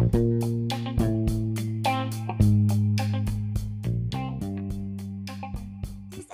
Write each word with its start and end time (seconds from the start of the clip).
This 0.00 0.08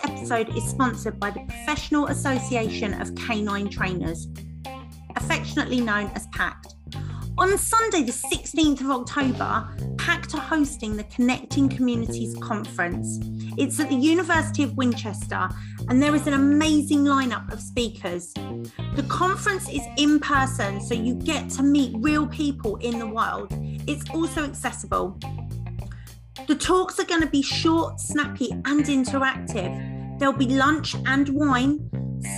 episode 0.04 0.56
is 0.56 0.62
sponsored 0.62 1.19
by 1.19 1.33
the 1.33 1.40
Professional 1.49 2.06
Association 2.06 2.94
of 3.01 3.13
Canine 3.17 3.69
Trainers, 3.69 4.29
affectionately 5.17 5.81
known 5.81 6.13
as 6.15 6.29
PACT. 6.29 6.76
On 7.38 7.58
Sunday, 7.58 8.04
the 8.04 8.13
16th 8.13 8.83
of 8.83 8.90
October, 8.90 9.69
PACT 9.98 10.37
are 10.37 10.40
hosting 10.40 10.96
the 10.96 11.04
Connecting 11.04 11.69
Communities 11.69 12.37
Conference. 12.40 13.19
It's 13.59 13.81
at 13.81 13.88
the 13.88 13.97
University 13.97 14.63
of 14.63 14.77
Winchester, 14.77 15.49
and 15.88 16.02
there 16.02 16.15
is 16.15 16.27
an 16.27 16.34
amazing 16.34 17.05
lineup 17.05 17.51
of 17.51 17.61
speakers. 17.61 18.34
The 18.95 19.05
conference 19.09 19.66
is 19.70 19.80
in 19.97 20.20
person, 20.20 20.80
so 20.80 20.93
you 20.93 21.15
get 21.15 21.48
to 21.51 21.62
meet 21.62 21.95
real 21.97 22.27
people 22.27 22.77
in 22.77 22.98
the 22.98 23.06
wild. 23.06 23.48
It's 23.87 24.09
also 24.11 24.45
accessible. 24.45 25.19
The 26.47 26.55
talks 26.55 27.00
are 27.00 27.05
going 27.05 27.23
to 27.23 27.28
be 27.28 27.41
short, 27.41 27.98
snappy, 27.98 28.50
and 28.50 28.84
interactive. 28.84 30.19
There'll 30.19 30.36
be 30.36 30.48
lunch 30.48 30.95
and 31.06 31.28
wine, 31.30 31.91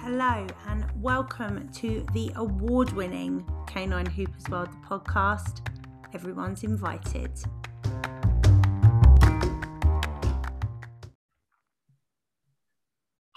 Hello 0.03 0.47
and 0.69 0.85
welcome 1.03 1.67
to 1.71 2.05
the 2.13 2.31
award 2.37 2.93
winning 2.93 3.43
Canine 3.67 4.05
Hoopers 4.05 4.51
World 4.51 4.69
podcast. 4.87 5.67
Everyone's 6.13 6.63
invited. 6.63 7.31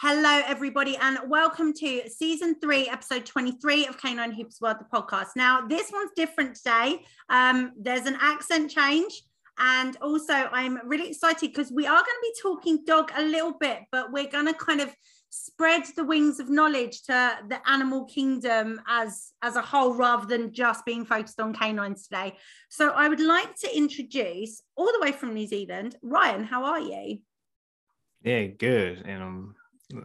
Hello, 0.08 0.44
everybody, 0.46 0.96
and 0.98 1.18
welcome 1.26 1.74
to 1.74 2.08
season 2.08 2.60
three, 2.62 2.88
episode 2.88 3.26
23 3.26 3.88
of 3.88 3.98
Canine 3.98 4.32
Hoopers 4.34 4.60
World, 4.62 4.78
the 4.80 4.86
podcast. 4.86 5.30
Now, 5.36 5.66
this 5.66 5.92
one's 5.92 6.12
different 6.16 6.58
today. 6.58 7.04
Um, 7.30 7.72
there's 7.76 8.06
an 8.06 8.16
accent 8.22 8.70
change. 8.70 9.24
And 9.58 9.98
also, 10.04 10.34
I'm 10.34 10.78
really 10.88 11.10
excited 11.10 11.52
because 11.52 11.72
we 11.72 11.88
are 11.88 11.96
going 11.96 12.04
to 12.04 12.22
be 12.22 12.34
talking 12.40 12.86
dog 12.86 13.14
a 13.18 13.24
little 13.24 13.54
bit, 13.54 13.80
but 13.92 14.12
we're 14.12 14.30
going 14.30 14.46
to 14.46 14.54
kind 14.54 14.80
of 14.80 14.96
spread 15.32 15.86
the 15.96 16.04
wings 16.04 16.40
of 16.40 16.52
knowledge 16.52 17.02
to 17.06 17.40
the 17.50 17.60
animal 17.68 18.06
kingdom 18.06 18.80
as 18.88 19.32
as 19.42 19.56
a 19.56 19.62
whole 19.64 19.96
rather 19.96 20.28
than 20.28 20.54
just 20.54 20.86
being 20.86 21.04
focused 21.04 21.42
on 21.42 21.54
canines 21.54 22.08
today 22.08 22.34
so 22.70 22.92
i 22.92 23.10
would 23.10 23.20
like 23.20 23.54
to 23.54 23.76
introduce 23.76 24.62
all 24.78 24.86
the 24.86 25.00
way 25.02 25.12
from 25.12 25.34
new 25.34 25.46
zealand 25.46 25.98
ryan 26.02 26.46
how 26.46 26.64
are 26.64 26.80
you 26.80 27.18
yeah 28.24 28.46
good 28.46 29.02
and 29.06 29.22
i'm 29.22 29.56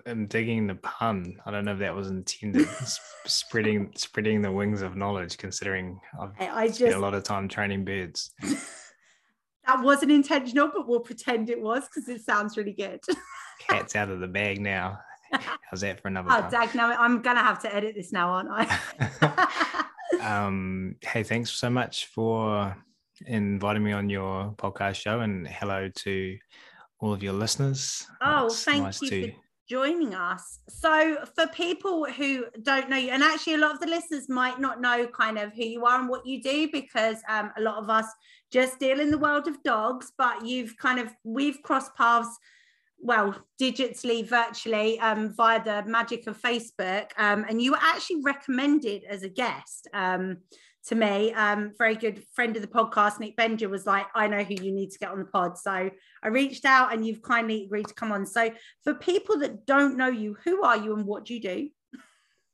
i'm 0.06 0.26
digging 0.26 0.66
the 0.66 0.74
pun 0.76 1.36
i 1.46 1.50
don't 1.50 1.64
know 1.64 1.72
if 1.72 1.78
that 1.78 1.94
was 1.94 2.08
intended 2.08 2.66
spreading 3.26 3.90
spreading 3.96 4.42
the 4.42 4.50
wings 4.50 4.82
of 4.82 4.96
knowledge 4.96 5.38
considering 5.38 5.98
i've 6.20 6.32
I 6.38 6.66
just, 6.66 6.80
spent 6.80 6.94
a 6.94 6.98
lot 6.98 7.14
of 7.14 7.22
time 7.22 7.48
training 7.48 7.84
birds 7.84 8.32
that 9.66 9.82
wasn't 9.82 10.12
intentional 10.12 10.70
but 10.74 10.86
we'll 10.86 11.00
pretend 11.00 11.48
it 11.50 11.60
was 11.60 11.84
because 11.86 12.08
it 12.08 12.22
sounds 12.22 12.56
really 12.56 12.72
good 12.72 13.00
cat's 13.68 13.96
out 13.96 14.10
of 14.10 14.20
the 14.20 14.28
bag 14.28 14.60
now 14.60 14.98
How's 15.70 15.82
that 15.82 16.00
for 16.00 16.08
another? 16.08 16.28
Oh, 16.28 16.50
Dag, 16.50 16.74
now 16.74 16.90
I'm 16.90 17.22
gonna 17.22 17.42
have 17.42 17.60
to 17.62 17.72
edit 17.72 17.94
this 17.94 18.12
now, 18.12 18.30
aren't 18.30 18.48
I? 18.50 19.84
um, 20.20 20.96
hey, 21.02 21.22
thanks 21.22 21.50
so 21.52 21.70
much 21.70 22.06
for 22.06 22.76
inviting 23.26 23.84
me 23.84 23.92
on 23.92 24.10
your 24.10 24.52
podcast 24.56 24.96
show, 24.96 25.20
and 25.20 25.46
hello 25.46 25.88
to 25.88 26.36
all 27.00 27.12
of 27.12 27.22
your 27.22 27.32
listeners. 27.32 28.06
Oh, 28.20 28.46
it's 28.46 28.64
thank 28.64 28.82
nice 28.82 29.02
you 29.02 29.10
to... 29.10 29.32
joining 29.70 30.16
us. 30.16 30.58
So, 30.68 31.18
for 31.36 31.46
people 31.46 32.04
who 32.04 32.46
don't 32.62 32.90
know 32.90 32.96
you, 32.96 33.10
and 33.10 33.22
actually 33.22 33.54
a 33.54 33.58
lot 33.58 33.72
of 33.72 33.80
the 33.80 33.86
listeners 33.86 34.28
might 34.28 34.58
not 34.58 34.80
know 34.80 35.06
kind 35.06 35.38
of 35.38 35.52
who 35.52 35.62
you 35.62 35.84
are 35.84 36.00
and 36.00 36.08
what 36.08 36.26
you 36.26 36.42
do, 36.42 36.68
because 36.72 37.18
um, 37.28 37.52
a 37.56 37.60
lot 37.60 37.76
of 37.76 37.88
us 37.88 38.06
just 38.50 38.80
deal 38.80 38.98
in 38.98 39.12
the 39.12 39.18
world 39.18 39.46
of 39.46 39.62
dogs, 39.62 40.10
but 40.18 40.44
you've 40.44 40.76
kind 40.76 40.98
of 40.98 41.14
we've 41.22 41.62
crossed 41.62 41.94
paths 41.94 42.36
well, 43.02 43.34
digitally, 43.58 44.28
virtually, 44.28 44.98
um, 45.00 45.30
via 45.30 45.62
the 45.64 45.88
magic 45.88 46.26
of 46.26 46.38
Facebook. 46.38 47.10
Um, 47.16 47.46
and 47.48 47.62
you 47.62 47.70
were 47.70 47.78
actually 47.80 48.20
recommended 48.22 49.04
as 49.04 49.22
a 49.22 49.28
guest 49.28 49.88
um, 49.94 50.38
to 50.86 50.94
me. 50.94 51.32
Um, 51.32 51.72
very 51.78 51.94
good 51.94 52.22
friend 52.34 52.56
of 52.56 52.62
the 52.62 52.68
podcast, 52.68 53.20
Nick 53.20 53.36
Benja, 53.36 53.68
was 53.68 53.86
like, 53.86 54.06
I 54.14 54.26
know 54.26 54.42
who 54.42 54.54
you 54.54 54.72
need 54.72 54.90
to 54.90 54.98
get 54.98 55.10
on 55.10 55.18
the 55.18 55.24
pod. 55.24 55.58
So 55.58 55.90
I 56.22 56.28
reached 56.28 56.64
out 56.64 56.92
and 56.92 57.06
you've 57.06 57.22
kindly 57.22 57.64
agreed 57.64 57.88
to 57.88 57.94
come 57.94 58.12
on. 58.12 58.26
So 58.26 58.50
for 58.84 58.94
people 58.94 59.38
that 59.38 59.66
don't 59.66 59.96
know 59.96 60.08
you, 60.08 60.36
who 60.44 60.62
are 60.62 60.76
you 60.76 60.94
and 60.94 61.04
what 61.04 61.24
do 61.24 61.34
you 61.34 61.40
do? 61.40 61.68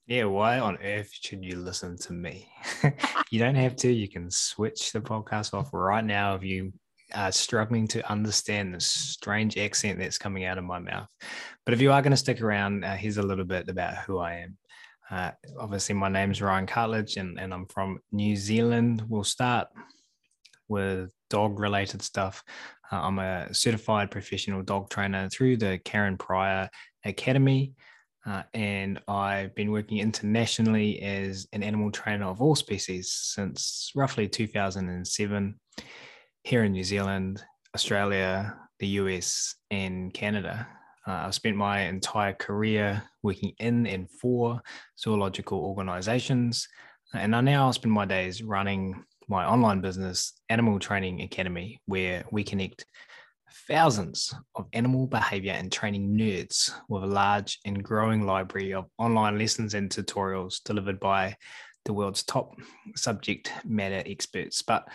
Yeah, 0.07 0.25
why 0.25 0.61
on 0.61 0.79
earth 0.83 1.11
should 1.13 1.45
you 1.45 1.57
listen 1.57 1.99
to 1.99 2.13
me? 2.13 2.49
you 3.31 3.41
don't 3.41 3.57
have 3.57 3.75
to. 3.77 3.93
You 3.93 4.09
can 4.09 4.31
switch 4.31 4.93
the 4.93 5.01
podcast 5.01 5.53
off 5.53 5.71
right 5.73 6.05
now 6.05 6.37
if 6.37 6.45
you 6.45 6.73
are 7.15 7.33
struggling 7.33 7.89
to 7.89 8.09
understand 8.11 8.75
the 8.75 8.81
strange 8.81 9.57
accent 9.59 9.99
that's 9.99 10.19
coming 10.19 10.45
out 10.45 10.59
of 10.59 10.65
my 10.65 10.79
mouth. 10.79 11.09
But 11.65 11.75
if 11.75 11.81
you 11.81 11.91
are 11.91 12.03
going 12.03 12.13
to 12.13 12.17
stick 12.17 12.41
around, 12.41 12.85
uh, 12.85 12.95
here's 12.95 13.17
a 13.17 13.23
little 13.23 13.45
bit 13.45 13.69
about 13.69 13.97
who 13.97 14.19
I 14.19 14.35
am. 14.35 14.57
Uh, 15.11 15.31
obviously, 15.59 15.95
my 15.95 16.09
name 16.09 16.31
is 16.31 16.43
Ryan 16.43 16.67
Cartlidge 16.67 17.17
and, 17.17 17.39
and 17.39 17.55
I'm 17.55 17.67
from 17.67 18.01
New 18.11 18.37
Zealand. 18.37 19.05
We'll 19.09 19.25
start 19.25 19.69
with 20.69 21.13
dog 21.31 21.61
related 21.61 22.03
stuff. 22.03 22.43
Uh, 22.91 22.97
I'm 22.97 23.19
a 23.19 23.53
certified 23.55 24.11
professional 24.11 24.63
dog 24.63 24.91
trainer 24.91 25.29
through 25.29 25.59
the 25.59 25.79
Karen 25.85 26.17
Pryor 26.17 26.69
Academy. 27.05 27.75
Uh, 28.27 28.43
and 28.55 29.01
I've 29.07 29.55
been 29.55 29.71
working 29.71 29.99
internationally 29.99 31.01
as 31.01 31.47
an 31.53 31.63
animal 31.63 31.93
trainer 31.93 32.27
of 32.27 32.43
all 32.43 32.57
species 32.57 33.13
since 33.13 33.93
roughly 33.95 34.29
2007 34.29 35.61
here 36.43 36.65
in 36.65 36.73
New 36.73 36.83
Zealand, 36.83 37.45
Australia, 37.75 38.57
the 38.81 38.89
US, 38.89 39.55
and 39.71 40.13
Canada. 40.13 40.67
Uh, 41.07 41.27
I've 41.27 41.35
spent 41.35 41.57
my 41.57 41.83
entire 41.83 42.33
career 42.33 43.03
working 43.23 43.53
in 43.59 43.87
and 43.87 44.11
for 44.11 44.61
zoological 44.99 45.59
organizations. 45.59 46.69
And 47.15 47.35
I 47.37 47.41
now 47.41 47.71
spend 47.71 47.93
my 47.93 48.05
days 48.05 48.43
running 48.43 49.05
my 49.29 49.45
online 49.45 49.81
business, 49.81 50.33
Animal 50.49 50.79
Training 50.79 51.23
Academy, 51.23 51.81
where 51.87 52.25
we 52.31 52.45
connect 52.45 52.85
thousands 53.69 54.35
of 54.55 54.67
animal 54.73 55.07
behavior 55.07 55.53
and 55.53 55.71
training 55.71 56.17
nerds 56.17 56.73
with 56.89 57.03
a 57.03 57.07
large 57.07 57.59
and 57.65 57.83
growing 57.83 58.27
library 58.27 58.75
of 58.75 58.87
online 58.99 59.39
lessons 59.39 59.75
and 59.75 59.91
tutorials 59.91 60.63
delivered 60.65 61.01
by 61.01 61.37
the 61.85 61.93
world's 61.93 62.25
top 62.25 62.53
subject 62.97 63.53
matter 63.65 64.03
experts. 64.07 64.63
But 64.63 64.89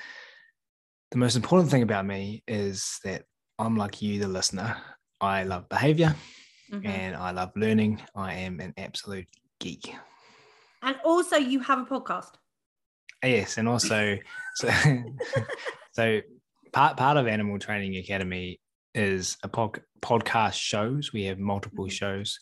the 1.12 1.18
most 1.18 1.36
important 1.36 1.72
thing 1.72 1.84
about 1.84 2.06
me 2.06 2.44
is 2.48 3.00
that 3.04 3.24
I'm 3.58 3.78
like 3.78 4.02
you, 4.02 4.20
the 4.20 4.28
listener. 4.28 4.78
I 5.22 5.44
love 5.44 5.70
behavior 5.70 6.16
mm-hmm. 6.72 6.86
and 6.86 7.16
I 7.16 7.32
love 7.32 7.52
learning. 7.56 8.02
I 8.16 8.34
am 8.34 8.60
an 8.60 8.74
absolute 8.78 9.28
geek. 9.60 9.94
And 10.82 10.98
also, 11.06 11.38
you 11.38 11.60
have 11.60 11.80
a 11.80 11.86
podcast. 11.86 12.32
Yes, 13.24 13.58
and 13.60 13.70
also, 13.70 14.18
so, 14.56 14.70
so 15.94 16.22
part 16.74 16.98
part 16.98 17.18
of 17.18 17.28
Animal 17.28 17.60
Training 17.60 17.98
Academy 17.98 18.60
is 18.96 19.38
a 19.44 19.48
pod, 19.48 19.80
podcast 20.02 20.54
shows. 20.54 21.14
We 21.14 21.26
have 21.26 21.38
multiple 21.38 21.86
mm-hmm. 21.86 21.92
shows. 21.92 22.40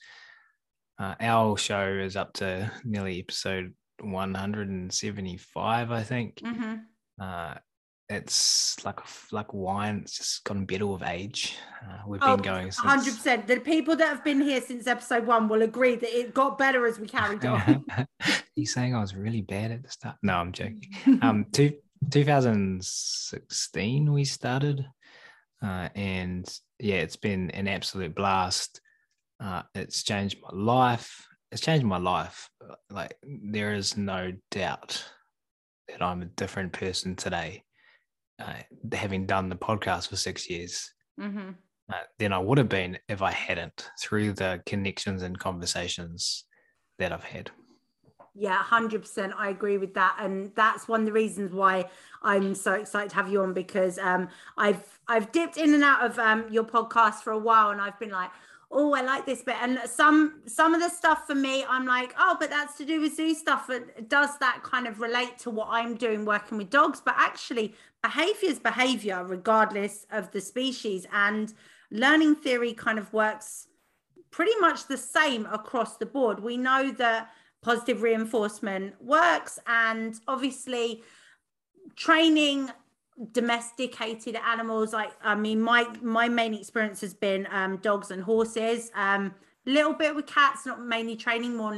Uh, 0.97 1.15
our 1.19 1.57
show 1.57 1.87
is 1.87 2.15
up 2.15 2.33
to 2.33 2.71
nearly 2.85 3.19
episode 3.19 3.73
175, 4.01 5.91
I 5.91 6.03
think. 6.03 6.35
Mm-hmm. 6.37 6.75
Uh, 7.21 7.55
it's 8.09 8.83
like 8.83 8.99
like 9.31 9.53
wine. 9.53 9.99
It's 10.01 10.17
just 10.17 10.43
gotten 10.43 10.65
better 10.65 10.87
with 10.87 11.03
age. 11.03 11.55
Uh, 11.83 11.99
we've 12.07 12.19
oh, 12.23 12.35
been 12.35 12.43
going 12.43 12.71
hundred 12.71 13.15
percent. 13.15 13.45
The 13.47 13.59
people 13.59 13.95
that 13.97 14.07
have 14.07 14.23
been 14.23 14.41
here 14.41 14.61
since 14.61 14.87
episode 14.87 15.27
one 15.27 15.47
will 15.47 15.61
agree 15.61 15.95
that 15.95 16.17
it 16.17 16.33
got 16.33 16.57
better 16.57 16.87
as 16.87 16.97
we 16.99 17.07
carried 17.07 17.45
on. 17.45 17.85
you 18.55 18.65
saying 18.65 18.95
I 18.95 19.01
was 19.01 19.15
really 19.15 19.41
bad 19.41 19.71
at 19.71 19.83
the 19.83 19.89
start? 19.89 20.15
No, 20.23 20.33
I'm 20.33 20.51
joking. 20.51 20.89
um, 21.21 21.45
two, 21.51 21.73
2016 22.09 24.11
we 24.11 24.25
started, 24.25 24.87
uh, 25.61 25.89
and 25.93 26.51
yeah, 26.79 26.97
it's 26.97 27.17
been 27.17 27.51
an 27.51 27.67
absolute 27.67 28.15
blast. 28.15 28.81
Uh, 29.39 29.61
it's 29.75 30.01
changed 30.03 30.39
my 30.41 30.49
life. 30.51 31.27
It's 31.51 31.61
changed 31.61 31.85
my 31.85 31.99
life. 31.99 32.49
Like 32.89 33.17
there 33.23 33.75
is 33.75 33.97
no 33.97 34.33
doubt 34.49 35.05
that 35.89 36.01
I'm 36.01 36.23
a 36.23 36.25
different 36.25 36.73
person 36.73 37.15
today, 37.15 37.63
uh, 38.39 38.95
having 38.95 39.25
done 39.25 39.49
the 39.49 39.55
podcast 39.55 40.09
for 40.09 40.15
six 40.15 40.49
years, 40.49 40.93
hmm 41.17 41.51
uh, 41.91 42.03
than 42.19 42.33
I 42.33 42.39
would 42.39 42.57
have 42.57 42.69
been 42.69 42.99
if 43.07 43.21
I 43.21 43.31
hadn't 43.31 43.89
through 43.99 44.33
the 44.33 44.61
connections 44.65 45.23
and 45.23 45.37
conversations 45.37 46.45
that 46.99 47.11
I've 47.11 47.23
had. 47.23 47.49
Yeah, 48.35 48.61
hundred 48.63 49.01
percent. 49.01 49.33
I 49.37 49.49
agree 49.49 49.77
with 49.77 49.95
that, 49.95 50.17
and 50.19 50.51
that's 50.55 50.87
one 50.87 51.01
of 51.01 51.05
the 51.07 51.11
reasons 51.11 51.51
why 51.51 51.89
I'm 52.21 52.53
so 52.55 52.73
excited 52.73 53.09
to 53.09 53.15
have 53.15 53.31
you 53.31 53.41
on 53.41 53.53
because 53.53 53.97
um, 53.97 54.29
I've 54.57 54.99
I've 55.07 55.31
dipped 55.31 55.57
in 55.57 55.73
and 55.73 55.83
out 55.83 56.05
of 56.05 56.19
um, 56.19 56.45
your 56.49 56.63
podcast 56.63 57.15
for 57.15 57.31
a 57.31 57.37
while, 57.37 57.71
and 57.71 57.81
I've 57.81 57.99
been 57.99 58.11
like, 58.11 58.29
oh, 58.71 58.93
I 58.93 59.01
like 59.01 59.25
this 59.25 59.41
bit, 59.41 59.55
and 59.61 59.79
some 59.85 60.41
some 60.45 60.73
of 60.73 60.81
the 60.81 60.89
stuff 60.89 61.25
for 61.25 61.35
me, 61.35 61.65
I'm 61.67 61.85
like, 61.85 62.13
oh, 62.17 62.37
but 62.39 62.49
that's 62.49 62.77
to 62.77 62.85
do 62.85 63.01
with 63.01 63.15
zoo 63.15 63.33
stuff. 63.33 63.69
Does 64.07 64.37
that 64.39 64.61
kind 64.63 64.87
of 64.87 64.99
relate 64.99 65.37
to 65.39 65.49
what 65.49 65.69
I'm 65.71 65.95
doing 65.95 66.25
working 66.25 66.57
with 66.57 66.69
dogs? 66.69 67.01
But 67.03 67.15
actually, 67.17 67.73
behavior 68.03 68.49
is 68.49 68.59
behavior, 68.59 69.23
regardless 69.23 70.05
of 70.11 70.31
the 70.31 70.41
species, 70.41 71.07
and 71.11 71.53
learning 71.91 72.35
theory 72.35 72.73
kind 72.73 72.99
of 72.99 73.11
works 73.11 73.67
pretty 74.31 74.55
much 74.59 74.87
the 74.87 74.97
same 74.97 75.47
across 75.47 75.97
the 75.97 76.05
board. 76.05 76.39
We 76.39 76.55
know 76.55 76.91
that 76.91 77.31
positive 77.61 78.03
reinforcement 78.03 79.01
works, 79.01 79.57
and 79.65 80.19
obviously, 80.27 81.03
training 81.95 82.69
domesticated 83.31 84.35
animals 84.35 84.93
like 84.93 85.11
i 85.23 85.35
mean 85.35 85.59
my 85.59 85.85
my 86.01 86.29
main 86.29 86.53
experience 86.53 87.01
has 87.01 87.13
been 87.13 87.47
um 87.51 87.77
dogs 87.77 88.11
and 88.11 88.23
horses. 88.23 88.91
Um 88.95 89.33
a 89.67 89.69
little 89.69 89.93
bit 89.93 90.15
with 90.15 90.25
cats 90.25 90.65
not 90.65 90.81
mainly 90.81 91.15
training 91.15 91.55
more 91.55 91.77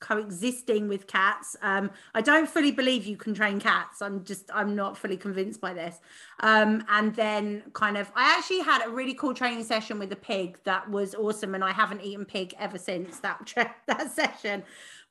coexisting 0.00 0.88
with 0.88 1.06
cats. 1.06 1.54
Um 1.60 1.90
i 2.14 2.22
don't 2.22 2.48
fully 2.48 2.70
believe 2.70 3.04
you 3.04 3.18
can 3.18 3.34
train 3.34 3.60
cats. 3.60 4.00
I'm 4.00 4.24
just 4.24 4.50
i'm 4.54 4.74
not 4.74 4.96
fully 4.96 5.18
convinced 5.18 5.60
by 5.60 5.74
this. 5.74 6.00
Um 6.40 6.82
and 6.88 7.14
then 7.14 7.64
kind 7.74 7.98
of 7.98 8.10
i 8.14 8.34
actually 8.36 8.60
had 8.60 8.86
a 8.86 8.90
really 8.90 9.14
cool 9.14 9.34
training 9.34 9.64
session 9.64 9.98
with 9.98 10.10
a 10.12 10.16
pig 10.16 10.58
that 10.64 10.90
was 10.90 11.14
awesome 11.14 11.54
and 11.54 11.62
i 11.62 11.72
haven't 11.72 12.02
eaten 12.02 12.24
pig 12.24 12.54
ever 12.58 12.78
since 12.78 13.20
that 13.20 13.44
tra- 13.44 13.76
that 13.86 14.10
session. 14.10 14.62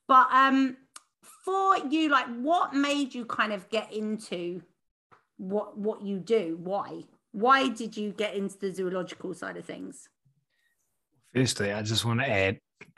But 0.07 0.27
um 0.31 0.77
for 1.21 1.77
you 1.89 2.09
like 2.09 2.27
what 2.37 2.73
made 2.73 3.13
you 3.13 3.25
kind 3.25 3.53
of 3.53 3.69
get 3.69 3.93
into 3.93 4.63
what 5.39 5.77
what 5.77 6.01
you 6.03 6.19
do 6.19 6.57
why 6.61 7.01
why 7.31 7.67
did 7.69 7.95
you 7.97 8.11
get 8.11 8.35
into 8.35 8.57
the 8.59 8.71
zoological 8.73 9.33
side 9.33 9.57
of 9.57 9.65
things 9.65 10.07
Firstly, 11.33 11.71
I 11.71 11.83
just 11.83 12.05
want 12.05 12.21
to 12.21 12.27
add 12.27 12.59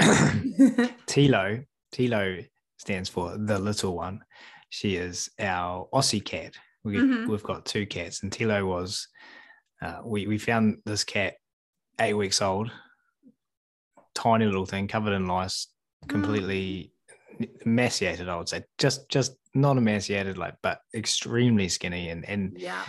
Tilo. 1.06 1.66
Tilo 1.94 2.48
stands 2.78 3.10
for 3.10 3.38
the 3.38 3.60
little 3.60 3.94
one. 3.94 4.22
She 4.70 4.96
is 4.96 5.30
our 5.38 5.90
Aussie 5.94 6.24
cat. 6.24 6.54
We, 6.86 6.96
Mhm. 6.96 7.28
We've 7.28 7.44
got 7.44 7.66
two 7.66 7.86
cats, 7.86 8.24
and 8.24 8.32
Tilo 8.32 8.66
was. 8.66 9.06
Uh, 9.82 10.00
we 10.06 10.28
we 10.28 10.38
found 10.38 10.78
this 10.86 11.04
cat 11.04 11.34
eight 12.00 12.14
weeks 12.14 12.42
old, 12.42 12.72
tiny 14.16 14.46
little 14.46 14.66
thing 14.66 14.88
covered 14.88 15.14
in 15.14 15.28
lice, 15.28 15.68
completely 16.08 16.94
emaciated. 17.66 18.30
I 18.30 18.38
would 18.38 18.48
say 18.48 18.64
just 18.78 19.10
just 19.10 19.36
not 19.54 19.78
emaciated, 19.78 20.38
like 20.38 20.56
but 20.62 20.80
extremely 20.96 21.68
skinny 21.70 22.10
and 22.10 22.26
and 22.26 22.56
yeah. 22.58 22.84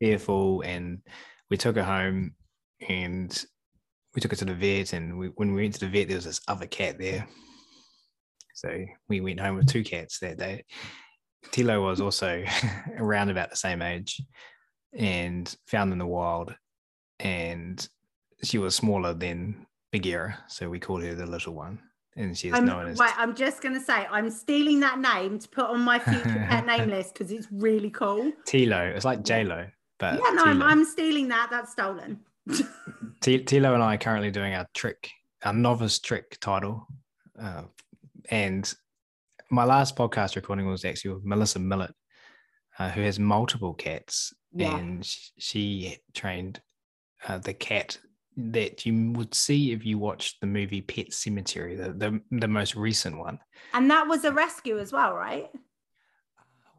fearful. 0.00 0.62
And 0.62 1.02
we 1.50 1.56
took 1.56 1.76
her 1.76 1.84
home 1.84 2.34
and 2.88 3.44
we 4.14 4.20
took 4.20 4.32
her 4.32 4.36
to 4.36 4.44
the 4.44 4.54
vet. 4.54 4.92
And 4.92 5.18
we, 5.18 5.28
when 5.28 5.54
we 5.54 5.62
went 5.62 5.74
to 5.74 5.80
the 5.80 5.88
vet 5.88 6.08
there 6.08 6.16
was 6.16 6.24
this 6.24 6.40
other 6.48 6.66
cat 6.66 6.98
there. 6.98 7.26
So 8.54 8.84
we 9.08 9.20
went 9.20 9.40
home 9.40 9.56
with 9.56 9.68
two 9.68 9.84
cats 9.84 10.18
that 10.20 10.38
day. 10.38 10.64
Tilo 11.50 11.84
was 11.84 12.00
also 12.00 12.44
around 12.98 13.30
about 13.30 13.50
the 13.50 13.56
same 13.56 13.82
age 13.82 14.20
and 14.96 15.54
found 15.66 15.92
in 15.92 15.98
the 15.98 16.06
wild. 16.06 16.54
And 17.20 17.86
she 18.42 18.58
was 18.58 18.74
smaller 18.74 19.14
than 19.14 19.66
Bagheera, 19.92 20.38
so 20.48 20.68
we 20.68 20.80
called 20.80 21.02
her 21.02 21.14
the 21.14 21.26
little 21.26 21.54
one 21.54 21.80
and 22.16 22.36
she's 22.36 22.52
I'm, 22.52 22.64
known 22.64 22.88
as 22.88 22.98
right, 22.98 23.14
I'm 23.16 23.34
just 23.34 23.62
gonna 23.62 23.80
say 23.80 24.06
I'm 24.10 24.30
stealing 24.30 24.80
that 24.80 24.98
name 24.98 25.38
to 25.38 25.48
put 25.48 25.66
on 25.66 25.80
my 25.80 25.98
future 25.98 26.46
pet 26.48 26.66
name 26.72 26.88
list 26.88 27.14
because 27.14 27.30
it's 27.30 27.48
really 27.50 27.90
cool. 27.90 28.32
tilo 28.46 28.94
it's 28.94 29.04
like 29.04 29.22
j-lo 29.22 29.66
but 29.98 30.14
yeah, 30.22 30.30
no, 30.32 30.44
I'm, 30.44 30.62
I'm 30.62 30.84
stealing 30.84 31.28
that. 31.28 31.48
That's 31.50 31.72
stolen. 31.72 32.20
T- 33.20 33.44
Tilo 33.44 33.74
and 33.74 33.82
I 33.82 33.94
are 33.94 33.98
currently 33.98 34.30
doing 34.30 34.54
our 34.54 34.66
trick, 34.74 35.10
our 35.42 35.52
novice 35.52 35.98
trick 35.98 36.38
title. 36.40 36.86
Uh, 37.40 37.62
and 38.30 38.72
my 39.50 39.64
last 39.64 39.96
podcast 39.96 40.36
recording 40.36 40.66
was 40.66 40.84
actually 40.84 41.14
with 41.14 41.24
Melissa 41.24 41.58
Millett, 41.58 41.94
uh, 42.78 42.90
who 42.90 43.02
has 43.02 43.18
multiple 43.18 43.74
cats. 43.74 44.34
Yeah. 44.52 44.76
And 44.76 45.04
sh- 45.04 45.30
she 45.38 45.98
trained 46.14 46.60
uh, 47.26 47.38
the 47.38 47.54
cat 47.54 47.98
that 48.36 48.84
you 48.84 49.12
would 49.12 49.34
see 49.34 49.72
if 49.72 49.84
you 49.84 49.98
watched 49.98 50.40
the 50.40 50.46
movie 50.46 50.82
Pet 50.82 51.10
Sematary, 51.10 51.76
the, 51.76 51.92
the, 51.92 52.20
the 52.38 52.48
most 52.48 52.76
recent 52.76 53.18
one. 53.18 53.38
And 53.72 53.90
that 53.90 54.06
was 54.06 54.24
a 54.24 54.32
rescue 54.32 54.78
as 54.78 54.92
well, 54.92 55.14
right? 55.14 55.50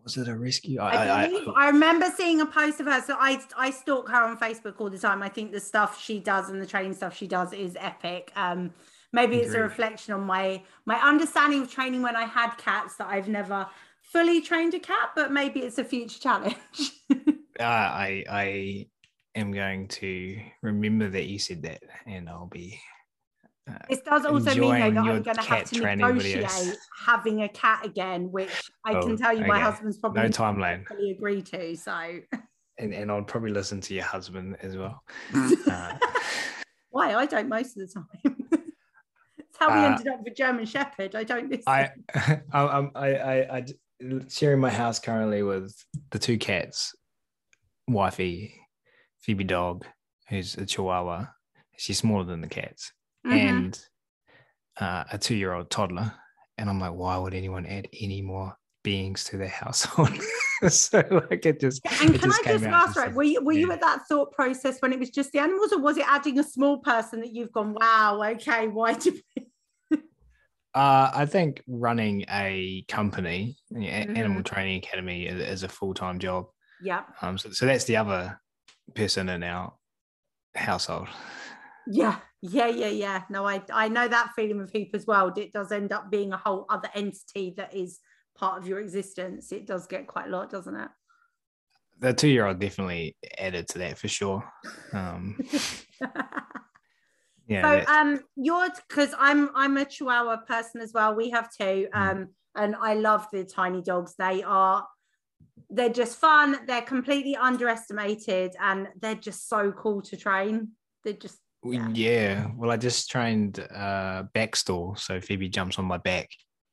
Was 0.04 0.16
it 0.16 0.30
a 0.30 0.38
rescue? 0.38 0.80
I, 0.80 0.92
I, 0.92 1.24
I, 1.26 1.44
I, 1.58 1.68
remember 1.68 2.06
seeing 2.16 2.40
a 2.40 2.46
post 2.46 2.80
of 2.80 2.86
her. 2.86 3.02
So 3.02 3.18
I 3.20 3.42
I 3.58 3.72
stalk 3.72 4.08
her 4.08 4.24
on 4.24 4.38
Facebook 4.38 4.76
all 4.80 4.90
the 4.90 4.98
time. 4.98 5.22
I 5.22 5.28
think 5.28 5.52
the 5.52 5.60
stuff 5.60 6.02
she 6.02 6.22
does 6.22 6.50
and 6.50 6.62
the 6.62 6.66
training 6.66 6.94
stuff 6.94 7.14
she 7.14 7.28
does 7.28 7.52
is 7.52 7.76
epic. 7.78 8.32
Um, 8.38 8.72
maybe 9.12 9.36
it's 9.36 9.54
a 9.54 9.60
reflection 9.60 10.14
on 10.14 10.22
my 10.22 10.64
my 10.86 10.96
understanding 10.96 11.64
of 11.64 11.70
training 11.70 12.04
when 12.04 12.16
I 12.16 12.24
had 12.24 12.52
cats 12.52 12.96
that 12.96 13.08
I've 13.08 13.28
never 13.28 13.68
fully 14.02 14.40
trained 14.40 14.74
a 14.74 14.80
cat, 14.80 15.10
but 15.14 15.34
maybe 15.34 15.60
it's 15.60 15.78
a 15.78 15.84
future 15.84 16.20
challenge. 16.20 16.56
uh, 17.12 17.64
I, 17.64 18.24
I 18.30 18.88
am 19.38 19.52
going 19.52 19.88
to 19.88 20.40
remember 20.62 21.10
that 21.10 21.26
you 21.26 21.40
said 21.40 21.64
that, 21.64 21.82
and 22.06 22.28
I'll 22.30 22.48
be 22.48 22.80
This 23.90 24.00
does 24.02 24.26
also 24.26 24.54
mean 24.56 24.72
though 24.80 24.92
that 24.92 24.98
I'm 25.10 25.24
going 25.24 25.36
to 25.36 25.42
have 25.42 25.70
to 25.72 25.96
negotiate 25.96 26.78
having 27.06 27.44
a 27.44 27.50
cat 27.50 27.86
again, 27.86 28.32
which 28.32 28.50
I 28.86 28.94
Oh, 28.96 29.02
can 29.06 29.18
tell 29.18 29.34
you 29.38 29.46
my 29.46 29.60
husband's 29.60 29.98
probably 29.98 30.24
no 30.24 30.30
timeline. 30.30 30.86
fully 30.88 31.12
agree 31.12 31.42
to. 31.44 31.76
So 31.76 32.20
and, 32.80 32.94
and 32.94 33.12
I'll 33.12 33.24
probably 33.24 33.52
listen 33.52 33.82
to 33.82 33.94
your 33.94 34.06
husband 34.06 34.58
as 34.62 34.78
well. 34.78 35.04
Uh, 35.70 35.98
why 36.90 37.14
I 37.14 37.26
don't 37.26 37.50
most 37.50 37.78
of 37.78 37.88
the 37.88 37.94
time. 37.94 38.36
It's 39.40 39.58
how 39.60 39.74
we 39.74 39.80
Uh, 39.86 39.90
ended 39.92 40.08
up 40.08 40.24
with 40.24 40.36
German 40.36 40.66
Shepherd. 40.66 41.16
I 41.16 41.24
don't 41.24 41.50
listen. 41.50 41.64
I, 41.68 41.90
I, 42.52 42.62
I'm- 42.62 42.92
I, 42.96 43.08
I, 43.16 43.58
I, 43.58 43.66
sharing 44.30 44.60
my 44.60 44.70
house 44.70 45.00
currently 45.00 45.42
with 45.44 45.74
the 46.12 46.20
two 46.20 46.38
cats, 46.38 46.96
wifey, 47.88 48.54
Phoebe 49.22 49.44
dog, 49.44 49.86
who's 50.30 50.56
a 50.56 50.66
Chihuahua. 50.66 51.26
She's 51.78 51.98
smaller 52.00 52.24
than 52.24 52.42
the 52.42 52.48
cats, 52.48 52.92
Mhm. 53.26 53.32
and 53.34 53.86
uh, 54.80 55.04
a 55.12 55.18
two-year-old 55.18 55.70
toddler. 55.70 56.14
And 56.58 56.70
I'm 56.70 56.80
like, 56.80 56.94
why 56.94 57.18
would 57.18 57.34
anyone 57.34 57.66
add 57.66 57.88
any 57.94 58.22
more 58.22 58.56
beings 58.84 59.24
to 59.26 59.38
their 59.38 59.48
household? 59.48 60.10
so 60.70 61.04
like 61.30 61.46
it 61.46 61.60
just, 61.60 61.82
and 62.02 62.16
it 62.16 62.22
can 62.22 62.32
I 62.32 62.40
came 62.44 62.60
just 62.60 62.66
ask, 62.66 62.96
right? 62.98 63.14
Were 63.14 63.24
you 63.24 63.44
were 63.44 63.52
you 63.54 63.72
at 63.72 63.82
that 63.82 64.08
thought 64.10 64.32
process 64.32 64.80
when 64.82 64.92
it 64.94 65.00
was 65.00 65.12
just 65.12 65.32
the 65.32 65.40
animals, 65.40 65.72
or 65.72 65.80
was 65.80 65.98
it 65.98 66.06
adding 66.08 66.40
a 66.40 66.44
small 66.44 66.80
person 66.80 67.20
that 67.20 67.32
you've 67.32 67.52
gone, 67.52 67.76
wow, 67.80 68.22
okay, 68.34 68.68
why 68.68 68.94
do 68.94 69.12
we? 69.12 69.44
Uh, 70.76 71.10
I 71.12 71.26
think 71.26 71.64
running 71.68 72.24
a 72.30 72.84
company, 72.88 73.58
Mm-hmm. 73.74 74.16
Animal 74.16 74.44
Training 74.44 74.78
Academy, 74.84 75.26
is, 75.26 75.42
is 75.42 75.64
a 75.64 75.68
full 75.70 75.96
time 75.96 76.20
job. 76.20 76.46
Yeah, 76.84 77.02
Um, 77.24 77.40
so, 77.40 77.50
so 77.50 77.66
that's 77.66 77.86
the 77.86 77.98
other 77.98 78.40
person 78.94 79.30
in 79.30 79.44
our 79.44 79.74
household. 80.56 81.08
yeah, 81.88 82.20
yeah, 82.42 82.68
yeah, 82.68 82.88
yeah. 82.90 83.24
No, 83.30 83.46
I 83.48 83.62
I 83.72 83.88
know 83.90 84.08
that 84.08 84.32
feeling 84.36 84.58
with 84.58 84.72
Hoop 84.74 84.90
as 84.94 85.06
well. 85.06 85.32
It 85.36 85.54
does 85.54 85.72
end 85.72 85.92
up 85.92 86.12
being 86.12 86.34
a 86.34 86.38
whole 86.38 86.66
other 86.70 86.90
entity 86.94 87.54
that 87.58 87.74
is 87.76 88.00
part 88.36 88.62
of 88.62 88.68
your 88.68 88.80
existence. 88.80 89.52
It 89.52 89.66
does 89.66 89.88
get 89.88 90.08
quite 90.08 90.28
a 90.28 90.30
lot, 90.30 90.50
doesn't 90.50 90.76
it? 90.76 90.90
The 92.00 92.14
two 92.14 92.28
year 92.28 92.46
old 92.46 92.60
definitely 92.60 93.16
added 93.40 93.68
to 93.70 93.80
that 93.80 93.98
for 93.98 94.08
sure. 94.08 94.44
Um, 94.94 95.38
yeah, 97.48 97.86
so 97.86 97.92
um 97.92 98.20
you're 98.36 98.70
because 98.88 99.14
i'm 99.18 99.50
i'm 99.56 99.78
a 99.78 99.86
chihuahua 99.86 100.38
person 100.46 100.82
as 100.82 100.92
well 100.94 101.16
we 101.16 101.30
have 101.30 101.50
two 101.50 101.88
Mm. 101.96 102.12
um 102.12 102.28
and 102.56 102.76
i 102.76 102.94
love 102.94 103.26
the 103.32 103.46
tiny 103.46 103.82
dogs 103.82 104.16
they 104.18 104.44
are 104.44 104.86
they're 105.70 105.90
just 105.90 106.18
fun 106.18 106.58
they're 106.68 106.82
completely 106.82 107.36
underestimated 107.36 108.54
and 108.60 108.88
they're 109.00 109.16
just 109.16 109.50
so 109.50 109.72
cool 109.72 110.02
to 110.02 110.16
train 110.16 110.70
they're 111.04 111.14
just 111.14 111.40
yeah. 111.64 111.90
yeah. 111.94 112.48
Well, 112.56 112.72
I 112.72 112.78
just 112.78 113.10
trained 113.10 113.60
uh, 113.60 114.24
backstall, 114.36 114.98
so 114.98 115.20
Phoebe 115.20 115.50
jumps 115.50 115.80
on 115.80 115.86
my 115.86 115.98
back 115.98 116.30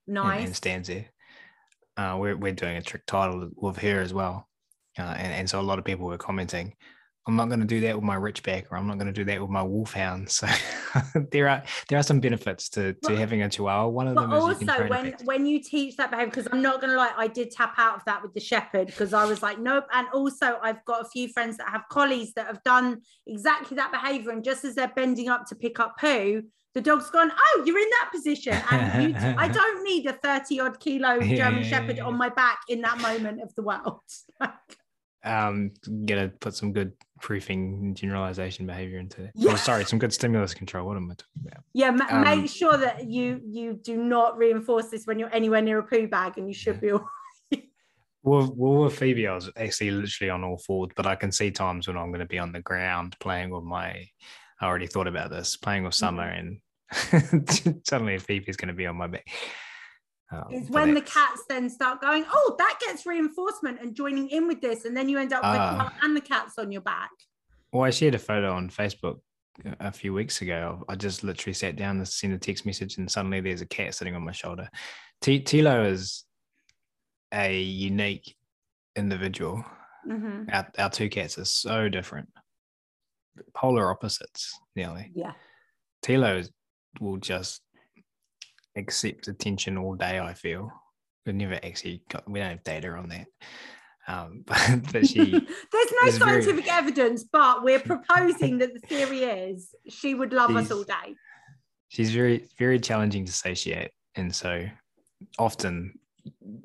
and, 0.07 0.15
nice 0.15 0.47
and 0.47 0.57
stands 0.57 0.89
there. 0.89 1.07
Uh, 1.97 2.17
we're 2.19 2.37
we're 2.37 2.53
doing 2.53 2.77
a 2.77 2.83
trick 2.83 3.07
title 3.07 3.51
with 3.57 3.79
her 3.79 4.01
as 4.01 4.13
well, 4.13 4.49
uh, 4.99 5.03
and 5.03 5.33
and 5.33 5.51
so 5.51 5.61
a 5.61 5.63
lot 5.63 5.79
of 5.79 5.85
people 5.85 6.07
were 6.07 6.19
commenting 6.19 6.75
I'm 7.27 7.37
not 7.37 7.49
going 7.49 7.61
to 7.61 7.67
do 7.67 7.81
that 7.81 7.95
with 7.95 8.05
my 8.05 8.17
Ridgeback, 8.17 8.67
or 8.71 8.77
I'm 8.77 8.87
not 8.87 8.99
going 8.99 9.07
to 9.07 9.13
do 9.13 9.25
that 9.25 9.41
with 9.41 9.49
my 9.49 9.63
Wolfhound. 9.63 10.29
So 10.31 10.47
there 11.31 11.49
are 11.49 11.63
there 11.89 11.99
are 11.99 12.03
some 12.03 12.21
benefits 12.21 12.69
to, 12.71 12.93
to 13.05 13.17
having 13.17 13.43
a 13.43 13.49
Chihuahua. 13.49 13.89
One 13.89 14.09
of 14.09 14.15
them 14.15 14.31
is 14.33 14.43
also 14.43 14.89
when 14.89 15.15
when 15.25 15.47
you 15.47 15.63
teach 15.63 15.97
that 15.97 16.11
behavior, 16.11 16.31
because 16.31 16.49
I'm 16.53 16.61
not 16.61 16.81
going 16.81 16.91
to 16.91 16.97
lie, 16.97 17.13
I 17.17 17.29
did 17.29 17.51
tap 17.51 17.75
out 17.79 17.97
of 17.97 18.05
that 18.05 18.23
with 18.23 18.35
the 18.35 18.41
Shepherd 18.41 18.89
because 18.89 19.15
I 19.15 19.25
was 19.25 19.43
like, 19.43 19.59
nope. 19.59 19.87
And 19.93 20.07
also, 20.13 20.59
I've 20.63 20.85
got 20.85 21.01
a 21.01 21.09
few 21.09 21.29
friends 21.29 21.57
that 21.57 21.69
have 21.69 21.85
collies 21.91 22.35
that 22.35 22.47
have 22.47 22.63
done 22.63 23.01
exactly 23.27 23.77
that 23.77 23.91
behavior, 23.91 24.31
and 24.31 24.45
just 24.45 24.65
as 24.65 24.75
they're 24.75 24.93
bending 24.95 25.29
up 25.29 25.47
to 25.47 25.55
pick 25.55 25.81
up 25.81 25.97
poo, 25.99 26.43
the 26.75 26.81
dog's 26.81 27.09
gone, 27.09 27.31
oh, 27.35 27.63
you're 27.65 27.79
in 27.79 27.89
that 28.01 28.11
position. 28.13 28.61
And 28.71 29.11
you, 29.11 29.17
I 29.17 29.49
don't 29.53 29.85
need 29.85 30.07
a 30.07 30.13
30 30.13 30.61
odd 30.61 30.81
kilo 30.81 31.21
German 31.21 31.63
yeah, 31.63 31.69
Shepherd 31.69 32.01
on 32.01 32.19
my 32.19 32.29
back 32.29 32.61
in 32.69 32.83
that 32.83 33.01
moment 33.01 33.41
of 33.41 33.55
the 33.55 33.63
world. 33.63 34.03
um 35.25 35.71
gonna 36.07 36.29
put 36.41 36.55
some 36.55 36.73
good 36.73 36.93
proofing 37.21 37.95
generalization 37.95 38.67
behavior 38.67 38.99
into 38.99 39.25
it 39.25 39.31
yeah. 39.35 39.53
oh 39.53 39.57
sorry 39.57 39.85
some 39.85 39.99
good 39.99 40.13
stimulus 40.13 40.53
control 40.53 40.87
what 40.87 40.97
am 40.97 41.11
i 41.11 41.15
talking 41.15 41.47
about 41.47 41.65
yeah 41.73 41.91
ma- 41.91 42.07
um, 42.11 42.23
make 42.23 42.51
sure 42.51 42.77
that 42.77 43.09
you 43.09 43.41
you 43.45 43.73
do 43.73 43.97
not 43.97 44.37
reinforce 44.37 44.89
this 44.89 45.07
when 45.07 45.19
you're 45.19 45.35
anywhere 45.35 45.63
near 45.63 45.79
a 45.79 45.83
poo 45.83 46.07
bag 46.07 46.37
and 46.37 46.49
you 46.49 46.55
should 46.55 46.81
be 46.81 46.91
all 46.91 47.09
well, 48.25 48.53
well, 48.57 48.85
with 48.85 48.99
Phoebe, 48.99 49.29
I 49.29 49.35
was 49.35 49.51
actually 49.55 49.91
literally 49.91 50.31
on 50.31 50.45
all 50.45 50.57
fours, 50.57 50.91
but 50.97 51.07
I 51.07 51.15
can 51.15 51.31
see 51.31 51.51
times 51.51 51.87
when 51.87 51.99
I'm 51.99 52.09
going 52.09 52.21
to 52.21 52.27
be 52.27 52.39
on 52.39 52.53
the 52.53 52.61
ground 52.61 53.17
playing 53.21 53.51
with 53.51 53.65
my. 53.65 54.09
I 54.61 54.67
already 54.67 54.87
thought 54.87 55.07
about 55.07 55.31
this 55.31 55.57
playing 55.57 55.85
with 55.85 55.95
Summer, 55.95 56.25
mm-hmm. 56.25 57.27
and 57.67 57.87
suddenly 57.87 58.19
Phoebe's 58.19 58.57
going 58.57 58.69
to 58.69 58.75
be 58.75 58.87
on 58.87 58.97
my 58.97 59.09
back. 59.09 59.27
Um, 60.33 60.53
is 60.53 60.71
when 60.71 60.95
the 60.95 61.03
cats 61.03 61.45
then 61.49 61.69
start 61.69 62.01
going, 62.01 62.25
oh, 62.33 62.55
that 62.59 62.79
gets 62.81 63.07
reinforcement 63.07 63.81
and 63.81 63.95
joining 63.95 64.29
in 64.31 64.49
with 64.49 64.61
this, 64.61 64.85
and 64.85 64.97
then 64.97 65.09
you 65.09 65.19
end 65.19 65.33
up 65.33 65.43
with 65.43 65.61
uh, 65.61 65.91
and 66.03 66.17
the 66.17 66.21
cats 66.21 66.59
on 66.59 66.73
your 66.73 66.81
back. 66.81 67.11
Well, 67.73 67.85
I 67.85 67.91
shared 67.91 68.15
a 68.15 68.19
photo 68.19 68.53
on 68.53 68.71
Facebook 68.71 69.21
a 69.81 69.93
few 69.93 70.15
weeks 70.15 70.41
ago. 70.41 70.85
I 70.89 70.97
just 70.97 71.25
literally 71.25 71.55
sat 71.55 71.77
down 71.77 71.99
to 71.99 72.07
send 72.07 72.33
a 72.33 72.39
text 72.39 72.67
message, 72.67 72.97
and 72.99 73.11
suddenly 73.11 73.41
there's 73.41 73.61
a 73.61 73.67
cat 73.67 73.95
sitting 73.95 74.17
on 74.17 74.25
my 74.25 74.33
shoulder. 74.33 74.69
T- 75.21 75.43
Tilo 75.43 75.91
is 75.91 76.25
a 77.33 77.61
unique 77.61 78.35
individual. 78.97 79.65
Mm-hmm. 80.09 80.51
Our, 80.53 80.67
our 80.79 80.91
two 80.91 81.09
cats 81.09 81.39
are 81.39 81.45
so 81.45 81.89
different, 81.89 82.29
polar 83.55 83.91
opposites, 83.91 84.59
nearly. 84.75 85.11
Yeah. 85.15 85.33
Tilo 86.05 86.49
will 87.01 87.17
just 87.17 87.61
accept 88.77 89.29
attention 89.29 89.79
all 89.79 89.95
day. 89.95 90.19
I 90.19 90.35
feel 90.35 90.73
we 91.27 91.33
never 91.33 91.55
actually 91.55 92.03
got 92.09 92.29
we 92.29 92.41
don't 92.41 92.51
have 92.51 92.65
data 92.65 92.91
on 92.91 93.09
that. 93.09 93.27
Um, 94.07 94.43
but, 94.47 94.93
but 94.93 95.07
she 95.07 95.31
there's 95.73 95.93
no 96.03 96.11
scientific 96.11 96.67
very... 96.67 96.79
evidence, 96.79 97.25
but 97.25 97.63
we're 97.63 97.81
proposing 97.81 98.59
that 98.59 98.75
the 98.75 98.81
theory 98.81 99.21
is 99.21 99.75
she 99.89 100.15
would 100.15 100.33
love 100.33 100.55
us 100.57 100.71
all 100.71 100.85
day. 100.85 101.15
She's 101.89 102.13
very 102.13 102.49
very 102.59 102.79
challenging 102.79 103.25
to 103.25 103.33
satiate, 103.33 103.93
and 104.15 104.35
so 104.35 104.67
often 105.39 105.99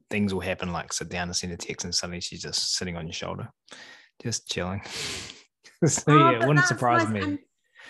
things 0.10 0.34
will 0.34 0.42
happen 0.42 0.72
like 0.72 0.94
sit 0.94 1.10
down 1.10 1.28
and 1.28 1.36
send 1.36 1.54
a 1.54 1.58
text, 1.58 1.86
and 1.86 1.94
suddenly 1.94 2.22
she's 2.22 2.42
just 2.42 2.75
sitting 2.75 2.98
on 2.98 3.06
your 3.06 3.13
shoulder, 3.13 3.50
just 4.22 4.48
chilling. 4.48 4.82
so 5.86 6.04
oh, 6.08 6.18
yeah, 6.18 6.42
it 6.42 6.48
wouldn't 6.48 6.66
surprise 6.66 7.04
nice. 7.04 7.13
me. 7.13 7.22
And 7.22 7.39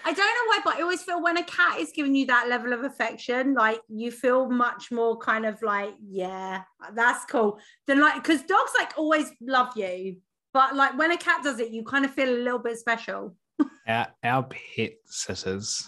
I 0.10 0.12
don't 0.12 0.26
know 0.26 0.48
why, 0.48 0.60
but 0.66 0.78
I 0.78 0.82
always 0.82 1.04
feel 1.04 1.22
when 1.22 1.38
a 1.38 1.44
cat 1.44 1.78
is 1.80 1.92
giving 1.94 2.16
you 2.16 2.26
that 2.26 2.48
level 2.50 2.74
of 2.74 2.84
affection, 2.84 3.54
like 3.54 3.80
you 3.90 4.10
feel 4.10 4.50
much 4.50 4.92
more 4.92 5.16
kind 5.20 5.46
of 5.46 5.62
like, 5.62 5.94
yeah, 6.02 6.64
that's 6.96 7.26
cool. 7.26 7.60
Than 7.86 8.00
like, 8.00 8.16
because 8.16 8.42
dogs 8.42 8.72
like 8.76 8.98
always 8.98 9.30
love 9.40 9.78
you, 9.78 10.18
but 10.52 10.76
like 10.76 10.98
when 10.98 11.12
a 11.12 11.18
cat 11.18 11.44
does 11.44 11.60
it, 11.60 11.70
you 11.70 11.84
kind 11.84 12.06
of 12.06 12.12
feel 12.12 12.28
a 12.28 12.42
little 12.42 12.58
bit 12.58 12.80
special. 12.80 13.36
our, 13.88 14.08
our 14.24 14.50
pet 14.76 14.94
sitters, 15.06 15.88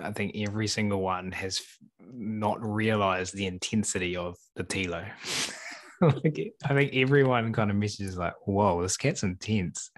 I 0.00 0.10
think 0.10 0.34
every 0.36 0.66
single 0.66 1.00
one 1.00 1.30
has 1.30 1.60
not 2.12 2.60
realized 2.60 3.36
the 3.36 3.46
intensity 3.46 4.16
of 4.16 4.38
the 4.56 4.64
Tilo. 4.64 5.08
like, 6.00 6.52
I 6.64 6.74
think 6.74 6.96
everyone 6.96 7.52
kind 7.52 7.70
of 7.70 7.76
messages 7.76 8.16
like, 8.16 8.34
"Whoa, 8.44 8.82
this 8.82 8.96
cat's 8.96 9.22
intense," 9.22 9.92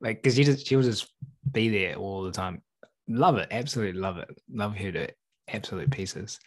like 0.00 0.22
because 0.22 0.36
she 0.36 0.44
just 0.44 0.66
she'll 0.66 0.80
just 0.80 1.12
be 1.52 1.68
there 1.68 1.96
all 1.96 2.22
the 2.22 2.30
time. 2.30 2.62
Love 3.12 3.38
it, 3.38 3.48
absolutely 3.50 4.00
love 4.00 4.18
it. 4.18 4.28
Love 4.48 4.76
her 4.76 4.92
to 4.92 5.08
absolute 5.48 5.90
pieces. 5.90 6.38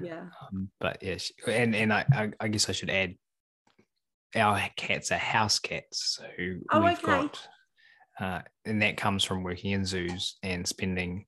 Yeah. 0.00 0.26
Um, 0.52 0.70
but 0.78 1.02
yeah, 1.02 1.16
she, 1.16 1.34
and 1.48 1.74
and 1.74 1.92
I, 1.92 2.04
I, 2.12 2.30
I 2.38 2.48
guess 2.48 2.68
I 2.68 2.72
should 2.72 2.90
add, 2.90 3.16
our 4.36 4.62
cats 4.76 5.10
are 5.10 5.18
house 5.18 5.58
cats, 5.58 6.18
so 6.18 6.24
oh, 6.70 6.80
we've 6.80 6.92
okay. 6.98 7.06
got, 7.06 7.48
uh, 8.20 8.40
and 8.64 8.80
that 8.80 8.96
comes 8.96 9.24
from 9.24 9.42
working 9.42 9.72
in 9.72 9.84
zoos 9.84 10.36
and 10.44 10.66
spending 10.66 11.26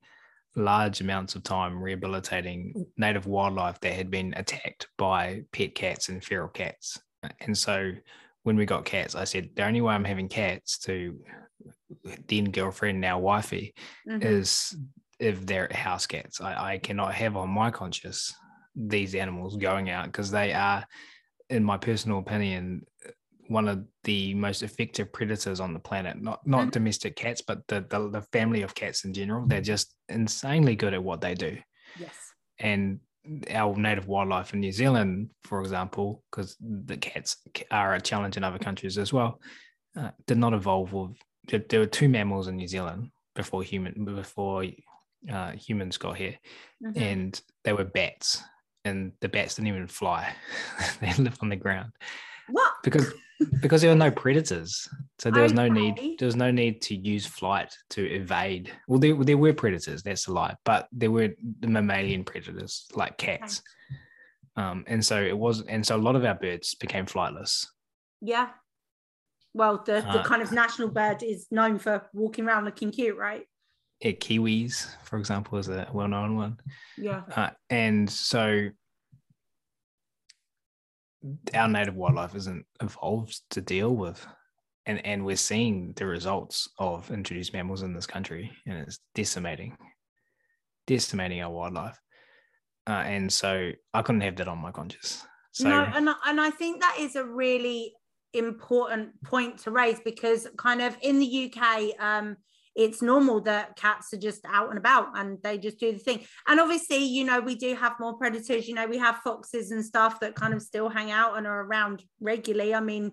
large 0.56 1.00
amounts 1.00 1.34
of 1.34 1.42
time 1.42 1.82
rehabilitating 1.82 2.86
native 2.96 3.26
wildlife 3.26 3.80
that 3.80 3.94
had 3.94 4.10
been 4.10 4.32
attacked 4.36 4.86
by 4.96 5.42
pet 5.52 5.74
cats 5.74 6.08
and 6.08 6.22
feral 6.22 6.48
cats. 6.48 6.96
And 7.40 7.58
so 7.58 7.90
when 8.44 8.54
we 8.56 8.64
got 8.64 8.84
cats, 8.84 9.16
I 9.16 9.24
said 9.24 9.50
the 9.56 9.66
only 9.66 9.80
way 9.80 9.94
I'm 9.94 10.04
having 10.04 10.28
cats 10.28 10.78
to 10.80 11.18
then 12.28 12.50
girlfriend, 12.50 13.00
now 13.00 13.18
wifey, 13.18 13.74
mm-hmm. 14.08 14.22
is 14.22 14.76
if 15.18 15.44
they're 15.46 15.68
house 15.72 16.06
cats. 16.06 16.40
I, 16.40 16.72
I 16.72 16.78
cannot 16.78 17.14
have 17.14 17.36
on 17.36 17.50
my 17.50 17.70
conscience 17.70 18.34
these 18.76 19.14
animals 19.14 19.56
going 19.56 19.90
out 19.90 20.06
because 20.06 20.30
they 20.30 20.52
are, 20.52 20.84
in 21.48 21.62
my 21.62 21.76
personal 21.76 22.18
opinion, 22.18 22.84
one 23.48 23.68
of 23.68 23.84
the 24.04 24.34
most 24.34 24.62
effective 24.62 25.12
predators 25.12 25.60
on 25.60 25.72
the 25.72 25.78
planet. 25.78 26.20
Not 26.20 26.46
not 26.46 26.62
mm-hmm. 26.62 26.70
domestic 26.70 27.16
cats, 27.16 27.42
but 27.42 27.66
the, 27.68 27.84
the 27.88 28.10
the 28.10 28.22
family 28.32 28.62
of 28.62 28.74
cats 28.74 29.04
in 29.04 29.12
general. 29.12 29.46
They're 29.46 29.60
just 29.60 29.94
insanely 30.08 30.76
good 30.76 30.94
at 30.94 31.02
what 31.02 31.20
they 31.20 31.34
do. 31.34 31.58
Yes. 31.98 32.14
And 32.58 33.00
our 33.50 33.76
native 33.76 34.06
wildlife 34.06 34.52
in 34.52 34.60
New 34.60 34.72
Zealand, 34.72 35.30
for 35.44 35.60
example, 35.60 36.22
because 36.30 36.56
the 36.60 36.96
cats 36.96 37.36
are 37.70 37.94
a 37.94 38.00
challenge 38.00 38.36
in 38.36 38.44
other 38.44 38.58
countries 38.58 38.98
as 38.98 39.12
well, 39.12 39.40
uh, 39.98 40.10
did 40.26 40.38
not 40.38 40.52
evolve 40.52 40.92
with. 40.92 41.16
There 41.48 41.80
were 41.80 41.86
two 41.86 42.08
mammals 42.08 42.48
in 42.48 42.56
New 42.56 42.68
Zealand 42.68 43.10
before 43.34 43.62
human 43.62 44.04
before 44.04 44.64
uh, 45.30 45.52
humans 45.52 45.96
got 45.96 46.16
here, 46.16 46.38
mm-hmm. 46.82 47.00
and 47.00 47.40
they 47.64 47.72
were 47.72 47.84
bats, 47.84 48.42
and 48.84 49.12
the 49.20 49.28
bats 49.28 49.56
didn't 49.56 49.68
even 49.68 49.86
fly; 49.86 50.34
they 51.00 51.12
lived 51.14 51.38
on 51.42 51.48
the 51.48 51.56
ground. 51.56 51.92
What? 52.48 52.72
Because 52.82 53.12
because 53.60 53.82
there 53.82 53.90
were 53.90 53.96
no 53.96 54.10
predators, 54.10 54.88
so 55.18 55.30
there 55.30 55.42
was 55.42 55.52
no 55.52 55.68
need. 55.68 56.18
There 56.18 56.26
was 56.26 56.36
no 56.36 56.50
need 56.50 56.82
to 56.82 56.94
use 56.94 57.26
flight 57.26 57.76
to 57.90 58.06
evade. 58.06 58.72
Well, 58.88 59.00
there 59.00 59.14
there 59.16 59.38
were 59.38 59.52
predators. 59.52 60.02
That's 60.02 60.26
a 60.28 60.32
lie, 60.32 60.56
but 60.64 60.88
there 60.92 61.10
were 61.10 61.30
the 61.60 61.68
mammalian 61.68 62.24
predators 62.24 62.86
like 62.94 63.18
cats. 63.18 63.60
Okay. 63.60 64.00
Um, 64.56 64.84
and 64.86 65.04
so 65.04 65.20
it 65.20 65.36
was, 65.36 65.62
and 65.62 65.84
so 65.84 65.96
a 65.96 65.98
lot 65.98 66.14
of 66.14 66.24
our 66.24 66.34
birds 66.34 66.74
became 66.76 67.06
flightless. 67.06 67.66
Yeah. 68.20 68.50
Well, 69.54 69.82
the 69.86 70.00
the 70.00 70.20
uh, 70.20 70.24
kind 70.24 70.42
of 70.42 70.52
national 70.52 70.88
bird 70.88 71.22
is 71.22 71.46
known 71.50 71.78
for 71.78 72.02
walking 72.12 72.44
around 72.44 72.64
looking 72.64 72.90
cute, 72.90 73.16
right? 73.16 73.46
Yeah, 74.00 74.12
kiwis, 74.12 74.88
for 75.04 75.18
example, 75.18 75.56
is 75.58 75.68
a 75.68 75.88
well-known 75.92 76.36
one. 76.36 76.58
Yeah. 76.98 77.22
Uh, 77.34 77.50
and 77.70 78.10
so 78.10 78.70
our 81.54 81.68
native 81.68 81.94
wildlife 81.94 82.34
isn't 82.34 82.66
evolved 82.82 83.40
to 83.50 83.60
deal 83.60 83.94
with 83.94 84.26
and 84.86 85.04
and 85.06 85.24
we're 85.24 85.36
seeing 85.36 85.92
the 85.96 86.06
results 86.06 86.68
of 86.78 87.10
introduced 87.10 87.52
mammals 87.52 87.82
in 87.82 87.94
this 87.94 88.06
country 88.06 88.52
and 88.66 88.78
it's 88.78 89.00
decimating 89.14 89.76
decimating 90.86 91.40
our 91.40 91.50
wildlife 91.50 91.98
uh, 92.86 93.02
and 93.06 93.32
so 93.32 93.70
i 93.94 94.02
couldn't 94.02 94.20
have 94.20 94.36
that 94.36 94.48
on 94.48 94.58
my 94.58 94.70
conscience 94.70 95.26
so 95.52 95.68
no 95.68 95.84
and, 95.94 96.08
and 96.26 96.40
i 96.40 96.50
think 96.50 96.80
that 96.80 96.96
is 96.98 97.16
a 97.16 97.24
really 97.24 97.94
important 98.34 99.10
point 99.22 99.58
to 99.58 99.70
raise 99.70 100.00
because 100.00 100.46
kind 100.56 100.82
of 100.82 100.96
in 101.02 101.18
the 101.18 101.52
uk 101.52 102.00
um, 102.00 102.36
it's 102.76 103.02
normal 103.02 103.40
that 103.40 103.76
cats 103.76 104.12
are 104.12 104.18
just 104.18 104.44
out 104.46 104.68
and 104.68 104.78
about 104.78 105.16
and 105.16 105.38
they 105.42 105.56
just 105.58 105.78
do 105.78 105.92
the 105.92 105.98
thing. 105.98 106.24
And 106.48 106.58
obviously, 106.58 107.04
you 107.04 107.24
know, 107.24 107.40
we 107.40 107.54
do 107.54 107.74
have 107.76 108.00
more 108.00 108.14
predators. 108.14 108.66
You 108.66 108.74
know, 108.74 108.86
we 108.86 108.98
have 108.98 109.18
foxes 109.18 109.70
and 109.70 109.84
stuff 109.84 110.18
that 110.20 110.34
kind 110.34 110.52
of 110.52 110.60
still 110.60 110.88
hang 110.88 111.10
out 111.10 111.38
and 111.38 111.46
are 111.46 111.62
around 111.62 112.02
regularly. 112.20 112.74
I 112.74 112.80
mean, 112.80 113.12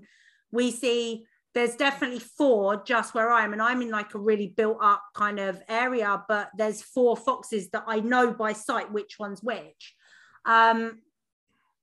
we 0.51 0.71
see 0.71 1.25
there's 1.53 1.75
definitely 1.75 2.19
four 2.19 2.81
just 2.83 3.13
where 3.13 3.29
I 3.29 3.43
am, 3.43 3.53
and 3.53 3.61
I'm 3.61 3.81
in 3.81 3.89
like 3.89 4.15
a 4.15 4.19
really 4.19 4.47
built 4.47 4.77
up 4.81 5.03
kind 5.13 5.39
of 5.39 5.61
area, 5.67 6.23
but 6.27 6.49
there's 6.57 6.81
four 6.81 7.17
foxes 7.17 7.69
that 7.71 7.83
I 7.87 7.99
know 7.99 8.31
by 8.31 8.53
sight 8.53 8.91
which 8.91 9.19
one's 9.19 9.43
which. 9.43 9.95
Um, 10.45 11.01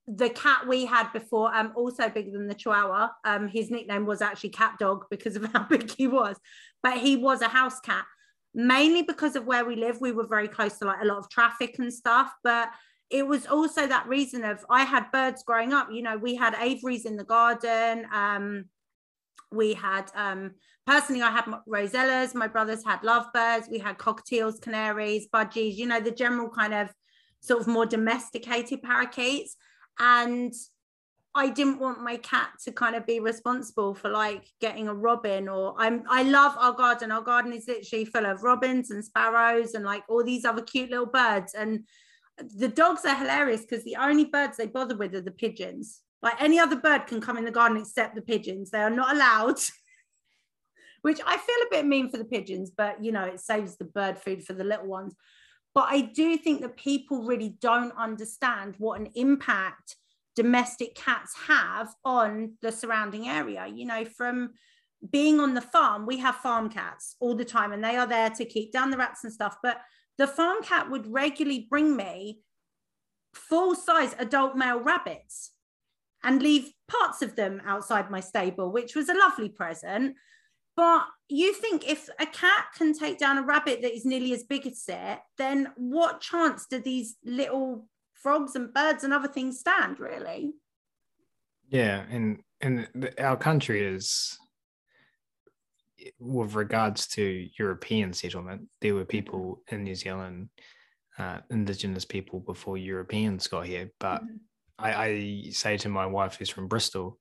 the 0.08 0.30
cat 0.30 0.66
we 0.66 0.86
had 0.86 1.12
before, 1.12 1.54
um, 1.54 1.72
also 1.76 2.08
bigger 2.08 2.30
than 2.30 2.48
the 2.48 2.54
Chihuahua. 2.54 3.10
Um, 3.24 3.46
his 3.46 3.70
nickname 3.70 4.06
was 4.06 4.22
actually 4.22 4.50
Cat 4.50 4.76
Dog 4.78 5.04
because 5.10 5.36
of 5.36 5.44
how 5.52 5.64
big 5.64 5.90
he 5.90 6.06
was, 6.06 6.36
but 6.82 6.98
he 6.98 7.16
was 7.16 7.42
a 7.42 7.48
house 7.48 7.80
cat. 7.80 8.04
Mainly 8.54 9.02
because 9.02 9.36
of 9.36 9.44
where 9.44 9.64
we 9.64 9.76
live, 9.76 10.00
we 10.00 10.12
were 10.12 10.26
very 10.26 10.48
close 10.48 10.78
to 10.78 10.86
like 10.86 11.02
a 11.02 11.04
lot 11.04 11.18
of 11.18 11.28
traffic 11.28 11.78
and 11.78 11.92
stuff. 11.92 12.32
But 12.42 12.70
it 13.10 13.26
was 13.26 13.46
also 13.46 13.86
that 13.86 14.08
reason 14.08 14.44
of 14.44 14.64
I 14.70 14.84
had 14.84 15.12
birds 15.12 15.42
growing 15.46 15.72
up. 15.72 15.88
You 15.92 16.02
know, 16.02 16.16
we 16.16 16.34
had 16.34 16.54
aviaries 16.58 17.04
in 17.04 17.16
the 17.16 17.24
garden. 17.24 18.06
Um, 18.12 18.64
we 19.52 19.74
had 19.74 20.10
um, 20.14 20.52
personally 20.86 21.22
i 21.22 21.30
had 21.30 21.44
rosellas 21.68 22.34
my 22.34 22.48
brothers 22.48 22.84
had 22.84 23.02
lovebirds 23.02 23.68
we 23.70 23.78
had 23.78 23.98
cockatiels 23.98 24.60
canaries 24.60 25.26
budgies 25.32 25.76
you 25.76 25.86
know 25.86 26.00
the 26.00 26.10
general 26.10 26.48
kind 26.48 26.72
of 26.74 26.88
sort 27.40 27.60
of 27.60 27.66
more 27.66 27.86
domesticated 27.86 28.82
parakeets 28.82 29.56
and 29.98 30.52
I 31.34 31.50
didn't 31.50 31.78
want 31.78 32.02
my 32.02 32.16
cat 32.16 32.50
to 32.64 32.72
kind 32.72 32.96
of 32.96 33.06
be 33.06 33.20
responsible 33.20 33.94
for 33.94 34.08
like 34.08 34.50
getting 34.60 34.88
a 34.88 34.94
robin 34.94 35.48
or 35.48 35.74
I'm 35.78 36.02
I 36.08 36.22
love 36.24 36.56
our 36.58 36.72
garden. 36.72 37.12
Our 37.12 37.22
garden 37.22 37.52
is 37.52 37.68
literally 37.68 38.04
full 38.06 38.26
of 38.26 38.42
robins 38.42 38.90
and 38.90 39.04
sparrows 39.04 39.74
and 39.74 39.84
like 39.84 40.02
all 40.08 40.24
these 40.24 40.44
other 40.44 40.62
cute 40.62 40.90
little 40.90 41.06
birds. 41.06 41.54
And 41.54 41.84
the 42.56 42.68
dogs 42.68 43.04
are 43.04 43.14
hilarious 43.14 43.62
because 43.62 43.84
the 43.84 43.96
only 43.96 44.24
birds 44.24 44.56
they 44.56 44.66
bother 44.66 44.96
with 44.96 45.14
are 45.14 45.20
the 45.20 45.30
pigeons. 45.30 46.00
Like 46.22 46.40
any 46.42 46.58
other 46.58 46.76
bird 46.76 47.06
can 47.06 47.20
come 47.20 47.36
in 47.36 47.44
the 47.44 47.50
garden 47.50 47.78
except 47.78 48.14
the 48.14 48.22
pigeons. 48.22 48.70
They 48.70 48.82
are 48.82 48.90
not 48.90 49.14
allowed. 49.14 49.58
Which 51.02 51.20
I 51.24 51.36
feel 51.36 51.56
a 51.66 51.70
bit 51.70 51.86
mean 51.86 52.10
for 52.10 52.16
the 52.16 52.24
pigeons, 52.24 52.72
but 52.76 53.04
you 53.04 53.12
know, 53.12 53.24
it 53.24 53.38
saves 53.38 53.76
the 53.76 53.84
bird 53.84 54.18
food 54.18 54.44
for 54.44 54.54
the 54.54 54.64
little 54.64 54.88
ones. 54.88 55.14
But 55.78 55.90
I 55.90 56.00
do 56.00 56.36
think 56.36 56.60
that 56.62 56.76
people 56.76 57.22
really 57.22 57.50
don't 57.60 57.92
understand 57.96 58.74
what 58.78 58.98
an 58.98 59.10
impact 59.14 59.94
domestic 60.34 60.96
cats 60.96 61.32
have 61.46 61.94
on 62.04 62.54
the 62.62 62.72
surrounding 62.72 63.28
area. 63.28 63.64
You 63.64 63.86
know, 63.86 64.04
from 64.04 64.54
being 65.12 65.38
on 65.38 65.54
the 65.54 65.60
farm, 65.60 66.04
we 66.04 66.18
have 66.18 66.34
farm 66.34 66.68
cats 66.68 67.14
all 67.20 67.36
the 67.36 67.44
time 67.44 67.70
and 67.70 67.84
they 67.84 67.94
are 67.94 68.08
there 68.08 68.28
to 68.28 68.44
keep 68.44 68.72
down 68.72 68.90
the 68.90 68.96
rats 68.96 69.22
and 69.22 69.32
stuff. 69.32 69.58
But 69.62 69.80
the 70.16 70.26
farm 70.26 70.64
cat 70.64 70.90
would 70.90 71.06
regularly 71.06 71.68
bring 71.70 71.94
me 71.94 72.40
full 73.32 73.76
size 73.76 74.16
adult 74.18 74.56
male 74.56 74.80
rabbits 74.80 75.52
and 76.24 76.42
leave 76.42 76.72
parts 76.88 77.22
of 77.22 77.36
them 77.36 77.62
outside 77.64 78.10
my 78.10 78.18
stable, 78.18 78.72
which 78.72 78.96
was 78.96 79.08
a 79.08 79.14
lovely 79.14 79.48
present. 79.48 80.16
But 80.76 81.06
you 81.28 81.52
think 81.52 81.88
if 81.88 82.08
a 82.18 82.26
cat 82.26 82.66
can 82.76 82.92
take 82.92 83.18
down 83.18 83.38
a 83.38 83.42
rabbit 83.42 83.82
that 83.82 83.94
is 83.94 84.04
nearly 84.04 84.32
as 84.32 84.44
big 84.44 84.66
as 84.66 84.84
it, 84.88 85.18
then 85.36 85.72
what 85.76 86.20
chance 86.20 86.66
do 86.66 86.80
these 86.80 87.16
little 87.24 87.86
frogs 88.18 88.54
and 88.54 88.72
birds 88.74 89.04
and 89.04 89.12
other 89.12 89.28
things 89.28 89.60
stand 89.60 90.00
really 90.00 90.52
yeah 91.68 92.04
and 92.10 92.40
and 92.60 92.88
our 93.18 93.36
country 93.36 93.80
is 93.80 94.38
with 96.18 96.54
regards 96.54 97.06
to 97.06 97.48
european 97.58 98.12
settlement 98.12 98.62
there 98.80 98.94
were 98.94 99.04
people 99.04 99.62
in 99.70 99.84
new 99.84 99.94
zealand 99.94 100.48
uh, 101.18 101.38
indigenous 101.50 102.04
people 102.04 102.40
before 102.40 102.76
europeans 102.76 103.46
got 103.48 103.66
here 103.66 103.90
but 103.98 104.22
mm-hmm. 104.22 104.36
I, 104.78 105.04
I 105.04 105.42
say 105.50 105.76
to 105.78 105.88
my 105.88 106.06
wife 106.06 106.36
who's 106.36 106.48
from 106.50 106.68
bristol 106.68 107.18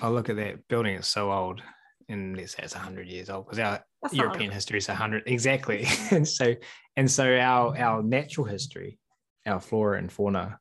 I 0.00 0.08
look 0.08 0.28
at 0.28 0.36
that 0.36 0.68
building 0.68 0.94
it's 0.94 1.08
so 1.08 1.32
old 1.32 1.60
and 2.08 2.36
let's 2.36 2.52
say 2.52 2.62
it's 2.62 2.74
100 2.74 3.06
years 3.06 3.30
old 3.30 3.46
because 3.46 3.58
our 3.58 3.84
That's 4.02 4.14
european 4.14 4.50
history 4.50 4.78
is 4.78 4.88
100 4.88 5.24
exactly. 5.26 5.86
And 6.10 6.26
so 6.26 6.54
and 6.96 7.10
so 7.10 7.36
our 7.36 7.76
our 7.76 8.02
natural 8.02 8.46
history 8.46 8.98
our 9.46 9.60
flora 9.60 9.98
and 9.98 10.10
fauna 10.10 10.58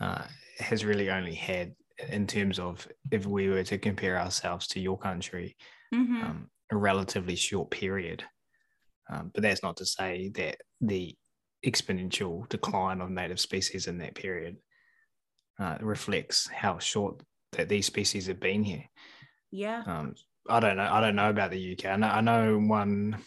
uh, 0.00 0.24
has 0.58 0.84
really 0.84 1.10
only 1.10 1.34
had 1.34 1.74
in 2.08 2.26
terms 2.26 2.58
of 2.58 2.86
if 3.10 3.26
we 3.26 3.48
were 3.48 3.64
to 3.64 3.78
compare 3.78 4.18
ourselves 4.18 4.66
to 4.68 4.80
your 4.80 4.98
country 4.98 5.56
mm-hmm. 5.94 6.22
um, 6.22 6.50
a 6.70 6.76
relatively 6.76 7.36
short 7.36 7.70
period. 7.70 8.24
Um, 9.10 9.30
but 9.34 9.42
that's 9.42 9.62
not 9.62 9.76
to 9.78 9.86
say 9.86 10.30
that 10.34 10.58
the 10.80 11.16
exponential 11.66 12.48
decline 12.48 13.00
of 13.00 13.10
native 13.10 13.40
species 13.40 13.86
in 13.86 13.98
that 13.98 14.14
period 14.14 14.56
uh, 15.58 15.76
reflects 15.80 16.48
how 16.48 16.78
short 16.78 17.22
that 17.52 17.68
these 17.68 17.86
species 17.86 18.28
have 18.28 18.40
been 18.40 18.62
here. 18.62 18.84
Yeah. 19.50 19.82
Um, 19.84 20.14
i 20.48 20.60
don't 20.60 20.76
know 20.76 20.88
i 20.90 21.00
don't 21.00 21.16
know 21.16 21.30
about 21.30 21.50
the 21.50 21.72
uk 21.72 21.84
I 21.84 21.96
know, 21.96 22.08
I 22.08 22.20
know 22.20 22.58
one 22.58 23.18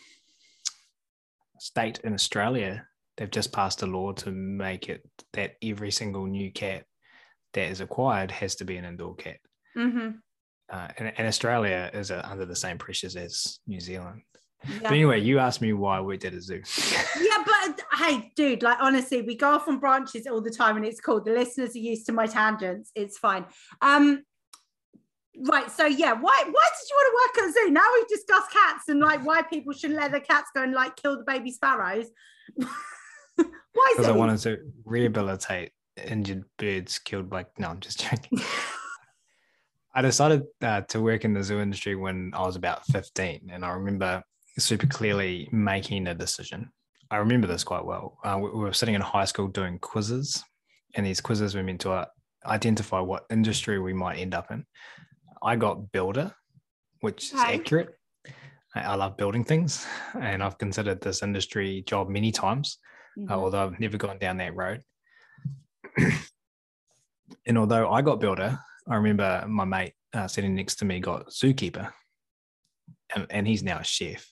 state 1.60 2.00
in 2.03 2.13
australia 2.13 2.86
they've 3.17 3.32
just 3.32 3.51
passed 3.51 3.82
a 3.82 3.86
law 3.86 4.12
to 4.12 4.32
make 4.32 4.89
it 4.89 5.08
that 5.34 5.55
every 5.62 5.91
single 5.91 6.25
new 6.25 6.51
cat 6.51 6.86
that 7.53 7.70
is 7.70 7.82
acquired 7.82 8.32
has 8.32 8.55
to 8.55 8.65
be 8.65 8.77
an 8.77 8.86
indoor 8.86 9.15
cat. 9.15 9.38
Mm-hmm. 9.77 10.10
Uh, 10.72 10.88
and, 10.98 11.13
and, 11.17 11.27
Australia 11.27 11.89
is 11.93 12.10
uh, 12.10 12.25
under 12.29 12.46
the 12.46 12.55
same 12.55 12.77
pressures 12.77 13.15
as 13.15 13.60
New 13.67 13.80
Zealand. 13.80 14.21
Yeah. 14.67 14.80
But 14.84 14.91
anyway, 14.93 15.21
you 15.21 15.39
asked 15.39 15.62
me 15.62 15.73
why 15.73 15.99
we 15.99 16.17
did 16.17 16.34
a 16.34 16.41
zoo. 16.41 16.62
yeah, 17.19 17.43
but 17.45 17.82
hey, 17.97 18.32
dude, 18.36 18.63
like 18.63 18.78
honestly, 18.82 19.21
we 19.21 19.36
go 19.36 19.52
off 19.52 19.67
on 19.67 19.80
branches 19.80 20.26
all 20.26 20.41
the 20.41 20.49
time, 20.49 20.78
and 20.78 20.86
it's 20.86 21.02
cool. 21.02 21.21
The 21.21 21.34
listeners 21.34 21.76
are 21.76 21.80
used 21.80 22.06
to 22.08 22.13
my 22.13 22.26
tangents. 22.26 22.91
It's 22.95 23.17
fine. 23.17 23.45
Um, 23.82 24.23
right. 25.38 25.69
So 25.72 25.86
yeah, 25.86 26.13
why 26.13 26.43
why 26.46 26.69
did 26.69 26.89
you 26.89 26.96
want 26.96 27.08
to 27.10 27.41
work 27.41 27.43
at 27.43 27.50
a 27.50 27.54
zoo? 27.54 27.72
Now 27.72 27.88
we've 27.93 28.08
discussed 28.08 28.52
cats 28.52 28.89
and 28.89 29.00
like 29.00 29.26
why 29.26 29.41
people 29.41 29.74
shouldn't 29.74 30.00
let 30.00 30.12
their 30.12 30.22
cats 30.22 30.50
go 30.54 30.63
and 30.63 30.74
like 30.74 30.96
kill 30.96 31.17
the 31.17 31.24
baby 31.24 31.52
sparrows. 31.52 32.08
Why? 33.74 33.93
Because 33.96 34.08
I 34.08 34.15
wanted 34.15 34.39
to 34.41 34.60
rehabilitate 34.86 35.72
injured 35.98 36.43
birds 36.58 37.00
killed 37.00 37.30
by. 37.30 37.46
No, 37.58 37.69
I'm 37.69 37.80
just 37.80 38.00
joking. 38.00 38.39
I 39.96 40.02
decided 40.02 40.43
uh, 40.62 40.82
to 40.82 41.02
work 41.02 41.24
in 41.24 41.34
the 41.34 41.43
zoo 41.43 41.60
industry 41.60 41.96
when 41.96 42.32
I 42.34 42.41
was 42.41 42.56
about 42.56 42.86
15, 42.88 43.50
and 43.52 43.63
I 43.63 43.72
remember 43.72 44.24
super 44.58 44.88
clearly 44.88 45.50
making 45.52 46.08
a 46.08 46.15
decision. 46.15 46.72
I 47.12 47.17
remember 47.17 47.46
this 47.46 47.63
quite 47.63 47.86
well. 47.86 48.17
Uh, 48.24 48.39
we, 48.41 48.50
we, 48.50 48.60
were 48.60 48.74
sitting 48.74 48.96
in 48.96 49.02
high 49.02 49.26
school 49.26 49.48
doing 49.48 49.78
quizzes, 49.80 50.43
and 50.96 51.06
these 51.06 51.22
quizzes 51.22 51.54
were 51.54 51.63
meant 51.63 51.82
to 51.82 51.91
uh, 51.91 52.06
identify 52.46 53.00
what 53.00 53.26
industry 53.30 53.80
we 53.80 53.93
might 53.93 54.17
end 54.17 54.34
up 54.34 54.52
in. 54.52 54.65
I 55.43 55.56
got 55.56 55.91
builder, 55.91 56.34
which 57.01 57.34
is 57.34 57.39
accurate. 57.39 57.95
I, 58.75 58.82
I 58.82 58.95
love 58.95 59.17
building 59.17 59.43
things, 59.43 59.86
and 60.19 60.41
I've 60.41 60.58
considered 60.58 61.01
this 61.01 61.21
industry 61.21 61.84
job 61.86 62.10
many 62.10 62.32
times. 62.32 62.77
Uh, 63.17 63.21
mm-hmm. 63.21 63.32
uh, 63.32 63.36
although 63.36 63.65
I've 63.65 63.79
never 63.79 63.97
gone 63.97 64.17
down 64.17 64.38
that 64.38 64.56
road. 64.56 64.82
and 67.45 67.58
although 67.58 67.91
I 67.91 68.01
got 68.01 68.19
builder, 68.19 68.58
I 68.88 68.95
remember 68.95 69.45
my 69.47 69.65
mate 69.65 69.93
uh, 70.13 70.27
sitting 70.27 70.56
next 70.56 70.75
to 70.75 70.86
me 70.86 70.99
got 70.99 71.29
zookeeper, 71.29 71.91
and, 73.15 73.27
and 73.29 73.47
he's 73.47 73.63
now 73.63 73.79
a 73.79 73.84
chef. 73.84 74.25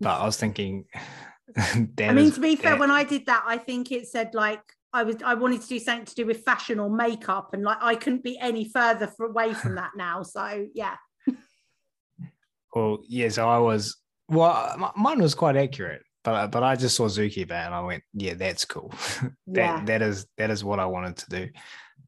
But 0.00 0.20
I 0.20 0.26
was 0.26 0.36
thinking, 0.36 0.84
I 1.56 2.12
mean, 2.12 2.32
to 2.32 2.40
be 2.40 2.56
fair, 2.56 2.72
that, 2.72 2.80
when 2.80 2.90
I 2.90 3.04
did 3.04 3.26
that, 3.26 3.44
I 3.46 3.58
think 3.58 3.92
it 3.92 4.06
said 4.06 4.34
like 4.34 4.62
I 4.92 5.02
was 5.04 5.16
I 5.24 5.34
wanted 5.34 5.62
to 5.62 5.68
do 5.68 5.78
something 5.78 6.06
to 6.06 6.14
do 6.14 6.26
with 6.26 6.44
fashion 6.44 6.78
or 6.78 6.90
makeup, 6.90 7.54
and 7.54 7.62
like 7.62 7.78
I 7.80 7.94
couldn't 7.94 8.24
be 8.24 8.38
any 8.38 8.68
further 8.68 9.10
away 9.20 9.54
from 9.54 9.76
that 9.76 9.92
now. 9.96 10.22
So 10.22 10.66
yeah. 10.74 10.96
well, 12.74 12.98
yeah. 13.08 13.28
So 13.30 13.48
I 13.48 13.58
was 13.58 13.96
well, 14.28 14.92
mine 14.96 15.20
was 15.20 15.34
quite 15.34 15.56
accurate 15.56 16.02
but 16.24 16.48
but 16.48 16.62
I 16.62 16.76
just 16.76 16.96
saw 16.96 17.08
Zookeeper 17.08 17.52
and 17.52 17.74
I 17.74 17.80
went, 17.80 18.02
yeah, 18.12 18.34
that's 18.34 18.64
cool. 18.64 18.92
that 19.48 19.56
yeah. 19.56 19.84
that 19.84 20.02
is 20.02 20.26
that 20.38 20.50
is 20.50 20.64
what 20.64 20.78
I 20.78 20.86
wanted 20.86 21.16
to 21.18 21.30
do. 21.30 21.48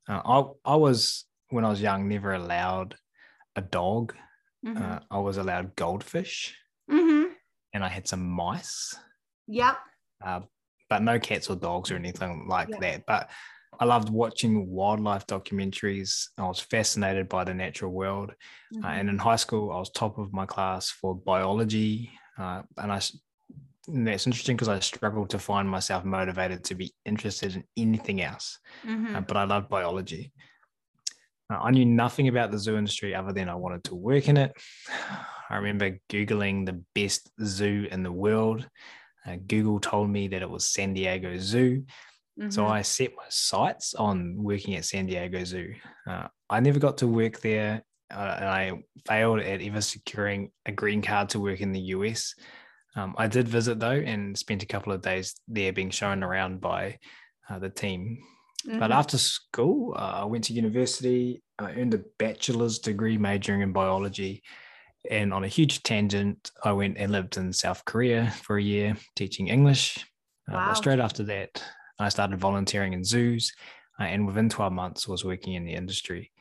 Uh, 0.09 0.21
I 0.65 0.73
I 0.73 0.77
was 0.77 1.25
when 1.51 1.65
I 1.65 1.71
was 1.71 1.81
young 1.81 2.09
never 2.09 2.35
allowed 2.35 2.97
a 3.57 3.61
dog. 3.61 4.15
Mm-hmm. 4.65 4.83
Uh, 4.83 4.99
I 5.11 5.19
was 5.19 5.37
allowed 5.37 5.77
goldfish, 5.77 6.57
mm-hmm. 6.91 7.33
and 7.73 7.85
I 7.85 7.89
had 7.89 8.09
some 8.09 8.27
mice. 8.27 8.95
Yep. 9.47 9.77
Uh, 10.25 10.41
but 10.95 11.03
no 11.03 11.19
cats 11.19 11.51
or 11.51 11.57
dogs 11.57 11.91
or 11.91 11.97
anything 11.97 12.47
like 12.49 12.69
yep. 12.69 12.81
that. 12.81 13.03
But 13.05 13.31
I 13.81 13.85
loved 13.85 14.11
watching 14.11 14.71
wildlife 14.71 15.27
documentaries. 15.27 16.29
I 16.39 16.47
was 16.47 16.61
fascinated 16.61 17.29
by 17.29 17.43
the 17.43 17.53
natural 17.53 17.91
world. 17.91 18.31
Uh, 18.31 18.77
mm-hmm. 18.77 18.85
Uh, 18.85 18.89
and 18.91 19.09
in 19.09 19.19
high 19.19 19.35
school, 19.35 19.73
I 19.73 19.81
was 19.81 19.91
top 19.91 20.19
of 20.19 20.33
my 20.33 20.47
class 20.47 20.91
for 20.91 21.17
biology. 21.17 22.13
Uh, 22.39 22.63
and 22.79 22.93
I 22.93 23.01
and 23.89 24.07
that's 24.07 24.27
interesting 24.29 24.55
because 24.55 24.69
I 24.69 24.79
struggled 24.79 25.31
to 25.31 25.39
find 25.41 25.69
myself 25.69 26.05
motivated 26.05 26.63
to 26.65 26.77
be 26.77 26.95
interested 27.05 27.57
in 27.57 27.65
anything 27.77 28.23
else. 28.23 28.61
Mm-hmm. 28.87 29.17
Uh, 29.17 29.21
but 29.23 29.37
I 29.37 29.45
love 29.45 29.69
biology. 29.69 30.33
Uh, 31.53 31.59
I 31.61 31.73
knew 31.73 31.85
nothing 31.85 32.29
about 32.29 32.53
the 32.53 32.59
zoo 32.59 32.77
industry 32.77 33.17
other 33.17 33.33
than 33.33 33.49
I 33.49 33.57
wanted 33.57 33.83
to 33.85 33.97
work 33.97 34.29
in 34.29 34.37
it. 34.37 34.53
I 35.51 35.57
remember 35.57 35.99
Googling 36.09 36.65
the 36.65 36.81
best 36.95 37.33
zoo 37.45 37.89
in 37.91 38.05
the 38.05 38.13
world. 38.13 38.67
Uh, 39.27 39.37
Google 39.47 39.81
told 39.81 40.11
me 40.11 40.29
that 40.29 40.43
it 40.43 40.51
was 40.51 40.69
San 40.69 40.95
Diego 40.95 41.37
Zoo. 41.39 41.85
Mm-hmm. 42.39 42.51
So 42.51 42.67
I 42.67 42.83
set 42.83 43.13
my 43.17 43.25
sights 43.29 43.95
on 43.95 44.37
working 44.37 44.75
at 44.75 44.85
San 44.85 45.07
Diego 45.07 45.45
Zoo. 45.45 45.75
Uh, 46.07 46.29
I 46.51 46.61
never 46.61 46.79
got 46.79 46.99
to 46.99 47.07
work 47.07 47.41
there, 47.41 47.83
uh, 48.13 48.37
and 48.39 48.49
I 48.49 48.73
failed 49.07 49.41
at 49.41 49.63
ever 49.63 49.81
securing 49.81 50.51
a 50.67 50.73
green 50.73 51.01
card 51.01 51.31
to 51.31 51.41
work 51.41 51.61
in 51.61 51.73
the 51.73 51.81
US. 51.81 52.35
Um, 52.97 53.15
I 53.19 53.27
did 53.27 53.49
visit 53.49 53.81
though 53.81 53.91
and 53.91 54.37
spent 54.39 54.63
a 54.63 54.67
couple 54.67 54.93
of 54.93 55.03
days 55.03 55.35
there 55.49 55.73
being 55.73 55.91
shown 55.91 56.23
around 56.23 56.61
by 56.61 56.99
uh, 57.49 57.59
the 57.59 57.71
team. 57.71 58.19
Mm-hmm. 58.67 58.79
But 58.79 58.93
after 58.93 59.19
school, 59.19 59.95
uh, 59.97 60.21
I 60.23 60.25
went 60.25 60.45
to 60.45 60.53
university. 60.53 61.43
I 61.59 61.73
earned 61.73 61.95
a 61.95 62.03
bachelor's 62.19 62.79
degree 62.79 63.19
majoring 63.19 63.61
in 63.61 63.73
biology. 63.73 64.43
And 65.11 65.35
on 65.35 65.45
a 65.45 65.49
huge 65.49 65.83
tangent, 65.83 66.51
I 66.65 66.73
went 66.73 66.97
and 66.99 67.13
lived 67.13 67.37
in 67.37 67.53
South 67.53 67.85
Korea 67.85 68.33
for 68.43 68.57
a 68.57 68.63
year 68.63 68.97
teaching 69.17 69.49
English. 69.49 70.05
Uh, 70.51 70.75
straight 70.75 70.99
after 70.99 71.23
that, 71.25 71.63
I 71.99 72.09
started 72.09 72.39
volunteering 72.39 72.93
in 72.93 73.05
zoos. 73.05 73.53
Uh, 73.99 74.05
and 74.05 74.27
within 74.27 74.49
12 74.49 74.73
months, 74.73 75.07
was 75.07 75.25
working 75.25 75.55
in 75.55 75.65
the 75.65 75.75
industry. 75.75 76.33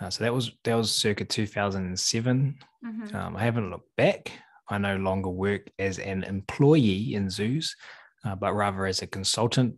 Uh, 0.00 0.10
so 0.10 0.24
that 0.24 0.34
was 0.34 0.50
that 0.64 0.74
was 0.74 0.92
circa 0.92 1.24
2007. 1.24 2.58
Mm-hmm. 2.84 3.16
Um, 3.16 3.36
I 3.36 3.42
haven't 3.42 3.70
looked 3.70 3.94
back. 3.96 4.32
I 4.68 4.78
no 4.78 4.96
longer 4.96 5.30
work 5.30 5.70
as 5.78 5.98
an 5.98 6.24
employee 6.24 7.14
in 7.14 7.30
zoos, 7.30 7.76
uh, 8.24 8.34
but 8.34 8.54
rather 8.54 8.86
as 8.86 9.02
a 9.02 9.06
consultant 9.06 9.76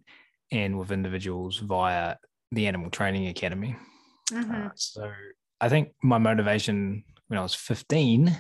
and 0.51 0.79
with 0.79 0.91
individuals 0.91 1.59
via 1.59 2.17
the 2.53 2.67
Animal 2.67 2.91
Training 2.91 3.29
Academy. 3.29 3.77
Mm-hmm. 4.31 4.67
Uh, 4.67 4.71
so 4.75 5.11
I 5.61 5.69
think 5.69 5.91
my 6.03 6.19
motivation 6.19 7.05
when 7.29 7.39
I 7.39 7.43
was 7.43 7.55
15 7.55 8.37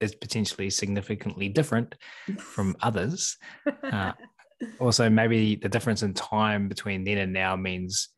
is 0.00 0.14
potentially 0.14 0.70
significantly 0.70 1.48
different 1.48 1.94
from 2.38 2.76
others. 2.82 3.36
Uh, 3.82 4.12
also, 4.78 5.10
maybe 5.10 5.56
the 5.56 5.68
difference 5.68 6.02
in 6.02 6.14
time 6.14 6.68
between 6.68 7.04
then 7.04 7.18
and 7.18 7.32
now 7.32 7.56
means 7.56 8.08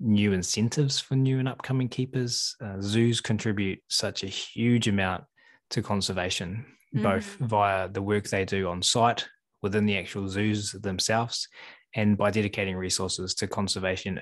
new 0.00 0.32
incentives 0.32 1.00
for 1.00 1.16
new 1.16 1.38
and 1.38 1.48
upcoming 1.48 1.88
keepers. 1.88 2.54
Uh, 2.62 2.76
zoos 2.80 3.20
contribute 3.20 3.80
such 3.88 4.22
a 4.22 4.28
huge 4.28 4.86
amount 4.88 5.24
to 5.70 5.82
conservation, 5.82 6.64
both 6.92 7.36
Mhm. 7.38 7.46
via 7.48 7.88
the 7.88 8.02
work 8.02 8.28
they 8.28 8.44
do 8.44 8.68
on 8.68 8.82
site 8.82 9.28
within 9.60 9.86
the 9.86 9.98
actual 9.98 10.28
zoos 10.28 10.72
themselves 10.72 11.48
and 11.94 12.16
by 12.16 12.30
dedicating 12.30 12.76
resources 12.76 13.34
to 13.34 13.46
conservation 13.48 14.20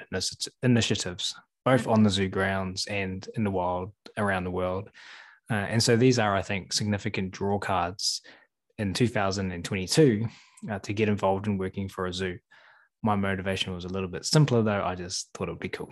initiatives, 0.63 1.35
both 1.67 1.89
on 1.89 2.05
the 2.05 2.11
zoo 2.11 2.29
grounds 2.29 2.87
and 2.87 3.29
in 3.35 3.43
the 3.43 3.51
wild 3.51 3.93
around 4.17 4.45
the 4.45 4.51
world. 4.53 4.89
Uh, 5.51 5.55
and 5.55 5.83
so 5.83 5.97
these 5.97 6.17
are, 6.17 6.35
I 6.35 6.41
think, 6.41 6.73
significant 6.73 7.33
draw 7.33 7.59
cards 7.59 8.23
in 8.79 8.95
2022 8.95 10.29
uh, 10.71 10.79
to 10.79 10.93
get 10.93 11.09
involved 11.09 11.49
in 11.49 11.59
working 11.59 11.89
for 11.89 12.07
a 12.07 12.13
zoo. 12.13 12.39
My 13.03 13.17
motivation 13.17 13.75
was 13.75 13.85
a 13.85 13.89
little 13.89 14.09
bit 14.09 14.25
simpler, 14.25 14.63
though. 14.63 14.83
I 14.83 14.95
just 14.95 15.29
thought 15.35 15.49
it 15.49 15.53
would 15.53 15.61
be 15.61 15.69
cool. 15.69 15.91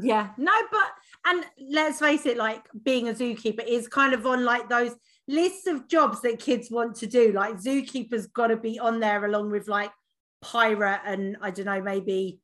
Yeah, 0.00 0.30
no, 0.38 0.52
but 0.70 0.88
and 1.26 1.44
let's 1.68 1.98
face 1.98 2.24
it, 2.24 2.36
like 2.36 2.62
being 2.84 3.08
a 3.08 3.12
zookeeper 3.12 3.66
is 3.66 3.88
kind 3.88 4.14
of 4.14 4.24
on 4.26 4.44
like 4.44 4.68
those 4.68 4.94
lists 5.26 5.66
of 5.66 5.88
jobs 5.88 6.20
that 6.22 6.38
kids 6.38 6.70
want 6.70 6.94
to 6.96 7.08
do. 7.08 7.32
Like 7.32 7.56
zookeeper's 7.56 8.28
got 8.28 8.48
to 8.48 8.56
be 8.56 8.78
on 8.78 9.00
there 9.00 9.24
along 9.24 9.50
with 9.50 9.66
like 9.66 9.90
pirate 10.40 11.00
and 11.04 11.36
I 11.42 11.50
don't 11.50 11.66
know, 11.66 11.82
maybe 11.82 12.40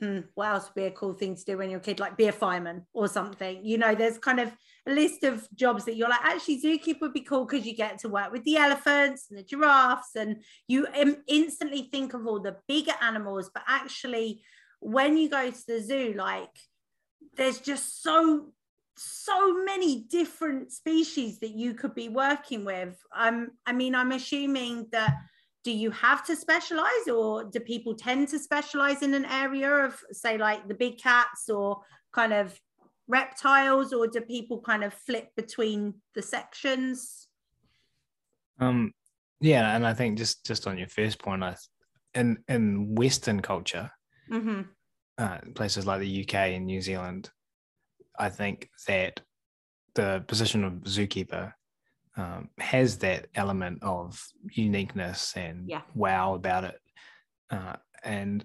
hmm, 0.00 0.20
what 0.34 0.48
else 0.48 0.64
would 0.66 0.80
be 0.80 0.86
a 0.86 0.90
cool 0.90 1.14
thing 1.14 1.36
to 1.36 1.44
do 1.44 1.58
when 1.58 1.70
you're 1.70 1.80
a 1.80 1.82
kid, 1.82 2.00
like 2.00 2.16
be 2.16 2.26
a 2.26 2.32
fireman 2.32 2.86
or 2.92 3.08
something. 3.08 3.64
You 3.64 3.78
know, 3.78 3.94
there's 3.94 4.18
kind 4.18 4.40
of 4.40 4.52
a 4.86 4.92
list 4.92 5.24
of 5.24 5.46
jobs 5.54 5.84
that 5.84 5.96
you're 5.96 6.08
like, 6.08 6.24
actually, 6.24 6.60
zookeeper 6.60 7.02
would 7.02 7.12
be 7.12 7.20
cool 7.20 7.46
because 7.46 7.66
you 7.66 7.74
get 7.74 7.98
to 8.00 8.08
work 8.08 8.32
with 8.32 8.44
the 8.44 8.56
elephants 8.56 9.26
and 9.30 9.38
the 9.38 9.44
giraffes, 9.44 10.16
and 10.16 10.42
you 10.68 10.86
instantly 11.26 11.88
think 11.90 12.14
of 12.14 12.26
all 12.26 12.40
the 12.40 12.56
bigger 12.68 12.94
animals. 13.00 13.50
But 13.52 13.64
actually, 13.68 14.42
when 14.80 15.16
you 15.16 15.28
go 15.28 15.50
to 15.50 15.66
the 15.66 15.80
zoo, 15.80 16.14
like 16.16 16.50
there's 17.36 17.58
just 17.58 18.02
so 18.02 18.52
so 18.96 19.64
many 19.64 20.04
different 20.08 20.70
species 20.70 21.40
that 21.40 21.50
you 21.50 21.74
could 21.74 21.94
be 21.94 22.08
working 22.08 22.64
with. 22.64 22.96
Um, 23.14 23.50
I 23.66 23.72
mean, 23.72 23.94
I'm 23.94 24.12
assuming 24.12 24.86
that 24.92 25.14
do 25.64 25.72
you 25.72 25.90
have 25.90 26.24
to 26.26 26.36
specialize 26.36 27.08
or 27.12 27.44
do 27.44 27.58
people 27.58 27.94
tend 27.94 28.28
to 28.28 28.38
specialize 28.38 29.02
in 29.02 29.14
an 29.14 29.24
area 29.24 29.70
of 29.70 29.98
say 30.12 30.36
like 30.36 30.68
the 30.68 30.74
big 30.74 30.98
cats 30.98 31.48
or 31.48 31.80
kind 32.12 32.32
of 32.34 32.58
reptiles 33.08 33.92
or 33.92 34.06
do 34.06 34.20
people 34.20 34.60
kind 34.60 34.84
of 34.84 34.92
flip 34.92 35.30
between 35.36 35.94
the 36.14 36.22
sections? 36.22 37.28
Um, 38.60 38.92
yeah, 39.40 39.74
and 39.74 39.86
I 39.86 39.94
think 39.94 40.18
just 40.18 40.44
just 40.44 40.66
on 40.66 40.78
your 40.78 40.88
first 40.88 41.18
point, 41.18 41.42
I 41.42 41.56
in 42.14 42.38
in 42.48 42.94
Western 42.94 43.40
culture, 43.40 43.90
Mm-hmm. 44.30 44.62
uh, 45.18 45.38
places 45.54 45.86
like 45.86 46.00
the 46.00 46.22
UK 46.22 46.34
and 46.34 46.66
New 46.66 46.80
Zealand, 46.80 47.30
I 48.18 48.30
think 48.30 48.70
that 48.86 49.20
the 49.94 50.24
position 50.26 50.64
of 50.64 50.72
zookeeper 50.84 51.52
um, 52.16 52.48
has 52.58 52.98
that 52.98 53.26
element 53.34 53.82
of 53.82 54.22
uniqueness 54.50 55.32
and 55.36 55.68
Yeah. 55.68 55.82
wow 55.94 56.34
about 56.34 56.64
it, 56.64 56.80
uh, 57.50 57.76
and 58.02 58.44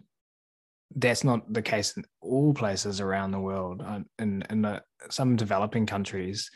that's 0.96 1.24
not 1.24 1.52
the 1.54 1.62
case 1.62 1.96
in 1.98 2.04
all 2.22 2.54
places 2.54 3.00
around 3.00 3.32
the 3.32 3.40
world. 3.40 3.82
Uh, 3.86 4.00
in 4.18 4.44
in 4.50 4.62
the, 4.64 4.82
some 5.10 5.36
developing 5.36 5.86
countries, 5.86 6.50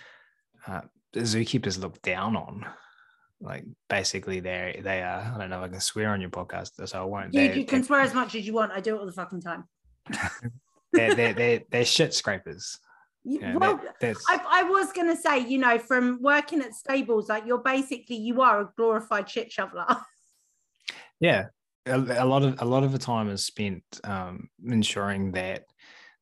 uh, 0.67 0.81
the 1.13 1.21
zookeepers 1.21 1.79
look 1.79 2.01
down 2.01 2.35
on. 2.35 2.65
Like 3.39 3.65
basically, 3.89 4.39
they 4.39 4.79
they 4.83 5.01
are. 5.03 5.33
I 5.35 5.37
don't 5.37 5.49
know 5.49 5.59
if 5.59 5.65
I 5.65 5.67
can 5.69 5.79
swear 5.81 6.09
on 6.09 6.21
your 6.21 6.29
podcast, 6.31 6.87
so 6.87 7.01
I 7.01 7.05
won't. 7.05 7.31
Dude, 7.31 7.51
They- 7.51 7.59
you 7.59 7.65
can 7.65 7.81
they- 7.81 7.87
swear 7.87 8.01
as 8.01 8.13
much 8.13 8.33
as 8.35 8.47
you 8.47 8.53
want. 8.53 8.71
I 8.71 8.79
do 8.79 8.95
it 8.95 8.99
all 8.99 9.05
the 9.05 9.11
fucking 9.11 9.41
time. 9.41 9.65
they're, 10.93 11.13
they're, 11.15 11.33
they're, 11.33 11.61
they're 11.71 11.85
shit 11.85 12.13
scrapers. 12.13 12.79
Yeah, 13.23 13.55
well, 13.55 13.79
that- 14.01 14.17
I, 14.27 14.39
I 14.49 14.63
was 14.63 14.91
gonna 14.91 15.15
say, 15.15 15.39
you 15.39 15.57
know, 15.57 15.77
from 15.79 16.19
working 16.21 16.61
at 16.61 16.73
stables, 16.73 17.29
like 17.29 17.45
you're 17.45 17.57
basically 17.57 18.17
you 18.17 18.41
are 18.41 18.61
a 18.61 18.69
glorified 18.75 19.29
shit 19.29 19.51
shoveler. 19.51 19.85
yeah. 21.19 21.45
A, 21.85 21.99
a 21.99 22.25
lot 22.25 22.43
of 22.43 22.61
a 22.61 22.65
lot 22.65 22.83
of 22.83 22.91
the 22.93 22.97
time 22.97 23.29
is 23.29 23.45
spent 23.45 23.83
um, 24.05 24.49
ensuring 24.65 25.31
that 25.33 25.65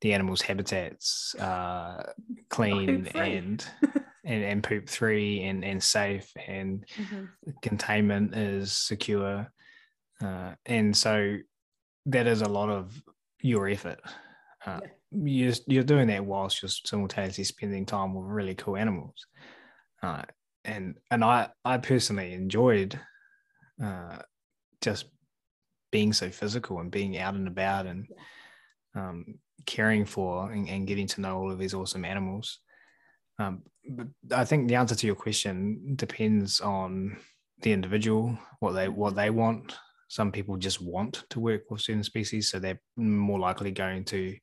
the 0.02 0.14
animals' 0.14 0.42
habitats 0.42 1.36
are 1.40 2.14
clean 2.50 3.08
and 3.16 3.66
and 4.26 4.44
and 4.44 4.64
poop 4.64 4.90
free 4.90 5.44
and 5.44 5.64
and 5.64 5.82
safe 5.84 6.32
and 6.48 6.86
Mm-hmm. 7.00 7.26
containment 7.62 8.36
is 8.36 8.72
secure, 8.72 9.52
uh, 10.22 10.54
and 10.66 10.96
so 10.98 11.38
that 12.08 12.26
is 12.28 12.42
a 12.42 12.50
lot 12.50 12.70
of 12.70 13.00
your 13.42 13.68
effort. 13.68 14.00
Uh, 14.66 14.80
you're, 15.12 15.54
you're 15.68 15.84
doing 15.84 16.08
that 16.08 16.26
whilst 16.26 16.62
you're 16.62 16.70
simultaneously 16.70 17.44
spending 17.44 17.86
time 17.86 18.14
with 18.14 18.26
really 18.26 18.56
cool 18.56 18.78
animals, 18.78 19.28
uh, 20.02 20.24
and 20.64 20.96
and 21.10 21.24
I 21.24 21.50
I 21.66 21.78
personally 21.78 22.34
enjoyed 22.34 23.00
uh, 23.84 24.20
just 24.82 25.06
being 25.92 26.14
so 26.14 26.30
physical 26.30 26.80
and 26.80 26.92
being 26.92 27.18
out 27.18 27.34
and 27.34 27.48
about 27.48 27.86
and 27.86 28.08
um, 28.96 29.26
caring 29.66 30.06
for 30.06 30.52
and, 30.52 30.70
and 30.70 30.88
getting 30.88 31.08
to 31.08 31.22
know 31.22 31.38
all 31.38 31.52
of 31.52 31.60
these 31.60 31.74
awesome 31.74 32.06
animals. 32.06 32.60
Um, 33.40 33.64
but 33.90 34.08
I 34.32 34.46
think 34.46 34.68
the 34.68 34.76
answer 34.76 34.96
to 34.96 35.08
your 35.08 35.16
question 35.16 35.96
depends 35.96 36.62
on 36.62 37.18
the 37.62 37.74
individual, 37.74 38.38
what 38.60 38.74
they 38.74 38.88
what 38.88 39.16
they 39.16 39.30
want. 39.30 39.76
Some 40.08 40.32
people 40.32 40.58
just 40.58 40.82
want 40.82 41.24
to 41.30 41.40
work 41.40 41.70
with 41.70 41.82
certain 41.82 42.04
species, 42.04 42.50
so 42.50 42.60
they're 42.60 42.82
more 42.98 43.40
likely 43.40 43.72
going 43.72 44.04
to 44.06 44.36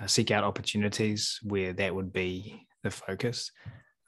uh, 0.00 0.06
seek 0.06 0.30
out 0.30 0.44
opportunities 0.44 1.38
where 1.42 1.72
that 1.74 1.94
would 1.94 2.12
be 2.12 2.66
the 2.82 2.90
focus. 2.90 3.50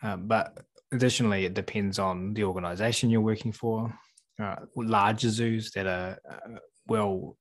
Uh, 0.02 0.16
but 0.16 0.58
additionally, 0.92 1.44
it 1.44 1.54
depends 1.54 1.98
on 1.98 2.34
the 2.34 2.44
organization 2.44 3.10
you're 3.10 3.20
working 3.20 3.52
for. 3.52 3.92
Uh, 4.40 4.56
larger 4.76 5.28
zoos 5.28 5.70
that 5.72 5.86
are 5.86 6.18
uh, 6.30 6.58
well 6.86 7.36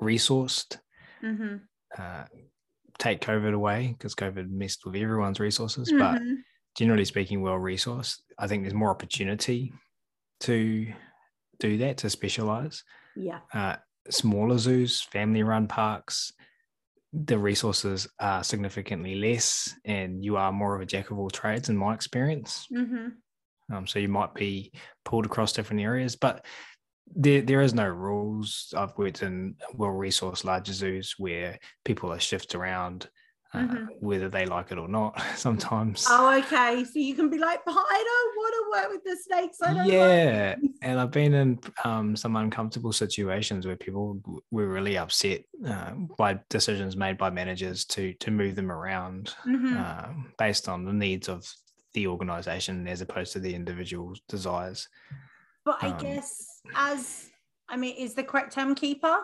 resourced 0.00 0.78
Mm-hmm. 1.22 1.56
uh, 1.98 2.24
take 2.98 3.20
COVID 3.20 3.52
away 3.52 3.94
because 3.98 4.14
COVID 4.14 4.48
messed 4.50 4.86
with 4.86 4.94
everyone's 4.96 5.40
resources. 5.40 5.92
But 5.92 6.20
Mm-hmm. 6.20 6.34
generally 6.76 7.04
speaking, 7.04 7.42
well 7.42 7.54
resourced. 7.58 8.18
I 8.38 8.46
think 8.46 8.62
there's 8.62 8.74
more 8.74 8.90
opportunity 8.90 9.72
to 10.40 10.92
do 11.58 11.78
that, 11.78 11.98
to 11.98 12.08
specialize. 12.10 12.84
Yeah. 13.16 13.40
Uh, 13.52 13.76
smaller 14.08 14.56
zoos, 14.56 15.02
family 15.02 15.42
run 15.42 15.66
parks, 15.68 16.32
the 17.12 17.38
resources 17.38 18.08
are 18.20 18.44
significantly 18.44 19.16
less, 19.16 19.74
and 19.84 20.24
you 20.24 20.36
are 20.36 20.52
more 20.52 20.74
of 20.74 20.80
a 20.80 20.86
jack 20.86 21.10
of 21.10 21.18
all 21.18 21.30
trades, 21.30 21.68
in 21.68 21.76
my 21.76 21.94
experience. 21.94 22.66
Mm-hmm. 22.72 23.74
Um, 23.74 23.86
so 23.86 23.98
you 23.98 24.08
might 24.08 24.34
be 24.34 24.72
pulled 25.04 25.26
across 25.26 25.52
different 25.52 25.82
areas, 25.82 26.16
but 26.16 26.44
there 27.14 27.42
there 27.42 27.60
is 27.60 27.74
no 27.74 27.88
rules. 27.88 28.72
I've 28.76 28.96
worked 28.96 29.22
in 29.22 29.56
well 29.74 29.90
resourced 29.90 30.44
larger 30.44 30.72
zoos 30.72 31.14
where 31.18 31.58
people 31.84 32.12
are 32.12 32.20
shifted 32.20 32.56
around, 32.56 33.08
uh, 33.52 33.58
Mhm. 33.58 33.88
whether 34.00 34.28
they 34.28 34.46
like 34.46 34.70
it 34.72 34.78
or 34.78 34.88
not. 34.88 35.20
Sometimes, 35.36 36.06
Oh, 36.08 36.38
okay. 36.38 36.84
So 36.84 36.98
you 36.98 37.14
can 37.14 37.28
be 37.30 37.38
like, 37.38 37.60
but 37.64 37.74
I 37.76 38.04
don't 38.10 38.36
want 38.36 38.54
to 38.54 38.70
work 38.80 38.92
with 38.92 39.04
the 39.04 39.16
snakes. 39.22 39.58
I 39.62 39.74
don't 39.74 39.86
yeah. 39.86 40.56
And 40.82 40.98
I've 40.98 41.10
been 41.10 41.34
in 41.34 41.60
um, 41.84 42.16
some 42.16 42.36
uncomfortable 42.36 42.92
situations 42.92 43.66
where 43.66 43.76
people 43.76 44.20
were 44.50 44.68
really 44.68 44.96
upset 44.96 45.42
uh, 45.66 45.92
by 46.16 46.38
decisions 46.48 46.96
made 46.96 47.18
by 47.18 47.30
managers 47.30 47.84
to 47.86 48.14
to 48.14 48.30
move 48.30 48.54
them 48.56 48.70
around 48.70 49.34
Mhm. 49.46 49.76
um, 49.76 50.32
based 50.38 50.68
on 50.68 50.84
the 50.84 50.92
needs 50.92 51.28
of 51.28 51.52
the 51.92 52.06
organization 52.06 52.86
as 52.86 53.00
opposed 53.00 53.32
to 53.32 53.40
the 53.40 53.54
individual's 53.54 54.20
desires. 54.28 54.88
But 55.64 55.82
I 55.82 55.88
um, 55.88 55.98
guess 55.98 56.62
as 56.74 57.28
I 57.68 57.76
mean, 57.76 57.96
is 57.96 58.14
the 58.14 58.24
correct 58.24 58.52
term 58.52 58.74
keeper? 58.74 59.16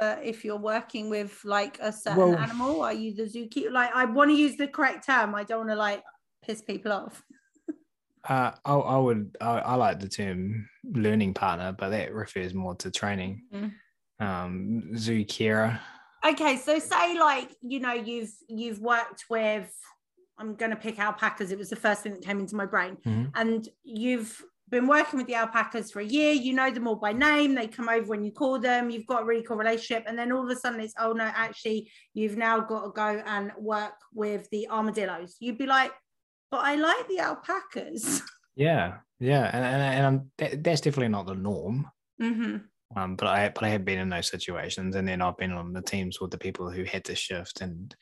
Uh, 0.00 0.16
if 0.22 0.44
you're 0.44 0.58
working 0.58 1.10
with 1.10 1.38
like 1.44 1.78
a 1.80 1.92
certain 1.92 2.18
Well- 2.18 2.38
animal, 2.38 2.82
are 2.82 2.92
you 2.92 3.14
the 3.14 3.24
zookeeper? 3.24 3.70
Like, 3.72 3.90
I 3.94 4.04
want 4.04 4.30
to 4.30 4.36
use 4.36 4.56
the 4.56 4.68
correct 4.68 5.06
term. 5.06 5.34
I 5.34 5.44
don't 5.44 5.58
want 5.66 5.70
to 5.70 5.76
like 5.76 6.02
piss 6.44 6.62
people 6.62 6.92
off. 6.92 7.22
Uh, 8.28 8.50
I, 8.64 8.74
I 8.74 8.96
would 8.98 9.36
I, 9.40 9.58
I 9.60 9.74
like 9.76 10.00
the 10.00 10.08
term 10.08 10.68
learning 10.82 11.32
partner, 11.32 11.70
but 11.78 11.90
that 11.90 12.12
refers 12.12 12.54
more 12.54 12.74
to 12.74 12.90
training. 12.90 13.42
Mhm. 13.54 13.72
Um, 14.18 14.96
zoo 14.96 15.24
carer 15.24 15.78
Okay, 16.26 16.56
so 16.56 16.80
say 16.80 17.16
like 17.20 17.50
you 17.62 17.78
know 17.78 17.92
you've 17.92 18.32
you've 18.48 18.80
worked 18.80 19.26
with 19.30 19.72
I'm 20.38 20.56
going 20.56 20.72
to 20.72 20.76
pick 20.76 20.98
alpacas. 20.98 21.52
It 21.52 21.58
was 21.58 21.70
the 21.70 21.76
first 21.76 22.02
thing 22.02 22.14
that 22.14 22.22
came 22.24 22.40
into 22.40 22.56
my 22.56 22.66
brain, 22.66 22.96
Mhm. 23.06 23.30
and 23.36 23.68
you've 23.84 24.42
been 24.70 24.86
working 24.86 25.18
with 25.18 25.26
the 25.26 25.34
alpacas 25.34 25.90
for 25.90 26.00
a 26.00 26.04
year. 26.04 26.32
You 26.32 26.52
know 26.52 26.70
them 26.70 26.88
all 26.88 26.96
by 26.96 27.12
name. 27.12 27.54
They 27.54 27.68
come 27.68 27.88
over 27.88 28.06
when 28.06 28.24
you 28.24 28.32
call 28.32 28.58
them. 28.58 28.90
You've 28.90 29.06
got 29.06 29.22
a 29.22 29.24
really 29.24 29.42
cool 29.42 29.56
relationship, 29.56 30.04
and 30.06 30.18
then 30.18 30.32
all 30.32 30.44
of 30.44 30.50
a 30.50 30.58
sudden 30.58 30.80
it's 30.80 30.94
oh 30.98 31.12
no, 31.12 31.24
actually 31.24 31.90
you've 32.14 32.36
now 32.36 32.60
got 32.60 32.84
to 32.84 32.90
go 32.90 33.22
and 33.26 33.52
work 33.58 33.94
with 34.12 34.48
the 34.50 34.68
armadillos. 34.68 35.36
You'd 35.40 35.58
be 35.58 35.66
like, 35.66 35.92
but 36.50 36.60
I 36.64 36.76
like 36.76 37.08
the 37.08 37.20
alpacas. 37.20 38.22
Yeah, 38.58 39.00
yeah, 39.20 39.50
and 39.52 39.64
and, 39.64 40.30
and 40.40 40.64
that's 40.64 40.80
definitely 40.80 41.08
not 41.08 41.26
the 41.26 41.34
norm. 41.34 41.90
hmm 42.18 42.56
Um, 42.96 43.16
but 43.16 43.28
I 43.28 43.50
but 43.50 43.64
I 43.64 43.68
have 43.68 43.84
been 43.84 43.98
in 43.98 44.08
those 44.08 44.28
situations, 44.28 44.96
and 44.96 45.06
then 45.06 45.20
I've 45.20 45.36
been 45.36 45.52
on 45.52 45.74
the 45.74 45.82
teams 45.82 46.22
with 46.22 46.30
the 46.30 46.38
people 46.38 46.70
who 46.70 46.84
had 46.84 47.04
to 47.04 47.14
shift, 47.14 47.60
and 47.60 47.94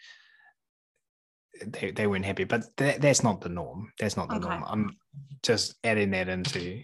they 1.66 1.90
they 1.90 2.06
weren't 2.06 2.24
happy. 2.24 2.44
But 2.44 2.76
that, 2.76 3.00
that's 3.00 3.22
not 3.22 3.40
the 3.40 3.48
norm. 3.48 3.92
That's 3.98 4.16
not 4.16 4.28
the 4.28 4.36
Okay. 4.36 4.48
norm. 4.48 4.64
I'm 4.66 4.96
just 5.42 5.74
adding 5.84 6.10
that 6.10 6.28
into 6.28 6.82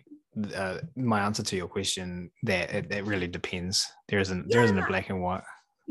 uh, 0.54 0.78
my 0.96 1.20
answer 1.20 1.42
to 1.42 1.56
your 1.56 1.68
question. 1.68 2.30
That 2.44 2.72
it, 2.72 2.92
it 2.92 3.04
really 3.04 3.28
depends. 3.28 3.86
There 4.08 4.20
isn't 4.20 4.48
there 4.48 4.62
isn't 4.62 4.78
a 4.78 4.86
black 4.86 5.10
and 5.10 5.22
white. 5.22 5.42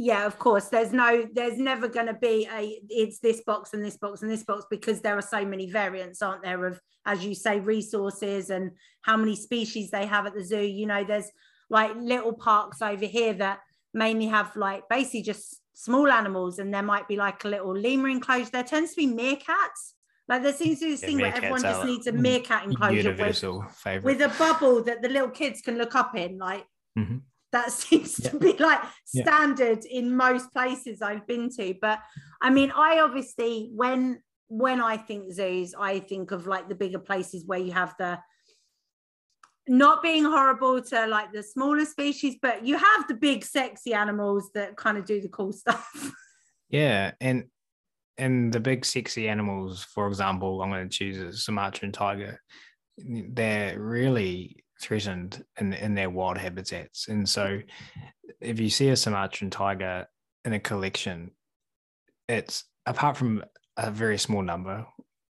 Yeah, 0.01 0.25
of 0.25 0.39
course. 0.39 0.69
There's 0.69 0.93
no, 0.93 1.27
there's 1.33 1.57
never 1.57 1.89
going 1.89 2.05
to 2.05 2.13
be 2.13 2.47
a, 2.49 2.79
it's 2.87 3.19
this 3.19 3.41
box 3.41 3.73
and 3.73 3.83
this 3.83 3.97
box 3.97 4.21
and 4.21 4.31
this 4.31 4.45
box 4.45 4.63
because 4.69 5.01
there 5.01 5.17
are 5.17 5.21
so 5.21 5.43
many 5.43 5.69
variants, 5.69 6.21
aren't 6.21 6.41
there? 6.41 6.67
Of, 6.67 6.79
as 7.05 7.25
you 7.25 7.35
say, 7.35 7.59
resources 7.59 8.49
and 8.49 8.71
how 9.01 9.17
many 9.17 9.35
species 9.35 9.91
they 9.91 10.05
have 10.05 10.25
at 10.25 10.33
the 10.33 10.41
zoo. 10.41 10.61
You 10.61 10.85
know, 10.85 11.03
there's 11.03 11.29
like 11.69 11.93
little 11.97 12.31
parks 12.31 12.81
over 12.81 13.05
here 13.05 13.33
that 13.33 13.59
mainly 13.93 14.27
have 14.27 14.55
like 14.55 14.83
basically 14.89 15.23
just 15.23 15.59
small 15.79 16.11
animals, 16.11 16.59
and 16.59 16.73
there 16.73 16.83
might 16.83 17.07
be 17.07 17.15
like 17.15 17.43
a 17.45 17.47
little 17.47 17.73
lemur 17.73 18.09
enclosure. 18.09 18.49
There 18.51 18.63
tends 18.63 18.93
to 18.93 18.97
be 18.97 19.07
meerkats. 19.07 19.93
Like 20.27 20.43
there 20.43 20.53
seems 20.53 20.79
to 20.79 20.85
be 20.85 20.91
this 20.91 21.01
Yeah, 21.01 21.07
thing 21.07 21.19
where 21.19 21.33
everyone 21.33 21.61
just 21.61 21.85
needs 21.85 22.05
a 22.07 22.11
meerkat 22.11 22.63
enclosure 22.69 23.15
with, 23.17 23.41
favorite. 23.77 24.03
with 24.03 24.21
a 24.21 24.37
bubble 24.37 24.83
that 24.83 25.01
the 25.01 25.07
little 25.09 25.29
kids 25.29 25.61
can 25.61 25.77
look 25.77 25.95
up 25.95 26.15
in. 26.15 26.37
Like 26.37 26.65
Mhm. 26.97 27.21
that 27.53 27.71
seems 27.83 28.15
to 28.17 28.37
be 28.37 28.53
like 28.57 28.81
Yeah. 29.13 29.23
standard 29.23 29.85
in 29.85 30.15
most 30.15 30.51
places 30.51 31.01
I've 31.01 31.25
been 31.25 31.49
to. 31.57 31.73
But 31.81 31.99
I 32.41 32.49
mean, 32.49 32.71
I 32.75 32.99
obviously 32.99 33.71
when 33.73 34.21
when 34.49 34.81
I 34.81 34.97
think 34.97 35.31
zoos, 35.31 35.73
I 35.79 35.99
think 35.99 36.31
of 36.31 36.45
like 36.47 36.67
the 36.67 36.75
bigger 36.75 36.99
places 36.99 37.45
where 37.45 37.59
you 37.59 37.71
have 37.71 37.95
the 37.97 38.19
not 39.69 40.01
being 40.01 40.25
horrible 40.25 40.81
to 40.81 41.05
like 41.05 41.31
the 41.31 41.43
smaller 41.43 41.85
species, 41.85 42.35
but 42.41 42.65
you 42.65 42.75
have 42.75 43.07
the 43.07 43.13
big 43.13 43.45
sexy 43.45 43.93
animals 43.93 44.49
that 44.55 44.75
kind 44.75 44.97
of 44.97 45.05
do 45.05 45.21
the 45.21 45.29
cool 45.29 45.53
stuff. 45.63 46.11
Yeah, 46.69 47.11
and 47.21 47.45
and 48.17 48.51
the 48.51 48.59
big 48.59 48.83
sexy 48.83 49.29
animals, 49.29 49.83
for 49.83 50.07
example, 50.07 50.61
I'm 50.61 50.71
going 50.71 50.89
to 50.89 50.97
choose 50.97 51.17
a 51.17 51.37
Sumatran 51.37 51.91
tiger. 51.91 52.41
They're 52.97 53.79
really 53.79 54.63
threatened 54.81 55.43
in 55.59 55.73
in 55.73 55.95
their 55.95 56.09
wild 56.09 56.37
habitats, 56.37 57.07
and 57.07 57.29
so 57.29 57.59
if 58.41 58.59
you 58.59 58.69
see 58.69 58.89
a 58.89 58.95
Sumatran 58.95 59.51
tiger 59.51 60.07
in 60.45 60.53
a 60.53 60.59
collection, 60.59 61.31
it's 62.27 62.65
apart 62.85 63.17
from 63.17 63.43
a 63.77 63.91
very 63.91 64.17
small 64.17 64.41
number 64.41 64.85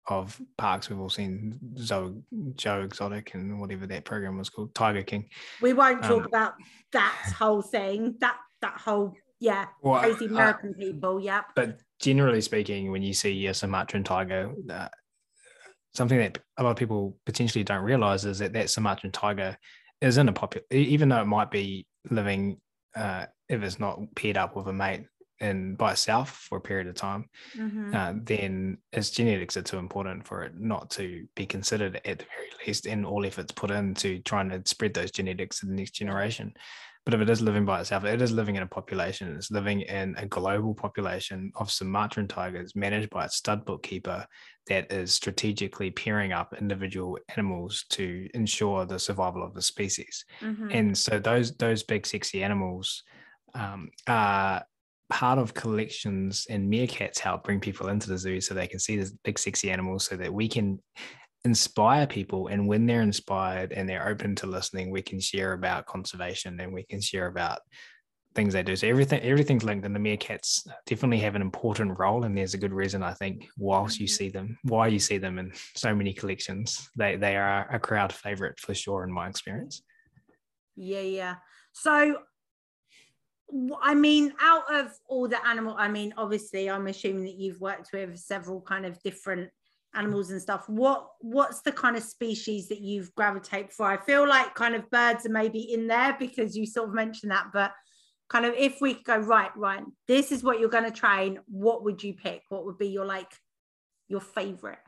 of 0.09 0.41
parks 0.59 0.91
we've 0.91 0.99
all 0.99 1.09
seen 1.09 1.59
Zo, 1.79 2.21
Joe 2.55 2.81
Exotic 2.83 3.35
and 3.35 3.61
whatever 3.61 3.87
that 3.87 4.05
program 4.05 4.37
was 4.39 4.51
called, 4.51 4.75
Tiger 4.75 5.03
King. 5.03 5.29
we 5.61 5.73
won't 5.73 6.03
talk 6.03 6.23
Um, 6.23 6.27
about 6.27 6.55
that 6.93 7.33
whole 7.39 7.63
thing, 7.63 8.17
that 8.21 8.37
that 8.61 8.79
whole 8.79 9.15
yeah, 9.41 9.67
Well, 9.81 10.01
crazy 10.01 10.27
I- 10.27 10.31
American 10.31 10.75
people. 10.75 11.21
Yep. 11.21 11.45
but 11.57 11.81
generally 12.01 12.41
speaking, 12.41 12.91
when 12.93 13.03
you 13.03 13.13
see 13.13 13.47
a 13.47 13.55
Sumatran 13.55 14.05
tiger, 14.05 14.53
uh, 14.71 14.89
something 15.95 16.19
that 16.19 16.39
a 16.59 16.63
lot 16.63 16.71
of 16.71 16.77
people 16.77 17.17
potentially 17.27 17.65
don't 17.65 17.83
realize 17.83 18.25
is 18.25 18.39
that 18.39 18.53
that 18.55 18.71
Sumatran 18.71 19.13
tiger 19.13 19.57
is 20.01 20.17
in 20.19 20.29
a 20.29 20.33
popular, 20.33 20.65
even 20.71 21.09
though 21.09 21.21
it 21.21 21.27
might 21.27 21.51
be 21.51 21.87
living, 22.11 22.61
uh, 22.97 23.27
if 23.49 23.63
it's 23.63 23.79
not 23.79 24.01
paired 24.17 24.37
up 24.37 24.57
with 24.57 24.67
a 24.69 24.73
mate 24.73 25.07
and 25.43 25.77
by 25.77 25.93
itself 25.93 26.47
for 26.49 26.59
a 26.59 26.61
period 26.63 26.87
of 26.89 26.95
time, 26.95 27.29
Mhm. 27.57 27.95
uh, 27.95 28.15
then 28.25 28.79
its 28.93 29.11
genetics 29.11 29.57
are 29.57 29.63
too 29.63 29.79
important 29.79 30.27
for 30.27 30.43
it 30.45 30.53
not 30.57 30.91
to 30.91 31.27
be 31.35 31.47
considered 31.47 31.97
at 31.97 32.19
the 32.21 32.25
very 32.25 32.51
least, 32.67 32.87
and 32.87 33.05
all 33.05 33.27
efforts 33.27 33.53
put 33.53 33.71
into 33.71 34.21
trying 34.23 34.49
to 34.51 34.63
spread 34.67 34.95
those 34.95 35.11
genetics 35.11 35.61
to 35.61 35.67
the 35.67 35.75
next 35.75 35.93
generation. 35.93 36.55
But 37.05 37.15
if 37.15 37.21
it 37.21 37.31
is 37.31 37.43
living 37.43 37.65
by 37.65 37.81
itself, 37.81 38.05
it 38.05 38.23
is 38.23 38.31
living 38.31 38.55
in 38.57 38.63
a 38.63 38.67
population. 38.69 39.35
It's 39.37 39.51
living 39.51 39.81
in 39.83 40.15
a 40.17 40.27
global 40.27 40.73
population 40.73 41.51
of 41.57 41.71
Sumatran 41.71 42.29
tigers 42.29 42.77
managed 42.77 43.11
by 43.11 43.25
its 43.25 43.41
studbook 43.41 43.83
keeper 43.83 44.25
that 44.69 44.93
is 44.93 45.13
strategically 45.13 45.91
pairing 45.91 46.33
up 46.33 46.55
individual 46.55 47.19
animals 47.37 47.85
to 47.91 48.29
ensure 48.35 48.87
the 48.87 49.01
survival 49.01 49.43
of 49.43 49.53
the 49.55 49.63
species 49.63 50.25
Mhm. 50.41 50.69
and 50.77 50.97
so 50.97 51.19
those 51.19 51.57
those 51.57 51.83
big 51.83 52.07
sexy 52.07 52.45
animals 52.45 53.03
um, 53.55 53.91
are 54.07 54.65
part 55.13 55.39
of 55.39 55.53
collections 55.53 56.47
and 56.49 56.73
meerkats 56.73 57.19
help 57.19 57.45
bring 57.45 57.61
people 57.61 57.89
into 57.89 58.09
the 58.09 58.17
zoo 58.17 58.41
so 58.41 58.55
they 58.55 58.67
can 58.67 58.79
see 58.79 58.97
these 58.97 59.13
big 59.25 59.39
sexy 59.39 59.71
animals 59.71 60.05
so 60.05 60.17
that 60.17 60.33
we 60.33 60.49
can 60.49 60.81
inspire 61.45 62.07
people 62.07 62.47
and 62.47 62.67
when 62.67 62.87
they're 62.87 63.03
inspired 63.03 63.73
and 63.73 63.87
they're 63.87 64.09
open 64.09 64.35
to 64.35 64.47
listening 64.47 64.91
we 64.91 65.03
can 65.03 65.21
share 65.21 65.53
about 65.53 65.85
conservation 65.85 66.59
and 66.61 66.73
we 66.73 66.83
can 66.85 66.99
share 66.99 67.27
about 67.27 67.59
things 68.35 68.55
they 68.55 68.63
do 68.63 68.75
so 68.75 68.89
everything 68.89 69.21
everything's 69.21 69.65
linked 69.65 69.85
and 69.85 69.95
the 69.95 70.01
meerkats 70.01 70.67
definitely 70.87 71.19
have 71.19 71.35
an 71.35 71.43
important 71.43 71.99
role 71.99 72.25
and 72.25 72.39
there's 72.39 72.55
a 72.55 72.59
good 72.59 72.73
reason 72.73 73.03
i 73.03 73.13
think 73.13 73.47
whilst 73.59 74.01
you 74.01 74.07
Mhm. 74.07 74.17
see 74.19 74.31
them 74.31 74.59
why 74.63 74.87
you 74.87 74.99
see 74.99 75.19
them 75.19 75.39
in 75.39 75.53
so 75.75 75.95
many 75.95 76.15
collections 76.15 76.89
they 76.97 77.17
they 77.17 77.37
are 77.37 77.69
a 77.71 77.79
crowd 77.79 78.13
favorite 78.15 78.59
for 78.59 78.73
sure 78.75 79.05
in 79.05 79.13
my 79.13 79.29
experience 79.29 79.83
Yeah, 80.75 81.01
yeah. 81.01 81.35
So, 81.73 82.23
I 83.81 83.95
mean, 83.95 84.33
out 84.41 84.73
of 84.73 84.93
all 85.09 85.29
the 85.29 85.45
animal, 85.47 85.75
I 85.79 85.89
mean, 85.89 86.15
obviously, 86.17 86.71
I'm 86.71 86.87
assuming 86.87 87.25
that 87.25 87.39
you've 87.39 87.61
worked 87.61 87.91
with 87.93 88.19
several 88.19 88.61
kind 88.61 88.87
of 88.87 89.03
different 89.03 89.51
animals 89.95 90.31
and 90.31 90.41
stuff. 90.41 90.69
What 90.69 91.09
What's 91.21 91.61
the 91.61 91.73
kind 91.73 91.97
of 91.97 92.03
species 92.03 92.69
that 92.69 92.81
you've 92.81 93.15
gravitated 93.15 93.73
for? 93.73 93.87
I 93.87 93.99
feel 93.99 94.27
like 94.27 94.55
kind 94.55 94.75
of 94.75 94.91
birds 94.91 95.27
are 95.27 95.31
maybe 95.31 95.73
in 95.73 95.87
there 95.87 96.17
because 96.19 96.57
you 96.57 96.67
sort 96.67 96.89
of 96.89 96.95
mentioned 96.95 97.33
that, 97.33 97.49
but 97.53 97.73
kind 98.29 98.47
of 98.47 98.55
if 98.57 98.81
we 98.81 99.03
go 99.03 99.19
right, 99.19 99.55
right, 99.57 99.83
this 100.09 100.33
is 100.33 100.43
what 100.43 100.59
you're 100.59 100.71
going 100.71 100.85
to 100.85 100.91
train. 100.91 101.39
What 101.47 101.85
would 101.85 102.03
you 102.03 102.15
pick? 102.15 102.43
What 102.49 102.65
would 102.65 102.79
be 102.79 102.89
your 102.89 103.05
like 103.05 103.31
your 104.09 104.21
favorite? 104.21 104.79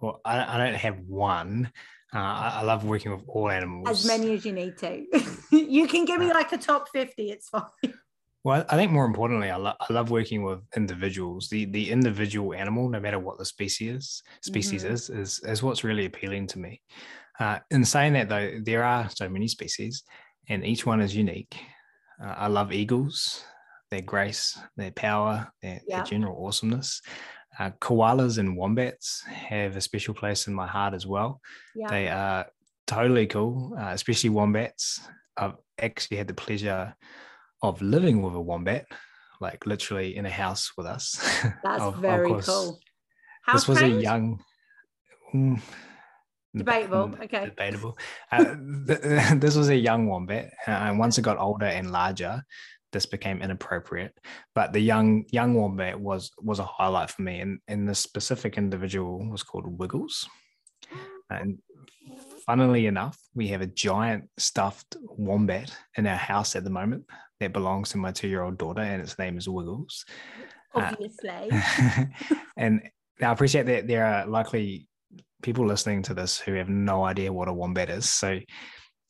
Well, 0.00 0.20
I, 0.24 0.54
I 0.54 0.58
don't 0.58 0.74
have 0.76 0.98
one. 1.00 1.70
Uh, 2.14 2.18
I, 2.18 2.58
I 2.60 2.62
love 2.62 2.84
working 2.84 3.12
with 3.12 3.22
all 3.28 3.50
animals. 3.50 3.88
As 3.88 4.04
many 4.06 4.34
as 4.34 4.44
you 4.44 4.52
need 4.52 4.76
to. 4.78 5.04
you 5.52 5.86
can 5.86 6.04
give 6.04 6.18
me 6.20 6.26
like 6.32 6.52
a 6.52 6.58
top 6.58 6.88
50, 6.88 7.30
it's 7.30 7.48
fine. 7.48 7.62
Well, 8.42 8.64
I 8.68 8.76
think 8.76 8.90
more 8.90 9.04
importantly, 9.04 9.50
I, 9.50 9.56
lo- 9.56 9.74
I 9.78 9.92
love 9.92 10.10
working 10.10 10.42
with 10.42 10.60
individuals. 10.74 11.48
The 11.50 11.66
the 11.66 11.90
individual 11.90 12.54
animal, 12.54 12.88
no 12.88 12.98
matter 12.98 13.18
what 13.18 13.36
the 13.38 13.44
species 13.44 13.96
is, 13.96 14.22
species 14.42 14.82
Mhm. 14.82 14.90
is, 14.92 15.10
is 15.10 15.40
is 15.40 15.62
what's 15.62 15.84
really 15.84 16.06
appealing 16.06 16.46
to 16.48 16.58
me. 16.58 16.80
Uh, 17.38 17.58
in 17.70 17.84
saying 17.84 18.14
that, 18.14 18.28
though, 18.30 18.58
there 18.62 18.82
are 18.82 19.10
so 19.10 19.28
many 19.28 19.46
species, 19.46 20.04
and 20.48 20.64
each 20.64 20.86
one 20.86 21.02
is 21.02 21.14
unique. 21.14 21.54
Uh, 22.22 22.34
I 22.36 22.46
love 22.48 22.72
eagles, 22.72 23.44
their 23.90 24.00
grace, 24.02 24.58
their 24.76 24.90
power, 24.92 25.52
their, 25.60 25.80
Yeah. 25.86 25.96
their 25.96 26.04
general 26.06 26.36
awasomeness. 26.38 27.02
Uh, 27.60 27.70
koalas 27.78 28.38
and 28.38 28.56
wombats 28.56 29.22
have 29.28 29.76
a 29.76 29.80
special 29.82 30.14
place 30.14 30.46
in 30.46 30.54
my 30.54 30.66
heart 30.66 30.94
as 30.94 31.06
well. 31.06 31.42
Yeah. 31.74 31.88
They 31.90 32.08
are 32.08 32.46
totally 32.86 33.26
cool, 33.26 33.76
uh, 33.78 33.90
especially 33.92 34.30
wombats. 34.30 34.98
I've 35.36 35.56
actually 35.78 36.16
had 36.16 36.26
the 36.28 36.32
pleasure 36.34 36.96
of 37.62 37.82
living 37.82 38.22
with 38.22 38.34
a 38.34 38.40
wombat, 38.40 38.86
like 39.42 39.66
literally 39.66 40.16
in 40.16 40.24
a 40.24 40.30
house 40.30 40.72
with 40.78 40.86
us. 40.86 41.20
That's 41.62 41.82
Of- 41.82 41.96
of 41.96 42.00
very 42.00 42.28
course, 42.28 42.46
cool. 42.46 42.80
How 43.44 43.52
This 43.52 43.68
was 43.68 43.82
a 43.82 43.88
young. 43.88 44.42
Mm, 45.34 45.60
Debatable, 46.56 47.08
mm, 47.10 47.24
okay. 47.24 47.44
Debatable. 47.44 47.98
Uh, 48.32 48.56
th- 48.86 49.00
this 49.40 49.54
was 49.54 49.68
a 49.68 49.76
young 49.76 50.06
wombat, 50.08 50.50
uh, 50.66 50.70
and 50.70 50.98
once 50.98 51.18
it 51.18 51.22
got 51.22 51.36
older 51.38 51.66
and 51.66 51.90
larger, 51.92 52.42
this 52.92 53.06
became 53.06 53.42
inappropriate. 53.42 54.18
But 54.54 54.72
the 54.72 54.80
young 54.80 55.24
young 55.30 55.54
wombat 55.54 55.98
was 55.98 56.30
was 56.38 56.58
a 56.58 56.64
highlight 56.64 57.10
for 57.10 57.22
me, 57.22 57.40
and 57.40 57.60
and 57.68 57.88
the 57.88 57.94
specific 57.94 58.58
individual 58.58 59.28
was 59.30 59.42
called 59.42 59.78
Wiggles. 59.78 60.28
And 61.30 61.58
funnily 62.44 62.86
enough, 62.86 63.18
we 63.34 63.48
have 63.48 63.60
a 63.60 63.66
giant 63.66 64.28
stuffed 64.38 64.96
wombat 65.02 65.76
in 65.96 66.06
our 66.06 66.16
house 66.16 66.56
at 66.56 66.64
the 66.64 66.70
moment 66.70 67.04
that 67.38 67.52
belongs 67.52 67.90
to 67.90 67.98
my 67.98 68.12
two 68.12 68.28
year 68.28 68.42
old 68.42 68.58
daughter, 68.58 68.82
and 68.82 69.02
its 69.02 69.18
name 69.18 69.38
is 69.38 69.48
Wiggles. 69.48 70.04
Uh, 70.74 70.92
Obviously. 70.92 71.50
and 72.56 72.82
I 73.22 73.32
appreciate 73.32 73.66
that 73.66 73.86
there 73.86 74.04
are 74.04 74.26
likely 74.26 74.88
people 75.42 75.66
listening 75.66 76.02
to 76.02 76.14
this 76.14 76.38
who 76.38 76.54
have 76.54 76.68
no 76.68 77.04
idea 77.04 77.32
what 77.32 77.48
a 77.48 77.52
wombat 77.52 77.90
is. 77.90 78.08
So 78.08 78.38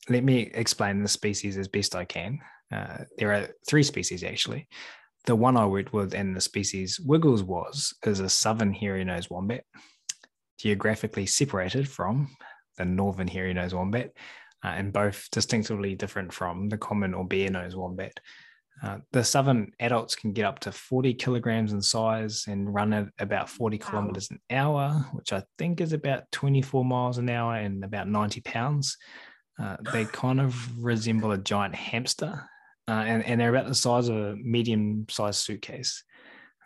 let 0.08 0.24
me 0.24 0.50
explain 0.54 1.02
the 1.02 1.08
species 1.08 1.56
as 1.56 1.68
best 1.68 1.94
I 1.94 2.04
can. 2.04 2.38
Uh, 2.72 3.04
there 3.18 3.32
are 3.32 3.48
three 3.66 3.82
species 3.82 4.22
actually. 4.22 4.68
The 5.26 5.36
one 5.36 5.56
I 5.56 5.66
worked 5.66 5.92
with 5.92 6.14
and 6.14 6.34
the 6.34 6.40
species 6.40 6.98
Wiggles 7.00 7.42
was 7.42 7.94
is 8.06 8.20
a 8.20 8.28
southern 8.28 8.72
hairy 8.72 9.04
nosed 9.04 9.30
wombat, 9.30 9.64
geographically 10.58 11.26
separated 11.26 11.88
from 11.88 12.28
the 12.78 12.84
northern 12.84 13.28
hairy 13.28 13.52
nosed 13.52 13.74
wombat, 13.74 14.12
uh, 14.64 14.68
and 14.68 14.92
both 14.92 15.28
distinctively 15.30 15.94
different 15.94 16.32
from 16.32 16.68
the 16.68 16.78
common 16.78 17.12
or 17.12 17.26
bare 17.26 17.50
nosed 17.50 17.76
wombat. 17.76 18.18
Uh, 18.82 18.96
the 19.12 19.22
southern 19.22 19.70
adults 19.78 20.16
can 20.16 20.32
get 20.32 20.46
up 20.46 20.58
to 20.60 20.72
40 20.72 21.12
kilograms 21.14 21.72
in 21.72 21.82
size 21.82 22.44
and 22.48 22.72
run 22.72 22.94
at 22.94 23.08
about 23.18 23.50
40 23.50 23.76
wow. 23.76 23.86
kilometers 23.86 24.30
an 24.30 24.40
hour, 24.50 25.06
which 25.12 25.32
I 25.32 25.42
think 25.58 25.80
is 25.80 25.92
about 25.92 26.30
24 26.32 26.84
miles 26.84 27.18
an 27.18 27.28
hour 27.28 27.56
and 27.56 27.84
about 27.84 28.08
90 28.08 28.40
pounds. 28.40 28.96
Uh, 29.58 29.76
they 29.92 30.06
kind 30.06 30.40
of 30.40 30.82
resemble 30.82 31.32
a 31.32 31.38
giant 31.38 31.74
hamster, 31.74 32.48
uh, 32.88 33.04
and, 33.06 33.24
and 33.24 33.40
they're 33.40 33.54
about 33.54 33.68
the 33.68 33.74
size 33.74 34.08
of 34.08 34.16
a 34.16 34.36
medium 34.36 35.06
sized 35.08 35.40
suitcase. 35.40 36.02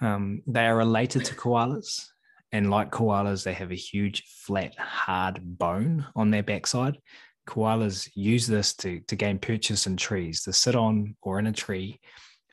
Um, 0.01 0.43
they 0.47 0.67
are 0.67 0.77
related 0.77 1.25
to 1.27 1.35
koalas, 1.35 2.05
and 2.53 2.71
like 2.71 2.91
koalas, 2.91 3.45
they 3.45 3.55
have 3.55 3.71
a 3.71 3.77
huge, 3.77 4.25
flat, 4.47 4.75
hard 4.77 5.41
bone 5.43 6.07
on 6.15 6.31
their 6.31 6.43
backside 6.43 6.99
koalas 7.47 8.11
use 8.15 8.47
this 8.47 8.75
to, 8.75 9.01
to 9.01 9.17
gain 9.17 9.39
purchase 9.39 9.87
in 9.87 9.97
trees, 9.97 10.43
to 10.43 10.53
sit 10.53 10.75
on 10.75 11.17
or 11.23 11.39
in 11.39 11.47
a 11.47 11.53
tree. 11.53 12.01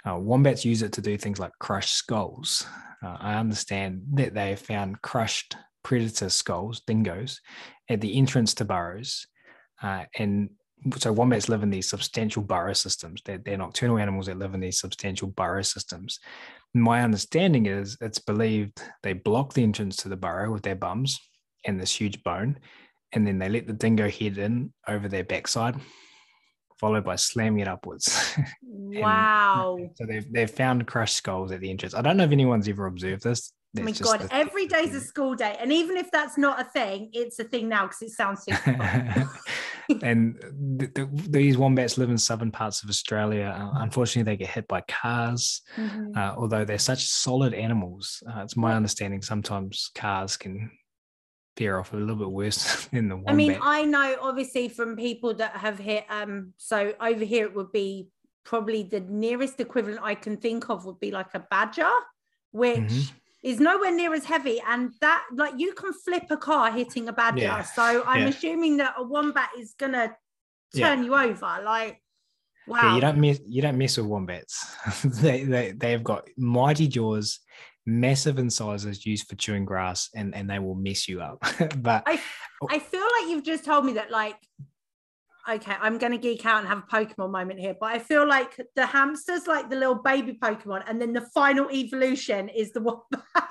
Uh, 0.07 0.17
wombats 0.17 0.65
use 0.65 0.81
it 0.81 0.91
to 0.93 1.01
do 1.01 1.17
things 1.17 1.39
like 1.39 1.51
crush 1.59 1.91
skulls. 1.91 2.65
Uh, 3.03 3.17
I 3.19 3.35
understand 3.35 4.01
that 4.13 4.33
they 4.33 4.49
have 4.49 4.59
found 4.59 5.01
crushed 5.01 5.55
predator 5.83 6.29
skulls, 6.29 6.81
dingoes, 6.81 7.39
at 7.89 8.01
the 8.01 8.15
entrance 8.17 8.53
to 8.55 8.65
burrows. 8.65 9.27
Uh, 9.81 10.03
and 10.17 10.49
so 10.97 11.13
wombats 11.13 11.49
live 11.49 11.63
in 11.63 11.69
these 11.69 11.89
substantial 11.89 12.41
burrow 12.41 12.73
systems. 12.73 13.21
They're, 13.23 13.37
they're 13.37 13.57
nocturnal 13.57 13.97
animals 13.97 14.25
that 14.25 14.39
live 14.39 14.53
in 14.53 14.59
these 14.59 14.79
substantial 14.79 15.27
burrow 15.27 15.61
systems. 15.61 16.19
My 16.73 17.03
understanding 17.03 17.67
is 17.67 17.97
it's 18.01 18.19
believed 18.19 18.81
they 19.03 19.13
block 19.13 19.53
the 19.53 19.63
entrance 19.63 19.95
to 19.97 20.09
the 20.09 20.15
burrow 20.15 20.51
with 20.51 20.63
their 20.63 20.75
bums 20.75 21.19
and 21.65 21.79
this 21.79 21.93
huge 21.93 22.23
bone, 22.23 22.57
and 23.13 23.27
then 23.27 23.37
they 23.37 23.49
let 23.49 23.67
the 23.67 23.73
dingo 23.73 24.09
head 24.09 24.37
in 24.37 24.73
over 24.87 25.07
their 25.07 25.23
backside, 25.23 25.75
followed 26.79 27.03
by 27.03 27.15
slamming 27.15 27.59
it 27.59 27.67
upwards. 27.67 28.35
wow. 28.63 29.77
so 29.95 30.05
they've, 30.07 30.31
they've 30.33 30.49
found 30.49 30.87
crushed 30.87 31.17
skulls 31.17 31.51
at 31.51 31.59
the 31.59 31.69
entrance. 31.69 31.93
I 31.93 32.01
don't 32.01 32.17
know 32.17 32.23
if 32.23 32.31
anyone's 32.31 32.67
ever 32.67 32.87
observed 32.87 33.23
this. 33.23 33.53
oh 33.77 33.83
my 33.83 33.91
God, 33.91 34.27
every 34.31 34.65
day's 34.65 34.95
a 34.95 35.01
school 35.01 35.35
day. 35.35 35.57
And 35.59 35.71
even 35.71 35.97
if 35.97 36.09
that's 36.09 36.37
not 36.37 36.59
a 36.59 36.63
thing, 36.63 37.11
it's 37.13 37.37
a 37.37 37.43
thing 37.43 37.69
now 37.69 37.83
because 37.83 38.01
it 38.01 38.11
sounds 38.11 38.43
super 38.43 38.71
and 40.03 40.39
th- 40.79 40.93
th- 40.93 41.07
these 41.29 41.57
wombats 41.57 41.97
live 41.97 42.09
in 42.09 42.17
southern 42.17 42.51
parts 42.51 42.83
of 42.83 42.89
Australia. 42.89 43.55
Uh, 43.57 43.79
unfortunately, 43.81 44.31
they 44.31 44.37
get 44.37 44.49
hit 44.49 44.67
by 44.67 44.81
cars, 44.81 45.61
mm-hmm. 45.75 46.17
uh, 46.17 46.33
although 46.37 46.65
they're 46.65 46.79
such 46.79 47.05
solid 47.05 47.53
animals. 47.53 48.23
Uh, 48.27 48.41
it's 48.41 48.57
my 48.57 48.73
understanding 48.73 49.21
sometimes 49.21 49.91
cars 49.95 50.37
can 50.37 50.71
fare 51.57 51.79
off 51.79 51.93
a 51.93 51.97
little 51.97 52.15
bit 52.15 52.31
worse 52.31 52.85
than 52.93 53.09
the 53.09 53.15
one. 53.15 53.25
I 53.27 53.33
mean, 53.33 53.57
I 53.61 53.83
know 53.83 54.17
obviously 54.21 54.69
from 54.69 54.95
people 54.95 55.33
that 55.35 55.57
have 55.57 55.79
hit. 55.79 56.05
Um, 56.09 56.53
so 56.57 56.93
over 56.99 57.23
here 57.23 57.45
it 57.45 57.55
would 57.55 57.71
be 57.71 58.09
probably 58.43 58.83
the 58.83 59.01
nearest 59.01 59.59
equivalent 59.59 59.99
I 60.01 60.15
can 60.15 60.37
think 60.37 60.69
of 60.69 60.85
would 60.85 60.99
be 60.99 61.11
like 61.11 61.33
a 61.33 61.45
badger, 61.49 61.91
which. 62.51 62.79
Mm-hmm. 62.79 63.17
Is 63.43 63.59
nowhere 63.59 63.91
near 63.91 64.13
as 64.13 64.23
heavy, 64.23 64.61
and 64.67 64.93
that 65.01 65.23
like 65.33 65.53
you 65.57 65.73
can 65.73 65.93
flip 65.93 66.25
a 66.29 66.37
car 66.37 66.71
hitting 66.71 67.07
a 67.07 67.13
badger. 67.13 67.39
Yeah. 67.39 67.63
So 67.63 68.03
I'm 68.05 68.21
yeah. 68.21 68.27
assuming 68.27 68.77
that 68.77 68.93
a 68.97 69.03
wombat 69.03 69.49
is 69.57 69.73
gonna 69.77 70.15
turn 70.75 70.99
yeah. 70.99 71.05
you 71.05 71.15
over. 71.15 71.59
Like, 71.63 71.99
wow. 72.67 72.93
You 72.93 73.01
don't 73.01 73.17
mess 73.17 73.39
you 73.45 73.63
don't 73.63 73.79
mess 73.79 73.97
with 73.97 74.05
wombats. 74.05 74.75
they 75.03 75.43
they 75.43 75.71
they 75.71 75.91
have 75.91 76.03
got 76.03 76.27
mighty 76.37 76.87
jaws 76.87 77.39
massive 77.85 78.37
incisors 78.37 79.05
used 79.05 79.27
for 79.27 79.35
chewing 79.35 79.65
grass 79.65 80.09
and 80.13 80.35
and 80.35 80.49
they 80.49 80.59
will 80.59 80.75
mess 80.75 81.07
you 81.07 81.19
up 81.19 81.39
but 81.77 82.03
I, 82.05 82.21
I 82.69 82.77
feel 82.77 83.01
like 83.01 83.29
you've 83.29 83.43
just 83.43 83.65
told 83.65 83.85
me 83.85 83.93
that 83.93 84.11
like 84.11 84.35
okay 85.49 85.75
i'm 85.81 85.97
going 85.97 86.11
to 86.11 86.17
geek 86.17 86.45
out 86.45 86.59
and 86.59 86.67
have 86.67 86.79
a 86.79 86.95
pokemon 86.95 87.31
moment 87.31 87.59
here 87.59 87.75
but 87.79 87.87
i 87.87 87.99
feel 87.99 88.27
like 88.27 88.59
the 88.75 88.85
hamsters 88.85 89.47
like 89.47 89.69
the 89.69 89.75
little 89.75 89.95
baby 89.95 90.37
pokemon 90.41 90.83
and 90.87 91.01
then 91.01 91.13
the 91.13 91.21
final 91.33 91.69
evolution 91.71 92.49
is 92.49 92.71
the 92.71 92.81
wombat 92.81 93.23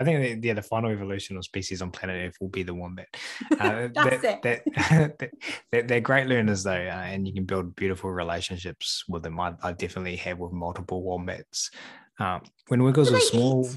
I 0.00 0.04
think 0.04 0.42
yeah, 0.42 0.54
the 0.54 0.62
final 0.62 0.90
evolution 0.90 1.36
of 1.36 1.44
species 1.44 1.82
on 1.82 1.90
planet 1.90 2.28
Earth 2.28 2.36
will 2.40 2.48
be 2.48 2.62
the 2.62 2.72
wombat. 2.72 3.08
Uh, 3.52 3.88
That's 3.94 4.22
that, 4.22 4.46
it. 4.46 4.62
That, 5.18 5.30
that, 5.72 5.88
they're 5.88 6.00
great 6.00 6.26
learners 6.26 6.62
though, 6.62 6.72
uh, 6.72 7.04
and 7.04 7.28
you 7.28 7.34
can 7.34 7.44
build 7.44 7.76
beautiful 7.76 8.10
relationships 8.10 9.04
with 9.08 9.22
them. 9.22 9.38
I, 9.38 9.52
I 9.62 9.72
definitely 9.72 10.16
have 10.16 10.38
with 10.38 10.52
multiple 10.52 11.02
wombats. 11.02 11.70
Um, 12.18 12.40
when 12.68 12.82
Wiggles 12.82 13.10
was 13.10 13.28
small, 13.28 13.66
eat? 13.66 13.76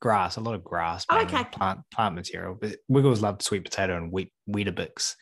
grass, 0.00 0.36
a 0.36 0.40
lot 0.40 0.56
of 0.56 0.64
grass, 0.64 1.06
oh, 1.10 1.20
okay. 1.20 1.44
plant 1.52 1.80
plant 1.92 2.16
material. 2.16 2.56
But 2.60 2.78
Wiggles 2.88 3.22
loved 3.22 3.42
sweet 3.42 3.62
potato 3.62 3.96
and 3.96 4.10
wheat 4.10 4.32
Weetabix. 4.50 5.14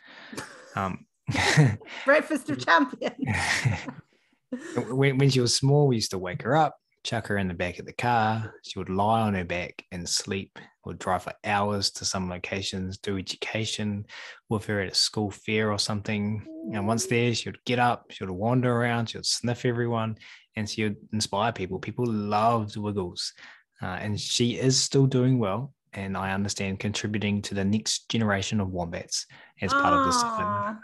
Um, 0.75 1.05
Breakfast 2.05 2.51
of 2.51 2.65
champions. 2.65 3.15
when, 4.91 5.19
when 5.19 5.31
she 5.31 5.41
was 5.41 5.57
small, 5.57 5.89
we 5.89 5.97
used 5.97 6.11
to 6.11 6.19
wake 6.19 6.43
her 6.43 6.57
up, 6.57 6.77
chuck 7.03 7.27
her 7.29 7.39
in 7.39 7.49
the 7.49 7.55
back 7.55 7.79
of 7.79 7.87
the 7.87 7.93
car. 7.93 8.55
She 8.63 8.79
would 8.79 8.91
lie 8.91 9.23
on 9.23 9.35
her 9.35 9.45
back 9.45 9.85
and 9.93 10.09
sleep. 10.09 10.59
Would 10.85 10.99
drive 10.99 11.23
for 11.23 11.33
hours 11.45 11.91
to 11.93 12.05
some 12.05 12.29
locations, 12.29 12.99
do 12.99 13.17
education 13.17 14.05
with 14.51 14.67
her 14.67 14.81
at 14.81 14.93
a 14.93 14.95
school 14.95 15.31
fair 15.31 15.73
or 15.73 15.79
something. 15.79 16.47
And 16.75 16.87
once 16.87 17.07
there, 17.07 17.35
she 17.35 17.49
would 17.49 17.65
get 17.65 17.79
up, 17.79 18.07
she 18.11 18.23
would 18.23 18.31
wander 18.31 18.71
around, 18.71 19.09
she 19.09 19.17
would 19.17 19.25
sniff 19.25 19.65
everyone, 19.65 20.19
and 20.57 20.69
she 20.69 20.85
would 20.85 20.97
inspire 21.15 21.53
people. 21.53 21.79
People 21.79 22.07
loved 22.07 22.77
Wiggles, 22.77 23.33
uh, 23.83 23.87
and 23.87 24.21
she 24.21 24.59
is 24.59 24.79
still 24.79 25.07
doing 25.07 25.39
well. 25.39 25.73
And 25.95 26.17
I 26.19 26.35
understand 26.35 26.81
contributing 26.81 27.41
to 27.43 27.55
the 27.55 27.65
next 27.65 28.11
generation 28.11 28.61
of 28.61 28.69
wombats 28.69 29.27
as 29.63 29.73
part 29.73 29.95
of 29.95 30.05
the 30.05 30.77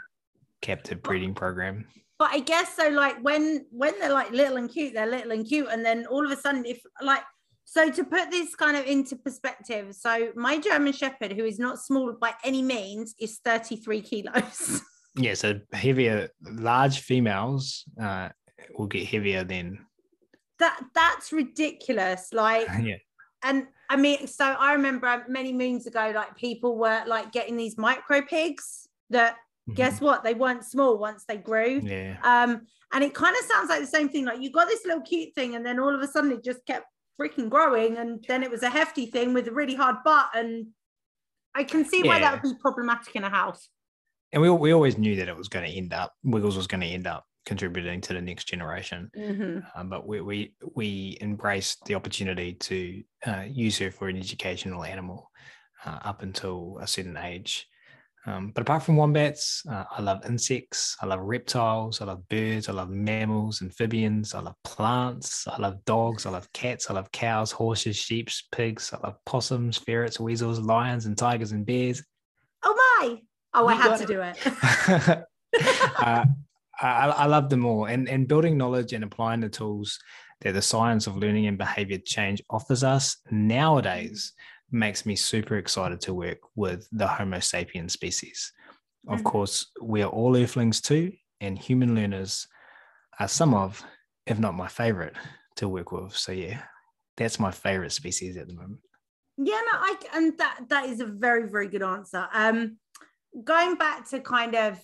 captive 0.61 1.03
breeding 1.03 1.35
program. 1.35 1.87
But 2.19 2.31
I 2.33 2.41
guess 2.41 2.77
so. 2.77 2.89
Like 2.89 3.21
when 3.23 3.67
when 3.71 3.99
they're 3.99 4.13
like 4.13 4.31
little 4.31 4.57
and 4.57 4.71
cute, 4.71 4.95
they're 4.95 5.07
little 5.07 5.33
and 5.33 5.47
cute, 5.47 5.69
and 5.71 5.85
then 5.85 6.07
all 6.07 6.25
of 6.25 6.31
a 6.31 6.41
sudden, 6.41 6.65
if 6.67 6.81
like 7.03 7.23
so 7.65 7.91
to 7.91 8.05
put 8.05 8.31
this 8.31 8.55
kind 8.55 8.77
of 8.77 8.85
into 8.87 9.17
perspective, 9.17 9.95
so 9.95 10.31
my 10.35 10.59
German 10.59 10.93
Shepherd, 10.93 11.33
who 11.33 11.45
is 11.45 11.59
not 11.59 11.79
small 11.79 12.13
by 12.21 12.35
any 12.45 12.63
means, 12.63 13.15
is 13.19 13.39
33 13.45 14.03
kilos. 14.03 14.83
yeah, 15.17 15.35
so 15.35 15.61
heavier, 15.73 16.29
large 16.43 17.01
females 17.01 17.85
uh, 18.03 18.29
will 18.77 18.87
get 18.87 19.07
heavier 19.07 19.45
than 19.45 19.79
that 20.61 20.81
that's 20.95 21.33
ridiculous 21.33 22.29
like 22.33 22.69
yeah 22.83 22.95
and 23.43 23.67
i 23.89 23.97
mean 23.97 24.27
so 24.29 24.45
i 24.45 24.73
remember 24.75 25.25
many 25.27 25.53
moons 25.53 25.87
ago 25.87 26.13
like 26.15 26.37
people 26.37 26.77
were 26.77 27.03
like 27.07 27.33
getting 27.33 27.57
these 27.57 27.77
micro 27.77 28.23
pigs 28.23 28.87
that 29.09 29.37
mm-hmm. 29.71 29.77
guess 29.77 30.01
what 30.01 30.23
they 30.25 30.35
weren't 30.35 30.65
small 30.65 30.99
once 30.99 31.25
they 31.27 31.37
grew 31.37 31.81
yeah 31.83 32.17
um 32.23 32.63
and 32.93 33.05
it 33.05 33.15
kind 33.15 33.37
of 33.39 33.45
sounds 33.45 33.69
like 33.69 33.81
the 33.81 33.87
same 33.87 34.09
thing 34.09 34.25
like 34.25 34.41
you 34.41 34.51
got 34.51 34.69
this 34.69 34.85
little 34.85 35.03
cute 35.03 35.35
thing 35.35 35.55
and 35.55 35.65
then 35.65 35.79
all 35.79 35.95
of 35.95 36.01
a 36.01 36.07
sudden 36.07 36.33
it 36.33 36.45
just 36.45 36.65
kept 36.67 36.87
freaking 37.21 37.49
growing 37.49 37.99
and 37.99 38.25
then 38.29 38.43
it 38.43 38.51
was 38.51 38.63
a 38.63 38.71
hefty 38.71 39.07
thing 39.07 39.35
with 39.35 39.47
a 39.49 39.53
really 39.53 39.75
hard 39.75 39.97
butt 40.05 40.29
and 40.35 40.67
i 41.55 41.65
can 41.65 41.85
see 41.85 42.03
why 42.03 42.19
that 42.19 42.33
would 42.33 42.43
be 42.43 42.59
problematic 42.61 43.15
in 43.15 43.25
a 43.25 43.31
house 43.31 43.69
and 44.33 44.41
we, 44.41 44.49
we 44.49 44.73
always 44.73 44.97
knew 44.97 45.17
that 45.17 45.29
it 45.29 45.37
was 45.37 45.49
going 45.49 45.69
to 45.69 45.77
end 45.77 45.93
up 45.93 46.15
wiggles 46.23 46.57
was 46.57 46.67
going 46.67 46.81
to 46.81 46.87
end 46.87 47.07
up 47.07 47.25
contributing 47.47 48.01
to 48.01 48.13
the 48.13 48.21
next 48.21 48.45
generation. 48.45 49.11
Mm-hmm. 49.17 49.59
Um, 49.75 49.89
but 49.89 50.07
we, 50.07 50.21
we 50.21 50.55
we 50.75 51.19
embraced 51.21 51.85
the 51.85 51.95
opportunity 51.95 52.55
to 52.55 53.03
uh, 53.27 53.45
use 53.49 53.79
her 53.79 53.91
for 53.91 54.09
an 54.09 54.17
educational 54.17 54.85
animal 54.85 55.31
uh, 55.85 55.99
up 56.03 56.23
until 56.23 56.79
a 56.81 56.87
certain 56.87 57.17
age. 57.17 57.67
Um, 58.27 58.51
but 58.51 58.61
apart 58.61 58.83
from 58.83 58.97
wombats, 58.97 59.63
uh, 59.71 59.85
I 59.91 60.03
love 60.03 60.27
insects, 60.27 60.95
I 61.01 61.07
love 61.07 61.21
reptiles, 61.21 62.03
I 62.03 62.05
love 62.05 62.29
birds, 62.29 62.69
I 62.69 62.73
love 62.73 62.91
mammals, 62.91 63.63
amphibians, 63.63 64.35
I 64.35 64.41
love 64.41 64.57
plants, 64.63 65.49
I 65.49 65.57
love 65.57 65.83
dogs, 65.87 66.27
I 66.27 66.31
love 66.31 66.53
cats, 66.53 66.91
I 66.91 66.95
love 66.95 67.11
cows, 67.13 67.51
horses, 67.51 67.97
sheep, 67.97 68.29
pigs, 68.53 68.93
I 68.93 68.99
love 69.07 69.17
possums, 69.25 69.79
ferrets, 69.79 70.21
weasels, 70.21 70.61
lions, 70.61 71.07
and 71.07 71.17
tigers 71.17 71.53
and 71.53 71.65
bears. 71.65 72.03
Oh 72.63 72.75
my! 73.01 73.23
Oh, 73.55 73.67
I 73.67 73.75
had 73.75 73.97
to 73.97 74.07
do 74.07 74.21
it. 74.23 75.25
uh, 75.99 76.25
I, 76.81 77.09
I 77.09 77.27
love 77.27 77.49
them 77.49 77.65
all. 77.65 77.87
And, 77.87 78.07
and 78.09 78.29
building 78.29 78.59
knowledge 78.59 78.93
and 78.93 79.03
applying 79.03 79.41
the 79.41 79.49
tools 79.49 79.99
that 80.43 80.53
the 80.53 80.63
science 80.63 81.07
of 81.07 81.17
learning 81.17 81.47
and 81.47 81.59
behavior 81.59 81.99
change 82.05 82.43
offers 82.51 82.85
us 82.85 83.17
nowadays 83.31 84.33
makes 84.73 85.07
me 85.07 85.17
super 85.17 85.57
excited 85.57 86.01
to 86.03 86.15
work 86.15 86.39
with 86.55 86.87
the 86.93 87.07
Homo 87.07 87.39
sapien 87.39 87.91
species. 87.91 88.53
Of 89.09 89.19
mm-hmm. 89.19 89.27
course, 89.27 89.71
we 89.81 90.03
are 90.03 90.11
all 90.11 90.37
earthlings 90.37 90.81
too, 90.81 91.13
and 91.41 91.59
human 91.59 91.95
learners 91.95 92.47
are 93.19 93.29
some 93.29 93.55
of, 93.55 93.83
if 94.27 94.39
not 94.39 94.55
my 94.55 94.69
favorite, 94.69 95.15
to 95.57 95.69
work 95.69 95.93
with. 95.93 96.17
So 96.17 96.33
yeah, 96.33 96.63
that's 97.17 97.41
my 97.41 97.51
favorite 97.51 97.93
species 97.93 98.37
at 98.37 98.47
the 98.49 98.55
moment. 98.55 98.81
Yeah, 99.37 99.61
no, 99.73 99.79
I 99.79 99.95
and 100.15 100.39
that 100.39 100.61
that 100.69 100.87
is 100.87 101.01
a 101.01 101.07
very 101.07 101.49
very 101.49 101.69
good 101.69 101.83
answer. 101.83 102.29
Um, 102.33 102.77
going 103.45 103.77
back 103.77 104.09
to 104.11 104.21
kind 104.21 104.55
of 104.55 104.79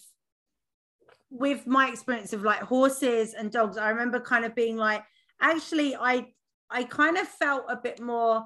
with 1.30 1.66
my 1.66 1.88
experience 1.88 2.32
of 2.32 2.42
like 2.42 2.60
horses 2.60 3.34
and 3.34 3.50
dogs, 3.50 3.76
I 3.76 3.90
remember 3.90 4.20
kind 4.20 4.44
of 4.44 4.54
being 4.54 4.76
like, 4.76 5.04
actually, 5.40 5.94
I 5.94 6.28
I 6.70 6.84
kind 6.84 7.18
of 7.18 7.28
felt 7.28 7.64
a 7.68 7.76
bit 7.76 8.00
more 8.00 8.44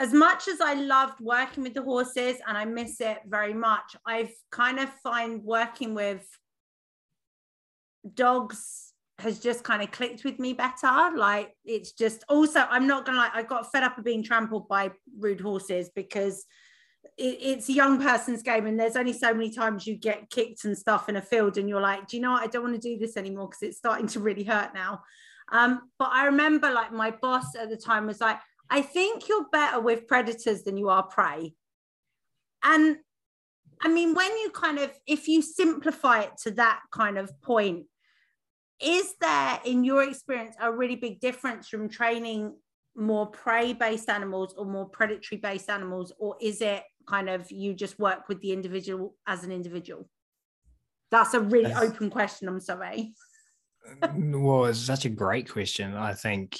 as 0.00 0.12
much 0.12 0.48
as 0.48 0.60
I 0.60 0.74
loved 0.74 1.20
working 1.20 1.62
with 1.62 1.74
the 1.74 1.82
horses 1.82 2.36
and 2.46 2.58
I 2.58 2.64
miss 2.64 3.00
it 3.00 3.18
very 3.26 3.54
much, 3.54 3.94
I've 4.04 4.32
kind 4.50 4.80
of 4.80 4.88
find 5.02 5.42
working 5.42 5.94
with 5.94 6.26
dogs 8.12 8.92
has 9.20 9.38
just 9.38 9.62
kind 9.62 9.82
of 9.82 9.92
clicked 9.92 10.24
with 10.24 10.40
me 10.40 10.52
better. 10.52 11.10
Like 11.16 11.54
it's 11.64 11.92
just 11.92 12.24
also, 12.28 12.66
I'm 12.68 12.86
not 12.86 13.06
gonna 13.06 13.18
like 13.18 13.34
I 13.34 13.42
got 13.44 13.70
fed 13.70 13.84
up 13.84 13.96
of 13.96 14.04
being 14.04 14.24
trampled 14.24 14.68
by 14.68 14.90
rude 15.18 15.40
horses 15.40 15.90
because 15.94 16.44
it, 17.16 17.38
it's 17.40 17.68
a 17.68 17.72
young 17.72 18.00
person's 18.02 18.42
game 18.42 18.66
and 18.66 18.78
there's 18.78 18.96
only 18.96 19.12
so 19.12 19.32
many 19.32 19.50
times 19.50 19.86
you 19.86 19.94
get 19.96 20.28
kicked 20.30 20.64
and 20.64 20.76
stuff 20.76 21.08
in 21.08 21.16
a 21.16 21.22
field 21.22 21.56
and 21.56 21.68
you're 21.68 21.80
like, 21.80 22.08
do 22.08 22.16
you 22.16 22.22
know 22.22 22.32
what? 22.32 22.42
I 22.42 22.48
don't 22.48 22.64
want 22.64 22.74
to 22.74 22.88
do 22.88 22.98
this 22.98 23.16
anymore 23.16 23.48
because 23.48 23.62
it's 23.62 23.78
starting 23.78 24.08
to 24.08 24.20
really 24.20 24.44
hurt 24.44 24.74
now. 24.74 25.02
Um, 25.52 25.82
but 25.98 26.10
I 26.12 26.26
remember 26.26 26.72
like 26.72 26.92
my 26.92 27.12
boss 27.12 27.54
at 27.54 27.70
the 27.70 27.76
time 27.76 28.06
was 28.06 28.20
like, 28.20 28.38
I 28.70 28.82
think 28.82 29.28
you're 29.28 29.46
better 29.50 29.80
with 29.80 30.06
predators 30.06 30.62
than 30.62 30.76
you 30.76 30.88
are 30.88 31.02
prey. 31.02 31.54
And 32.62 32.98
I 33.80 33.88
mean, 33.88 34.14
when 34.14 34.30
you 34.38 34.50
kind 34.50 34.78
of, 34.78 34.90
if 35.06 35.28
you 35.28 35.42
simplify 35.42 36.22
it 36.22 36.32
to 36.44 36.50
that 36.52 36.80
kind 36.90 37.18
of 37.18 37.30
point, 37.42 37.84
is 38.80 39.14
there, 39.20 39.60
in 39.64 39.84
your 39.84 40.02
experience, 40.02 40.56
a 40.60 40.72
really 40.72 40.96
big 40.96 41.20
difference 41.20 41.68
from 41.68 41.88
training 41.88 42.54
more 42.96 43.26
prey 43.26 43.72
based 43.72 44.08
animals 44.08 44.54
or 44.56 44.64
more 44.64 44.88
predatory 44.88 45.40
based 45.40 45.68
animals? 45.68 46.12
Or 46.18 46.36
is 46.40 46.60
it 46.60 46.82
kind 47.06 47.28
of 47.28 47.50
you 47.50 47.74
just 47.74 47.98
work 47.98 48.28
with 48.28 48.40
the 48.40 48.52
individual 48.52 49.14
as 49.26 49.44
an 49.44 49.52
individual? 49.52 50.08
That's 51.10 51.34
a 51.34 51.40
really 51.40 51.72
open 51.72 52.10
question. 52.10 52.48
I'm 52.48 52.60
sorry. 52.60 53.14
well, 54.14 54.64
it's 54.64 54.80
such 54.80 55.04
a 55.04 55.10
great 55.10 55.48
question. 55.48 55.94
I 55.94 56.14
think 56.14 56.58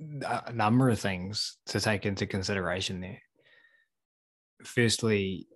a 0.00 0.52
number 0.52 0.90
of 0.90 1.00
things 1.00 1.56
to 1.66 1.80
take 1.80 2.06
into 2.06 2.26
consideration 2.26 3.00
there. 3.00 3.20
Firstly, 4.64 5.46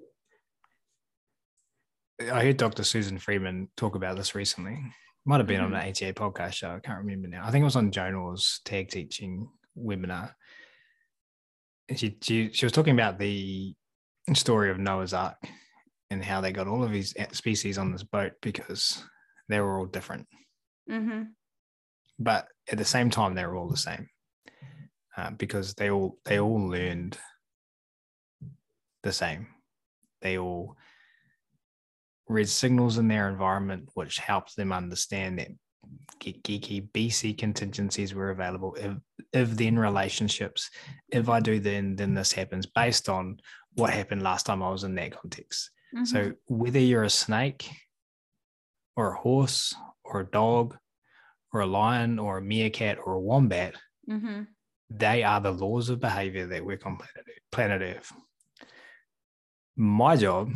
I 2.21 2.43
heard 2.45 2.57
Dr. 2.57 2.85
Susan 2.85 3.19
Friedman 3.19 3.69
talk 3.77 3.95
about 3.95 4.17
this 4.17 4.35
recently. 4.35 4.79
Might 5.25 5.39
have 5.39 5.47
been 5.47 5.61
mm-hmm. 5.61 5.75
on 5.75 5.81
an 5.81 5.89
ATA 5.89 6.13
podcast 6.13 6.55
show. 6.55 6.71
I 6.71 6.81
can't 6.81 6.99
remember 6.99 7.29
now. 7.29 7.43
I 7.45 7.51
think 7.51 7.63
it 7.63 7.67
was 7.67 7.77
on 7.77 7.93
Joan 7.93 8.15
Orr's 8.15 8.61
tag 8.65 8.89
teaching 8.89 9.49
webinar. 9.79 10.33
And 11.89 11.99
she, 11.99 12.17
she 12.21 12.51
she 12.53 12.67
was 12.67 12.73
talking 12.73 12.95
about 12.95 13.19
the 13.19 13.75
story 14.35 14.71
of 14.71 14.79
Noah's 14.79 15.15
Ark 15.15 15.37
and 16.11 16.25
how 16.25 16.41
they 16.41 16.53
got 16.53 16.69
all 16.69 16.83
of 16.83 16.93
these 16.93 17.15
species 17.33 17.79
on 17.79 17.93
this 17.93 18.03
boat 18.03 18.33
because 18.41 19.03
they 19.49 19.61
were 19.61 19.79
all 19.79 19.87
different. 19.87 20.27
Mm-hmm. 20.91 21.23
But 22.19 22.49
at 22.71 22.79
the 22.79 22.85
same 22.85 23.11
time, 23.11 23.35
they 23.35 23.47
were 23.47 23.57
all 23.57 23.69
the 23.69 23.77
same 23.77 24.09
uh, 25.17 25.31
because 25.31 25.75
they 25.75 25.91
all 25.91 26.19
they 26.25 26.41
all 26.41 26.69
learned 26.69 27.19
the 29.03 29.13
same. 29.13 29.49
They 30.23 30.39
all 30.39 30.77
read 32.29 32.49
signals 32.49 32.99
in 32.99 33.09
their 33.09 33.29
environment, 33.29 33.89
which 33.95 34.19
helps 34.19 34.55
them 34.55 34.73
understand 34.73 35.39
that 35.39 35.49
geeky 36.21 36.89
BC 36.93 37.37
contingencies 37.37 38.15
were 38.15 38.31
available. 38.31 38.75
If 38.79 38.97
if 39.33 39.51
then 39.51 39.79
relationships, 39.79 40.71
if 41.11 41.29
I 41.29 41.41
do 41.41 41.61
then 41.61 41.97
then 41.97 42.15
this 42.15 42.33
happens 42.33 42.67
based 42.67 43.09
on 43.09 43.39
what 43.75 43.91
happened 43.91 44.23
last 44.23 44.47
time 44.47 44.63
I 44.63 44.71
was 44.71 44.85
in 44.85 44.95
that 44.95 45.19
context. 45.19 45.71
Mm-hmm. 45.95 46.05
So 46.05 46.33
whether 46.47 46.79
you're 46.79 47.05
a 47.05 47.11
snake 47.11 47.69
or 48.97 49.13
a 49.13 49.19
horse 49.19 49.75
or 50.05 50.21
a 50.21 50.31
dog 50.31 50.77
or 51.53 51.61
a 51.61 51.67
lion 51.67 52.19
or 52.19 52.39
a 52.39 52.43
meerkat 52.43 52.99
or 53.05 53.15
a 53.15 53.21
wombat, 53.21 53.75
mm-hmm 54.09 54.43
they 54.99 55.23
are 55.23 55.41
the 55.41 55.51
laws 55.53 55.89
of 55.89 56.01
behavior 56.01 56.47
that 56.47 56.65
work 56.65 56.87
on 56.87 56.99
planet 57.51 57.83
Earth. 57.83 58.13
My 59.77 60.17
job 60.17 60.53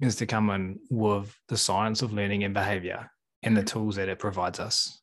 is 0.00 0.16
to 0.16 0.26
come 0.26 0.50
in 0.50 0.80
with 0.90 1.34
the 1.48 1.56
science 1.56 2.02
of 2.02 2.12
learning 2.12 2.44
and 2.44 2.52
behavior 2.52 3.10
and 3.42 3.56
the 3.56 3.62
tools 3.62 3.96
that 3.96 4.08
it 4.08 4.18
provides 4.18 4.60
us. 4.60 5.00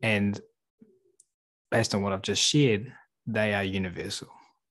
And 0.00 0.40
based 1.70 1.94
on 1.94 2.02
what 2.02 2.12
I've 2.12 2.22
just 2.22 2.42
shared, 2.42 2.92
they 3.26 3.54
are 3.54 3.64
universal. 3.64 4.28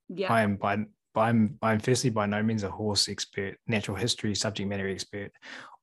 Yeah. 0.09 0.31
I 0.31 0.41
am 0.41 0.55
by 0.55 0.85
I'm 1.15 1.57
I'm 1.61 1.79
firstly 1.79 2.09
by 2.09 2.25
no 2.25 2.41
means 2.41 2.63
a 2.63 2.69
horse 2.69 3.07
expert, 3.07 3.57
natural 3.67 3.97
history 3.97 4.33
subject 4.35 4.67
matter 4.67 4.87
expert, 4.87 5.31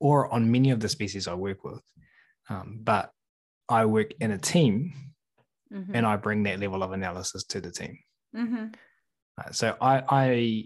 or 0.01 0.33
on 0.33 0.51
many 0.51 0.71
of 0.71 0.81
the 0.81 0.89
species 0.89 1.29
I 1.29 1.35
work 1.35 1.63
with. 1.65 1.83
Um, 2.49 2.81
but 2.83 3.13
I 3.69 3.85
work 3.87 4.13
in 4.21 4.33
a 4.33 4.39
team 4.39 4.93
mm-hmm. 5.73 5.95
and 5.95 6.07
I 6.07 6.17
bring 6.17 6.43
that 6.45 6.61
level 6.61 6.83
of 6.83 6.93
analysis 6.93 7.45
to 7.45 7.61
the 7.61 7.71
team. 7.71 7.99
Mm-hmm. 8.37 8.67
Uh, 9.39 9.51
so 9.53 9.77
I, 9.81 10.03
I 10.09 10.65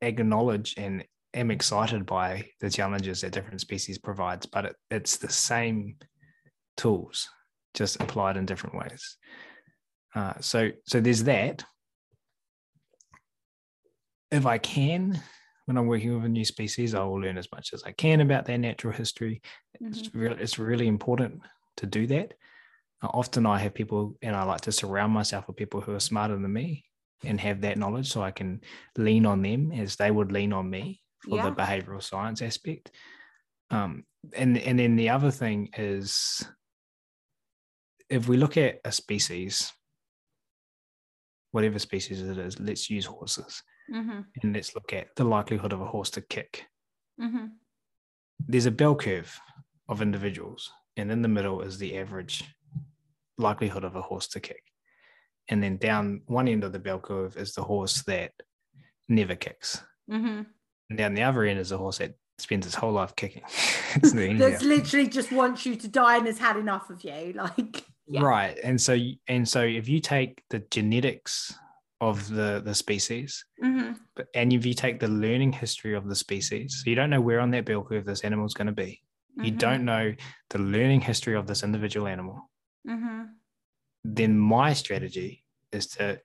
acknowledge 0.00 0.74
and 0.76 1.04
am 1.34 1.50
excited 1.50 2.06
by 2.06 2.48
the 2.60 2.70
challenges 2.70 3.20
that 3.20 3.32
different 3.32 3.60
species 3.60 3.98
provides, 3.98 4.46
but 4.46 4.66
it, 4.66 4.76
it's 4.90 5.16
the 5.16 5.30
same 5.30 5.96
tools, 6.76 7.28
just 7.74 8.00
applied 8.00 8.36
in 8.36 8.46
different 8.46 8.76
ways. 8.76 9.16
Uh, 10.14 10.34
so, 10.40 10.70
so 10.86 11.00
there's 11.00 11.24
that. 11.24 11.64
If 14.30 14.46
I 14.46 14.58
can, 14.58 15.20
when 15.66 15.76
I'm 15.76 15.86
working 15.86 16.14
with 16.14 16.24
a 16.24 16.28
new 16.28 16.44
species, 16.44 16.94
I 16.94 17.04
will 17.04 17.20
learn 17.20 17.38
as 17.38 17.48
much 17.52 17.72
as 17.72 17.82
I 17.84 17.92
can 17.92 18.20
about 18.20 18.46
their 18.46 18.58
natural 18.58 18.92
history. 18.92 19.42
Mm-hmm. 19.82 19.92
It's, 19.92 20.14
really, 20.14 20.36
it's 20.40 20.58
really 20.58 20.86
important 20.86 21.40
to 21.76 21.86
do 21.86 22.06
that 22.08 22.34
often 23.12 23.46
I 23.46 23.58
have 23.58 23.74
people, 23.74 24.16
and 24.22 24.34
I 24.34 24.44
like 24.44 24.62
to 24.62 24.72
surround 24.72 25.12
myself 25.12 25.46
with 25.46 25.56
people 25.56 25.80
who 25.80 25.94
are 25.94 26.00
smarter 26.00 26.36
than 26.36 26.52
me 26.52 26.84
and 27.24 27.40
have 27.40 27.62
that 27.62 27.78
knowledge 27.78 28.10
so 28.10 28.22
I 28.22 28.30
can 28.30 28.60
lean 28.96 29.26
on 29.26 29.42
them 29.42 29.72
as 29.72 29.96
they 29.96 30.10
would 30.10 30.32
lean 30.32 30.52
on 30.52 30.68
me 30.68 31.00
for 31.22 31.36
yeah. 31.36 31.44
the 31.44 31.52
behavioral 31.52 32.02
science 32.02 32.42
aspect. 32.42 32.90
Um, 33.70 34.04
and, 34.34 34.58
and 34.58 34.78
then 34.78 34.96
the 34.96 35.10
other 35.10 35.30
thing 35.30 35.70
is 35.76 36.46
if 38.08 38.28
we 38.28 38.36
look 38.36 38.56
at 38.56 38.80
a 38.84 38.92
species, 38.92 39.72
whatever 41.50 41.78
species 41.78 42.20
it 42.20 42.38
is, 42.38 42.60
let's 42.60 42.90
use 42.90 43.06
horses 43.06 43.62
mm-hmm. 43.92 44.20
and 44.42 44.54
let's 44.54 44.74
look 44.74 44.92
at 44.92 45.14
the 45.16 45.24
likelihood 45.24 45.72
of 45.72 45.80
a 45.80 45.86
horse 45.86 46.10
to 46.10 46.20
kick. 46.20 46.66
Mm-hmm. 47.20 47.46
There's 48.46 48.66
a 48.66 48.70
bell 48.70 48.94
curve 48.94 49.38
of 49.88 50.02
individuals, 50.02 50.70
and 50.96 51.10
in 51.10 51.22
the 51.22 51.28
middle 51.28 51.62
is 51.62 51.78
the 51.78 51.96
average 51.96 52.44
likelihood 53.38 53.84
of 53.84 53.96
a 53.96 54.02
horse 54.02 54.28
to 54.28 54.40
kick. 54.40 54.62
And 55.48 55.62
then 55.62 55.76
down 55.76 56.22
one 56.26 56.48
end 56.48 56.64
of 56.64 56.72
the 56.72 56.78
bell 56.78 56.98
curve 56.98 57.36
is 57.36 57.54
the 57.54 57.62
horse 57.62 58.02
that 58.02 58.32
never 59.08 59.34
kicks. 59.34 59.82
Mm-hmm. 60.10 60.42
And 60.90 60.98
down 60.98 61.14
the 61.14 61.22
other 61.22 61.44
end 61.44 61.58
is 61.58 61.72
a 61.72 61.78
horse 61.78 61.98
that 61.98 62.14
spends 62.38 62.66
its 62.66 62.74
whole 62.74 62.92
life 62.92 63.14
kicking. 63.16 63.42
That's 64.38 64.62
literally 64.62 65.08
just 65.08 65.32
wants 65.32 65.66
you 65.66 65.76
to 65.76 65.88
die 65.88 66.16
and 66.16 66.26
has 66.26 66.38
had 66.38 66.56
enough 66.56 66.90
of 66.90 67.04
you. 67.04 67.34
Like 67.36 67.84
yeah. 68.06 68.22
right. 68.22 68.58
And 68.62 68.78
so 68.80 68.98
and 69.28 69.48
so 69.48 69.62
if 69.62 69.88
you 69.88 69.98
take 69.98 70.42
the 70.50 70.58
genetics 70.70 71.54
of 72.02 72.28
the 72.28 72.60
the 72.62 72.74
species, 72.74 73.44
mm-hmm. 73.62 73.92
but 74.14 74.26
and 74.34 74.52
if 74.52 74.66
you 74.66 74.74
take 74.74 75.00
the 75.00 75.08
learning 75.08 75.52
history 75.52 75.94
of 75.94 76.06
the 76.06 76.14
species, 76.14 76.82
so 76.82 76.90
you 76.90 76.96
don't 76.96 77.08
know 77.08 77.22
where 77.22 77.40
on 77.40 77.50
that 77.52 77.64
bell 77.64 77.82
curve 77.82 78.04
this 78.04 78.20
animal 78.20 78.44
is 78.44 78.52
going 78.52 78.66
to 78.66 78.72
be. 78.72 79.00
Mm-hmm. 79.38 79.44
You 79.44 79.50
don't 79.52 79.84
know 79.86 80.14
the 80.50 80.58
learning 80.58 81.00
history 81.00 81.34
of 81.34 81.46
this 81.46 81.62
individual 81.62 82.06
animal 82.06 82.50
mm-hmm. 82.86 83.22
then 84.04 84.38
my 84.38 84.72
strategy 84.72 85.44
is 85.72 85.86
to 85.86 86.20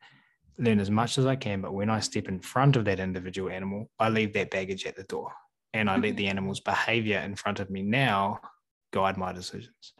learn 0.57 0.79
as 0.79 0.91
much 0.91 1.17
as 1.17 1.25
I 1.25 1.35
can. 1.35 1.61
But 1.61 1.73
when 1.73 1.89
I 1.89 1.99
step 1.99 2.27
in 2.27 2.39
front 2.39 2.75
of 2.75 2.85
that 2.85 2.99
individual 2.99 3.49
animal, 3.49 3.89
I 3.99 4.09
leave 4.09 4.33
that 4.33 4.51
baggage 4.51 4.85
at 4.85 4.95
the 4.95 5.03
door 5.03 5.31
and 5.73 5.89
I 5.89 5.93
mm-hmm. 5.93 6.03
let 6.03 6.17
the 6.17 6.27
animal's 6.27 6.59
behavior 6.59 7.19
in 7.19 7.35
front 7.35 7.59
of 7.59 7.69
me 7.69 7.81
now 7.81 8.39
guide 8.91 9.17
my 9.17 9.31
decisions. 9.31 9.93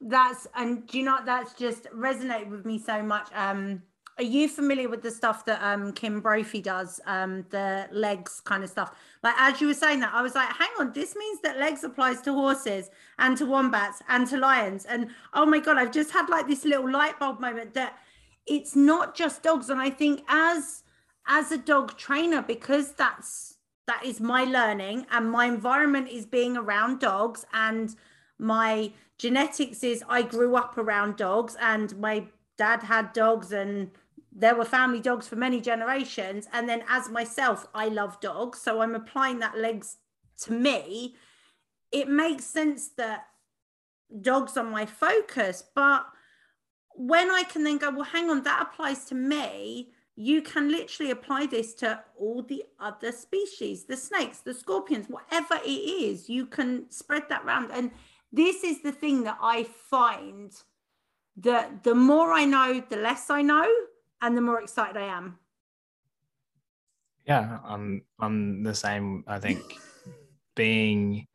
That's 0.00 0.46
and 0.54 0.86
do 0.86 0.98
you 0.98 1.04
know 1.04 1.18
that's 1.24 1.54
just 1.54 1.84
resonated 1.92 2.50
with 2.50 2.64
me 2.64 2.78
so 2.78 3.02
much. 3.02 3.28
Um 3.34 3.82
are 4.18 4.24
you 4.24 4.48
familiar 4.48 4.88
with 4.88 5.02
the 5.02 5.10
stuff 5.12 5.44
that 5.44 5.62
um, 5.62 5.92
Kim 5.92 6.20
Brophey 6.20 6.60
does, 6.60 7.00
um, 7.06 7.46
the 7.50 7.88
legs 7.92 8.40
kind 8.40 8.64
of 8.64 8.70
stuff? 8.70 8.92
Like 9.22 9.36
as 9.38 9.60
you 9.60 9.68
were 9.68 9.74
saying 9.74 10.00
that, 10.00 10.12
I 10.12 10.22
was 10.22 10.34
like, 10.34 10.48
hang 10.48 10.70
on, 10.80 10.92
this 10.92 11.14
means 11.14 11.40
that 11.42 11.58
legs 11.58 11.84
applies 11.84 12.20
to 12.22 12.32
horses 12.32 12.90
and 13.20 13.36
to 13.36 13.46
wombats 13.46 14.02
and 14.08 14.26
to 14.28 14.36
lions. 14.36 14.84
And 14.86 15.10
oh 15.34 15.46
my 15.46 15.60
god, 15.60 15.76
I've 15.76 15.92
just 15.92 16.10
had 16.10 16.28
like 16.28 16.48
this 16.48 16.64
little 16.64 16.90
light 16.90 17.18
bulb 17.20 17.40
moment 17.40 17.74
that 17.74 17.96
it's 18.44 18.74
not 18.74 19.14
just 19.14 19.44
dogs. 19.44 19.70
And 19.70 19.80
I 19.80 19.90
think 19.90 20.22
as 20.28 20.82
as 21.28 21.52
a 21.52 21.58
dog 21.58 21.96
trainer, 21.96 22.42
because 22.42 22.92
that's 22.92 23.58
that 23.86 24.04
is 24.04 24.20
my 24.20 24.44
learning 24.44 25.06
and 25.12 25.30
my 25.30 25.46
environment 25.46 26.08
is 26.08 26.26
being 26.26 26.56
around 26.56 26.98
dogs 26.98 27.46
and 27.52 27.94
my 28.38 28.92
genetics 29.16 29.82
is 29.84 30.02
I 30.08 30.22
grew 30.22 30.56
up 30.56 30.76
around 30.76 31.16
dogs 31.16 31.56
and 31.60 31.96
my 31.98 32.24
dad 32.56 32.82
had 32.82 33.12
dogs 33.12 33.52
and 33.52 33.90
there 34.38 34.54
were 34.54 34.64
family 34.64 35.00
dogs 35.00 35.26
for 35.26 35.34
many 35.34 35.60
generations. 35.60 36.46
And 36.52 36.68
then 36.68 36.84
as 36.88 37.10
myself, 37.10 37.66
I 37.74 37.88
love 37.88 38.20
dogs. 38.20 38.60
So 38.60 38.80
I'm 38.80 38.94
applying 38.94 39.40
that 39.40 39.58
legs 39.58 39.96
to 40.42 40.52
me. 40.52 41.16
It 41.90 42.08
makes 42.08 42.44
sense 42.44 42.90
that 42.96 43.26
dogs 44.22 44.56
are 44.56 44.64
my 44.64 44.86
focus. 44.86 45.64
But 45.74 46.06
when 46.94 47.30
I 47.32 47.42
can 47.42 47.64
then 47.64 47.78
go, 47.78 47.90
well, 47.90 48.04
hang 48.04 48.30
on, 48.30 48.44
that 48.44 48.62
applies 48.62 49.04
to 49.06 49.16
me, 49.16 49.90
you 50.14 50.40
can 50.42 50.70
literally 50.70 51.10
apply 51.10 51.46
this 51.46 51.74
to 51.74 52.00
all 52.16 52.42
the 52.42 52.62
other 52.78 53.10
species, 53.10 53.84
the 53.84 53.96
snakes, 53.96 54.38
the 54.38 54.54
scorpions, 54.54 55.06
whatever 55.08 55.60
it 55.64 55.68
is, 55.68 56.28
you 56.28 56.46
can 56.46 56.90
spread 56.90 57.22
that 57.28 57.44
around. 57.44 57.70
And 57.72 57.90
this 58.32 58.62
is 58.62 58.82
the 58.82 58.92
thing 58.92 59.24
that 59.24 59.38
I 59.40 59.64
find 59.64 60.52
that 61.38 61.82
the 61.82 61.94
more 61.94 62.32
I 62.32 62.44
know, 62.44 62.82
the 62.88 62.96
less 62.96 63.30
I 63.30 63.42
know, 63.42 63.68
and 64.22 64.36
the 64.36 64.40
more 64.40 64.60
excited 64.60 64.96
I 64.96 65.06
am. 65.06 65.38
Yeah, 67.26 67.58
I'm 67.64 68.02
I'm 68.18 68.62
the 68.62 68.74
same. 68.74 69.24
I 69.26 69.38
think 69.38 69.60
being 70.56 71.26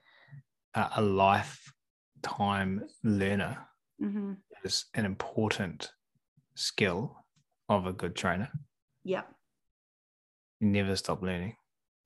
a, 0.73 0.89
a 0.97 1.01
lifetime 1.01 2.83
learner 3.03 3.57
mm-hmm. 4.01 4.33
is 4.63 4.85
an 4.95 5.05
important 5.05 5.91
skill 6.55 7.15
of 7.69 7.85
a 7.85 7.93
good 7.93 8.15
trainer. 8.15 8.49
Yep. 9.03 9.27
You 10.59 10.67
never 10.67 10.95
stop 10.95 11.21
learning. 11.21 11.55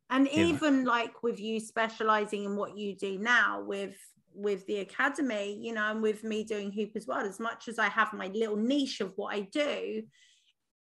And 0.10 0.28
even 0.30 0.86
like 0.86 1.22
with 1.22 1.40
you 1.40 1.60
specializing 1.60 2.46
in 2.46 2.56
what 2.56 2.78
you 2.78 2.96
do 2.96 3.18
now 3.18 3.62
with 3.62 3.96
with 4.34 4.66
the 4.68 4.80
academy, 4.80 5.58
you 5.60 5.74
know, 5.74 5.92
and 5.92 6.02
with 6.02 6.24
me 6.24 6.44
doing 6.44 6.72
hoop 6.72 6.92
as 6.96 7.08
well, 7.08 7.26
as 7.26 7.40
much 7.40 7.68
as 7.68 7.80
I 7.80 7.88
have 7.88 8.14
my 8.14 8.28
little 8.28 8.56
niche 8.56 9.02
of 9.02 9.14
what 9.16 9.34
I 9.34 9.42
do, 9.52 10.04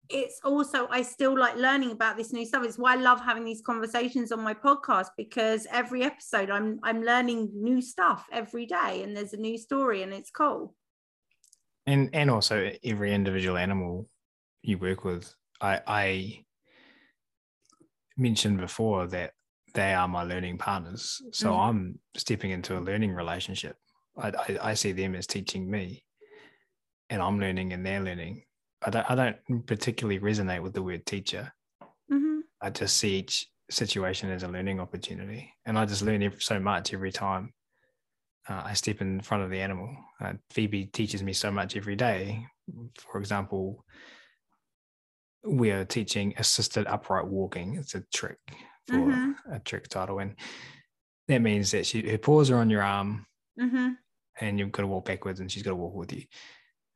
it's 0.09 0.41
also 0.45 0.89
I 0.89 1.03
still 1.03 1.39
like 1.39 1.57
learning 1.57 1.91
about 1.91 2.17
this 2.17 2.33
new 2.33 2.45
stuff. 2.45 2.65
It's 2.65 2.79
why 2.79 2.95
I 2.95 2.97
love 2.97 3.21
having 3.21 3.45
these 3.45 3.63
conversations 3.63 4.33
on 4.33 4.41
my 4.41 4.55
podcast 4.55 5.09
because 5.17 5.67
every 5.71 6.03
episode 6.03 6.51
I'm 6.51 6.79
I'm 6.83 7.03
learning 7.03 7.51
new 7.55 7.83
stuff 7.83 8.27
every 8.33 8.67
day 8.67 9.03
and 9.03 9.17
there's 9.17 9.33
a 9.33 9.39
new 9.39 9.59
story 9.59 10.03
and 10.03 10.13
it's 10.13 10.31
cool. 10.31 10.75
And 11.87 12.11
and 12.13 12.31
also 12.31 12.71
every 12.85 13.15
individual 13.15 13.57
animal 13.57 14.09
you 14.63 14.79
work 14.79 15.05
with, 15.05 15.33
I 15.61 15.81
I 15.87 16.45
mentioned 18.17 18.59
before 18.59 19.07
that 19.09 19.33
they 19.75 19.93
are 19.93 20.09
my 20.09 20.23
learning 20.23 20.59
partners. 20.59 21.21
So 21.33 21.51
mm. 21.51 21.59
I'm 21.59 21.99
stepping 22.17 22.51
into 22.51 22.79
a 22.79 22.81
learning 22.81 23.13
relationship. 23.13 23.77
I, 24.17 24.29
I, 24.29 24.59
I 24.71 24.75
see 24.75 24.93
them 24.93 25.15
as 25.15 25.27
teaching 25.27 25.71
me, 25.71 26.05
and 27.11 27.21
I'm 27.21 27.39
learning 27.39 27.73
and 27.73 27.85
they're 27.85 28.01
learning. 28.01 28.46
I 28.87 28.91
don't 28.91 29.11
I 29.11 29.15
don't 29.15 29.67
particularly 29.67 30.21
resonate 30.21 30.63
with 30.63 30.73
the 30.73 30.83
word 30.83 31.05
teacher. 31.05 31.53
Mm-hmm. 32.11 32.41
I 32.63 32.71
just 32.71 32.97
see 32.97 33.17
each 33.17 33.49
situation 33.69 34.31
as 34.31 34.45
a 34.45 34.49
learning 34.49 34.79
opportunity, 34.79 35.53
and 35.67 35.77
I 35.77 35.85
just 35.85 36.03
learn 36.03 36.33
so 36.39 36.61
much 36.61 36.95
every 36.95 37.11
time 37.11 37.53
uh, 38.49 38.63
I 38.65 38.75
step 38.75 39.01
in 39.01 39.21
front 39.21 39.43
of 39.43 39.51
the 39.51 39.61
animal. 39.61 39.95
Uh, 40.21 40.35
Phoebe 40.51 40.87
teaches 40.87 41.23
me 41.23 41.33
so 41.33 41.51
much 41.51 41.77
every 41.77 41.97
day. 41.97 42.47
For 43.11 43.19
example, 43.19 43.85
we 45.45 45.73
are 45.73 45.85
teaching 45.85 46.35
assisted 46.39 46.87
upright 46.87 47.27
walking. 47.27 47.77
It's 47.77 47.97
a 47.97 48.05
trick 48.15 48.39
for 48.87 48.95
mm-hmm. 48.95 49.53
a 49.53 49.59
trick 49.59 49.89
title, 49.89 50.21
and 50.21 50.37
that 51.27 51.43
means 51.43 51.73
that 51.73 51.87
she 51.87 52.09
her 52.09 52.19
paws 52.19 52.51
are 52.51 52.59
on 52.59 52.71
your 52.71 52.83
arm, 52.83 53.27
mm-hmm. 53.61 53.91
and 54.41 54.59
you've 54.61 54.71
got 54.71 54.83
to 54.83 54.89
walk 54.89 55.07
backwards, 55.07 55.41
and 55.41 55.51
she's 55.51 55.65
got 55.65 55.71
to 55.71 55.77
walk 55.77 55.95
with 55.95 56.13
you. 56.13 56.23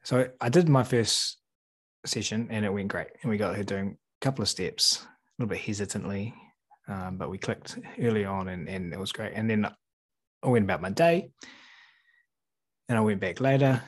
So 0.05 0.29
I 0.41 0.49
did 0.49 0.69
my 0.69 0.85
first 0.85 1.40
session, 2.07 2.49
and 2.51 2.65
it 2.65 2.73
went 2.73 2.89
great, 2.89 3.09
and 3.23 3.31
we 3.31 3.37
got 3.37 3.57
her 3.57 3.65
doing 3.65 3.97
a 4.21 4.25
couple 4.25 4.43
of 4.43 4.49
steps, 4.49 5.03
a 5.03 5.43
little 5.43 5.51
bit 5.51 5.61
hesitantly, 5.61 6.35
um, 6.89 7.17
but 7.17 7.31
we 7.31 7.39
clicked 7.39 7.79
early 8.01 8.25
on, 8.25 8.49
and 8.49 8.69
and 8.69 8.93
it 8.93 8.99
was 8.99 9.13
great. 9.13 9.33
And 9.35 9.49
then 9.49 9.67
I 10.43 10.49
went 10.49 10.65
about 10.65 10.83
my 10.83 10.91
day, 10.91 11.31
and 12.89 12.99
I 12.99 13.01
went 13.01 13.21
back 13.21 13.41
later 13.41 13.83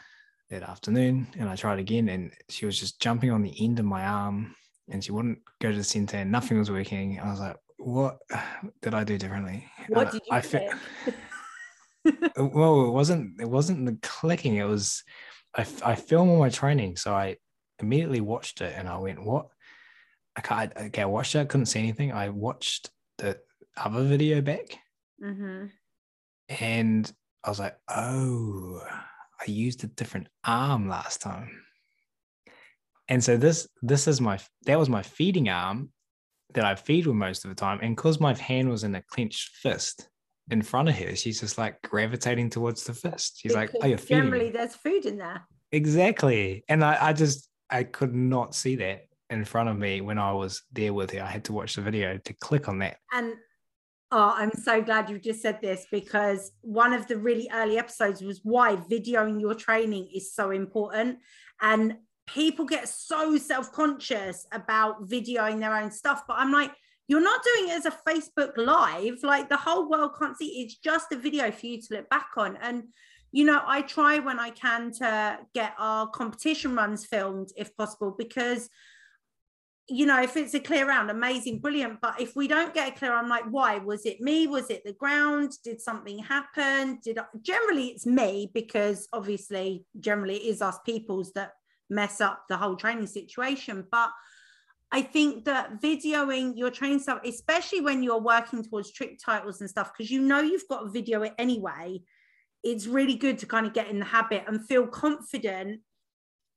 that 0.51 0.63
afternoon, 0.63 1.27
and 1.39 1.49
I 1.49 1.57
tried 1.57 1.79
again, 1.79 2.09
and 2.09 2.33
she 2.49 2.67
was 2.67 2.79
just 2.79 3.01
jumping 3.01 3.31
on 3.31 3.43
the 3.43 3.55
end 3.65 3.79
of 3.79 3.85
my 3.85 4.05
arm 4.05 4.55
and 4.89 5.03
she 5.03 5.13
wouldn't 5.13 5.39
go 5.61 5.71
to 5.71 5.77
the 5.77 5.85
center 5.85 6.19
and 6.19 6.31
nothing 6.31 6.59
was 6.59 6.71
working. 6.71 7.19
I 7.21 7.31
was 7.31 7.41
like, 7.41 7.57
what 7.79 8.19
did 8.83 8.95
I 8.95 9.05
do 9.05 9.19
differently? 9.19 9.67
What 9.89 10.13
did 10.13 10.23
you 10.27 10.37
I 10.37 10.41
fe- 10.41 10.71
well, 12.37 12.87
it 12.87 12.91
wasn't 12.91 13.41
it 13.41 13.49
wasn't 13.49 13.87
the 13.87 13.99
clicking. 14.03 14.57
It 14.57 14.65
was 14.65 15.03
I 15.57 15.67
I 15.85 15.95
film 15.95 16.29
all 16.29 16.39
my 16.39 16.49
training, 16.49 16.97
so 16.97 17.15
I 17.15 17.37
immediately 17.83 18.21
watched 18.21 18.61
it 18.61 18.75
and 18.77 18.89
I 18.89 18.99
went, 18.99 19.23
what? 19.25 19.49
I 20.37 20.41
can't. 20.41 20.73
Okay, 20.77 21.03
I 21.03 21.07
watched 21.07 21.35
it. 21.35 21.41
I 21.41 21.45
couldn't 21.45 21.67
see 21.67 21.81
anything. 21.81 22.13
I 22.13 22.31
watched 22.31 22.91
the 23.19 23.39
other 23.77 24.05
video 24.05 24.41
back, 24.41 24.79
mm-hmm. 25.23 25.67
and 26.49 27.13
I 27.45 27.49
was 27.49 27.59
like, 27.59 27.77
oh, 27.89 28.81
I 29.41 29.51
used 29.51 29.85
a 29.85 29.89
different 29.89 30.29
arm 30.45 30.89
last 30.89 31.21
time. 31.21 31.51
And 33.09 33.23
so 33.23 33.37
this 33.37 33.69
this 33.83 34.09
is 34.09 34.21
my 34.21 34.39
that 34.65 34.79
was 34.79 34.89
my 34.89 35.03
feeding 35.03 35.49
arm 35.49 35.91
that 36.55 36.65
I 36.65 36.75
feed 36.75 37.07
with 37.07 37.17
most 37.17 37.45
of 37.45 37.51
the 37.51 37.55
time. 37.55 37.81
And 37.83 37.97
because 37.97 38.21
my 38.21 38.35
hand 38.35 38.71
was 38.71 38.85
in 38.85 38.95
a 38.95 39.03
clenched 39.03 39.57
fist 39.57 40.09
in 40.51 40.63
front 40.63 40.89
of 40.89 40.95
her, 40.97 41.15
she's 41.15 41.41
just 41.41 41.59
like 41.59 41.83
gravitating 41.83 42.51
towards 42.51 42.85
the 42.85 42.95
fist. 42.95 43.39
She's 43.41 43.53
because 43.53 43.75
like, 43.75 43.83
"Oh, 43.83 43.87
you're 43.87 43.99
feeding." 43.99 44.25
Generally, 44.25 44.47
me. 44.47 44.51
there's 44.53 44.77
food 44.77 45.05
in 45.05 45.19
there. 45.19 45.47
Exactly, 45.73 46.65
and 46.69 46.83
I, 46.85 47.09
I 47.09 47.13
just 47.13 47.49
I 47.73 47.85
could 47.85 48.15
not 48.15 48.55
see 48.55 48.77
that 48.77 49.09
in 49.31 49.45
front 49.45 49.69
of 49.69 49.79
me 49.79 50.01
when 50.01 50.19
I 50.19 50.33
was 50.33 50.63
there 50.73 50.93
with 50.93 51.11
her. 51.13 51.23
I 51.23 51.27
had 51.27 51.45
to 51.45 51.53
watch 51.53 51.75
the 51.75 51.83
video 51.83 52.19
to 52.19 52.33
click 52.35 52.69
on 52.69 52.79
that. 52.81 52.99
And 53.13 53.35
oh, 54.11 54.35
I'm 54.37 54.53
so 54.53 54.83
glad 54.83 55.11
you 55.11 55.19
just 55.19 55.43
said 55.43 55.61
this 55.61 55.87
because 55.91 56.53
one 56.61 56.93
of 56.93 57.09
the 57.09 57.17
really 57.17 57.49
early 57.53 57.79
episodes 57.79 58.23
was 58.23 58.41
why 58.45 58.77
videoing 58.77 59.41
your 59.41 59.55
training 59.55 60.09
is 60.15 60.35
so 60.35 60.51
important. 60.51 61.19
And 61.61 61.97
people 62.27 62.65
get 62.65 62.89
so 62.89 63.37
self-conscious 63.37 64.47
about 64.53 65.09
videoing 65.09 65.59
their 65.59 65.75
own 65.77 65.91
stuff 65.91 66.23
but 66.27 66.37
i'm 66.39 66.53
like 66.53 66.71
you're 67.09 67.21
not 67.21 67.43
doing 67.43 67.69
it 67.69 67.73
as 67.73 67.87
a 67.87 67.99
facebook 68.09 68.57
live 68.57 69.19
like 69.23 69.49
the 69.49 69.57
whole 69.57 69.89
world 69.89 70.13
can't 70.19 70.37
see 70.37 70.63
it's 70.63 70.77
just 70.77 71.11
a 71.13 71.17
video 71.17 71.51
for 71.51 71.67
you 71.67 71.81
to 71.81 71.95
look 71.95 72.09
back 72.09 72.29
on 72.37 72.57
and 72.63 72.85
you 73.33 73.45
know 73.45 73.61
i 73.67 73.83
try 73.83 74.19
when 74.19 74.39
i 74.39 74.51
can 74.51 74.93
to 74.93 75.39
get 75.55 75.75
our 75.79 76.07
competition 76.09 76.75
runs 76.75 77.05
filmed 77.05 77.49
if 77.57 77.77
possible 77.77 78.15
because 78.17 78.69
you 79.89 80.07
know 80.07 80.23
if 80.23 80.37
it's 80.37 80.55
a 80.55 80.61
clear 80.61 80.87
round 80.87 81.11
amazing 81.11 81.59
brilliant. 81.59 82.01
But 82.01 82.21
if 82.21 82.37
we 82.37 82.47
don't 82.47 82.73
get 82.73 82.89
a 82.89 82.99
clear 82.99 83.13
i'm 83.13 83.29
like 83.29 83.45
why? 83.51 83.79
Was 83.79 84.07
it 84.07 84.21
me? 84.21 84.47
Was 84.47 84.71
it 84.71 84.85
the 84.85 84.93
ground? 84.93 85.53
Did 85.65 85.81
something 85.81 86.19
happen? 86.21 87.01
Did 87.03 87.19
I, 87.19 87.25
generally 87.41 87.89
it's 87.89 88.07
me 88.07 88.51
because 88.55 89.09
obviously 89.13 89.85
generally 89.99 90.37
it 90.37 90.47
is 90.47 90.63
us 90.63 90.79
peoples 90.87 91.33
that 91.33 91.53
mess 91.91 92.21
up 92.21 92.45
the 92.49 92.57
whole 92.57 92.77
training 92.77 93.07
situation. 93.07 93.85
But 93.91 94.11
I 94.91 95.03
think 95.03 95.45
that 95.45 95.81
videoing 95.81 96.57
your 96.57 96.71
training 96.71 97.01
stuff, 97.01 97.21
especially 97.25 97.81
when 97.81 98.03
you're 98.03 98.21
working 98.21 98.63
towards 98.63 98.93
trick 98.93 99.19
titles 99.25 99.61
and 99.61 99.71
stuff, 99.71 99.93
because 99.93 100.11
you 100.11 100.21
know 100.21 100.41
you've 100.41 100.69
got 100.69 100.83
to 100.83 100.91
video 100.91 101.23
it 101.23 101.35
anyway, 101.39 102.01
it's 102.63 102.87
really 102.87 103.15
good 103.17 103.39
to 103.39 103.47
kind 103.47 103.67
of 103.67 103.73
get 103.73 103.89
in 103.89 103.99
the 103.99 104.05
habit 104.05 104.45
and 104.47 104.67
feel 104.67 104.87
confident 104.87 105.81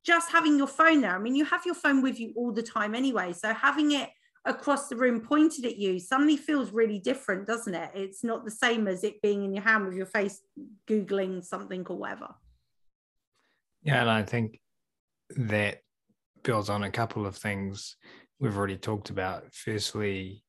just 0.05 0.31
having 0.31 0.57
your 0.57 0.67
phone 0.67 1.01
there. 1.01 1.15
I 1.15 1.19
mean, 1.19 1.35
you 1.35 1.45
have 1.45 1.65
your 1.65 1.75
phone 1.75 2.01
with 2.01 2.19
you 2.19 2.31
all 2.35 2.51
the 2.51 2.61
time 2.61 2.93
anyway. 2.93 3.33
So 3.33 3.53
having 3.53 3.91
it 3.91 4.09
across 4.45 4.87
the 4.87 4.95
room 4.95 5.19
pointed 5.19 5.65
at 5.65 5.77
you 5.77 5.99
suddenly 5.99 6.37
feels 6.37 6.71
really 6.71 6.99
different, 6.99 7.47
doesn't 7.47 7.73
it? 7.73 7.89
It's 7.95 8.23
not 8.23 8.45
the 8.45 8.51
same 8.51 8.87
as 8.87 9.03
it 9.03 9.21
being 9.21 9.43
in 9.43 9.53
your 9.53 9.63
hand 9.63 9.85
with 9.85 9.95
your 9.95 10.05
face 10.05 10.41
Googling 10.87 11.43
something 11.43 11.85
or 11.87 11.97
whatever. 11.97 12.35
Yeah, 13.81 14.01
and 14.01 14.09
I 14.09 14.23
think 14.23 14.59
that 15.35 15.79
builds 16.43 16.69
on 16.69 16.83
a 16.83 16.91
couple 16.91 17.25
of 17.25 17.35
things 17.35 17.97
we've 18.39 18.55
already 18.55 18.77
talked 18.77 19.09
about. 19.09 19.45
Firstly, 19.53 20.43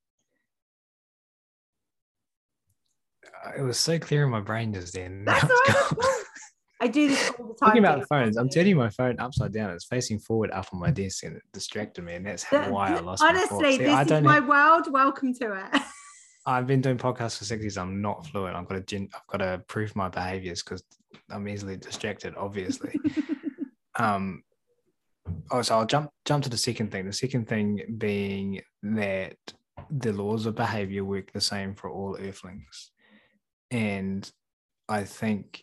uh, 3.25 3.25
it 3.56 3.62
was 3.62 3.78
so 3.78 3.98
clear 3.98 4.24
in 4.24 4.30
my 4.30 4.40
brain 4.40 4.72
just 4.72 4.94
then. 4.94 5.24
I 6.80 6.88
do 6.88 7.08
this 7.08 7.30
all 7.38 7.48
the 7.48 7.54
time. 7.60 7.68
Talking 7.68 7.84
about 7.84 8.00
the 8.00 8.06
phones, 8.06 8.36
I'm 8.36 8.48
turning 8.48 8.76
my 8.76 8.90
phone 8.90 9.18
upside 9.18 9.52
down. 9.52 9.70
It's 9.70 9.86
facing 9.86 10.18
forward 10.18 10.50
up 10.50 10.66
on 10.72 10.80
my 10.80 10.90
desk 10.90 11.24
and 11.24 11.36
it 11.36 11.42
distracted 11.52 12.04
me. 12.04 12.14
And 12.14 12.26
that's 12.26 12.44
why 12.44 12.94
I 12.94 13.00
lost 13.00 13.22
Honestly, 13.22 13.78
this 13.78 13.88
I 13.88 14.02
is 14.02 14.22
my 14.22 14.34
have, 14.34 14.46
world. 14.46 14.92
Welcome 14.92 15.34
to 15.34 15.52
it. 15.52 15.82
I've 16.46 16.66
been 16.66 16.80
doing 16.80 16.96
podcasts 16.96 17.38
for 17.38 17.44
six 17.44 17.62
years. 17.62 17.76
I'm 17.76 18.00
not 18.00 18.26
fluent. 18.26 18.54
I've 18.54 18.68
got 18.68 18.86
to, 18.86 18.96
I've 19.02 19.26
got 19.26 19.38
to 19.38 19.54
improve 19.54 19.96
my 19.96 20.08
behaviors 20.08 20.62
because 20.62 20.84
I'm 21.28 21.48
easily 21.48 21.76
distracted, 21.76 22.34
obviously. 22.36 22.94
um, 23.96 24.44
oh, 25.50 25.62
so 25.62 25.78
I'll 25.78 25.86
jump 25.86 26.10
jump 26.24 26.44
to 26.44 26.50
the 26.50 26.56
second 26.56 26.92
thing. 26.92 27.06
The 27.06 27.12
second 27.12 27.48
thing 27.48 27.96
being 27.98 28.60
that 28.82 29.36
the 29.90 30.12
laws 30.12 30.46
of 30.46 30.54
behavior 30.54 31.04
work 31.04 31.32
the 31.32 31.40
same 31.40 31.74
for 31.74 31.90
all 31.90 32.16
earthlings, 32.20 32.92
and 33.70 34.30
I 34.88 35.04
think 35.04 35.62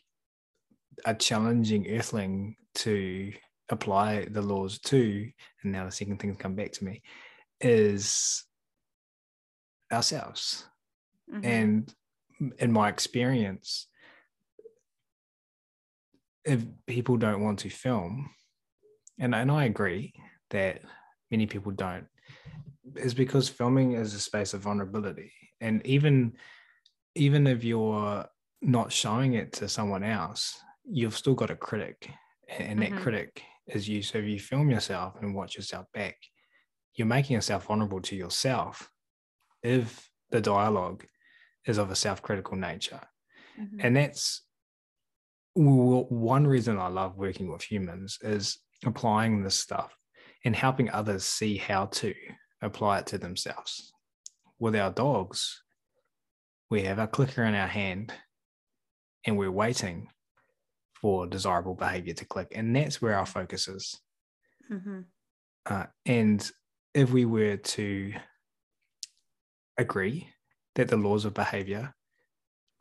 a 1.06 1.14
challenging 1.14 1.89
earthling 1.89 2.56
to 2.76 3.34
apply 3.70 4.26
the 4.26 4.41
laws 4.41 4.80
to, 4.80 5.30
and 5.64 5.72
now 5.72 5.86
the 5.86 5.91
second 5.91 6.20
thing 6.20 6.36
come 6.36 6.56
back 6.56 6.72
to 6.74 6.84
me, 6.84 7.01
is 7.62 8.45
ourselves. 9.91 10.66
Mm-hmm. 11.34 11.45
And 11.45 11.93
in 12.60 12.72
my 12.72 12.89
experience, 12.89 13.88
if 16.45 16.64
people 16.88 17.18
don't 17.18 17.41
want 17.41 17.60
to 17.60 17.70
film, 17.70 18.30
and, 19.20 19.34
and 19.34 19.49
I 19.49 19.66
agree 19.66 20.14
that 20.49 20.82
many 21.32 21.45
people 21.45 21.72
don't, 21.72 22.06
is 22.95 23.14
because 23.14 23.47
filming 23.47 23.93
is 23.93 24.14
a 24.14 24.20
space 24.20 24.54
of 24.54 24.62
vulnerability. 24.62 25.32
And 25.62 25.86
even 25.86 26.34
even 27.16 27.47
if 27.47 27.64
you're 27.64 28.26
not 28.61 28.91
showing 28.91 29.34
it 29.34 29.53
to 29.53 29.68
someone 29.68 30.03
else, 30.03 30.59
you've 30.86 31.18
still 31.18 31.36
got 31.36 31.51
a 31.51 31.55
critic. 31.55 32.09
And 32.57 32.80
mm-hmm. 32.80 32.95
that 32.95 33.01
critic 33.01 33.43
is 33.68 33.88
you. 33.88 34.01
So 34.01 34.20
if 34.20 34.26
you 34.26 34.39
film 34.39 34.70
yourself 34.70 35.16
and 35.22 35.34
watch 35.34 35.55
yourself 35.55 35.86
back, 35.93 36.18
you're 36.95 37.07
making 37.07 37.34
yourself 37.34 37.66
vulnerable 37.66 38.01
to 38.01 38.16
yourself 38.16 38.89
if 39.64 40.09
the 40.30 40.41
dialogue 40.41 41.05
is 41.66 41.78
of 41.78 41.89
a 41.89 41.95
self-critical 41.95 42.57
nature. 42.57 43.01
Mm-hmm. 43.59 43.80
And 43.80 43.95
that's 43.95 44.43
one 45.55 46.45
reason 46.45 46.78
I 46.78 46.88
love 46.88 47.18
working 47.18 47.51
with 47.51 47.61
humans 47.61 48.18
is 48.22 48.59
applying 48.86 49.43
this 49.43 49.55
stuff 49.55 49.95
and 50.45 50.55
helping 50.55 50.89
others 50.89 51.24
see 51.24 51.57
how 51.57 51.86
to 51.86 52.14
apply 52.61 52.99
it 52.99 53.07
to 53.07 53.18
themselves. 53.18 53.93
With 54.59 54.76
our 54.76 54.91
dogs, 54.91 55.62
we 56.74 56.82
have 56.82 56.97
a 56.97 57.05
clicker 57.05 57.43
in 57.43 57.53
our 57.53 57.67
hand 57.67 58.11
and 59.28 59.38
we're 59.38 59.51
waiting 59.51 60.07
for 60.99 61.28
desirable 61.28 61.76
behavior 61.76 62.15
to 62.15 62.26
click. 62.26 62.47
And 62.55 62.76
that's 62.76 62.99
where 62.99 63.15
our 63.15 63.28
focus 63.28 63.67
is. 63.67 64.01
Mm-hmm. 64.71 65.01
Uh, 65.67 65.86
and 66.07 66.51
if 66.95 67.11
we 67.11 67.26
were 67.26 67.57
to 67.57 68.13
agree 69.78 70.28
that 70.74 70.88
the 70.88 70.97
laws 70.97 71.26
of 71.26 71.36
behavior 71.36 71.93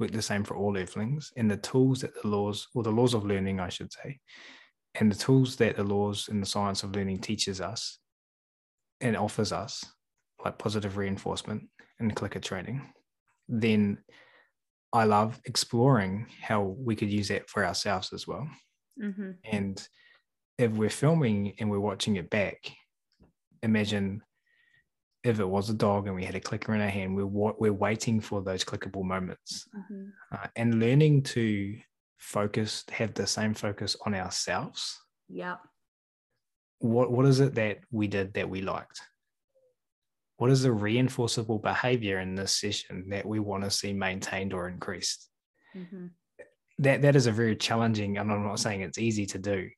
work 0.01 0.11
the 0.11 0.23
same 0.23 0.43
for 0.43 0.57
all 0.57 0.75
earthlings 0.75 1.31
and 1.37 1.51
the 1.51 1.59
tools 1.59 2.01
that 2.01 2.15
the 2.23 2.29
laws 2.29 2.69
or 2.75 2.83
the 2.83 2.91
laws 2.91 3.13
of 3.15 3.25
learning 3.25 3.61
i 3.61 3.69
should 3.69 3.93
say 3.93 4.19
and 4.97 5.13
the 5.13 5.17
tools 5.17 5.57
that 5.57 5.77
the 5.77 5.85
laws 5.85 6.29
in 6.29 6.41
the 6.41 6.47
science 6.47 6.83
of 6.83 6.95
learning 6.97 7.19
teaches 7.19 7.61
us 7.61 7.99
and 9.01 9.17
offers 9.17 9.53
us 9.53 9.85
like 10.45 10.59
positive 10.59 10.97
reinforcement 10.97 11.63
and 11.99 12.17
clicker 12.17 12.41
training 12.41 12.83
then 13.61 13.99
i 14.93 15.05
love 15.05 15.41
exploring 15.45 16.27
how 16.41 16.63
we 16.63 16.97
could 16.97 17.13
use 17.13 17.29
that 17.29 17.49
for 17.49 17.65
ourselves 17.65 18.13
as 18.13 18.27
well 18.27 18.49
mm-hmm. 19.01 19.31
and 19.45 19.87
if 20.59 20.71
we're 20.73 20.91
filming 20.91 21.55
and 21.59 21.71
we're 21.71 21.79
watching 21.81 22.17
it 22.17 22.29
back 22.31 22.73
imagine 23.63 24.23
if 25.25 25.39
it 25.39 25.49
was 25.49 25.71
a 25.71 25.75
dog 25.75 26.07
and 26.07 26.17
we 26.17 26.25
had 26.25 26.35
a 26.35 26.41
clicker 26.41 26.75
in 26.75 26.81
our 26.81 26.89
hand, 26.89 27.15
we're 27.15 27.53
we're 27.59 27.73
waiting 27.73 28.21
for 28.21 28.43
those 28.43 28.65
clickable 28.65 29.05
moments, 29.05 29.69
mm-hmm. 29.75 30.09
uh, 30.33 30.47
and 30.57 30.81
learning 30.81 31.23
to 31.23 31.79
focus, 32.19 32.85
have 32.91 33.15
the 33.15 33.27
same 33.27 33.55
focus 33.55 33.97
on 34.05 34.15
ourselves. 34.15 35.01
Yeah. 35.29 35.57
What 36.79 37.13
what 37.13 37.27
is 37.27 37.41
it 37.41 37.55
that 37.55 37.79
we 37.91 38.09
did 38.09 38.35
that 38.35 38.49
we 38.49 38.63
liked? 38.63 39.01
What 40.37 40.51
is 40.51 40.63
the 40.63 40.71
reinforceable 40.71 41.63
behavior 41.63 42.21
in 42.21 42.35
this 42.35 42.55
session 42.55 43.09
that 43.11 43.27
we 43.27 43.39
want 43.39 43.65
to 43.65 43.71
see 43.71 43.93
maintained 43.93 44.53
or 44.53 44.69
increased? 44.69 45.29
Mm-hmm. 45.77 46.07
That 46.79 47.03
that 47.03 47.17
is 47.17 47.27
a 47.27 47.33
very 47.33 47.55
challenging, 47.55 48.19
and 48.19 48.31
I'm 48.33 48.45
not 48.45 48.59
saying 48.59 48.81
it's 48.81 48.99
easy 48.99 49.27
to 49.27 49.39
do. 49.39 49.69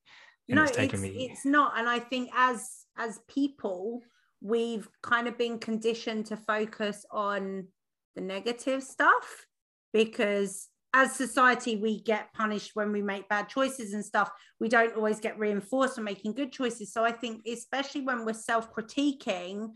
no, 0.49 0.65
it's, 0.65 0.77
it's, 0.79 0.95
me... 0.95 1.29
it's 1.31 1.45
not. 1.45 1.79
And 1.79 1.89
I 1.89 1.99
think 1.99 2.31
as 2.35 2.69
as 2.97 3.21
people, 3.29 4.01
we've 4.41 4.89
kind 5.03 5.27
of 5.27 5.37
been 5.37 5.59
conditioned 5.59 6.27
to 6.27 6.37
focus 6.37 7.05
on 7.11 7.67
the 8.15 8.21
negative 8.21 8.83
stuff 8.83 9.47
because 9.93 10.69
as 10.95 11.13
society 11.13 11.77
we 11.77 12.01
get 12.01 12.33
punished 12.35 12.71
when 12.75 12.93
we 12.93 13.03
make 13.03 13.29
bad 13.29 13.49
choices 13.49 13.93
and 13.95 14.05
stuff 14.05 14.31
we 14.61 14.69
don't 14.69 14.95
always 14.95 15.19
get 15.19 15.39
reinforced 15.39 15.97
for 15.97 16.03
making 16.03 16.33
good 16.33 16.53
choices 16.53 16.93
so 16.93 17.05
i 17.05 17.11
think 17.11 17.43
especially 17.47 18.01
when 18.01 18.25
we're 18.25 18.33
self-critiquing 18.33 19.69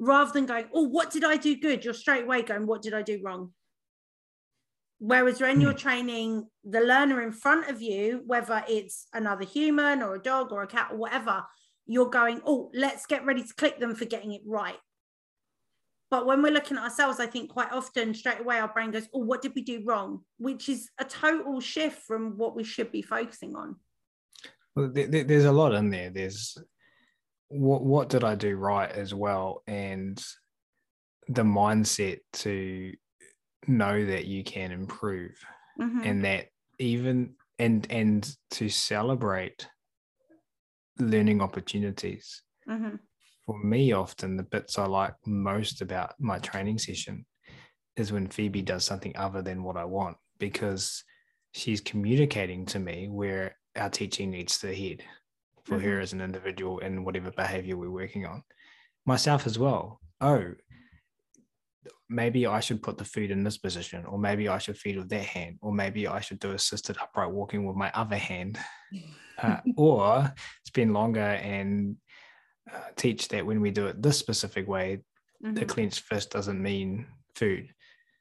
rather 0.00 0.32
than 0.32 0.46
going 0.46 0.64
oh 0.74 0.84
what 0.84 1.10
did 1.10 1.24
i 1.24 1.36
do 1.36 1.56
good 1.56 1.84
you're 1.84 1.94
straight 1.94 2.24
away 2.24 2.42
going 2.42 2.66
what 2.66 2.82
did 2.82 2.94
i 2.94 3.02
do 3.02 3.20
wrong 3.22 3.52
whereas 4.98 5.40
when 5.40 5.60
you're 5.60 5.72
hmm. 5.72 5.78
training 5.78 6.46
the 6.64 6.80
learner 6.80 7.22
in 7.22 7.32
front 7.32 7.68
of 7.68 7.82
you 7.82 8.22
whether 8.26 8.64
it's 8.68 9.06
another 9.12 9.44
human 9.44 10.02
or 10.02 10.14
a 10.14 10.22
dog 10.22 10.52
or 10.52 10.62
a 10.62 10.66
cat 10.66 10.88
or 10.90 10.96
whatever 10.96 11.44
you're 11.88 12.10
going, 12.10 12.40
oh, 12.46 12.70
let's 12.74 13.06
get 13.06 13.24
ready 13.24 13.42
to 13.42 13.54
click 13.54 13.80
them 13.80 13.96
for 13.96 14.04
getting 14.04 14.32
it 14.32 14.42
right. 14.46 14.76
But 16.10 16.26
when 16.26 16.42
we're 16.42 16.52
looking 16.52 16.76
at 16.76 16.84
ourselves, 16.84 17.18
I 17.18 17.26
think 17.26 17.50
quite 17.50 17.72
often 17.72 18.14
straight 18.14 18.40
away 18.40 18.58
our 18.58 18.68
brain 18.68 18.90
goes, 18.90 19.08
oh, 19.12 19.20
what 19.20 19.42
did 19.42 19.52
we 19.54 19.62
do 19.62 19.82
wrong? 19.84 20.20
Which 20.38 20.68
is 20.68 20.90
a 20.98 21.04
total 21.04 21.60
shift 21.60 22.02
from 22.06 22.38
what 22.38 22.54
we 22.54 22.62
should 22.62 22.92
be 22.92 23.02
focusing 23.02 23.56
on. 23.56 23.76
Well, 24.76 24.90
there's 24.92 25.44
a 25.44 25.52
lot 25.52 25.74
in 25.74 25.90
there. 25.90 26.10
There's 26.10 26.56
what 27.48 27.82
what 27.82 28.08
did 28.08 28.24
I 28.24 28.34
do 28.34 28.56
right 28.56 28.90
as 28.90 29.14
well, 29.14 29.62
and 29.66 30.22
the 31.28 31.42
mindset 31.42 32.20
to 32.34 32.92
know 33.66 34.04
that 34.06 34.26
you 34.26 34.44
can 34.44 34.72
improve, 34.72 35.38
mm-hmm. 35.80 36.00
and 36.04 36.24
that 36.24 36.46
even 36.78 37.34
and 37.58 37.86
and 37.90 38.30
to 38.52 38.68
celebrate 38.68 39.66
learning 40.98 41.40
opportunities. 41.40 42.42
Mm-hmm. 42.68 42.96
For 43.46 43.58
me, 43.64 43.92
often 43.92 44.36
the 44.36 44.42
bits 44.42 44.78
I 44.78 44.86
like 44.86 45.14
most 45.26 45.80
about 45.80 46.14
my 46.18 46.38
training 46.38 46.78
session 46.78 47.24
is 47.96 48.12
when 48.12 48.28
Phoebe 48.28 48.62
does 48.62 48.84
something 48.84 49.16
other 49.16 49.42
than 49.42 49.62
what 49.62 49.76
I 49.76 49.84
want 49.84 50.16
because 50.38 51.02
she's 51.52 51.80
communicating 51.80 52.66
to 52.66 52.78
me 52.78 53.08
where 53.08 53.56
our 53.76 53.88
teaching 53.88 54.30
needs 54.30 54.58
to 54.58 54.74
head 54.74 55.02
for 55.68 55.76
mm-hmm. 55.76 55.88
her 55.88 56.00
as 56.00 56.12
an 56.12 56.20
individual 56.20 56.80
and 56.80 57.04
whatever 57.04 57.30
behavior 57.30 57.76
we're 57.76 57.90
working 57.90 58.26
on. 58.26 58.42
Myself 59.04 59.46
as 59.46 59.58
well. 59.58 60.00
Oh, 60.20 60.54
maybe 62.08 62.46
I 62.46 62.60
should 62.60 62.82
put 62.82 62.98
the 62.98 63.04
food 63.04 63.30
in 63.30 63.44
this 63.44 63.58
position, 63.58 64.04
or 64.06 64.18
maybe 64.18 64.48
I 64.48 64.58
should 64.58 64.78
feed 64.78 64.96
with 64.96 65.08
that 65.10 65.24
hand, 65.24 65.58
or 65.60 65.72
maybe 65.72 66.08
I 66.08 66.20
should 66.20 66.38
do 66.38 66.52
assisted 66.52 66.96
upright 67.00 67.30
walking 67.30 67.66
with 67.66 67.76
my 67.76 67.90
other 67.94 68.16
hand. 68.16 68.58
uh, 69.42 69.58
or 69.76 70.32
spend 70.66 70.92
longer 70.92 71.20
and 71.20 71.96
uh, 72.72 72.80
teach 72.96 73.28
that 73.28 73.46
when 73.46 73.60
we 73.60 73.70
do 73.70 73.86
it 73.86 74.02
this 74.02 74.18
specific 74.18 74.66
way, 74.66 74.98
mm-hmm. 75.44 75.54
the 75.54 75.64
clenched 75.64 76.00
fist 76.00 76.30
doesn't 76.30 76.60
mean 76.60 77.06
food. 77.34 77.68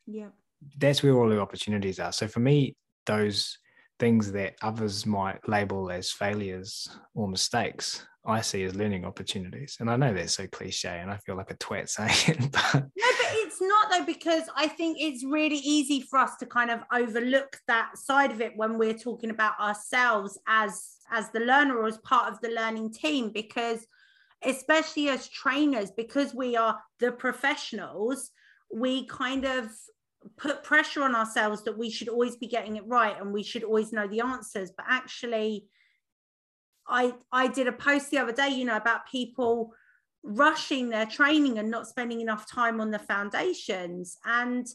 Yeah. 0.05 0.29
That's 0.77 1.03
where 1.03 1.13
all 1.13 1.29
the 1.29 1.39
opportunities 1.39 1.99
are. 1.99 2.11
So 2.11 2.27
for 2.27 2.39
me, 2.39 2.75
those 3.05 3.57
things 3.99 4.31
that 4.31 4.55
others 4.61 5.05
might 5.05 5.47
label 5.47 5.91
as 5.91 6.11
failures 6.11 6.87
or 7.15 7.27
mistakes, 7.27 8.05
I 8.25 8.41
see 8.41 8.63
as 8.65 8.75
learning 8.75 9.05
opportunities. 9.05 9.77
And 9.79 9.89
I 9.89 9.95
know 9.95 10.13
that's 10.13 10.33
so 10.33 10.47
cliche 10.47 10.99
and 11.01 11.09
I 11.09 11.17
feel 11.17 11.35
like 11.35 11.51
a 11.51 11.55
twat 11.55 11.89
saying 11.89 12.39
it, 12.39 12.51
but 12.51 12.73
no, 12.73 12.81
but 12.95 13.31
it's 13.33 13.61
not 13.61 13.91
though, 13.91 14.05
because 14.05 14.43
I 14.55 14.67
think 14.67 14.97
it's 14.99 15.23
really 15.23 15.57
easy 15.57 16.01
for 16.01 16.19
us 16.19 16.35
to 16.37 16.45
kind 16.45 16.69
of 16.69 16.81
overlook 16.93 17.57
that 17.67 17.97
side 17.97 18.31
of 18.31 18.41
it 18.41 18.53
when 18.55 18.77
we're 18.77 18.93
talking 18.93 19.29
about 19.29 19.59
ourselves 19.59 20.37
as 20.47 20.93
as 21.09 21.29
the 21.29 21.39
learner 21.39 21.77
or 21.77 21.87
as 21.87 21.97
part 21.99 22.31
of 22.31 22.41
the 22.41 22.49
learning 22.49 22.91
team, 22.91 23.31
because 23.33 23.87
especially 24.43 25.07
as 25.07 25.29
trainers, 25.29 25.89
because 25.91 26.35
we 26.35 26.57
are 26.57 26.77
the 26.99 27.13
professionals, 27.13 28.31
we 28.73 29.05
kind 29.07 29.45
of 29.45 29.71
put 30.37 30.63
pressure 30.63 31.03
on 31.03 31.15
ourselves 31.15 31.63
that 31.63 31.77
we 31.77 31.89
should 31.89 32.09
always 32.09 32.35
be 32.35 32.47
getting 32.47 32.75
it 32.75 32.85
right 32.85 33.19
and 33.19 33.31
we 33.31 33.43
should 33.43 33.63
always 33.63 33.91
know 33.91 34.07
the 34.07 34.21
answers. 34.21 34.71
But 34.75 34.85
actually 34.89 35.67
i 36.89 37.13
i 37.33 37.47
did 37.47 37.67
a 37.67 37.71
post 37.71 38.09
the 38.11 38.17
other 38.17 38.31
day 38.31 38.47
you 38.47 38.63
know 38.63 38.77
about 38.77 39.09
people 39.11 39.73
rushing 40.23 40.89
their 40.89 41.05
training 41.05 41.57
and 41.57 41.71
not 41.71 41.87
spending 41.87 42.21
enough 42.21 42.49
time 42.49 42.81
on 42.81 42.91
the 42.91 42.99
foundations. 42.99 44.17
And 44.25 44.67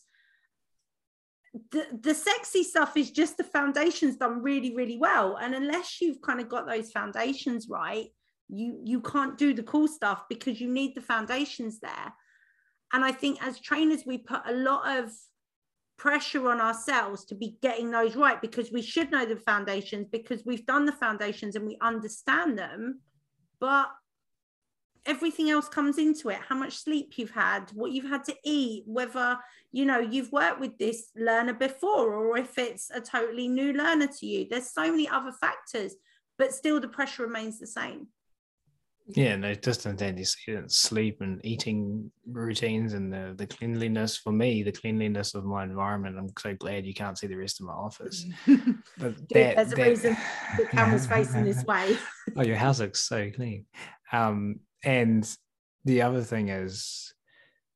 the, 1.71 1.87
the 2.01 2.15
sexy 2.15 2.63
stuff 2.63 2.97
is 2.97 3.11
just 3.11 3.37
the 3.37 3.45
foundations 3.45 4.17
done 4.17 4.43
really 4.43 4.75
really 4.75 4.99
well. 4.99 5.37
And 5.37 5.55
unless 5.55 6.01
you've 6.01 6.23
kind 6.23 6.41
of 6.41 6.49
got 6.49 6.67
those 6.67 6.91
foundations 6.91 7.69
right 7.69 8.07
you 8.49 8.81
you 8.85 9.01
can't 9.01 9.39
do 9.39 9.55
the 9.55 9.63
cool 9.63 9.89
stuff 9.89 10.25
because 10.29 10.61
you 10.61 10.69
need 10.69 10.95
the 10.95 11.01
foundations 11.01 11.81
there. 11.81 12.15
And 12.93 13.05
i 13.05 13.13
think 13.13 13.43
as 13.45 13.61
trainers 13.61 14.05
we 14.07 14.19
put 14.19 14.43
a 14.47 14.53
lot 14.53 14.99
of 14.99 15.11
pressure 16.03 16.49
on 16.49 16.61
ourselves 16.61 17.25
to 17.25 17.33
be 17.37 17.57
getting 17.63 17.89
those 17.89 18.17
right 18.17 18.43
because 18.43 18.73
we 18.73 18.83
should 18.83 19.13
know 19.13 19.25
the 19.25 19.37
foundations 19.37 20.09
because 20.11 20.45
we've 20.45 20.67
done 20.67 20.85
the 20.85 20.91
foundations 20.91 21.55
and 21.55 21.65
we 21.65 21.79
understand 21.81 22.59
them. 22.59 22.99
But 23.61 23.87
everything 25.07 25.49
else 25.49 25.69
comes 25.69 25.99
into 25.99 26.31
it. 26.31 26.41
How 26.49 26.57
much 26.57 26.79
sleep 26.79 27.13
you've 27.19 27.31
had 27.31 27.71
what 27.73 27.93
you've 27.93 28.09
had 28.09 28.25
to 28.25 28.35
eat 28.45 28.83
whether 28.85 29.39
you 29.71 29.85
know 29.85 30.01
you've 30.01 30.33
worked 30.33 30.59
with 30.59 30.77
this 30.77 31.11
learner 31.15 31.55
before 31.55 32.15
or 32.15 32.37
if 32.37 32.59
it's 32.59 32.91
a 32.91 33.01
totally 33.01 33.47
new 33.47 33.73
learner 33.73 34.09
to 34.09 34.27
you. 34.27 34.49
There's 34.51 34.73
so 34.73 34.91
many 34.91 35.09
other 35.09 35.33
factors 35.33 35.95
but 36.37 36.53
still 36.53 36.81
the 36.81 36.89
pressure 36.89 37.23
remains 37.23 37.61
the 37.61 37.67
same. 37.69 38.09
Yeah, 39.09 39.37
no, 39.37 39.55
just 39.55 39.85
intensity, 39.85 40.67
sleep 40.69 41.21
and 41.21 41.45
eating 41.45 42.11
routines 42.27 42.95
and 42.95 43.13
the, 43.13 43.35
the 43.37 43.47
cleanliness. 43.47 44.17
For 44.17 44.33
me, 44.33 44.63
the 44.63 44.73
cleanliness 44.73 45.35
of 45.35 45.45
my 45.45 45.65
environment. 45.65 46.17
I'm 46.19 46.29
so 46.39 46.55
glad 46.55 46.87
you 46.87 46.95
can't 46.95 47.19
see 47.19 47.27
the 47.27 47.37
rest 47.37 47.61
of 47.61 47.67
my 47.67 47.73
office. 47.73 48.25
But 48.99 49.17
that, 49.31 49.57
There's 49.57 49.73
a 49.73 49.77
reason 49.77 50.17
the 50.57 50.67
camera's 50.67 51.07
facing 51.07 51.45
this 51.45 51.65
way. 51.65 51.97
oh, 52.37 52.43
your 52.43 52.57
house 52.57 52.79
looks 52.81 53.01
so 53.01 53.31
clean. 53.35 53.67
Um, 54.13 54.61
and 54.85 55.29
the 55.85 56.03
other 56.03 56.23
thing 56.23 56.49
is, 56.49 57.13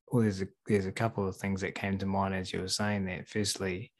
well, 0.08 0.22
there's 0.22 0.42
a 0.42 0.46
there's 0.68 0.86
a 0.86 0.92
couple 0.92 1.26
of 1.26 1.36
things 1.36 1.60
that 1.62 1.74
came 1.74 1.98
to 1.98 2.06
mind 2.06 2.34
as 2.34 2.52
you 2.52 2.60
were 2.60 2.68
saying 2.68 3.06
that. 3.06 3.28
Firstly, 3.28 3.92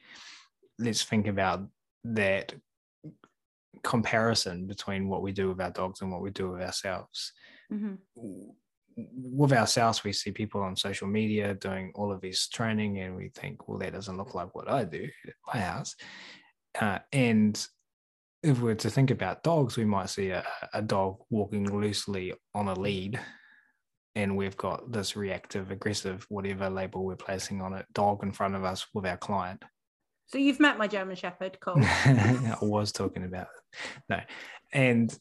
let's 0.79 1.03
think 1.03 1.27
about 1.27 1.67
that 2.05 2.55
comparison 3.83 4.67
between 4.67 5.09
what 5.09 5.23
we 5.23 5.33
do 5.33 5.49
with 5.49 5.61
our 5.61 5.71
dogs 5.71 6.01
and 6.01 6.11
what 6.11 6.23
we 6.23 6.31
do 6.31 6.51
with 6.51 6.63
ourselves. 6.63 7.33
Mm-hmm. 7.73 7.95
With 8.97 9.53
ourselves, 9.53 10.05
we 10.05 10.13
see 10.13 10.31
people 10.31 10.63
on 10.63 10.77
social 10.77 11.07
media 11.07 11.55
doing 11.55 11.93
all 11.95 12.13
of 12.13 12.21
this 12.21 12.49
training, 12.49 12.99
and 13.01 13.15
we 13.15 13.31
think, 13.35 13.69
well, 13.69 13.79
that 13.79 13.93
doesn't 13.93 14.17
look 14.17 14.35
like 14.35 14.55
what 14.55 14.71
I 14.71 14.85
do 14.85 15.09
at 15.27 15.35
my 15.53 15.61
house. 15.61 15.95
Uh, 16.81 16.99
and 17.13 17.67
if 18.43 18.61
we 18.61 18.73
are 18.73 18.77
to 18.77 18.91
think 18.91 19.11
about 19.11 19.43
dogs, 19.43 19.77
we 19.77 19.85
might 19.85 20.09
see 20.09 20.31
a, 20.31 20.45
a 20.73 20.81
dog 20.81 21.19
walking 21.31 21.69
loosely 21.79 22.33
on 22.55 22.69
a 22.69 22.75
lead, 22.75 23.21
and 24.15 24.37
we've 24.37 24.57
got 24.57 24.93
this 24.93 25.15
reactive, 25.15 25.71
aggressive, 25.71 26.25
whatever 26.31 26.71
label 26.71 27.05
we're 27.05 27.17
placing 27.17 27.61
on 27.61 27.75
it, 27.75 27.85
dog 27.93 28.23
in 28.23 28.33
front 28.33 28.55
of 28.55 28.65
us 28.65 28.87
with 28.95 29.05
our 29.05 29.19
client. 29.19 29.63
So 30.29 30.39
you've 30.39 30.61
met 30.61 30.79
my 30.79 30.89
German 30.89 31.17
Shepherd, 31.17 31.61
Cole. 31.61 31.77
I 31.83 32.57
was 32.61 32.93
talking 32.93 33.25
about 33.25 33.47
it. 33.47 33.79
No. 34.09 34.21
And 34.73 35.17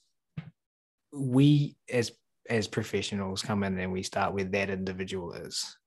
we 1.14 1.76
as 1.90 2.12
as 2.50 2.68
professionals 2.68 3.42
come 3.42 3.64
in 3.64 3.78
and 3.80 3.92
we 3.92 4.04
start 4.04 4.34
where 4.34 4.44
that 4.44 4.70
individual 4.70 5.34
is. 5.34 5.78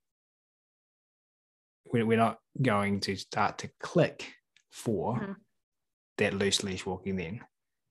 We're 1.91 2.17
not 2.17 2.39
going 2.61 3.01
to 3.01 3.17
start 3.17 3.59
to 3.59 3.71
click 3.81 4.31
for 4.71 5.15
mm-hmm. 5.15 5.33
that 6.19 6.35
loose 6.35 6.63
leash 6.63 6.85
walking 6.85 7.17
then. 7.17 7.41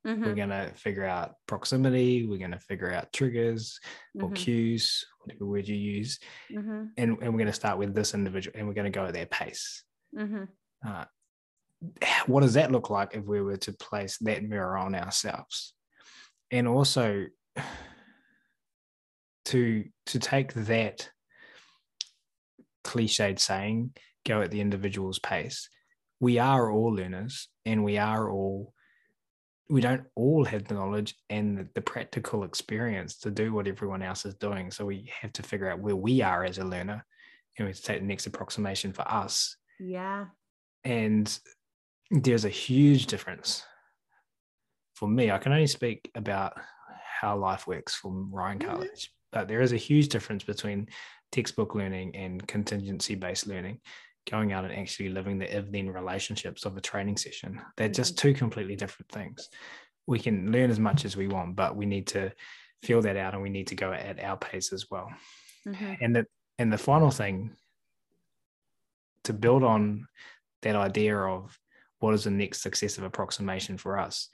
Mm-hmm. 0.05 0.23
We're 0.23 0.35
going 0.35 0.49
to 0.49 0.71
figure 0.75 1.05
out 1.05 1.33
proximity. 1.47 2.27
We're 2.27 2.37
going 2.37 2.51
to 2.51 2.59
figure 2.59 2.91
out 2.91 3.11
triggers 3.11 3.79
or 4.15 4.25
mm-hmm. 4.25 4.33
cues, 4.33 5.05
whatever 5.19 5.45
word 5.45 5.67
you 5.67 5.75
use. 5.75 6.19
Mm-hmm. 6.51 6.83
And, 6.97 7.17
and 7.21 7.33
we're 7.33 7.39
going 7.39 7.47
to 7.47 7.53
start 7.53 7.79
with 7.79 7.95
this 7.95 8.13
individual 8.13 8.55
and 8.57 8.67
we're 8.67 8.75
going 8.75 8.91
to 8.91 8.97
go 8.97 9.05
at 9.05 9.13
their 9.13 9.25
pace. 9.25 9.83
Mm-hmm. 10.15 10.43
Uh, 10.87 11.05
what 12.25 12.41
does 12.41 12.55
that 12.55 12.71
look 12.71 12.89
like 12.89 13.13
if 13.13 13.23
we 13.25 13.41
were 13.41 13.57
to 13.57 13.73
place 13.73 14.17
that 14.19 14.43
mirror 14.43 14.77
on 14.77 14.95
ourselves? 14.95 15.73
And 16.51 16.67
also 16.67 17.25
to 19.45 19.85
to 20.07 20.19
take 20.19 20.53
that 20.53 21.09
cliched 22.83 23.39
saying 23.39 23.91
go 24.25 24.41
at 24.41 24.51
the 24.51 24.61
individual's 24.61 25.19
pace 25.19 25.69
we 26.19 26.39
are 26.39 26.71
all 26.71 26.93
learners 26.93 27.47
and 27.65 27.83
we 27.83 27.97
are 27.97 28.29
all 28.29 28.73
we 29.69 29.81
don't 29.81 30.03
all 30.15 30.45
have 30.45 30.65
the 30.65 30.73
knowledge 30.73 31.15
and 31.29 31.57
the, 31.57 31.67
the, 31.75 31.81
practical 31.81 32.45
experience 32.45 33.17
to 33.17 33.29
do 33.29 33.51
what 33.51 33.67
everyone 33.67 34.01
else 34.01 34.25
is 34.25 34.33
doing. 34.35 34.71
So 34.71 34.85
we 34.85 35.11
have 35.19 35.33
to 35.33 35.43
figure 35.43 35.69
out 35.69 35.81
where 35.81 35.95
we 35.95 36.21
are 36.21 36.45
as 36.45 36.57
a 36.57 36.63
learner 36.63 37.05
and 37.57 37.65
we 37.65 37.71
have 37.71 37.75
to 37.75 37.83
take 37.83 37.99
the 37.99 38.07
next 38.07 38.27
approximation 38.27 38.93
for 38.93 39.01
us. 39.01 39.57
Yeah. 39.77 40.27
And 40.85 41.37
there's 42.11 42.45
a 42.45 42.49
huge 42.49 43.07
difference 43.07 43.63
for 44.95 45.07
me. 45.07 45.31
I 45.31 45.37
can 45.37 45.51
only 45.51 45.67
speak 45.67 46.09
about 46.15 46.53
how 47.19 47.37
life 47.37 47.67
works 47.67 47.95
from 47.95 48.33
Ryan 48.33 48.59
mm-hmm. 48.59 48.69
Cartlidge, 48.69 49.07
but 49.31 49.47
there 49.47 49.61
is 49.61 49.73
a 49.73 49.77
huge 49.77 50.09
difference 50.09 50.43
between 50.43 50.87
textbook 51.31 51.75
learning 51.75 52.15
and 52.15 52.45
contingency 52.47 53.15
based 53.15 53.47
learning, 53.47 53.79
going 54.29 54.53
out 54.53 54.65
and 54.65 54.73
actually 54.73 55.09
living 55.09 55.39
the 55.39 55.57
if 55.57 55.71
then 55.71 55.89
relationships 55.89 56.65
of 56.65 56.77
a 56.77 56.81
training 56.81 57.17
session. 57.17 57.61
They're 57.75 57.89
just 57.89 58.15
mm-hmm. 58.15 58.29
two 58.29 58.33
completely 58.33 58.75
different 58.75 59.11
things. 59.11 59.49
We 60.05 60.19
can 60.19 60.51
learn 60.51 60.69
as 60.69 60.79
much 60.79 61.03
as 61.03 61.17
we 61.17 61.27
want, 61.27 61.55
but 61.55 61.75
we 61.75 61.85
need 61.85 62.07
to 62.07 62.31
feel 62.83 63.01
that 63.01 63.17
out 63.17 63.33
and 63.33 63.43
we 63.43 63.49
need 63.49 63.67
to 63.67 63.75
go 63.75 63.91
at 63.91 64.23
our 64.23 64.37
pace 64.37 64.71
as 64.71 64.85
well. 64.89 65.11
Mm-hmm. 65.67 65.93
And 66.01 66.15
the 66.15 66.25
and 66.59 66.71
the 66.71 66.77
final 66.77 67.11
thing 67.11 67.51
to 69.25 69.33
build 69.33 69.63
on 69.63 70.07
that 70.61 70.75
idea 70.75 71.17
of 71.17 71.57
what 71.99 72.13
is 72.13 72.25
the 72.25 72.31
next 72.31 72.61
successive 72.61 73.03
approximation 73.03 73.77
for 73.77 73.97
us? 73.97 74.29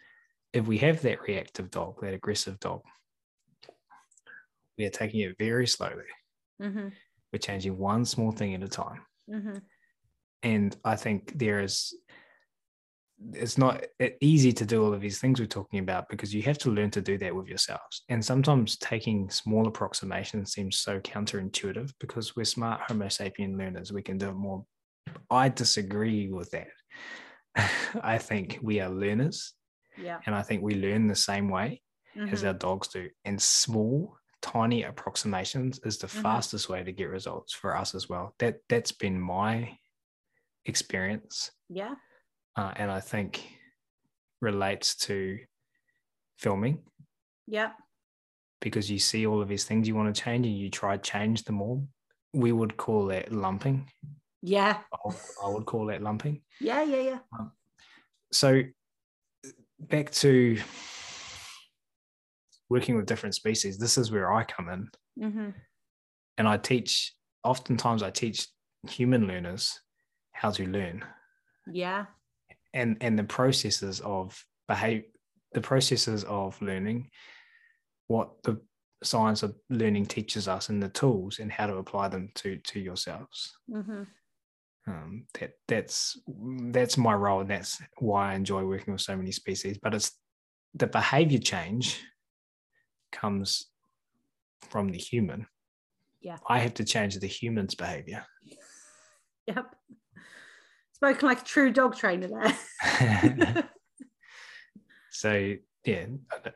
If 0.52 0.68
we 0.68 0.78
have 0.80 1.02
that 1.02 1.22
reactive 1.22 1.72
dog, 1.72 2.02
that 2.02 2.14
aggressive 2.14 2.60
dog, 2.60 2.82
we 4.78 4.86
are 4.86 4.90
taking 4.90 5.22
it 5.22 5.38
very 5.38 5.68
slowly. 5.68 6.04
Mm-hmm. 6.62 6.90
We're 7.32 7.40
changing 7.40 7.78
one 7.78 8.06
small 8.06 8.32
thing 8.32 8.54
at 8.54 8.64
a 8.64 8.68
time. 8.68 9.02
Mm-hmm. 9.30 9.58
And 10.44 10.76
I 10.84 10.96
think 10.96 11.38
there 11.38 11.62
is, 11.62 11.96
it's 13.32 13.58
not 13.58 13.84
easy 14.20 14.52
to 14.52 14.66
do 14.66 14.84
all 14.84 14.94
of 14.94 15.00
these 15.00 15.20
things 15.20 15.40
we're 15.40 15.46
talking 15.46 15.80
about 15.80 16.10
because 16.10 16.34
you 16.34 16.42
have 16.42 16.58
to 16.60 16.72
learn 16.72 16.92
to 16.92 17.02
do 17.02 17.18
that 17.20 17.34
with 17.34 17.48
yourselves. 17.48 18.04
And 18.10 18.24
sometimes 18.24 18.78
taking 18.78 19.30
small 19.30 19.68
approximations 19.68 20.52
seems 20.52 20.78
so 20.78 21.00
counterintuitive 21.00 21.94
because 22.00 22.36
we're 22.36 22.44
smart 22.44 22.82
Homo 22.88 23.06
sapien 23.06 23.58
learners. 23.58 23.94
We 23.94 24.02
can 24.02 24.18
do 24.18 24.30
it 24.30 24.36
more. 24.36 24.66
I 25.30 25.50
disagree 25.50 26.30
with 26.30 26.52
that. 26.52 26.68
I 28.02 28.18
think 28.18 28.60
we 28.62 28.80
are 28.80 28.90
learners. 28.90 29.54
Yeah. 29.98 30.20
And 30.26 30.36
I 30.36 30.42
think 30.42 30.64
we 30.64 30.76
learn 30.76 31.08
the 31.08 31.16
same 31.16 31.50
way 31.50 31.82
mm-hmm. 32.18 32.34
as 32.34 32.44
our 32.44 32.54
dogs 32.54 32.88
do. 32.88 33.10
And 33.26 33.42
small, 33.42 34.18
tiny 34.42 34.84
approximations 34.84 35.80
is 35.86 35.98
the 35.98 36.08
mm-hmm. 36.08 36.22
fastest 36.22 36.70
way 36.70 36.84
to 36.84 36.92
get 36.92 37.10
results 37.10 37.54
for 37.54 37.76
us 37.76 37.96
as 37.96 38.10
well. 38.10 38.34
That 38.40 38.58
that's 38.70 38.92
been 38.92 39.20
my 39.20 39.78
experience. 40.66 41.52
Yeah. 41.70 41.96
Uh, 42.56 42.72
and 42.76 42.92
I 42.92 43.00
think 43.00 43.44
relates 44.42 44.96
to 44.96 45.40
filming. 46.38 46.80
Yeah. 47.48 47.72
Because 48.62 48.90
you 48.90 49.00
see 49.00 49.26
all 49.26 49.42
of 49.42 49.48
these 49.48 49.66
things 49.66 49.88
you 49.88 49.96
want 49.96 50.14
to 50.14 50.22
change 50.22 50.46
and 50.46 50.58
you 50.58 50.70
try 50.70 50.98
to 50.98 51.02
change 51.02 51.44
them 51.44 51.62
all. 51.62 51.88
We 52.34 52.52
would 52.52 52.78
call 52.78 53.08
that 53.08 53.32
lumping. 53.32 53.90
Yeah. 54.46 54.80
I 55.42 55.48
would 55.48 55.66
call 55.66 55.86
that 55.86 56.04
lumping. 56.04 56.42
Yeah, 56.60 56.84
yeah, 56.84 57.02
yeah. 57.02 57.20
Um, 57.40 57.54
so 58.34 58.62
back 59.80 60.12
to 60.12 60.60
working 62.70 62.98
with 62.98 63.06
different 63.06 63.36
species, 63.36 63.78
this 63.78 63.98
is 63.98 64.12
where 64.12 64.34
I 64.34 64.44
come 64.44 64.68
in. 64.68 64.90
Mm-hmm. 65.18 65.50
And 66.38 66.48
I 66.48 66.58
teach, 66.58 67.14
oftentimes, 67.46 68.04
I 68.04 68.10
teach 68.10 68.48
human 68.90 69.28
learners 69.28 69.80
how 70.34 70.52
to 70.52 70.68
learn. 70.68 71.06
Yeah. 71.72 72.08
And 72.74 72.98
and 73.00 73.18
the 73.18 73.24
processes 73.24 74.02
of 74.02 74.44
behave 74.68 75.04
the 75.54 75.62
processes 75.62 76.26
of 76.26 76.62
learning, 76.62 77.12
what 78.08 78.44
the 78.44 78.60
science 79.04 79.44
of 79.44 79.56
learning 79.70 80.08
teaches 80.08 80.50
us 80.50 80.68
and 80.68 80.84
the 80.84 80.90
tools 80.90 81.40
and 81.40 81.52
how 81.52 81.68
to 81.68 81.78
apply 81.78 82.10
them 82.10 82.30
to 82.36 82.58
to 82.58 82.80
yourselves. 82.82 83.56
Mm-hmm 83.72 84.04
um, 84.88 85.26
that 85.40 85.52
that's 85.68 86.20
that's 86.72 86.98
my 86.98 87.14
role 87.14 87.42
and 87.42 87.50
that's 87.50 87.82
why 88.00 88.32
i 88.32 88.36
enjoy 88.36 88.64
working 88.66 88.94
with 88.94 89.02
so 89.02 89.16
many 89.16 89.32
species 89.32 89.78
but 89.82 89.94
it's 89.94 90.12
the 90.74 90.88
behavior 90.88 91.40
change 91.40 92.02
comes 93.12 93.68
from 94.70 94.90
the 94.90 94.98
human 94.98 95.46
yeah 96.22 96.38
i 96.48 96.60
have 96.60 96.74
to 96.74 96.84
change 96.84 97.18
the 97.18 97.28
human's 97.28 97.76
behavior 97.76 98.26
yep 99.48 99.76
spoken 100.94 101.28
like 101.28 101.42
a 101.42 101.46
true 101.46 101.72
dog 101.72 101.96
trainer 101.96 102.28
there 102.28 103.70
so 105.12 105.56
yeah, 105.86 106.06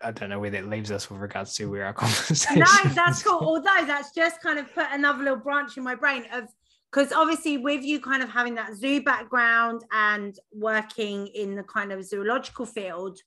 I 0.02 0.12
don't 0.12 0.30
know 0.30 0.40
where 0.40 0.52
that 0.52 0.70
leaves 0.70 0.90
us 0.90 1.10
with 1.10 1.20
regards 1.20 1.54
to 1.56 1.70
where 1.70 1.86
our 1.86 1.94
conversation. 1.94 2.60
No, 2.60 2.90
that's 2.94 3.22
cool. 3.24 3.40
Although 3.42 3.86
that's 3.86 4.12
just 4.14 4.42
kind 4.42 4.58
of 4.58 4.74
put 4.74 4.86
another 4.92 5.22
little 5.22 5.40
branch 5.40 5.76
in 5.76 5.84
my 5.84 5.96
brain 5.96 6.26
of 6.32 6.46
because 6.92 7.12
obviously 7.12 7.58
with 7.58 7.84
you 7.84 8.00
kind 8.00 8.24
of 8.24 8.30
having 8.30 8.56
that 8.56 8.76
zoo 8.76 9.02
background 9.04 9.84
and 9.92 10.38
working 10.52 11.28
in 11.28 11.56
the 11.56 11.64
kind 11.64 11.92
of 11.92 12.04
zoological 12.04 12.66
field 12.66 13.20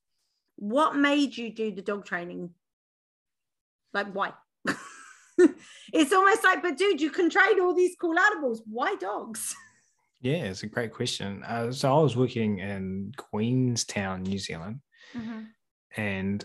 what 0.61 0.95
made 0.95 1.37
you 1.37 1.51
do 1.51 1.73
the 1.73 1.83
dog 1.83 2.05
training? 2.05 2.51
Like 3.93 4.13
why? 4.13 4.33
It's 5.93 6.13
almost 6.13 6.45
like 6.45 6.63
but 6.63 6.77
dude 6.77 7.01
you 7.01 7.11
can 7.11 7.31
train 7.31 7.61
all 7.61 7.75
these 7.75 7.97
cool 7.99 8.19
animals. 8.19 8.63
Why 8.67 8.95
dogs? 8.97 9.57
Yeah 10.21 10.45
it's 10.45 10.63
a 10.63 10.67
great 10.67 10.93
question. 10.93 11.43
Uh, 11.43 11.73
so 11.73 11.99
i 11.99 12.03
was 12.03 12.15
working 12.15 12.59
in 12.59 13.13
queenstown 13.17 14.23
new 14.23 14.39
zealand 14.39 14.81
mm-hmm. 15.17 15.45
and 15.97 16.45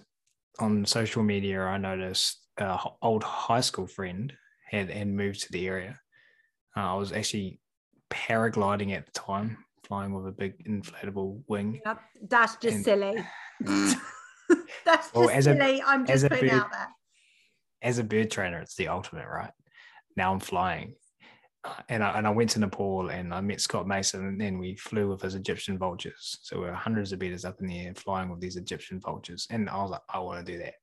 on 0.59 0.85
social 0.85 1.23
media 1.23 1.61
i 1.61 1.77
noticed 1.77 2.39
an 2.57 2.79
old 3.01 3.23
high 3.23 3.59
school 3.59 3.85
friend 3.85 4.31
had 4.71 4.89
had 4.89 5.09
moved 5.09 5.41
to 5.41 5.51
the 5.51 5.67
area 5.67 5.99
uh, 6.77 6.93
I 6.93 6.93
was 6.95 7.11
actually 7.11 7.59
paragliding 8.09 8.95
at 8.95 9.05
the 9.05 9.11
time, 9.11 9.57
flying 9.87 10.13
with 10.13 10.27
a 10.27 10.31
big 10.31 10.53
inflatable 10.67 11.41
wing. 11.47 11.81
Yep, 11.85 11.99
that's 12.29 12.55
just 12.57 12.75
and, 12.75 12.85
silly. 12.85 13.25
That's 14.85 15.07
just 15.11 15.15
Well, 15.15 15.41
silly. 15.41 15.81
I'm 15.81 16.05
just 16.05 16.27
putting 16.29 16.49
bird- 16.49 16.59
out 16.59 16.71
there. 16.71 16.87
as 17.81 17.97
a 17.97 18.03
bird 18.03 18.29
trainer, 18.29 18.59
it's 18.59 18.75
the 18.75 18.87
ultimate, 18.89 19.27
right? 19.27 19.49
Now 20.15 20.31
I'm 20.31 20.39
flying. 20.39 20.93
Uh, 21.63 21.73
and 21.89 22.03
I, 22.03 22.17
and 22.19 22.27
I 22.27 22.29
went 22.29 22.51
to 22.51 22.59
Nepal 22.59 23.09
and 23.09 23.33
I 23.33 23.41
met 23.41 23.59
Scott 23.59 23.87
Mason 23.87 24.23
and 24.27 24.39
then 24.39 24.59
we 24.59 24.75
flew 24.75 25.09
with 25.09 25.21
his 25.23 25.33
Egyptian 25.33 25.79
vultures. 25.79 26.37
So 26.43 26.61
we 26.61 26.67
are 26.67 26.73
hundreds 26.73 27.11
of 27.11 27.19
meters 27.19 27.43
up 27.43 27.59
in 27.59 27.65
the 27.65 27.79
air 27.87 27.93
flying 27.95 28.29
with 28.29 28.39
these 28.39 28.55
Egyptian 28.55 28.99
vultures. 28.99 29.47
And 29.49 29.67
I 29.67 29.77
was 29.81 29.89
like, 29.89 30.01
I 30.09 30.19
want 30.19 30.45
to 30.45 30.51
do 30.51 30.59
that. 30.59 30.75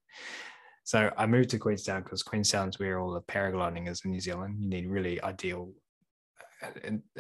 So 0.83 1.13
I 1.17 1.27
moved 1.27 1.51
to 1.51 1.59
Queenstown 1.59 2.03
because 2.03 2.25
Queenstown's 2.25 2.81
where 2.81 2.99
all 2.99 3.13
the 3.13 3.21
paragliding 3.21 3.89
is 3.89 4.03
in 4.05 4.11
New 4.11 4.19
Zealand. 4.21 4.57
You 4.59 4.69
need 4.69 4.89
really 4.89 5.23
ideal 5.23 5.71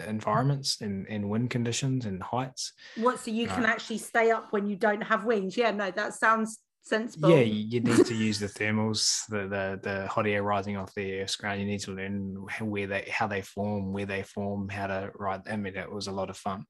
environments 0.06 0.80
and, 0.80 1.06
and 1.08 1.28
wind 1.28 1.50
conditions 1.50 2.06
and 2.06 2.22
heights. 2.22 2.72
What? 2.96 3.20
So 3.20 3.30
you 3.30 3.46
can 3.46 3.64
actually 3.64 3.98
stay 3.98 4.30
up 4.30 4.52
when 4.52 4.66
you 4.66 4.76
don't 4.76 5.02
have 5.02 5.24
wings? 5.24 5.56
Yeah, 5.56 5.70
no, 5.70 5.90
that 5.90 6.14
sounds 6.14 6.60
sensible. 6.82 7.30
Yeah, 7.30 7.42
you 7.42 7.66
you 7.68 7.80
need 7.80 8.06
to 8.06 8.14
use 8.14 8.38
the 8.38 8.46
thermals, 8.46 9.26
the, 9.28 9.48
the 9.48 9.80
the 9.82 10.06
hot 10.08 10.26
air 10.26 10.42
rising 10.42 10.76
off 10.76 10.94
the 10.94 11.20
Earth's 11.20 11.36
ground. 11.36 11.60
You 11.60 11.66
need 11.66 11.80
to 11.80 11.92
learn 11.92 12.46
where 12.60 12.86
they 12.86 13.08
how 13.10 13.26
they 13.26 13.42
form, 13.42 13.92
where 13.92 14.06
they 14.06 14.22
form, 14.22 14.68
how 14.68 14.88
to 14.88 15.10
ride. 15.14 15.42
I 15.50 15.56
mean, 15.56 15.76
it 15.76 15.90
was 15.90 16.06
a 16.06 16.12
lot 16.12 16.30
of 16.30 16.36
fun. 16.36 16.64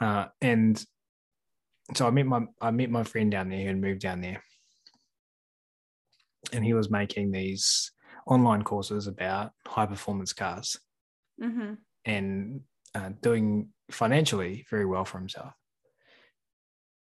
Uh, 0.00 0.26
and 0.40 0.82
so 1.94 2.06
I 2.06 2.10
met 2.10 2.26
my 2.26 2.46
I 2.60 2.70
met 2.70 2.90
my 2.90 3.04
friend 3.04 3.30
down 3.30 3.48
there 3.48 3.60
who 3.60 3.66
had 3.66 3.80
moved 3.80 4.00
down 4.00 4.20
there, 4.20 4.42
and 6.52 6.64
he 6.64 6.74
was 6.74 6.90
making 6.90 7.32
these 7.32 7.92
online 8.26 8.62
courses 8.62 9.06
about 9.06 9.52
high 9.66 9.86
performance 9.86 10.32
cars 10.32 10.78
hmm 11.40 11.74
and 12.04 12.60
uh, 12.94 13.10
doing 13.22 13.70
financially 13.90 14.66
very 14.70 14.84
well 14.84 15.04
for 15.04 15.18
himself. 15.18 15.52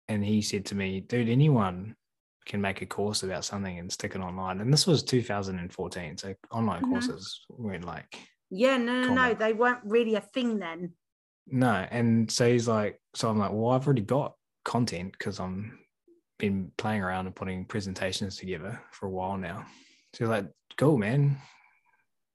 And 0.08 0.24
he 0.24 0.42
said 0.42 0.66
to 0.68 0.76
me, 0.76 1.00
dude, 1.00 1.28
anyone 1.30 1.96
can 2.46 2.62
make 2.62 2.82
a 2.82 2.86
course 2.86 3.24
about 3.24 3.46
something 3.46 3.80
and 3.80 3.92
stick 3.92 4.14
it 4.16 4.22
online. 4.22 4.62
And 4.62 4.72
this 4.72 4.86
was 4.86 5.04
2014. 5.04 6.18
So 6.18 6.36
online 6.52 6.84
Mhm. 6.84 6.90
courses 6.90 7.46
weren't 7.50 7.86
like, 7.86 8.20
Yeah, 8.50 8.78
no, 8.78 9.08
no, 9.08 9.16
no. 9.16 9.34
They 9.34 9.54
weren't 9.54 9.80
really 9.86 10.16
a 10.16 10.22
thing 10.22 10.60
then. 10.60 10.94
no. 11.48 11.88
And 11.90 12.30
so 12.30 12.52
he's 12.52 12.68
like, 12.68 13.02
so 13.16 13.30
I'm 13.30 13.40
like, 13.40 13.52
well, 13.52 13.72
I've 13.72 13.86
already 13.86 14.02
got 14.04 14.36
content 14.66 15.14
because 15.14 15.40
I'm 15.40 15.80
been 16.38 16.72
playing 16.78 17.02
around 17.02 17.28
and 17.28 17.36
putting 17.36 17.66
presentations 17.66 18.36
together 18.38 18.82
for 18.92 19.06
a 19.06 19.12
while 19.12 19.38
now. 19.38 19.66
So 20.14 20.26
he's 20.26 20.30
like, 20.30 20.48
cool, 20.78 20.98
man. 20.98 21.38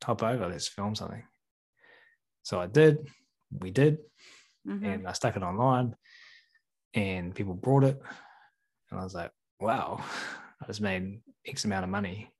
Hop 0.05 0.23
over, 0.23 0.49
let's 0.49 0.69
film 0.69 0.95
something. 0.95 1.23
So 2.47 2.61
I 2.61 2.67
did, 2.69 3.09
we 3.51 3.73
did. 3.73 3.99
Mhm. 4.65 4.85
and 4.95 5.09
I 5.09 5.13
stuck 5.13 5.37
it 5.37 5.43
online 5.43 5.95
and 6.95 7.33
people 7.35 7.55
brought 7.55 7.83
it. 7.85 8.01
And 8.91 9.01
I 9.01 9.03
was 9.05 9.15
like, 9.15 9.31
wow, 9.61 10.01
I 10.63 10.67
just 10.67 10.81
made 10.81 11.21
X 11.45 11.65
amount 11.65 11.83
of 11.85 11.91
money 11.91 12.31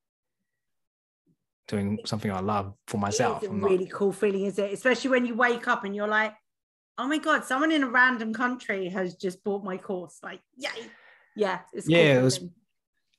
doing 1.69 1.99
something 2.05 2.31
I 2.31 2.39
love 2.41 2.75
for 2.87 2.99
myself. 2.99 3.39
It's 3.43 3.49
a 3.49 3.51
I'm 3.51 3.61
not- 3.61 3.71
really 3.71 3.87
cool 3.87 4.13
feeling, 4.13 4.45
is 4.45 4.59
it? 4.61 4.73
Especially 4.73 5.11
when 5.11 5.27
you 5.27 5.35
wake 5.35 5.67
up 5.67 5.85
and 5.85 5.95
you're 5.95 6.07
like, 6.09 6.35
oh 6.99 7.07
my 7.09 7.19
God, 7.19 7.45
someone 7.45 7.73
in 7.73 7.83
a 7.83 7.89
random 7.89 8.33
country 8.33 8.89
has 8.91 9.17
just 9.17 9.43
bought 9.43 9.65
my 9.65 9.77
course. 9.77 10.19
Like, 10.23 10.41
yay. 10.57 10.69
Yeah. 11.35 11.61
It's 11.73 11.87
a 11.87 11.91
cool 11.91 11.99
Yeah, 11.99 12.21
it 12.21 12.23
was- 12.23 12.39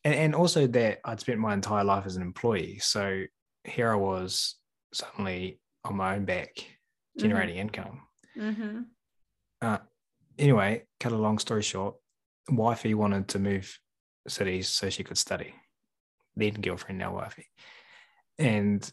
and, 0.06 0.16
and 0.16 0.36
also 0.36 0.68
that 0.68 1.00
I'd 1.04 1.20
spent 1.20 1.40
my 1.40 1.54
entire 1.54 1.84
life 1.84 2.06
as 2.06 2.16
an 2.16 2.22
employee. 2.22 2.80
So 2.80 3.24
here 3.66 3.92
I 3.92 3.96
was 3.96 4.56
suddenly 4.94 5.60
on 5.84 5.98
my 5.98 6.16
own 6.16 6.24
back 6.26 6.50
generating 7.18 7.58
income. 7.58 8.02
Mhm. 8.38 8.86
Anyway, 10.40 10.84
cut 11.00 11.12
a 11.12 11.18
long 11.18 11.40
story 11.40 11.64
short, 11.64 11.96
wifey 12.50 12.94
wanted 12.94 13.28
to 13.30 13.40
move 13.40 13.80
cities 14.28 14.68
so 14.70 14.88
she 14.90 15.04
could 15.04 15.18
study. 15.18 15.56
Then 16.36 16.54
girlfriend, 16.62 17.00
now 17.00 17.16
wifey. 17.16 17.48
And 18.38 18.88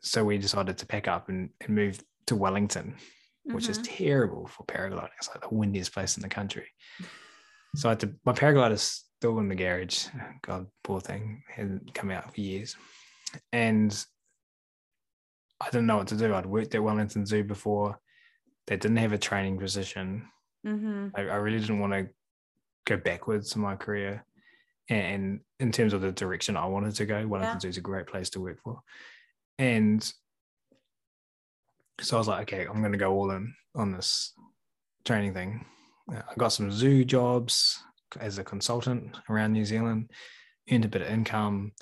so 0.00 0.24
we 0.24 0.38
decided 0.38 0.78
to 0.78 0.86
pack 0.86 1.08
up 1.08 1.28
and, 1.28 1.50
and 1.60 1.74
move 1.74 2.00
to 2.26 2.36
Wellington, 2.36 2.96
which 3.42 3.68
is 3.68 3.78
Mhm. 3.80 3.86
terrible 3.96 4.46
for 4.46 4.64
paragliding. 4.66 5.10
It's 5.18 5.28
like 5.28 5.40
the 5.40 5.52
windiest 5.52 5.92
place 5.92 6.16
in 6.16 6.22
the 6.22 6.28
country. 6.28 6.68
So 7.74 7.88
I 7.88 7.92
had 7.92 8.00
to, 8.00 8.14
my 8.24 8.32
paraglider's 8.32 9.04
still 9.18 9.40
in 9.40 9.48
the 9.48 9.56
garage. 9.56 10.06
God, 10.42 10.68
poor 10.84 11.00
thing, 11.00 11.42
hasn't 11.48 11.92
come 11.92 12.12
out 12.12 12.32
for 12.32 12.40
years. 12.40 12.76
And 13.52 13.92
I 15.62 15.66
didn't 15.66 15.86
know 15.86 15.98
what 15.98 16.08
to 16.08 16.16
do. 16.16 16.34
I'd 16.34 16.46
worked 16.46 16.74
at 16.74 16.82
Wellington 16.82 17.24
Zoo 17.24 17.44
before. 17.44 17.98
They 18.66 18.76
didn't 18.76 18.96
have 18.98 19.12
a 19.12 19.18
training 19.18 19.58
position. 19.58 20.28
Mhm. 20.66 21.12
I, 21.14 21.20
I 21.22 21.36
really 21.36 21.60
didn't 21.60 21.80
want 21.80 21.92
to 21.92 22.08
go 22.84 22.96
backwards 22.96 23.54
in 23.54 23.62
my 23.62 23.76
career. 23.76 24.24
And 24.88 25.40
in 25.60 25.70
terms 25.72 25.92
of 25.92 26.00
the 26.00 26.12
direction 26.12 26.56
I 26.56 26.66
wanted 26.66 26.94
to 26.96 27.06
go, 27.06 27.26
Wellington 27.26 27.56
Yeah. 27.56 27.60
Zoo 27.60 27.68
is 27.68 27.76
a 27.76 27.80
great 27.80 28.06
place 28.06 28.30
to 28.30 28.40
work 28.40 28.60
for. 28.62 28.80
And 29.58 30.02
so 32.00 32.16
I 32.16 32.18
was 32.18 32.28
like, 32.28 32.52
okay, 32.52 32.66
I'm 32.66 32.80
going 32.80 32.92
to 32.92 32.98
go 32.98 33.12
all 33.12 33.30
in 33.30 33.54
on 33.74 33.92
this 33.92 34.32
training 35.04 35.34
thing. 35.34 35.64
Uh, 36.12 36.22
I 36.28 36.34
got 36.36 36.48
some 36.48 36.72
zoo 36.72 37.04
jobs 37.04 37.78
as 38.20 38.38
a 38.38 38.44
consultant 38.44 39.16
around 39.30 39.52
New 39.52 39.64
Zealand, 39.64 40.10
earned 40.70 40.84
a 40.84 40.88
bit 40.88 41.02
of 41.02 41.08
income, 41.08 41.72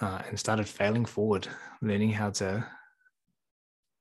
uh, 0.00 0.22
and 0.28 0.38
started 0.38 0.68
failing 0.68 1.04
forward, 1.04 1.46
learning 1.80 2.10
how 2.10 2.30
to 2.30 2.66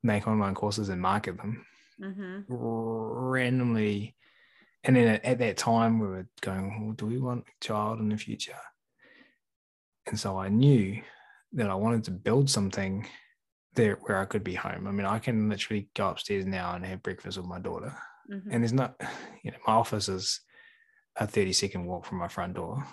make 0.03 0.27
online 0.27 0.55
courses 0.55 0.89
and 0.89 1.01
market 1.01 1.37
them 1.37 1.65
Mhm. 1.99 2.45
randomly. 2.47 4.15
And 4.83 4.95
then 4.95 5.07
at, 5.07 5.25
at 5.25 5.37
that 5.39 5.57
time, 5.57 5.99
we 5.99 6.07
were 6.07 6.27
going, 6.41 6.85
well, 6.85 6.93
do 6.93 7.05
we 7.05 7.17
want 7.17 7.45
a 7.47 7.65
child 7.65 7.99
in 7.99 8.09
the 8.09 8.17
future? 8.17 8.59
And 10.07 10.19
so 10.19 10.37
I 10.37 10.49
knew 10.49 11.01
that 11.53 11.69
I 11.69 11.75
wanted 11.75 12.03
to 12.05 12.11
build 12.11 12.49
something 12.49 13.07
there 13.75 13.95
where 14.01 14.17
I 14.17 14.25
could 14.25 14.43
be 14.43 14.55
home. 14.55 14.87
I 14.87 14.91
mean, 14.91 15.05
I 15.05 15.19
can 15.19 15.49
literally 15.49 15.89
go 15.95 16.09
upstairs 16.09 16.45
now 16.45 16.75
and 16.75 16.85
have 16.85 17.01
breakfast 17.01 17.37
with 17.37 17.47
my 17.47 17.59
daughter. 17.59 17.97
Mhm. 18.29 18.47
And 18.51 18.63
there's 18.63 18.73
not, 18.73 18.99
you 19.43 19.51
know, 19.51 19.57
my 19.65 19.73
office 19.73 20.09
is 20.09 20.41
a 21.15 21.25
30 21.27 21.53
second 21.53 21.85
walk 21.85 22.05
from 22.05 22.17
my 22.17 22.27
front 22.27 22.55
door. 22.55 22.85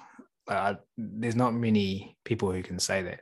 I, 0.49 0.77
there's 0.97 1.37
not 1.37 1.55
many 1.55 2.17
people 2.25 2.53
who 2.53 2.63
can 2.63 2.79
say 2.79 3.03
that. 3.03 3.21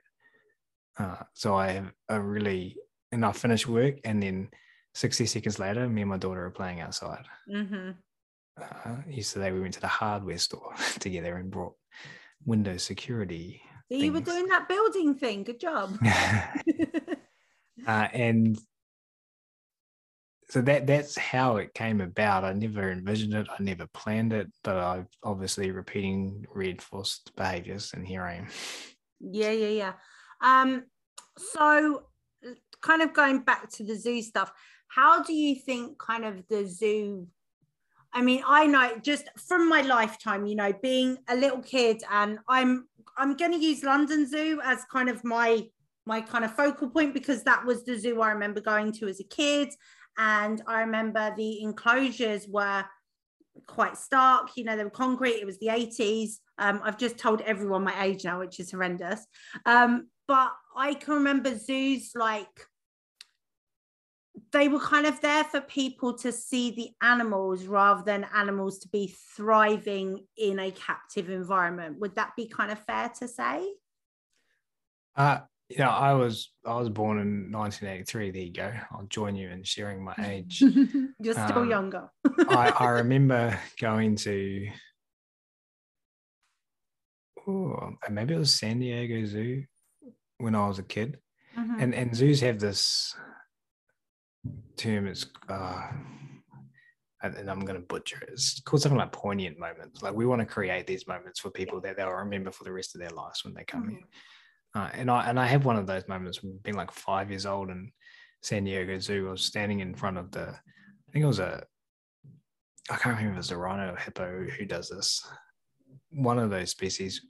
Uh, 0.98 1.22
so 1.32 1.54
I 1.54 1.72
have 1.72 1.92
a 2.08 2.20
really, 2.20 2.76
and 3.12 3.24
I 3.24 3.32
finish 3.32 3.66
work 3.66 3.96
and 4.04 4.22
then 4.22 4.48
60 4.94 5.26
seconds 5.26 5.58
later, 5.58 5.88
me 5.88 6.02
and 6.02 6.10
my 6.10 6.16
daughter 6.16 6.44
are 6.44 6.50
playing 6.50 6.80
outside. 6.80 7.24
Mhm. 7.48 7.96
Uh, 8.60 8.96
yesterday 9.08 9.52
we 9.52 9.60
went 9.60 9.74
to 9.74 9.80
the 9.80 9.86
hardware 9.86 10.38
store 10.38 10.74
together 10.98 11.36
and 11.36 11.50
brought 11.50 11.74
Windows 12.44 12.82
security. 12.82 13.62
So 13.90 13.98
you 13.98 14.12
were 14.12 14.20
doing 14.20 14.48
that 14.48 14.68
building 14.68 15.14
thing. 15.14 15.44
Good 15.44 15.60
job. 15.60 15.96
uh, 17.86 18.08
and 18.12 18.58
so 20.50 20.60
that 20.62 20.86
that's 20.86 21.16
how 21.16 21.56
it 21.56 21.74
came 21.74 22.00
about. 22.00 22.44
I 22.44 22.52
never 22.52 22.90
envisioned 22.90 23.34
it. 23.34 23.46
I 23.50 23.62
never 23.62 23.86
planned 23.86 24.32
it, 24.32 24.48
but 24.64 24.76
I've 24.76 25.08
obviously 25.22 25.70
repeating 25.70 26.44
reinforced 26.52 27.34
behaviors, 27.36 27.92
and 27.94 28.06
here 28.06 28.22
I 28.22 28.34
am. 28.34 28.48
Yeah, 29.20 29.50
yeah, 29.50 29.68
yeah. 29.68 29.92
Um, 30.42 30.84
so 31.38 32.07
kind 32.80 33.02
of 33.02 33.12
going 33.12 33.40
back 33.40 33.70
to 33.72 33.84
the 33.84 33.96
zoo 33.96 34.22
stuff, 34.22 34.52
how 34.88 35.22
do 35.22 35.32
you 35.32 35.54
think 35.54 35.98
kind 35.98 36.24
of 36.24 36.46
the 36.48 36.66
zoo? 36.66 37.26
I 38.12 38.22
mean, 38.22 38.42
I 38.46 38.66
know 38.66 38.98
just 39.02 39.28
from 39.36 39.68
my 39.68 39.82
lifetime, 39.82 40.46
you 40.46 40.56
know, 40.56 40.72
being 40.82 41.18
a 41.28 41.36
little 41.36 41.62
kid, 41.62 42.02
and 42.10 42.38
I'm 42.48 42.88
I'm 43.16 43.36
going 43.36 43.52
to 43.52 43.58
use 43.58 43.82
London 43.82 44.26
Zoo 44.26 44.60
as 44.64 44.84
kind 44.90 45.08
of 45.08 45.22
my 45.24 45.66
my 46.06 46.22
kind 46.22 46.44
of 46.44 46.54
focal 46.54 46.88
point 46.88 47.12
because 47.12 47.42
that 47.44 47.64
was 47.66 47.84
the 47.84 47.98
zoo 47.98 48.22
I 48.22 48.30
remember 48.32 48.62
going 48.62 48.92
to 48.92 49.08
as 49.08 49.20
a 49.20 49.24
kid, 49.24 49.68
and 50.16 50.62
I 50.66 50.80
remember 50.80 51.34
the 51.36 51.62
enclosures 51.62 52.48
were 52.48 52.84
quite 53.66 53.96
stark. 53.96 54.50
You 54.56 54.64
know, 54.64 54.76
they 54.76 54.84
were 54.84 54.90
concrete. 54.90 55.40
It 55.40 55.46
was 55.46 55.58
the 55.58 55.68
80s. 55.68 56.38
Um, 56.58 56.80
I've 56.82 56.98
just 56.98 57.18
told 57.18 57.40
everyone 57.42 57.84
my 57.84 58.04
age 58.04 58.24
now, 58.24 58.38
which 58.40 58.60
is 58.60 58.70
horrendous. 58.70 59.24
Um, 59.66 60.08
but 60.26 60.52
I 60.76 60.94
can 60.94 61.14
remember 61.14 61.56
zoos 61.56 62.12
like 62.14 62.66
they 64.52 64.68
were 64.68 64.80
kind 64.80 65.06
of 65.06 65.20
there 65.20 65.44
for 65.44 65.60
people 65.60 66.16
to 66.18 66.32
see 66.32 66.70
the 66.70 66.90
animals 67.06 67.66
rather 67.66 68.02
than 68.02 68.26
animals 68.34 68.78
to 68.80 68.88
be 68.88 69.14
thriving 69.36 70.26
in 70.36 70.58
a 70.58 70.70
captive 70.70 71.28
environment. 71.30 71.98
Would 72.00 72.16
that 72.16 72.32
be 72.36 72.48
kind 72.48 72.70
of 72.70 72.78
fair 72.84 73.10
to 73.18 73.28
say? 73.28 73.66
Uh, 75.16 75.40
know, 75.76 75.90
I 75.90 76.14
was 76.14 76.50
I 76.64 76.74
was 76.76 76.88
born 76.88 77.18
in 77.18 77.52
1983. 77.52 78.30
There 78.30 78.42
you 78.42 78.52
go. 78.52 78.72
I'll 78.90 79.06
join 79.08 79.36
you 79.36 79.50
in 79.50 79.62
sharing 79.62 80.02
my 80.02 80.14
age. 80.24 80.60
You're 81.20 81.34
still 81.34 81.58
Um, 81.58 81.70
younger. 81.70 82.08
I, 82.48 82.72
I 82.78 82.88
remember 83.02 83.58
going 83.78 84.16
to 84.16 84.68
oh, 87.46 87.94
maybe 88.10 88.34
it 88.34 88.38
was 88.38 88.54
San 88.54 88.78
Diego 88.78 89.26
Zoo 89.26 89.64
when 90.38 90.54
I 90.54 90.66
was 90.66 90.78
a 90.78 90.82
kid. 90.82 91.18
Mhm. 91.56 91.82
And 91.82 91.94
and 91.94 92.16
zoos 92.16 92.40
have 92.40 92.58
this 92.58 93.14
term, 94.76 95.06
it's 95.06 95.26
uh 95.50 95.90
and, 97.22 97.34
and 97.34 97.50
I'm 97.50 97.60
going 97.60 97.80
to 97.80 97.86
butcher 97.86 98.18
it. 98.22 98.30
It's 98.32 98.60
called 98.60 98.80
something 98.80 98.98
like 98.98 99.12
poignant 99.12 99.58
moments. 99.58 100.02
Like 100.02 100.14
we 100.14 100.24
want 100.24 100.40
to 100.40 100.46
create 100.46 100.86
these 100.86 101.06
moments 101.06 101.40
for 101.40 101.50
people 101.50 101.80
that 101.80 101.96
they'll 101.96 102.10
remember 102.10 102.52
for 102.52 102.64
the 102.64 102.72
rest 102.72 102.94
of 102.94 103.00
their 103.00 103.10
lives 103.10 103.44
when 103.44 103.54
they 103.54 103.64
come 103.64 103.82
mm-hmm. 103.82 103.96
here. 103.96 104.06
Uh, 104.78 104.88
and 104.94 105.10
I 105.10 105.28
and 105.28 105.40
I 105.40 105.46
have 105.46 105.64
one 105.64 105.76
of 105.76 105.88
those 105.88 106.06
moments 106.06 106.38
being 106.62 106.76
like 106.76 106.92
five 106.92 107.30
years 107.30 107.46
old 107.46 107.68
in 107.70 107.90
San 108.42 108.62
Diego 108.62 108.96
Zoo. 109.00 109.26
I 109.26 109.30
was 109.32 109.44
standing 109.44 109.80
in 109.80 109.92
front 109.92 110.18
of 110.18 110.30
the, 110.30 110.50
I 110.50 111.12
think 111.12 111.24
it 111.24 111.26
was 111.26 111.40
a, 111.40 111.64
I 112.88 112.96
can't 112.96 113.16
remember 113.16 113.30
if 113.30 113.34
it 113.34 113.38
was 113.38 113.50
a 113.50 113.56
rhino 113.56 113.92
or 113.92 113.96
hippo 113.96 114.44
who 114.44 114.64
does 114.66 114.88
this. 114.88 115.26
One 116.10 116.38
of 116.38 116.50
those 116.50 116.70
species 116.70 117.22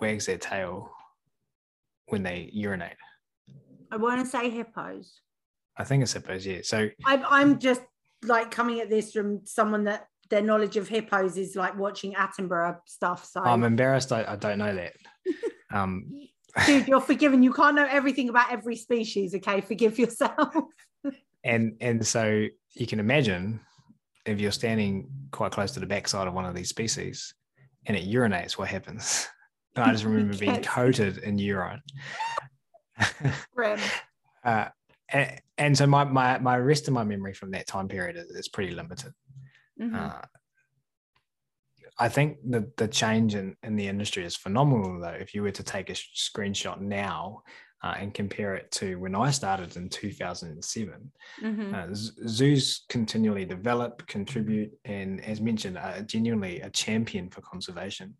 wags 0.00 0.26
their 0.26 0.38
tail 0.38 0.88
when 2.06 2.22
they 2.22 2.48
urinate. 2.52 2.96
I 3.90 3.96
want 3.96 4.20
to 4.20 4.26
say 4.26 4.48
hippos. 4.48 5.20
I 5.76 5.82
think 5.82 6.04
it's 6.04 6.12
hippos, 6.12 6.46
yeah. 6.46 6.60
So 6.62 6.88
I'm, 7.04 7.24
I'm 7.28 7.58
just 7.58 7.82
like 8.22 8.52
coming 8.52 8.78
at 8.78 8.88
this 8.88 9.12
from 9.12 9.40
someone 9.46 9.84
that 9.84 10.06
their 10.30 10.42
knowledge 10.42 10.76
of 10.76 10.86
hippos 10.86 11.36
is 11.36 11.56
like 11.56 11.76
watching 11.76 12.14
Attenborough 12.14 12.78
stuff. 12.86 13.24
So 13.24 13.40
I'm 13.40 13.64
embarrassed. 13.64 14.12
I, 14.12 14.24
I 14.28 14.36
don't 14.36 14.58
know 14.58 14.74
that. 14.76 14.92
um, 15.76 16.06
Dude, 16.66 16.88
you're 16.88 17.00
forgiven. 17.00 17.42
You 17.42 17.52
can't 17.52 17.76
know 17.76 17.86
everything 17.88 18.28
about 18.28 18.50
every 18.50 18.76
species. 18.76 19.34
Okay, 19.34 19.60
forgive 19.60 19.98
yourself. 19.98 20.54
and 21.44 21.76
and 21.80 22.06
so 22.06 22.46
you 22.74 22.86
can 22.86 23.00
imagine 23.00 23.60
if 24.24 24.40
you're 24.40 24.52
standing 24.52 25.08
quite 25.30 25.52
close 25.52 25.72
to 25.72 25.80
the 25.80 25.86
backside 25.86 26.28
of 26.28 26.34
one 26.34 26.44
of 26.44 26.54
these 26.54 26.68
species 26.68 27.34
and 27.86 27.96
it 27.96 28.08
urinates, 28.08 28.52
what 28.52 28.68
happens? 28.68 29.26
I 29.76 29.92
just 29.92 30.04
remember 30.04 30.36
being 30.36 30.62
coated 30.62 31.18
in 31.18 31.38
urine. 31.38 31.80
uh, 34.44 34.68
and, 35.08 35.40
and, 35.56 35.78
so 35.78 35.86
my, 35.86 36.02
my 36.02 36.38
my 36.38 36.56
rest 36.56 36.88
of 36.88 36.94
my 36.94 37.04
memory 37.04 37.32
from 37.32 37.52
that 37.52 37.68
time 37.68 37.86
period 37.86 38.16
is, 38.16 38.30
is 38.30 38.48
pretty 38.48 38.74
limited. 38.74 39.12
Mm-hmm. 39.80 39.94
Uh, 39.94 40.20
I 41.98 42.08
think 42.08 42.38
the 42.48 42.70
the 42.76 42.88
change 42.88 43.34
in, 43.34 43.56
in 43.62 43.76
the 43.76 43.88
industry 43.88 44.24
is 44.24 44.36
phenomenal 44.36 45.00
though. 45.00 45.08
If 45.08 45.34
you 45.34 45.42
were 45.42 45.50
to 45.52 45.62
take 45.62 45.90
a 45.90 45.94
screenshot 45.94 46.80
now 46.80 47.42
uh, 47.82 47.94
and 47.98 48.12
compare 48.12 48.54
it 48.54 48.70
to 48.72 48.96
when 48.96 49.14
I 49.14 49.30
started 49.30 49.76
in 49.76 49.88
2007. 49.88 51.12
Mm-hmm. 51.42 51.74
Uh, 51.74 51.86
zoos 51.92 52.84
continually 52.88 53.44
develop, 53.44 54.04
contribute, 54.06 54.72
and 54.84 55.24
as 55.24 55.40
mentioned, 55.40 55.78
are 55.78 56.00
genuinely 56.02 56.60
a 56.60 56.70
champion 56.70 57.30
for 57.30 57.40
conservation. 57.42 58.14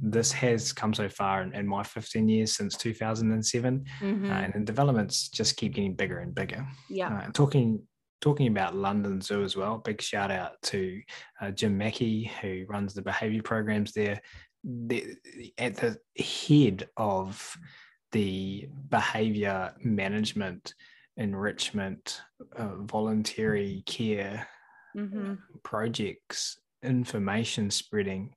This 0.00 0.32
has 0.32 0.72
come 0.72 0.94
so 0.94 1.08
far 1.08 1.42
in, 1.42 1.54
in 1.54 1.66
my 1.66 1.82
15 1.82 2.28
years 2.28 2.56
since 2.56 2.76
2007, 2.76 3.84
mm-hmm. 4.00 4.30
uh, 4.30 4.34
and 4.34 4.54
the 4.54 4.60
developments 4.60 5.28
just 5.28 5.56
keep 5.56 5.74
getting 5.74 5.94
bigger 5.94 6.20
and 6.20 6.34
bigger. 6.34 6.66
Yeah. 6.88 7.14
Uh, 7.14 7.30
talking 7.32 7.82
talking 8.24 8.46
about 8.46 8.74
London 8.74 9.20
Zoo 9.20 9.42
as 9.42 9.54
well, 9.54 9.76
big 9.76 10.00
shout 10.00 10.30
out 10.30 10.52
to 10.62 11.02
uh, 11.42 11.50
Jim 11.50 11.76
Mackey, 11.76 12.32
who 12.40 12.64
runs 12.66 12.94
the 12.94 13.02
behavior 13.02 13.42
programs 13.42 13.92
there. 13.92 14.18
The, 14.64 15.16
at 15.58 15.76
the 15.76 15.98
head 16.16 16.88
of 16.96 17.54
the 18.12 18.66
behavior 18.88 19.74
management, 19.84 20.72
enrichment, 21.18 22.22
uh, 22.56 22.76
voluntary 22.76 23.82
care 23.84 24.48
mm-hmm. 24.96 25.34
projects, 25.62 26.58
information 26.82 27.70
spreading 27.70 28.34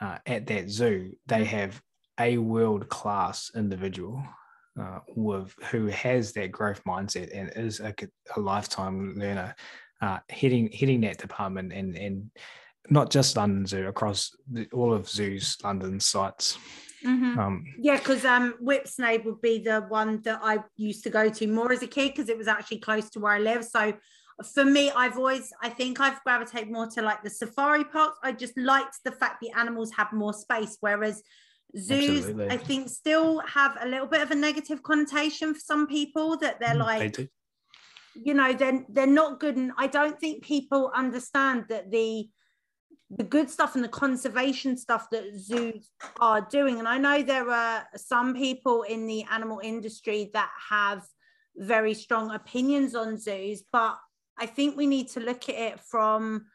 uh, 0.00 0.18
at 0.26 0.48
that 0.48 0.70
zoo, 0.70 1.12
they 1.26 1.44
have 1.44 1.80
a 2.18 2.38
world 2.38 2.88
class 2.88 3.52
individual 3.54 4.24
uh, 4.80 5.00
with 5.14 5.54
who 5.70 5.86
has 5.86 6.32
that 6.32 6.52
growth 6.52 6.82
mindset 6.84 7.30
and 7.34 7.52
is 7.56 7.80
a, 7.80 7.94
a 8.36 8.40
lifetime 8.40 9.14
learner, 9.16 9.54
uh, 10.00 10.18
heading 10.30 10.70
heading 10.72 11.00
that 11.02 11.18
department 11.18 11.72
and 11.72 11.96
and 11.96 12.30
not 12.90 13.10
just 13.10 13.36
London 13.36 13.66
Zoo 13.66 13.86
across 13.86 14.36
the, 14.50 14.68
all 14.72 14.92
of 14.92 15.08
Zoo's 15.08 15.56
London 15.64 16.00
sites. 16.00 16.58
Mm-hmm. 17.04 17.38
Um, 17.38 17.64
yeah, 17.78 17.96
because 17.96 18.24
um, 18.24 18.54
Whipsnade 18.62 19.24
would 19.24 19.40
be 19.40 19.58
the 19.58 19.82
one 19.88 20.20
that 20.22 20.40
I 20.42 20.58
used 20.76 21.04
to 21.04 21.10
go 21.10 21.28
to 21.28 21.46
more 21.46 21.72
as 21.72 21.82
a 21.82 21.86
kid 21.86 22.12
because 22.12 22.28
it 22.28 22.38
was 22.38 22.48
actually 22.48 22.78
close 22.78 23.10
to 23.10 23.20
where 23.20 23.32
I 23.32 23.38
live. 23.38 23.64
So 23.64 23.94
for 24.54 24.64
me, 24.64 24.90
I've 24.90 25.16
always, 25.16 25.52
I 25.62 25.68
think 25.68 26.00
I've 26.00 26.22
gravitated 26.24 26.72
more 26.72 26.86
to 26.88 27.02
like 27.02 27.22
the 27.22 27.30
safari 27.30 27.84
parks. 27.84 28.18
I 28.22 28.32
just 28.32 28.56
liked 28.56 28.98
the 29.04 29.12
fact 29.12 29.40
the 29.40 29.52
animals 29.56 29.92
have 29.92 30.12
more 30.12 30.32
space, 30.32 30.78
whereas 30.80 31.22
zoos, 31.76 32.26
Absolutely. 32.26 32.50
I 32.50 32.56
think, 32.56 32.88
still 32.88 33.40
have 33.40 33.76
a 33.80 33.88
little 33.88 34.06
bit 34.06 34.22
of 34.22 34.30
a 34.30 34.34
negative 34.34 34.82
connotation 34.82 35.54
for 35.54 35.60
some 35.60 35.86
people 35.86 36.36
that 36.38 36.60
they're 36.60 36.74
mm, 36.74 36.86
like, 36.86 37.16
they 37.16 37.28
you 38.14 38.34
know, 38.34 38.52
they're, 38.52 38.84
they're 38.88 39.06
not 39.06 39.40
good. 39.40 39.56
And 39.56 39.72
I 39.76 39.86
don't 39.86 40.18
think 40.18 40.44
people 40.44 40.92
understand 40.94 41.64
that 41.68 41.90
the, 41.90 42.28
the 43.10 43.24
good 43.24 43.50
stuff 43.50 43.74
and 43.74 43.84
the 43.84 43.88
conservation 43.88 44.76
stuff 44.76 45.08
that 45.10 45.36
zoos 45.36 45.90
are 46.20 46.40
doing. 46.40 46.78
And 46.78 46.88
I 46.88 46.98
know 46.98 47.22
there 47.22 47.50
are 47.50 47.86
some 47.96 48.34
people 48.34 48.82
in 48.82 49.06
the 49.06 49.24
animal 49.30 49.60
industry 49.62 50.30
that 50.32 50.50
have 50.70 51.02
very 51.56 51.94
strong 51.94 52.30
opinions 52.30 52.94
on 52.94 53.18
zoos, 53.18 53.62
but 53.72 53.96
I 54.38 54.46
think 54.46 54.76
we 54.76 54.86
need 54.86 55.08
to 55.10 55.20
look 55.20 55.48
at 55.48 55.54
it 55.54 55.80
from 55.80 56.46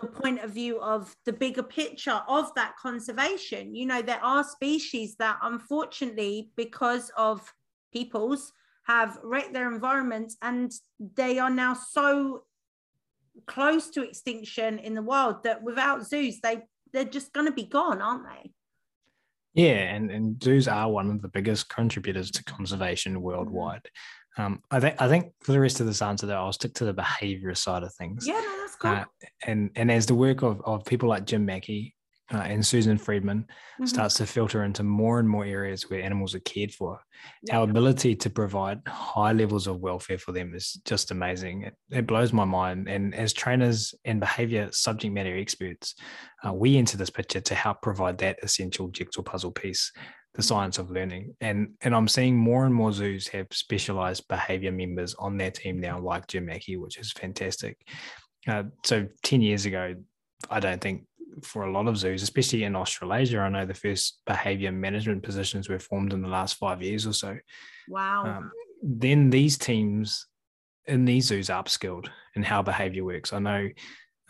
the 0.00 0.08
point 0.08 0.40
of 0.40 0.50
view 0.50 0.80
of 0.80 1.14
the 1.26 1.32
bigger 1.32 1.62
picture 1.62 2.22
of 2.28 2.54
that 2.54 2.74
conservation. 2.80 3.74
You 3.74 3.86
know, 3.86 4.02
there 4.02 4.24
are 4.24 4.42
species 4.42 5.16
that 5.16 5.38
unfortunately, 5.42 6.50
because 6.56 7.10
of 7.16 7.52
peoples, 7.92 8.52
have 8.84 9.18
wrecked 9.22 9.52
their 9.52 9.72
environments 9.72 10.36
and 10.42 10.72
they 11.16 11.38
are 11.38 11.50
now 11.50 11.74
so 11.74 12.44
close 13.46 13.90
to 13.90 14.02
extinction 14.02 14.78
in 14.78 14.94
the 14.94 15.02
world 15.02 15.36
that 15.44 15.62
without 15.62 16.06
zoos 16.06 16.40
they 16.42 16.62
they're 16.92 17.04
just 17.04 17.32
going 17.32 17.46
to 17.46 17.52
be 17.52 17.64
gone 17.64 18.02
aren't 18.02 18.24
they? 18.24 18.50
Yeah 19.54 19.94
and, 19.94 20.10
and 20.10 20.42
zoos 20.42 20.68
are 20.68 20.90
one 20.90 21.10
of 21.10 21.22
the 21.22 21.28
biggest 21.28 21.68
contributors 21.68 22.30
to 22.32 22.44
conservation 22.44 23.14
mm-hmm. 23.14 23.22
worldwide 23.22 23.88
um, 24.38 24.62
I 24.70 24.80
think 24.80 25.00
I 25.00 25.08
think 25.08 25.32
for 25.42 25.52
the 25.52 25.60
rest 25.60 25.80
of 25.80 25.86
this 25.86 26.02
answer 26.02 26.26
though, 26.26 26.36
I'll 26.36 26.52
stick 26.52 26.74
to 26.74 26.84
the 26.84 26.92
behavior 26.94 27.54
side 27.54 27.82
of 27.82 27.94
things. 27.94 28.26
Yeah, 28.26 28.34
no, 28.34 28.56
that's 28.60 28.76
cool. 28.76 28.90
Uh, 28.92 29.04
and 29.46 29.70
and 29.76 29.90
as 29.90 30.06
the 30.06 30.14
work 30.14 30.42
of, 30.42 30.60
of 30.64 30.84
people 30.84 31.08
like 31.08 31.26
Jim 31.26 31.44
Mackey 31.44 31.94
uh, 32.32 32.38
and 32.38 32.64
Susan 32.64 32.96
Friedman 32.96 33.42
mm-hmm. 33.42 33.84
starts 33.84 34.14
to 34.14 34.26
filter 34.26 34.64
into 34.64 34.82
more 34.82 35.18
and 35.18 35.28
more 35.28 35.44
areas 35.44 35.90
where 35.90 36.02
animals 36.02 36.34
are 36.34 36.40
cared 36.40 36.72
for. 36.72 36.98
Yeah. 37.42 37.58
Our 37.58 37.64
ability 37.64 38.16
to 38.16 38.30
provide 38.30 38.80
high 38.86 39.32
levels 39.32 39.66
of 39.66 39.80
welfare 39.80 40.18
for 40.18 40.32
them 40.32 40.54
is 40.54 40.80
just 40.84 41.10
amazing. 41.10 41.62
It, 41.62 41.74
it 41.90 42.06
blows 42.06 42.32
my 42.32 42.44
mind. 42.44 42.88
And 42.88 43.14
as 43.14 43.32
trainers 43.32 43.94
and 44.04 44.18
behavior 44.18 44.68
subject 44.72 45.12
matter 45.12 45.36
experts, 45.36 45.94
uh, 46.46 46.54
we 46.54 46.78
enter 46.78 46.96
this 46.96 47.10
picture 47.10 47.40
to 47.40 47.54
help 47.54 47.82
provide 47.82 48.18
that 48.18 48.38
essential 48.42 48.88
jigsaw 48.88 49.22
puzzle 49.22 49.52
piece 49.52 49.92
the 50.34 50.42
science 50.42 50.78
of 50.78 50.90
learning. 50.90 51.34
And 51.40 51.74
and 51.82 51.94
I'm 51.94 52.08
seeing 52.08 52.36
more 52.36 52.64
and 52.64 52.74
more 52.74 52.92
zoos 52.92 53.28
have 53.28 53.46
specialized 53.50 54.26
behavior 54.28 54.72
members 54.72 55.14
on 55.14 55.36
their 55.36 55.50
team 55.50 55.80
now, 55.80 56.00
like 56.00 56.26
Jim 56.26 56.46
Mackey, 56.46 56.76
which 56.76 56.98
is 56.98 57.12
fantastic. 57.12 57.78
Uh, 58.48 58.64
so 58.84 59.06
10 59.22 59.40
years 59.40 59.66
ago, 59.66 59.94
I 60.50 60.60
don't 60.60 60.80
think 60.80 61.04
for 61.42 61.64
a 61.64 61.72
lot 61.72 61.86
of 61.86 61.96
zoos, 61.96 62.22
especially 62.22 62.64
in 62.64 62.76
Australasia. 62.76 63.40
I 63.40 63.48
know 63.48 63.64
the 63.64 63.74
first 63.74 64.20
behavior 64.26 64.72
management 64.72 65.22
positions 65.22 65.68
were 65.68 65.78
formed 65.78 66.12
in 66.12 66.22
the 66.22 66.28
last 66.28 66.54
five 66.54 66.82
years 66.82 67.06
or 67.06 67.12
so. 67.12 67.38
Wow. 67.88 68.24
Um, 68.26 68.52
then 68.82 69.30
these 69.30 69.56
teams 69.56 70.26
in 70.86 71.04
these 71.04 71.26
zoos 71.26 71.48
are 71.48 71.62
upskilled 71.62 72.08
in 72.34 72.42
how 72.42 72.62
behavior 72.62 73.04
works. 73.04 73.32
I 73.32 73.38
know 73.38 73.68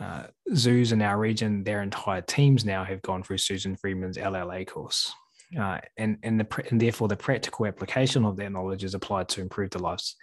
uh, 0.01 0.25
zoos 0.55 0.93
in 0.93 1.01
our 1.01 1.19
region, 1.19 1.65
their 1.65 1.83
entire 1.83 2.23
teams 2.23 2.65
now 2.65 2.85
have 2.85 3.03
gone 3.03 3.23
through 3.23 3.39
Susan 3.39 3.77
Friedman's 3.77 4.19
LLA 4.19 4.67
course. 4.67 5.13
Uh, 5.59 5.79
and 5.99 6.19
and, 6.23 6.41
the, 6.41 6.65
and 6.71 6.81
therefore 6.81 7.09
the 7.09 7.17
practical 7.17 7.67
application 7.67 8.25
of 8.25 8.37
that 8.37 8.53
knowledge 8.53 8.85
is 8.85 8.95
applied 8.95 9.29
to 9.29 9.41
improve 9.41 9.71
the 9.71 9.83
lives 9.83 10.17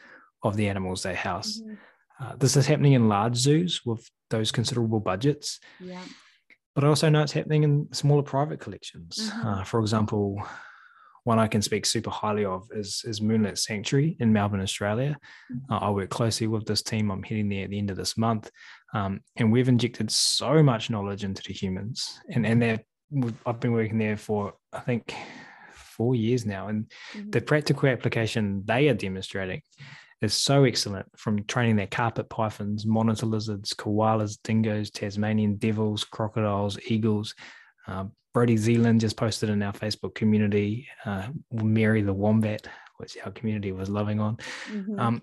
of 0.44 0.56
the 0.56 0.68
animals 0.68 1.04
they 1.04 1.16
house. 1.16 1.60
Mm-hmm. 1.60 1.74
Uh, 2.22 2.36
this 2.38 2.58
is 2.58 2.68
happening 2.68 2.94
in 2.94 3.08
large 3.08 3.36
zoos 3.36 3.82
with 3.86 4.10
those 4.30 4.52
considerable 4.52 5.00
budgets. 5.00 5.60
Yeah 5.80 6.02
but 6.80 6.84
I 6.84 6.88
also 6.88 7.10
know 7.10 7.22
it's 7.22 7.34
happening 7.34 7.64
in 7.64 7.88
smaller 7.92 8.24
private 8.24 8.62
collections. 8.62 9.18
Mm-hmm. 9.20 9.48
Uh, 9.48 9.64
for 9.66 9.82
example, 9.82 10.42
one 11.24 11.38
I 11.38 11.48
can 11.48 11.62
speak 11.62 11.86
super 11.86 12.10
highly 12.10 12.46
of 12.46 12.70
is, 12.72 13.04
is 13.06 13.22
Moonlit 13.22 13.58
Sanctuary 13.58 14.16
in 14.22 14.32
Melbourne, 14.32 14.62
Australia. 14.62 15.18
Mm-hmm. 15.52 15.74
Uh, 15.74 15.78
I 15.80 15.90
work 15.90 16.10
closely 16.10 16.48
with 16.48 16.66
this 16.66 16.82
team. 16.82 17.12
I'm 17.12 17.24
heading 17.24 17.50
there 17.50 17.66
at 17.66 17.70
the 17.70 17.78
end 17.78 17.90
of 17.90 17.98
this 17.98 18.18
month. 18.18 18.50
Um, 18.94 19.20
and 19.36 19.52
we've 19.52 19.68
injected 19.68 20.10
so 20.10 20.64
much 20.64 20.90
knowledge 20.90 21.26
into 21.26 21.44
the 21.46 21.54
humans. 21.54 22.20
And, 22.30 22.46
and 22.46 22.62
I've 23.46 23.60
been 23.60 23.74
working 23.74 23.98
there 23.98 24.18
for, 24.18 24.54
I 24.72 24.80
think, 24.80 25.14
four 25.74 26.16
years 26.16 26.46
now. 26.46 26.68
And 26.68 26.86
mm-hmm. 27.14 27.30
the 27.32 27.42
practical 27.42 27.90
application 27.90 28.64
they 28.66 28.88
are 28.90 28.94
demonstrating 28.94 29.62
is 30.22 30.34
so 30.34 30.64
excellent 30.66 31.08
from 31.18 31.44
training 31.46 31.78
their 31.78 31.88
carpet 31.88 32.30
pythons, 32.30 32.86
monitor 32.86 33.26
lizards, 33.26 33.74
koalas, 33.74 34.38
dingoes, 34.44 34.92
Tasmanian 34.92 35.56
devils, 35.56 36.04
crocodiles, 36.04 36.78
eagles. 36.88 37.36
Uh, 37.88 38.06
Brody 38.34 38.58
Zealand 38.58 39.02
just 39.02 39.18
posted 39.18 39.50
in 39.50 39.64
our 39.64 39.74
Facebook 39.74 40.14
community, 40.14 40.88
uh, 41.06 41.28
Mary 41.52 42.02
the 42.02 42.14
Wombat, 42.14 42.68
which 42.98 43.18
our 43.26 43.32
community 43.32 43.72
was 43.72 43.90
loving 43.90 44.20
on. 44.20 44.38
Mm-hmm. 44.72 45.00
Um, 45.00 45.22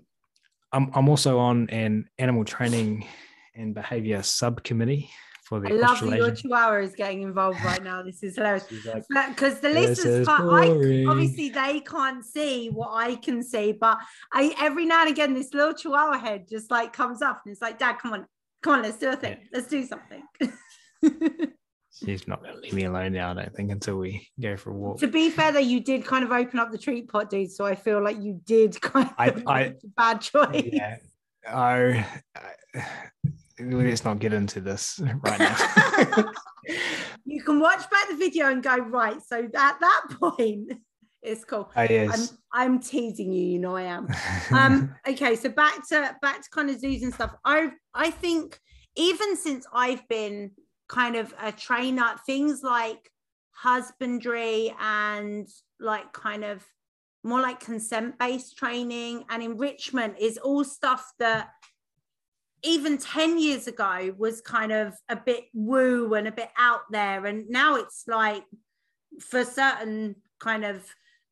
I'm, 0.73 0.91
I'm 0.93 1.07
also 1.09 1.39
on 1.39 1.69
an 1.69 2.09
animal 2.17 2.43
training 2.43 3.07
and 3.55 3.73
Behavior 3.73 4.21
Subcommittee 4.23 5.09
for 5.47 5.61
the 5.61 5.69
I 5.69 5.71
love 5.73 6.01
that 6.01 6.17
your 6.17 6.31
chihuahua 6.31 6.81
is 6.81 6.93
getting 6.93 7.21
involved 7.21 7.63
right 7.63 7.81
now. 7.81 8.03
This 8.03 8.21
is 8.21 8.35
hilarious. 8.35 8.67
She's 8.69 8.85
like, 8.85 9.29
Because 9.29 9.59
the 9.61 9.69
listeners 9.69 10.27
can't, 10.27 10.43
I, 10.43 11.05
obviously 11.09 11.49
they 11.49 11.79
can't 11.79 12.25
see 12.25 12.69
what 12.69 12.89
I 12.91 13.15
can 13.15 13.41
see, 13.41 13.71
but 13.71 13.97
I 14.33 14.53
every 14.59 14.85
now 14.85 15.01
and 15.01 15.09
again 15.09 15.33
this 15.33 15.53
little 15.53 15.73
chihuahua 15.73 16.19
head 16.19 16.47
just 16.49 16.69
like 16.69 16.91
comes 16.91 17.21
up 17.21 17.41
and 17.45 17.51
it's 17.53 17.61
like, 17.61 17.79
Dad, 17.79 17.97
come 17.99 18.13
on, 18.13 18.25
come 18.61 18.73
on, 18.73 18.81
let's 18.81 18.97
do 18.97 19.09
a 19.09 19.15
thing, 19.15 19.37
let's 19.53 19.67
do 19.67 19.85
something. 19.85 20.23
She's 21.91 22.27
not 22.27 22.43
going 22.43 22.53
to 22.53 22.59
leave 22.59 22.73
me 22.73 22.83
alone 22.83 23.13
now, 23.13 23.31
I 23.31 23.33
don't 23.33 23.55
think, 23.55 23.71
until 23.71 23.97
we 23.97 24.27
go 24.39 24.55
for 24.55 24.69
a 24.69 24.73
walk. 24.73 24.99
to 24.99 25.07
be 25.07 25.29
fair 25.29 25.51
though, 25.51 25.59
you 25.59 25.79
did 25.79 26.05
kind 26.05 26.23
of 26.23 26.31
open 26.31 26.59
up 26.59 26.71
the 26.71 26.77
treat 26.77 27.07
pot, 27.07 27.29
dude. 27.29 27.51
So 27.51 27.65
I 27.65 27.73
feel 27.75 28.03
like 28.03 28.21
you 28.21 28.39
did 28.45 28.79
kind 28.81 29.09
of 29.17 29.43
I- 29.47 29.73
bad 29.95 30.21
choice. 30.21 30.69
yeah. 30.71 30.97
Oh, 31.49 32.03
uh, 32.35 32.81
let's 33.59 34.05
not 34.05 34.19
get 34.19 34.33
into 34.33 34.61
this 34.61 34.99
right 35.21 35.39
now. 35.39 36.31
you 37.25 37.43
can 37.43 37.59
watch 37.59 37.89
back 37.89 38.09
the 38.09 38.15
video 38.15 38.51
and 38.51 38.61
go, 38.63 38.77
right. 38.77 39.21
So 39.25 39.43
at 39.43 39.51
that 39.79 40.01
point, 40.19 40.73
it's 41.21 41.43
cool. 41.43 41.71
oh, 41.75 41.81
yes. 41.89 42.31
I'm 42.53 42.73
I'm 42.73 42.79
teasing 42.79 43.33
you, 43.33 43.45
you 43.45 43.59
know 43.59 43.75
I 43.75 43.83
am. 43.83 44.07
um 44.53 44.95
okay 45.07 45.35
so 45.35 45.49
back 45.49 45.87
to 45.89 46.15
back 46.21 46.41
to 46.41 46.49
kind 46.51 46.69
of 46.69 46.79
zoos 46.79 47.03
and 47.03 47.13
stuff 47.13 47.35
i 47.43 47.69
i 47.93 48.09
think 48.09 48.59
even 48.95 49.35
since 49.35 49.65
i've 49.73 50.07
been 50.07 50.51
kind 50.87 51.15
of 51.15 51.33
a 51.41 51.51
trainer 51.51 52.15
things 52.25 52.61
like 52.63 53.09
husbandry 53.51 54.73
and 54.79 55.47
like 55.79 56.13
kind 56.13 56.45
of 56.45 56.63
more 57.23 57.41
like 57.41 57.59
consent 57.59 58.17
based 58.17 58.55
training 58.57 59.25
and 59.29 59.43
enrichment 59.43 60.15
is 60.19 60.37
all 60.37 60.63
stuff 60.63 61.11
that 61.19 61.49
even 62.63 62.97
10 62.97 63.39
years 63.39 63.67
ago 63.67 64.13
was 64.17 64.41
kind 64.41 64.71
of 64.71 64.93
a 65.09 65.15
bit 65.15 65.45
woo 65.53 66.13
and 66.15 66.27
a 66.27 66.31
bit 66.31 66.49
out 66.57 66.81
there 66.91 67.25
and 67.25 67.47
now 67.49 67.75
it's 67.75 68.03
like 68.07 68.43
for 69.19 69.43
certain 69.43 70.15
kind 70.39 70.65
of 70.65 70.83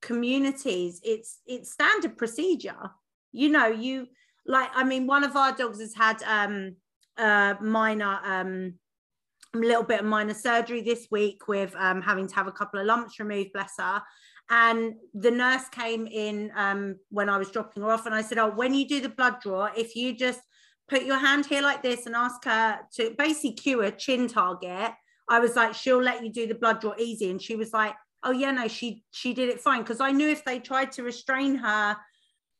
communities 0.01 1.01
it's 1.03 1.39
it's 1.45 1.71
standard 1.71 2.17
procedure. 2.17 2.91
You 3.31 3.49
know 3.49 3.67
you 3.67 4.07
like 4.45 4.69
i 4.75 4.83
mean 4.83 5.07
one 5.07 5.23
of 5.23 5.35
our 5.35 5.51
dogs 5.51 5.79
has 5.79 5.93
had 5.93 6.21
um 6.23 6.75
minor 7.61 8.19
um 8.23 8.73
a 9.53 9.57
little 9.57 9.83
bit 9.83 10.01
of 10.01 10.05
minor 10.05 10.33
surgery 10.33 10.81
this 10.81 11.07
week 11.11 11.47
with 11.47 11.75
um 11.77 12.01
having 12.01 12.27
to 12.27 12.35
have 12.35 12.47
a 12.47 12.51
couple 12.51 12.79
of 12.79 12.85
lumps 12.85 13.19
removed 13.19 13.53
bless 13.53 13.73
her. 13.79 14.01
And 14.49 14.93
the 15.13 15.31
nurse 15.31 15.67
came 15.69 16.05
in 16.07 16.51
um 16.55 16.97
when 17.09 17.29
i 17.29 17.37
was 17.37 17.49
dropping 17.49 17.81
her 17.83 17.91
off 17.91 18.05
and 18.05 18.13
i 18.13 18.21
said 18.21 18.37
oh 18.37 18.51
when 18.51 18.73
you 18.75 18.87
do 18.87 19.01
the 19.01 19.09
blood 19.09 19.41
draw 19.41 19.69
if 19.75 19.95
you 19.95 20.15
just 20.15 20.41
put 20.87 21.03
your 21.03 21.17
hand 21.17 21.45
here 21.45 21.61
like 21.61 21.81
this 21.81 22.05
and 22.05 22.15
ask 22.15 22.43
her 22.45 22.79
to 22.95 23.15
basically 23.17 23.53
cue 23.53 23.81
a 23.81 23.91
chin 23.91 24.27
target. 24.27 24.91
I 25.29 25.39
was 25.39 25.55
like 25.55 25.73
she'll 25.73 26.01
let 26.01 26.23
you 26.23 26.31
do 26.31 26.47
the 26.47 26.55
blood 26.55 26.79
draw 26.81 26.93
easy. 26.97 27.29
And 27.31 27.41
she 27.41 27.55
was 27.55 27.73
like 27.73 27.95
oh 28.23 28.31
yeah 28.31 28.51
no 28.51 28.67
she 28.67 29.03
she 29.11 29.33
did 29.33 29.49
it 29.49 29.59
fine. 29.61 29.81
Because 29.81 29.99
i 29.99 30.11
knew 30.11 30.29
if 30.29 30.43
they 30.45 30.59
tried 30.59 30.91
to 30.93 31.03
restrain 31.03 31.55
her 31.55 31.97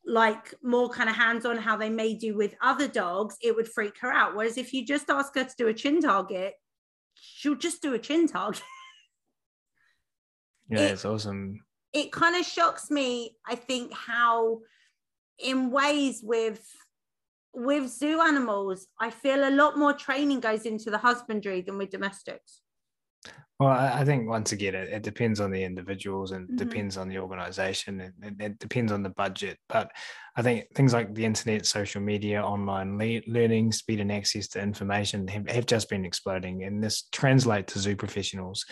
like 0.07 0.53
more 0.63 0.89
kind 0.89 1.09
of 1.09 1.15
hands 1.15 1.45
on 1.45 1.57
how 1.57 1.75
they 1.75 1.89
may 1.89 2.13
do 2.15 2.35
with 2.35 2.55
other 2.61 2.87
dogs 2.87 3.35
it 3.41 3.55
would 3.55 3.67
freak 3.67 3.93
her 4.01 4.11
out. 4.11 4.35
Whereas 4.35 4.57
if 4.57 4.73
you 4.73 4.85
just 4.85 5.09
ask 5.09 5.33
her 5.35 5.43
to 5.43 5.55
do 5.57 5.67
a 5.67 5.73
chin 5.73 6.01
target 6.01 6.53
she'll 7.15 7.55
just 7.55 7.81
do 7.81 7.93
a 7.93 7.99
chin 7.99 8.27
target. 8.27 8.61
Yeah, 10.69 10.79
it- 10.79 10.91
it's 10.93 11.05
awesome. 11.05 11.63
it 11.93 12.11
kind 12.11 12.35
of 12.35 12.43
shocks 12.45 12.89
me 12.89 13.35
i 13.47 13.53
think 13.55 13.93
how 13.93 14.61
in 15.37 15.69
ways 15.69 16.21
with 16.23 16.65
with 17.55 17.89
zoo 17.89 18.21
animals 18.21 18.87
i 18.99 19.09
feel 19.09 19.47
a 19.47 19.51
lot 19.51 19.77
more 19.77 19.93
training 19.93 20.39
goes 20.39 20.65
into 20.65 20.89
the 20.89 20.97
husbandry 20.97 21.61
than 21.61 21.77
with 21.77 21.89
domestics 21.89 22.61
Well, 23.57 23.69
I, 23.69 24.03
think 24.03 24.27
once 24.27 24.51
again, 24.51 24.75
it, 24.75 24.89
it 24.89 25.01
depends 25.03 25.39
on 25.39 25.49
the 25.49 25.63
individuals 25.63 26.31
and 26.31 26.49
Mhm. 26.49 26.57
depends 26.57 26.97
on 26.97 27.07
the 27.07 27.19
organization 27.19 28.01
and 28.01 28.13
it, 28.21 28.33
it 28.41 28.59
depends 28.59 28.91
on 28.91 29.01
the 29.01 29.11
budget. 29.11 29.57
But 29.69 29.91
I 30.35 30.41
think 30.41 30.65
things 30.75 30.91
like 30.91 31.13
the 31.13 31.23
internet, 31.23 31.65
social 31.65 32.01
media, 32.01 32.43
online 32.43 32.97
le- 32.97 33.21
learning, 33.27 33.71
speed 33.71 34.01
and 34.01 34.11
access 34.11 34.49
to 34.49 34.61
information 34.61 35.29
have, 35.29 35.49
have 35.49 35.65
just 35.67 35.89
been 35.89 36.03
exploding. 36.03 36.63
And 36.65 36.83
this 36.83 37.07
translate 37.13 37.67
to 37.67 37.79
zoo 37.79 37.95
professionals 37.95 38.65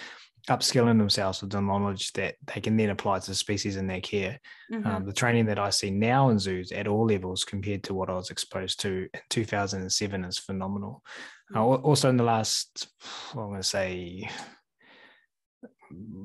upskilling 0.49 0.97
themselves 0.97 1.41
with 1.41 1.51
the 1.51 1.61
knowledge 1.61 2.11
that 2.13 2.35
they 2.53 2.59
can 2.59 2.75
then 2.75 2.89
apply 2.89 3.19
to 3.19 3.27
the 3.27 3.35
species 3.35 3.77
in 3.77 3.87
their 3.87 4.01
care. 4.01 4.39
Mhm. 4.71 4.85
Um, 4.85 5.05
the 5.05 5.13
training 5.13 5.45
that 5.45 5.59
I 5.59 5.69
see 5.69 5.89
now 5.89 6.29
in 6.29 6.39
zoos 6.39 6.71
at 6.71 6.87
all 6.87 7.05
levels 7.05 7.45
compared 7.45 7.83
to 7.83 7.93
what 7.93 8.09
I 8.09 8.13
was 8.13 8.29
exposed 8.29 8.81
to 8.81 9.07
in 9.13 9.21
2007 9.29 10.25
is 10.25 10.39
phenomenal. 10.39 11.03
Uh, 11.55 11.63
also, 11.63 12.09
in 12.09 12.17
the 12.17 12.23
last, 12.23 12.87
I'm 13.33 13.49
going 13.49 13.61
to 13.61 13.63
say, 13.63 14.29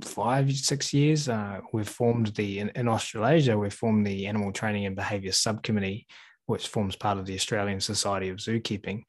five, 0.02 0.52
six 0.52 0.92
years, 0.92 1.28
uh, 1.28 1.60
we've 1.72 1.88
formed 1.88 2.28
the, 2.28 2.60
in, 2.60 2.70
in 2.70 2.88
Australasia, 2.88 3.56
we've 3.56 3.72
formed 3.72 4.06
the 4.06 4.26
Animal 4.26 4.52
Training 4.52 4.86
and 4.86 4.96
Behaviour 4.96 5.32
Subcommittee, 5.32 6.06
which 6.46 6.68
forms 6.68 6.96
part 6.96 7.18
of 7.18 7.26
the 7.26 7.34
Australasian 7.34 7.80
Society 7.80 8.30
of 8.30 8.38
Zookeeping. 8.38 9.04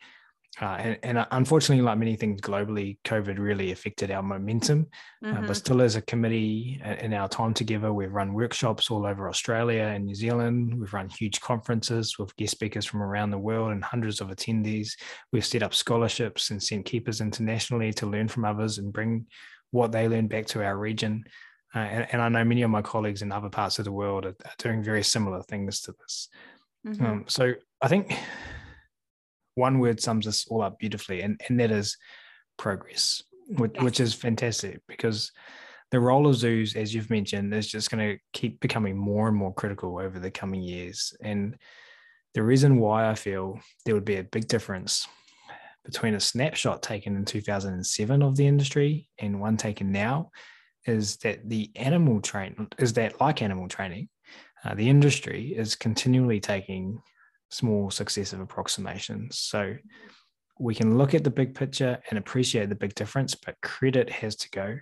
Uh, 0.62 0.66
and, 0.80 1.00
and 1.04 1.18
uh, 1.20 1.26
unfortunately, 1.32 1.82
like 1.82 1.98
many 1.98 2.16
things 2.16 2.42
globally, 2.42 2.98
COVID 3.06 3.38
really 3.38 3.72
affected 3.72 4.12
our 4.12 4.24
momentum. 4.24 4.88
Uh, 5.24 5.34
Mhm. 5.34 5.48
but 5.48 5.56
still, 5.56 5.82
as 5.82 5.96
a 5.96 6.02
committee, 6.02 6.82
uh, 6.84 6.96
in 6.96 7.14
our 7.14 7.30
time 7.30 7.54
together, 7.54 7.94
we've 7.94 8.12
run 8.12 8.34
workshops 8.34 8.90
all 8.90 9.06
over 9.06 9.30
Australia 9.30 9.84
and 9.84 10.06
New 10.06 10.16
Zealand. 10.16 10.78
We've 10.78 10.94
run 10.94 11.08
huge 11.08 11.40
conferences 11.40 12.18
with 12.18 12.36
guest 12.36 12.52
speakers 12.52 12.86
from 12.86 13.02
around 13.02 13.30
the 13.30 13.38
world 13.38 13.72
and 13.72 13.84
hundreds 13.84 14.22
of 14.22 14.30
attendees. 14.30 14.90
We've 15.32 15.46
set 15.46 15.64
up 15.64 15.74
scholarships 15.74 16.50
and 16.50 16.62
sent 16.62 16.86
keepers 16.86 17.22
internationally 17.22 17.94
to 17.94 18.08
learn 18.08 18.28
from 18.28 18.44
others 18.44 18.80
and 18.80 18.92
bring 18.92 19.28
what 19.72 19.92
they 19.92 20.08
learn 20.08 20.28
back 20.28 20.48
to 20.48 20.64
our 20.66 20.78
region. 20.78 21.24
Uh, 21.76 21.80
and, 21.80 22.08
and 22.12 22.22
I 22.22 22.28
know 22.30 22.44
many 22.44 22.64
of 22.64 22.72
my 22.72 22.82
colleagues 22.82 23.22
in 23.22 23.32
other 23.32 23.50
parts 23.50 23.78
of 23.78 23.86
the 23.86 23.92
world 23.92 24.26
are, 24.26 24.36
are 24.44 24.56
doing 24.58 24.82
very 24.84 25.04
similar 25.04 25.44
things 25.44 25.82
to 25.82 25.94
this. 26.00 26.28
Mhm. 26.88 27.02
Um, 27.02 27.26
so 27.28 27.54
I 27.82 27.88
think 27.88 28.18
one 29.60 29.80
word 29.80 30.02
sums 30.02 30.26
this 30.26 30.48
all 30.48 30.62
up 30.62 30.80
beautifully, 30.80 31.22
and, 31.22 31.40
and 31.48 31.60
that 31.60 31.72
is 31.72 31.98
progress, 32.58 33.22
which, 33.58 33.76
which 33.80 34.00
is 34.00 34.14
fantastic 34.14 34.82
because 34.88 35.32
the 35.92 36.00
role 36.00 36.28
of 36.28 36.36
zoos, 36.36 36.76
as 36.76 36.94
you've 36.94 37.10
mentioned, 37.10 37.54
is 37.54 37.68
just 37.68 37.92
going 37.92 38.08
to 38.08 38.20
keep 38.34 38.60
becoming 38.60 38.98
more 38.98 39.28
and 39.28 39.38
more 39.38 39.54
critical 39.54 40.00
over 40.00 40.20
the 40.20 40.32
coming 40.32 40.62
years. 40.62 41.14
And 41.22 41.58
the 42.34 42.44
reason 42.44 42.80
why 42.80 43.10
I 43.10 43.16
feel 43.16 43.60
there 43.86 43.96
would 43.96 44.06
be 44.06 44.18
a 44.18 44.24
big 44.24 44.48
difference 44.48 45.08
between 45.84 46.14
a 46.14 46.20
snapshot 46.20 46.84
taken 46.84 47.16
in 47.16 47.26
2007 47.26 48.22
of 48.22 48.36
the 48.36 48.46
industry 48.46 49.10
and 49.18 49.42
one 49.42 49.58
taken 49.58 49.92
now 49.92 50.30
is 50.86 51.18
that 51.18 51.48
the 51.50 51.72
animal 51.76 52.22
train 52.22 52.68
is 52.78 52.94
that 52.94 53.20
like 53.20 53.42
animal 53.42 53.68
training 53.68 54.08
uh, 54.64 54.76
the 54.76 54.90
industry 54.90 55.54
is 55.56 55.76
continually 55.76 56.40
taking 56.40 57.02
small 57.50 57.90
successive 57.92 58.40
approximations. 58.40 59.38
So 59.40 59.76
we 60.60 60.76
can 60.76 60.98
look 60.98 61.14
at 61.14 61.24
the 61.24 61.30
big 61.30 61.56
picture 61.56 62.00
and 62.10 62.20
appreciate 62.20 62.70
the 62.70 62.76
big 62.76 62.94
difference, 62.96 63.36
but 63.36 63.56
credit 63.62 64.10
has 64.10 64.36
to 64.38 64.50
go 64.52 64.78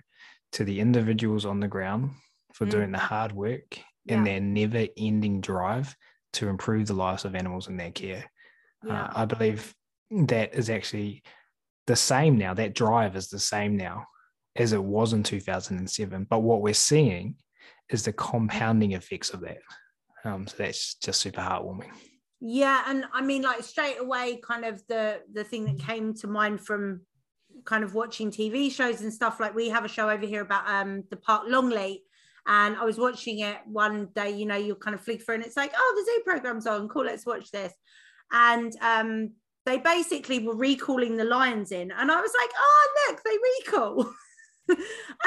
to 0.52 0.64
the 0.64 0.80
individuals 0.80 1.44
on 1.46 1.60
the 1.60 1.68
ground 1.68 2.10
for 2.54 2.66
Mm. 2.66 2.70
doing 2.70 2.92
the 2.92 2.98
hard 2.98 3.32
work 3.32 3.78
Yeah. 4.04 4.16
and 4.16 4.26
their 4.26 4.40
never 4.40 4.86
ending 4.96 5.40
drive 5.40 5.94
to 6.34 6.48
improve 6.48 6.86
the 6.86 6.94
lives 6.94 7.24
of 7.24 7.34
animals 7.34 7.68
in 7.68 7.76
their 7.76 7.90
care. 7.92 8.24
yeah 8.84 9.04
Uh, 9.06 9.12
I 9.22 9.24
believe 9.24 9.74
that 10.10 10.54
is 10.54 10.70
actually 10.70 11.22
the 11.86 11.96
same 11.96 12.36
now. 12.38 12.54
That 12.54 12.74
drive 12.74 13.16
is 13.16 13.28
the 13.28 13.38
same 13.40 13.76
now 13.76 14.06
as 14.56 14.72
it 14.72 14.82
was 14.82 15.12
in 15.12 15.22
2007. 15.22 16.24
But 16.24 16.40
what 16.40 16.60
we're 16.62 16.74
seeing 16.74 17.36
is 17.90 18.04
the 18.04 18.12
compounding 18.12 18.92
effects 18.92 19.30
of 19.30 19.40
that. 19.40 19.58
Um, 20.24 20.46
so 20.46 20.56
that's 20.58 20.94
just 20.96 21.20
super 21.20 21.40
heartwarming. 21.40 21.90
Yeah 22.40 22.84
and 22.86 23.04
i 23.12 23.20
mean 23.20 23.42
like 23.42 23.62
straight 23.62 23.98
away 23.98 24.40
kind 24.42 24.64
of 24.64 24.82
the 24.88 25.20
the 25.32 25.42
thing 25.44 25.64
that 25.64 25.78
came 25.78 26.14
to 26.14 26.26
mind 26.26 26.60
from 26.60 27.00
kind 27.64 27.82
of 27.82 27.94
watching 27.94 28.30
tv 28.30 28.70
shows 28.70 29.00
and 29.00 29.12
stuff 29.12 29.40
like 29.40 29.54
we 29.54 29.68
have 29.68 29.84
a 29.84 29.88
show 29.88 30.08
over 30.08 30.24
here 30.26 30.42
about 30.42 30.68
um 30.68 31.02
the 31.10 31.16
park 31.16 31.42
longleat 31.46 32.02
and 32.46 32.76
i 32.76 32.84
was 32.84 32.98
watching 32.98 33.40
it 33.40 33.58
one 33.66 34.08
day 34.14 34.30
you 34.30 34.46
know 34.46 34.56
you 34.56 34.74
kind 34.76 34.94
of 34.94 35.00
flick 35.00 35.24
through 35.24 35.34
and 35.36 35.44
it's 35.44 35.56
like 35.56 35.72
oh 35.76 35.94
the 35.96 36.04
zoo 36.04 36.22
program's 36.24 36.66
on 36.66 36.88
cool 36.88 37.04
let's 37.04 37.26
watch 37.26 37.50
this 37.50 37.72
and 38.32 38.72
um 38.82 39.30
they 39.66 39.78
basically 39.78 40.38
were 40.38 40.54
recalling 40.56 41.16
the 41.16 41.24
lions 41.24 41.72
in 41.72 41.90
and 41.90 42.10
i 42.12 42.20
was 42.20 42.32
like 42.40 42.50
oh 42.56 43.08
look 43.08 43.20
they 43.24 43.36
recall 43.60 44.12
and 44.68 44.78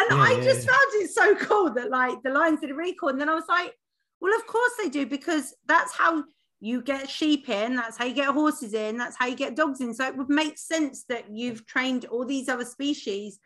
Yeah, 0.10 0.18
i 0.18 0.32
yeah, 0.38 0.44
just 0.44 0.66
yeah. 0.66 0.72
found 0.72 0.88
it 0.94 1.10
so 1.12 1.36
cool 1.36 1.74
that 1.74 1.90
like 1.90 2.22
the 2.24 2.32
lions 2.32 2.62
did 2.62 2.72
a 2.72 2.76
recall 2.76 3.10
and 3.10 3.20
then 3.20 3.30
i 3.30 3.36
was 3.36 3.48
like 3.50 3.74
well 4.22 4.34
of 4.36 4.48
course 4.48 4.72
they 4.82 4.88
do 4.88 5.06
because 5.06 5.54
that's 5.68 5.94
how 5.94 6.24
you 6.64 6.82
get 6.82 7.10
sheep 7.10 7.50
in, 7.50 7.76
that's 7.76 7.98
how 7.98 8.06
you 8.06 8.14
get 8.14 8.30
horses 8.30 8.76
in, 8.76 8.96
that's 8.96 9.18
how 9.18 9.26
you 9.26 9.36
get 9.36 9.56
dogs 9.56 9.82
in. 9.82 9.96
So 9.96 10.06
it 10.06 10.16
would 10.16 10.30
make 10.30 10.60
sense 10.60 11.04
that 11.10 11.26
you've 11.32 11.66
trained 11.66 12.06
all 12.06 12.24
these 12.24 12.48
other 12.48 12.66
species 12.66 13.40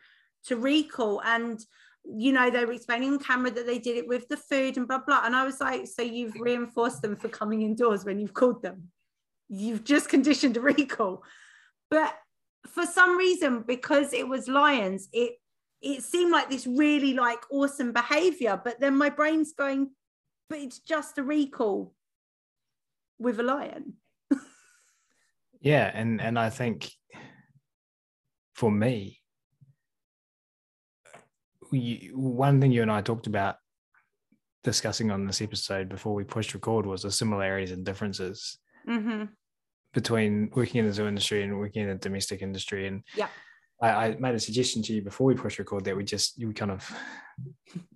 to 0.44 0.56
recall. 0.56 1.22
And, 1.24 1.58
you 2.04 2.32
know, 2.32 2.50
they 2.50 2.66
were 2.66 2.74
explaining 2.74 3.14
on 3.14 3.18
camera 3.18 3.50
that 3.50 3.66
they 3.66 3.78
did 3.78 3.96
it 3.96 4.06
with 4.06 4.28
the 4.28 4.36
food 4.36 4.76
and 4.76 4.86
blah, 4.86 4.98
blah. 4.98 5.22
And 5.24 5.34
I 5.34 5.44
was 5.44 5.62
like, 5.62 5.86
so 5.86 6.02
you've 6.02 6.38
reinforced 6.38 7.00
them 7.00 7.16
for 7.16 7.30
coming 7.30 7.62
indoors 7.62 8.04
when 8.04 8.20
you've 8.20 8.34
called 8.34 8.62
them. 8.62 8.92
You've 9.48 9.84
just 9.84 10.10
conditioned 10.10 10.58
a 10.58 10.60
recall. 10.60 11.24
but 11.90 12.14
for 12.68 12.84
some 12.84 13.16
reason, 13.16 13.62
because 13.62 14.12
it 14.12 14.28
was 14.28 14.48
lions, 14.48 15.08
it 15.12 15.34
it 15.80 16.02
seemed 16.02 16.32
like 16.32 16.50
this 16.50 16.66
really 16.66 17.14
like 17.14 17.38
awesome 17.50 17.92
behavior. 17.92 18.60
But 18.62 18.80
then 18.80 18.96
my 18.96 19.08
brain's 19.08 19.52
going, 19.52 19.90
but 20.50 20.58
it's 20.58 20.80
just 20.80 21.18
a 21.18 21.22
recall 21.22 21.94
with 23.18 23.40
a 23.40 23.42
lion. 23.42 23.94
yeah, 25.60 25.90
and 25.94 26.20
and 26.20 26.38
I 26.38 26.50
think 26.50 26.90
for 28.54 28.70
me, 28.70 29.20
we, 31.70 32.10
one 32.14 32.60
thing 32.60 32.72
you 32.72 32.82
and 32.82 32.90
I 32.90 33.02
talked 33.02 33.26
about 33.26 33.56
discussing 34.64 35.10
on 35.10 35.26
this 35.26 35.42
episode 35.42 35.88
before 35.88 36.14
we 36.14 36.24
pushed 36.24 36.54
record 36.54 36.86
was 36.86 37.02
the 37.02 37.10
similarities 37.10 37.70
and 37.70 37.84
differences 37.84 38.58
mm-hmm. 38.88 39.24
between 39.92 40.50
working 40.54 40.80
in 40.80 40.86
the 40.86 40.92
zoo 40.92 41.06
industry 41.06 41.42
and 41.42 41.58
working 41.58 41.82
in 41.82 41.88
the 41.88 41.94
domestic 41.94 42.42
industry. 42.42 42.86
And 42.86 43.02
yeah, 43.14 43.28
I, 43.80 43.88
I, 43.88 44.16
made 44.18 44.34
a 44.34 44.40
suggestion 44.40 44.82
to 44.84 44.94
you 44.94 45.02
before 45.02 45.26
we 45.26 45.34
pushed 45.34 45.58
record 45.58 45.84
that 45.84 45.96
we 45.96 46.04
just 46.04 46.38
you 46.38 46.52
kind 46.52 46.70
of 46.70 46.90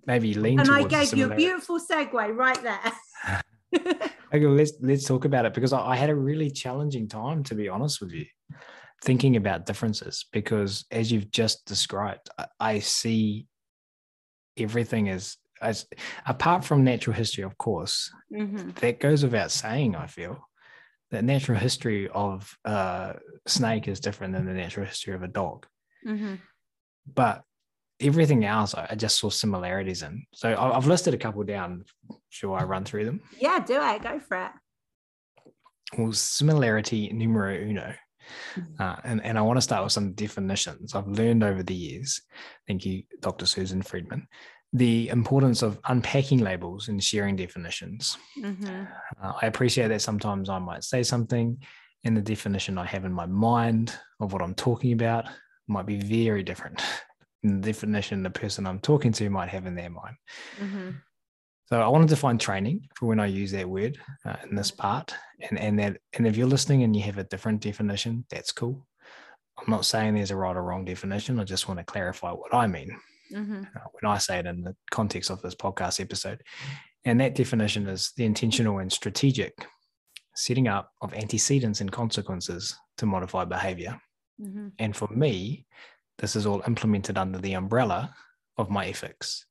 maybe 0.05 0.33
lean. 0.33 0.59
And 0.59 0.71
I 0.71 0.83
gave 0.83 1.13
you 1.13 1.31
a 1.31 1.35
beautiful 1.35 1.79
segue 1.79 2.35
right 2.35 2.61
there. 2.61 3.41
okay, 4.33 4.45
let's 4.45 4.73
let's 4.81 5.05
talk 5.05 5.25
about 5.25 5.45
it 5.45 5.53
because 5.53 5.73
I, 5.73 5.81
I 5.81 5.95
had 5.95 6.09
a 6.09 6.15
really 6.15 6.49
challenging 6.49 7.07
time 7.07 7.43
to 7.45 7.55
be 7.55 7.69
honest 7.69 8.01
with 8.01 8.11
you, 8.11 8.25
thinking 9.03 9.35
about 9.35 9.65
differences 9.65 10.25
because 10.31 10.85
as 10.91 11.11
you've 11.11 11.31
just 11.31 11.65
described, 11.65 12.29
I, 12.37 12.45
I 12.59 12.79
see 12.79 13.47
everything 14.57 15.09
as 15.09 15.37
as 15.61 15.85
apart 16.25 16.63
from 16.63 16.83
natural 16.83 17.15
history, 17.15 17.43
of 17.43 17.57
course, 17.57 18.11
mm-hmm. 18.33 18.71
that 18.81 18.99
goes 18.99 19.23
without 19.23 19.51
saying. 19.51 19.95
I 19.95 20.07
feel 20.07 20.39
that 21.11 21.23
natural 21.23 21.59
history 21.59 22.07
of 22.09 22.57
a 22.65 23.15
snake 23.47 23.87
is 23.87 23.99
different 23.99 24.33
than 24.33 24.45
the 24.45 24.53
natural 24.53 24.85
history 24.85 25.13
of 25.13 25.23
a 25.23 25.27
dog, 25.27 25.67
mm-hmm. 26.07 26.35
but 27.13 27.43
everything 28.01 28.45
else 28.45 28.73
I 28.73 28.95
just 28.95 29.19
saw 29.19 29.29
similarities 29.29 30.01
in. 30.01 30.25
So 30.33 30.55
I've 30.57 30.87
listed 30.87 31.13
a 31.13 31.17
couple 31.17 31.43
down. 31.43 31.85
Shall 32.29 32.55
I 32.55 32.63
run 32.63 32.85
through 32.85 33.05
them? 33.05 33.21
Yeah, 33.39 33.59
do 33.59 33.79
it. 33.81 34.03
Go 34.03 34.19
for 34.19 34.45
it. 34.45 34.51
Well, 35.97 36.13
similarity 36.13 37.11
numero 37.11 37.55
uno. 37.55 37.93
Mm-hmm. 38.55 38.81
Uh, 38.81 38.95
and, 39.03 39.23
and 39.25 39.37
I 39.37 39.41
want 39.41 39.57
to 39.57 39.61
start 39.61 39.83
with 39.83 39.91
some 39.91 40.13
definitions 40.13 40.95
I've 40.95 41.07
learned 41.07 41.43
over 41.43 41.63
the 41.63 41.75
years. 41.75 42.21
Thank 42.67 42.85
you, 42.85 43.03
Dr. 43.19 43.45
Susan 43.45 43.81
Friedman 43.81 44.27
the 44.73 45.09
importance 45.09 45.61
of 45.61 45.79
unpacking 45.85 46.39
labels 46.39 46.87
and 46.87 47.03
sharing 47.03 47.35
definitions. 47.35 48.17
Mm-hmm. 48.39 48.83
Uh, 49.21 49.33
I 49.41 49.47
appreciate 49.47 49.89
that 49.89 50.01
sometimes 50.01 50.49
I 50.49 50.59
might 50.59 50.83
say 50.83 51.03
something, 51.03 51.57
and 52.03 52.15
the 52.15 52.21
definition 52.21 52.77
I 52.77 52.85
have 52.85 53.05
in 53.05 53.11
my 53.11 53.25
mind 53.25 53.93
of 54.19 54.33
what 54.33 54.41
I'm 54.41 54.55
talking 54.55 54.93
about 54.93 55.25
might 55.67 55.85
be 55.85 55.97
very 55.97 56.43
different 56.43 56.81
the 57.43 57.57
definition 57.57 58.23
the 58.23 58.29
person 58.29 58.67
I'm 58.67 58.79
talking 58.79 59.11
to 59.13 59.29
might 59.29 59.49
have 59.49 59.65
in 59.65 59.75
their 59.75 59.89
mind. 59.89 60.15
Mm-hmm. 60.59 60.89
So 61.67 61.81
I 61.81 61.87
wanted 61.87 62.09
to 62.09 62.17
find 62.17 62.39
training 62.39 62.89
for 62.95 63.05
when 63.05 63.19
I 63.19 63.27
use 63.27 63.51
that 63.53 63.69
word 63.69 63.97
uh, 64.25 64.35
in 64.49 64.55
this 64.55 64.71
part, 64.71 65.15
and 65.39 65.57
and 65.57 65.79
that 65.79 65.97
and 66.13 66.27
if 66.27 66.35
you're 66.35 66.47
listening 66.47 66.83
and 66.83 66.95
you 66.95 67.01
have 67.03 67.17
a 67.17 67.23
different 67.23 67.61
definition, 67.61 68.25
that's 68.29 68.51
cool. 68.51 68.85
I'm 69.57 69.71
not 69.71 69.85
saying 69.85 70.15
there's 70.15 70.31
a 70.31 70.35
right 70.35 70.55
or 70.55 70.63
wrong 70.63 70.85
definition. 70.85 71.39
I 71.39 71.43
just 71.43 71.67
want 71.67 71.79
to 71.79 71.83
clarify 71.85 72.31
what 72.31 72.53
I 72.53 72.67
mean 72.67 72.89
mm-hmm. 73.31 73.63
uh, 73.75 73.87
when 73.99 74.11
I 74.11 74.17
say 74.17 74.39
it 74.39 74.45
in 74.45 74.63
the 74.63 74.75
context 74.89 75.29
of 75.29 75.41
this 75.41 75.55
podcast 75.55 75.99
episode. 75.99 76.41
And 77.05 77.19
that 77.19 77.35
definition 77.35 77.87
is 77.87 78.11
the 78.15 78.25
intentional 78.25 78.79
and 78.79 78.91
strategic 78.91 79.67
setting 80.35 80.67
up 80.67 80.91
of 81.01 81.13
antecedents 81.13 81.81
and 81.81 81.91
consequences 81.91 82.75
to 82.97 83.05
modify 83.05 83.45
behavior. 83.45 83.99
Mm-hmm. 84.41 84.69
And 84.79 84.95
for 84.95 85.07
me, 85.09 85.65
this 86.17 86.35
is 86.35 86.45
all 86.45 86.61
implemented 86.67 87.17
under 87.17 87.39
the 87.39 87.53
umbrella 87.53 88.13
of 88.57 88.69
my 88.69 88.85
ethics, 88.87 89.45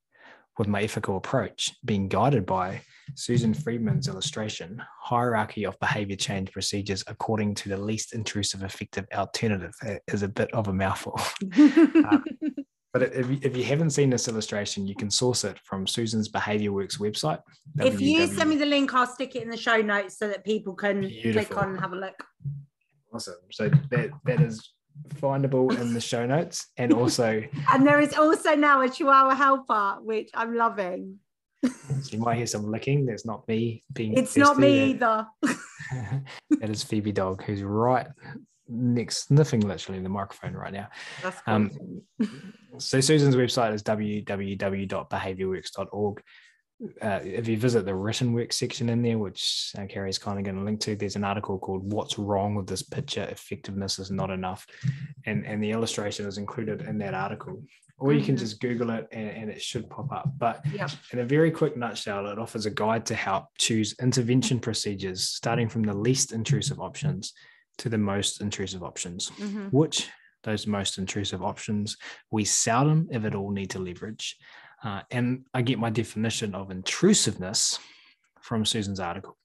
with 0.58 0.68
my 0.68 0.82
ethical 0.82 1.16
approach 1.16 1.72
being 1.84 2.08
guided 2.08 2.46
by 2.46 2.82
Susan 3.16 3.54
Friedman's 3.54 4.08
illustration 4.08 4.82
hierarchy 5.00 5.64
of 5.64 5.78
behavior 5.80 6.16
change 6.16 6.52
procedures 6.52 7.02
according 7.06 7.54
to 7.56 7.68
the 7.68 7.76
least 7.76 8.12
intrusive 8.12 8.62
effective 8.62 9.06
alternative 9.12 9.74
it 9.82 10.02
is 10.12 10.22
a 10.22 10.28
bit 10.28 10.52
of 10.52 10.68
a 10.68 10.72
mouthful. 10.72 11.18
uh, 11.58 12.18
but 12.92 13.02
if 13.02 13.30
you, 13.30 13.38
if 13.42 13.56
you 13.56 13.64
haven't 13.64 13.90
seen 13.90 14.10
this 14.10 14.26
illustration, 14.26 14.86
you 14.86 14.96
can 14.96 15.10
source 15.10 15.44
it 15.44 15.58
from 15.64 15.86
Susan's 15.86 16.28
Behavior 16.28 16.72
Works 16.72 16.98
website. 16.98 17.40
If 17.78 18.00
you 18.00 18.26
send 18.26 18.50
me 18.50 18.56
the 18.56 18.66
link, 18.66 18.92
I'll 18.94 19.06
stick 19.06 19.36
it 19.36 19.42
in 19.42 19.50
the 19.50 19.56
show 19.56 19.80
notes 19.80 20.18
so 20.18 20.28
that 20.28 20.44
people 20.44 20.74
can 20.74 21.00
Beautiful. 21.00 21.32
click 21.32 21.56
on 21.56 21.70
and 21.70 21.80
have 21.80 21.92
a 21.92 21.96
look. 21.96 22.24
Awesome. 23.12 23.36
So 23.50 23.70
that 23.90 24.10
that 24.24 24.40
is 24.40 24.72
findable 25.14 25.78
in 25.78 25.94
the 25.94 26.00
show 26.00 26.26
notes, 26.26 26.66
and 26.76 26.92
also 26.92 27.42
and 27.72 27.86
there 27.86 28.00
is 28.00 28.14
also 28.14 28.54
now 28.54 28.82
a 28.82 28.88
Chihuahua 28.88 29.34
helper, 29.34 29.98
which 30.02 30.30
I'm 30.34 30.56
loving. 30.56 31.18
You 31.62 32.18
might 32.18 32.36
hear 32.36 32.46
some 32.46 32.70
licking. 32.70 33.04
That's 33.04 33.26
not 33.26 33.46
me 33.46 33.82
being. 33.92 34.16
It's 34.16 34.36
not 34.36 34.58
me 34.58 34.90
either. 34.90 35.26
that 35.42 36.70
is 36.70 36.82
Phoebe 36.82 37.12
Dog, 37.12 37.42
who's 37.42 37.62
right 37.62 38.06
next 38.70 39.26
sniffing 39.26 39.60
literally 39.60 39.98
in 39.98 40.04
the 40.04 40.10
microphone 40.10 40.54
right 40.54 40.72
now. 40.72 40.88
Um, 41.46 41.70
so 42.78 43.00
Susan's 43.00 43.36
website 43.36 43.74
is 43.74 43.82
www.behaviorworks.org. 43.82 46.22
Uh, 47.02 47.20
if 47.22 47.46
you 47.46 47.58
visit 47.58 47.84
the 47.84 47.94
written 47.94 48.32
work 48.32 48.52
section 48.52 48.88
in 48.88 49.02
there, 49.02 49.18
which 49.18 49.72
uh, 49.76 49.84
Carrie's 49.86 50.18
kind 50.18 50.38
of 50.38 50.44
going 50.44 50.56
to 50.56 50.64
link 50.64 50.80
to, 50.80 50.96
there's 50.96 51.16
an 51.16 51.24
article 51.24 51.58
called 51.58 51.92
"What's 51.92 52.18
Wrong 52.18 52.54
with 52.54 52.66
This 52.66 52.82
Picture? 52.82 53.24
Effectiveness 53.24 53.98
is 53.98 54.10
Not 54.10 54.30
Enough," 54.30 54.66
and 55.26 55.46
and 55.46 55.62
the 55.62 55.72
illustration 55.72 56.26
is 56.26 56.38
included 56.38 56.82
in 56.82 56.98
that 56.98 57.14
article. 57.14 57.62
Or 57.98 58.14
you 58.14 58.24
can 58.24 58.34
mm-hmm. 58.34 58.44
just 58.44 58.62
Google 58.62 58.88
it 58.88 59.08
and, 59.12 59.28
and, 59.28 59.50
it 59.50 59.60
should 59.60 59.90
pop 59.90 60.10
up. 60.10 60.32
But 60.38 60.64
in 61.12 61.18
a 61.18 61.24
very 61.24 61.50
quick 61.50 61.76
nutshell, 61.76 62.28
it 62.28 62.38
offers 62.38 62.64
a 62.64 62.70
guide 62.70 63.04
to 63.06 63.14
help 63.14 63.48
choose 63.58 63.94
intervention 64.00 64.58
procedures 64.58 65.28
starting 65.28 65.68
from 65.68 65.82
the 65.82 65.92
least 65.92 66.32
intrusive 66.32 66.80
options 66.80 67.34
to 67.76 67.90
the 67.90 67.98
most 67.98 68.40
intrusive 68.40 68.82
options, 68.82 69.28
mm-hmm. 69.32 69.66
which 69.66 70.08
those 70.44 70.66
most 70.66 70.96
intrusive 70.96 71.42
options 71.42 71.98
we 72.30 72.44
seldom, 72.44 73.06
if 73.10 73.24
at 73.24 73.34
all, 73.34 73.50
need 73.50 73.68
to 73.70 73.78
leverage. 73.78 74.38
Uh, 74.82 75.02
and 75.10 75.44
I 75.52 75.62
get 75.62 75.78
my 75.78 75.90
definition 75.90 76.54
of 76.54 76.70
intrusiveness 76.70 77.78
from 78.40 78.64
Susan's 78.64 79.00
article. 79.00 79.36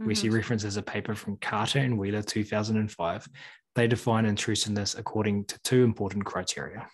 Mm-hmm. 0.00 0.08
We 0.08 0.14
see 0.14 0.26
mm-hmm. 0.26 0.36
references 0.36 0.76
a 0.76 0.82
paper 0.82 1.14
from 1.14 1.38
Carter 1.38 1.78
and 1.78 1.98
Wheeler 1.98 2.22
2005. 2.22 3.28
They 3.74 3.86
define 3.86 4.26
intrusiveness 4.26 4.94
according 4.94 5.46
to 5.46 5.58
two 5.64 5.84
important 5.84 6.24
criteria. 6.24 6.86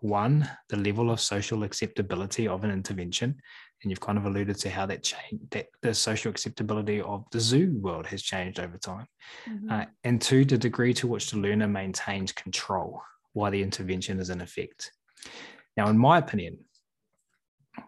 One, 0.00 0.48
the 0.68 0.76
level 0.76 1.10
of 1.10 1.20
social 1.20 1.62
acceptability 1.62 2.48
of 2.48 2.64
an 2.64 2.72
intervention, 2.72 3.40
and 3.82 3.90
you've 3.90 4.00
kind 4.00 4.18
of 4.18 4.26
alluded 4.26 4.56
to 4.58 4.70
how 4.70 4.86
that 4.86 5.02
change 5.02 5.40
that 5.50 5.66
the 5.82 5.94
social 5.94 6.30
acceptability 6.30 7.00
of 7.00 7.24
the 7.32 7.40
zoo 7.40 7.76
world 7.80 8.06
has 8.06 8.22
changed 8.22 8.60
over 8.60 8.78
time 8.78 9.06
mm-hmm. 9.48 9.70
uh, 9.70 9.84
and 10.04 10.20
two 10.20 10.44
the 10.44 10.58
degree 10.58 10.94
to 10.94 11.06
which 11.06 11.30
the 11.30 11.38
learner 11.38 11.68
maintains 11.68 12.32
control 12.32 13.02
while 13.32 13.50
the 13.50 13.62
intervention 13.62 14.20
is 14.20 14.30
in 14.30 14.40
effect 14.40 14.92
now 15.76 15.88
in 15.88 15.98
my 15.98 16.18
opinion 16.18 16.56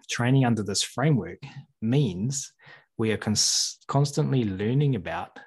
training 0.08 0.44
under 0.44 0.62
this 0.62 0.82
framework 0.82 1.38
means 1.80 2.52
we 2.98 3.12
are 3.12 3.16
cons- 3.16 3.78
constantly 3.88 4.44
learning 4.44 4.94
about 4.94 5.38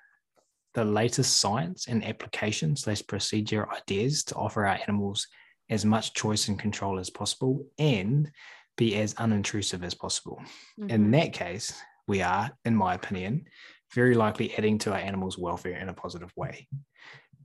the 0.74 0.86
latest 0.86 1.40
science 1.40 1.88
and 1.88 2.06
applications 2.06 2.82
slash 2.82 3.02
procedure 3.08 3.68
ideas 3.72 4.24
to 4.26 4.36
offer 4.36 4.66
our 4.66 4.80
animals 4.88 5.28
as 5.70 5.86
much 5.86 6.14
choice 6.14 6.48
and 6.48 6.60
control 6.60 7.00
as 7.00 7.10
possible 7.10 7.66
and 7.80 8.30
be 8.78 8.96
as 8.96 9.16
unintrusive 9.16 9.84
as 9.84 9.94
possible. 9.94 10.40
Mm-hmm. 10.80 10.90
In 10.90 11.12
that 11.12 11.34
case, 11.34 11.74
we 12.08 12.22
are, 12.22 12.52
in 12.64 12.76
my 12.76 12.94
opinion, 12.94 13.46
very 13.94 14.14
likely 14.14 14.56
adding 14.56 14.78
to 14.80 14.92
our 14.92 15.00
animals' 15.00 15.38
welfare 15.38 15.78
in 15.78 15.90
a 15.90 15.94
positive 15.94 16.32
way. 16.36 16.68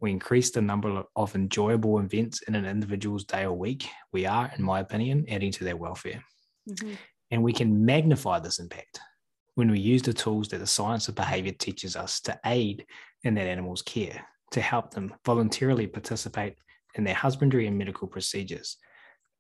We 0.01 0.11
increase 0.11 0.51
the 0.51 0.61
number 0.61 1.05
of 1.15 1.35
enjoyable 1.35 2.01
events 2.01 2.43
in 2.43 2.55
an 2.55 2.67
individual's 2.67 3.25
day 3.25 3.45
or 3.45 3.53
week. 3.53 3.89
We 4.13 4.27
are, 4.27 4.51
in 4.57 4.65
my 4.65 4.81
opinion, 4.81 5.25
adding 5.29 5.53
to 5.53 5.65
their 5.65 5.77
welfare. 5.77 6.23
Mm-hmm. 6.69 6.95
And 7.31 7.43
we 7.43 7.53
can 7.53 7.85
magnify 7.85 8.41
this 8.41 8.59
impact 8.59 9.01
when 9.55 9.71
we 9.71 9.79
use 9.79 10.03
the 10.03 10.13
tools 10.13 10.49
that 10.49 10.59
the 10.59 10.67
science 10.67 11.09
of 11.09 11.15
behavior 11.15 11.53
teaches 11.53 11.97
us 11.97 12.21
to 12.21 12.39
aid 12.47 12.87
in 13.25 13.35
that 13.35 13.47
animal's 13.47 13.83
care, 13.83 14.25
to 14.51 14.61
help 14.61 14.93
them 14.93 15.15
voluntarily 15.25 15.87
participate 15.87 16.55
in 16.95 17.05
their 17.05 17.15
husbandry 17.15 17.67
and 17.67 17.77
medical 17.77 18.09
procedures, 18.09 18.77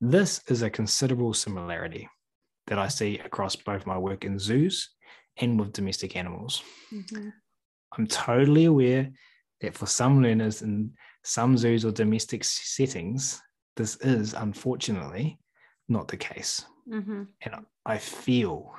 this 0.00 0.42
is 0.48 0.62
a 0.62 0.70
considerable 0.70 1.32
similarity 1.34 2.08
that 2.66 2.78
I 2.78 2.88
see 2.88 3.18
across 3.18 3.56
both 3.56 3.86
my 3.86 3.98
work 3.98 4.24
in 4.24 4.38
zoos 4.38 4.90
and 5.38 5.58
with 5.58 5.72
domestic 5.72 6.16
animals. 6.16 6.62
Mm-hmm. 6.92 7.28
I'm 7.96 8.06
totally 8.06 8.66
aware 8.66 9.10
that 9.60 9.74
for 9.74 9.86
some 9.86 10.22
learners 10.22 10.62
in 10.62 10.92
some 11.24 11.56
zoos 11.56 11.84
or 11.84 11.92
domestic 11.92 12.44
settings, 12.44 13.40
this 13.76 13.96
is 13.96 14.34
unfortunately 14.34 15.38
not 15.92 16.08
the 16.08 16.16
case. 16.16 16.64
Mm-hmm. 16.90 17.22
And 17.42 17.54
I 17.86 17.98
feel 17.98 18.74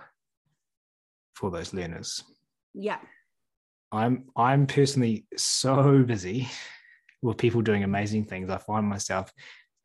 for 1.34 1.50
those 1.50 1.74
learners. 1.74 2.24
Yeah. 2.74 3.00
I'm 3.92 4.26
I'm 4.36 4.66
personally 4.66 5.26
so 5.38 6.04
busy 6.04 6.50
with 7.24 7.38
people 7.38 7.62
doing 7.62 7.84
amazing 7.84 8.26
things, 8.26 8.50
I 8.50 8.58
find 8.58 8.86
myself 8.86 9.34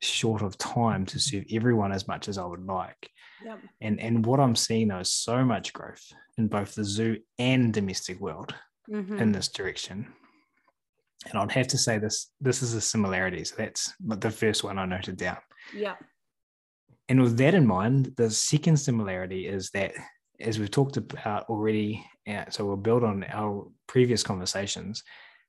short 0.01 0.41
of 0.41 0.57
time 0.57 1.05
to 1.05 1.19
serve 1.19 1.45
everyone 1.51 1.91
as 1.91 2.07
much 2.07 2.27
as 2.27 2.37
I 2.37 2.45
would 2.45 2.65
like. 2.65 3.09
Yep. 3.43 3.59
And 3.81 3.99
and 3.99 4.25
what 4.25 4.39
I'm 4.39 4.55
seeing 4.55 4.89
though 4.89 4.99
is 4.99 5.11
so 5.11 5.43
much 5.43 5.73
growth 5.73 6.13
in 6.37 6.47
both 6.47 6.75
the 6.75 6.83
zoo 6.83 7.17
and 7.39 7.73
domestic 7.73 8.19
world 8.19 8.53
mm-hmm. 8.91 9.17
in 9.17 9.31
this 9.31 9.47
direction. 9.47 10.13
And 11.29 11.37
I'd 11.39 11.51
have 11.51 11.67
to 11.67 11.77
say 11.77 11.97
this 11.97 12.31
this 12.41 12.61
is 12.61 12.73
a 12.73 12.81
similarity. 12.81 13.43
So 13.45 13.55
that's 13.57 13.93
the 13.99 14.31
first 14.31 14.63
one 14.63 14.77
I 14.77 14.85
noted 14.85 15.17
down. 15.17 15.37
Yeah. 15.73 15.95
And 17.09 17.21
with 17.21 17.37
that 17.37 17.55
in 17.55 17.65
mind, 17.65 18.13
the 18.17 18.29
second 18.29 18.77
similarity 18.77 19.47
is 19.47 19.71
that 19.71 19.93
as 20.39 20.59
we've 20.59 20.71
talked 20.71 20.95
about 20.95 21.49
already, 21.49 22.05
so 22.49 22.65
we'll 22.65 22.77
build 22.77 23.03
on 23.03 23.25
our 23.29 23.67
previous 23.87 24.23
conversations, 24.23 25.03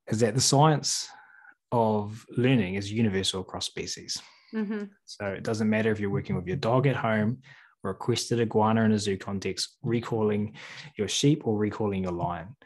is 0.09 0.19
that 0.21 0.35
the 0.35 0.41
science 0.41 1.09
of 1.71 2.27
learning 2.37 2.75
is 2.75 2.91
universal 2.91 3.43
across 3.43 3.67
species. 3.67 4.21
Mm-hmm. 4.55 4.85
So 5.05 5.27
it 5.27 5.45
doesn't 5.45 5.71
matter 5.71 5.93
if 5.93 6.01
you're 6.01 6.11
working 6.11 6.35
with 6.35 6.47
your 6.47 6.57
dog 6.57 6.87
at 6.89 6.97
home 6.97 7.43
or 7.85 7.91
a 7.91 7.95
crested 7.95 8.41
iguana 8.41 8.83
in 8.83 8.93
a 8.93 8.99
zoo 8.99 9.17
context, 9.17 9.77
recalling 9.83 10.55
your 10.97 11.07
sheep 11.07 11.47
or 11.47 11.57
recalling 11.57 12.03
your 12.03 12.13
lion. 12.13 12.57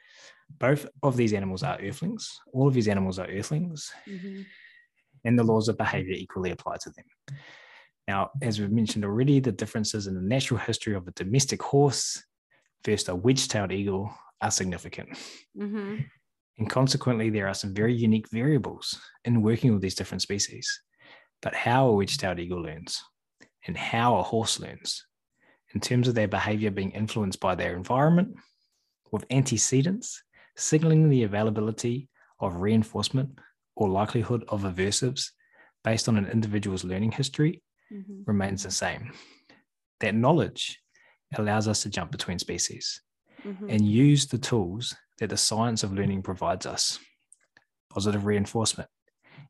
Both 0.59 0.87
of 1.03 1.17
these 1.17 1.33
animals 1.35 1.63
are 1.63 1.79
earthlings. 1.83 2.41
All 2.53 2.69
of 2.69 2.75
these 2.75 2.89
animals 2.89 3.19
are 3.19 3.29
earthlings. 3.29 3.93
Mm-hmm. 4.09 4.43
And 5.25 5.39
the 5.39 5.45
laws 5.45 5.69
of 5.69 5.77
behavior 5.77 6.15
equally 6.15 6.53
apply 6.53 6.77
to 6.77 6.91
them. 6.91 7.05
Now, 8.07 8.31
as 8.43 8.61
we've 8.61 8.71
mentioned 8.71 9.05
already, 9.05 9.41
the 9.41 9.53
differences 9.53 10.07
in 10.07 10.15
the 10.15 10.21
natural 10.21 10.61
history 10.61 10.95
of 10.95 11.09
a 11.09 11.13
domestic 11.13 11.63
horse 11.63 12.23
versus 12.85 13.09
a 13.09 13.15
wedge 13.15 13.49
tailed 13.49 13.73
eagle 13.73 14.13
are 14.41 14.51
significant. 14.51 15.11
Mm-hmm. 15.57 15.97
And 16.59 16.71
consequently, 16.71 17.31
there 17.31 17.49
are 17.49 17.55
some 17.55 17.75
very 17.75 17.95
unique 17.95 18.29
variables 18.31 19.01
in 19.25 19.43
working 19.43 19.73
with 19.73 19.83
these 19.83 19.95
different 19.95 20.23
species. 20.23 20.69
But 21.41 21.55
how 21.55 21.89
a 21.89 21.95
wedge 21.95 22.19
tailed 22.19 22.39
eagle 22.39 22.63
learns 22.63 23.03
and 23.67 23.77
how 23.77 24.17
a 24.17 24.23
horse 24.23 24.61
learns 24.61 25.05
in 25.75 25.81
terms 25.81 26.07
of 26.07 26.15
their 26.15 26.29
behavior 26.29 26.71
being 26.71 26.91
influenced 26.93 27.41
by 27.41 27.55
their 27.55 27.75
environment, 27.75 28.37
with 29.11 29.25
antecedents 29.31 30.23
signaling 30.57 31.09
the 31.09 31.25
availability 31.25 32.09
of 32.39 32.61
reinforcement 32.61 33.39
or 33.75 33.89
likelihood 33.89 34.45
of 34.49 34.63
aversives 34.63 35.31
based 35.83 36.09
on 36.09 36.17
an 36.17 36.27
individual's 36.27 36.85
learning 36.85 37.11
history 37.11 37.63
mm-hmm. 37.95 38.23
remains 38.27 38.63
the 38.63 38.71
same. 38.71 39.13
That 40.01 40.15
knowledge 40.15 40.81
allows 41.37 41.69
us 41.69 41.83
to 41.83 41.91
jump 41.91 42.11
between 42.11 42.39
species 42.39 43.01
mm-hmm. 43.45 43.71
and 43.71 43.87
use 43.87 44.27
the 44.27 44.39
tools 44.39 44.95
that 45.19 45.31
the 45.31 45.37
science 45.37 45.83
of 45.83 45.93
learning 45.93 46.23
provides 46.23 46.67
us 46.67 46.99
positive 47.91 48.27
reinforcement, 48.27 48.89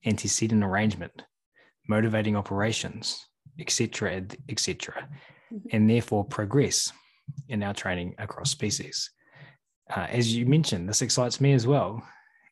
antecedent 0.05 0.63
arrangement, 0.63 1.23
motivating 1.89 2.37
operations, 2.37 3.27
etc., 3.59 4.23
etc., 4.51 5.09
mm-hmm. 5.53 5.67
and 5.73 5.89
therefore 5.89 6.25
progress 6.25 6.93
in 7.49 7.63
our 7.63 7.73
training 7.73 8.15
across 8.19 8.51
species. 8.51 9.11
Uh, 9.95 10.07
as 10.11 10.35
you 10.35 10.45
mentioned, 10.45 10.89
this 10.89 11.03
excites 11.03 11.41
me 11.41 11.53
as 11.53 11.67
well. 11.67 12.03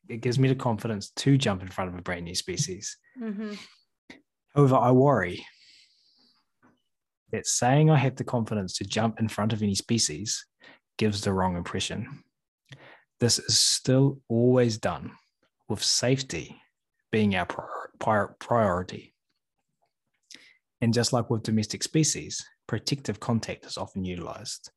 It 0.09 0.23
gives 0.23 0.39
me 0.39 0.49
the 0.49 0.55
confidence 0.55 1.11
to 1.11 1.37
jump 1.39 1.63
in 1.63 1.69
front 1.69 1.93
of 1.93 1.99
a 1.99 2.03
brand 2.03 2.25
new 2.25 2.35
species. 2.35 2.97
Mm-hmm. 3.21 3.53
However, 4.55 4.77
I 4.77 4.91
worry 4.91 5.45
that 7.33 7.47
saying 7.47 7.91
I 7.91 7.97
have 7.97 8.17
the 8.17 8.25
confidence 8.25 8.75
to 8.75 8.85
jump 8.85 9.19
in 9.19 9.29
front 9.29 9.53
of 9.53 9.63
any 9.63 9.75
species 9.75 10.47
gives 10.99 11.23
the 11.23 11.33
wrong 11.33 11.57
impression. 11.57 12.23
This 13.21 13.39
is 13.39 13.59
still 13.59 14.21
always 14.29 14.79
done 14.79 15.13
with 15.69 15.83
safety 15.83 16.61
being 17.11 17.35
our 17.35 17.47
prior, 17.99 18.37
priority. 18.39 19.15
And 20.81 20.93
just 20.93 21.13
like 21.13 21.31
with 21.31 21.43
domestic 21.43 21.83
species, 21.83 22.45
protective 22.67 23.21
contact 23.21 23.65
is 23.65 23.79
often 23.79 24.05
utilized. 24.05 24.71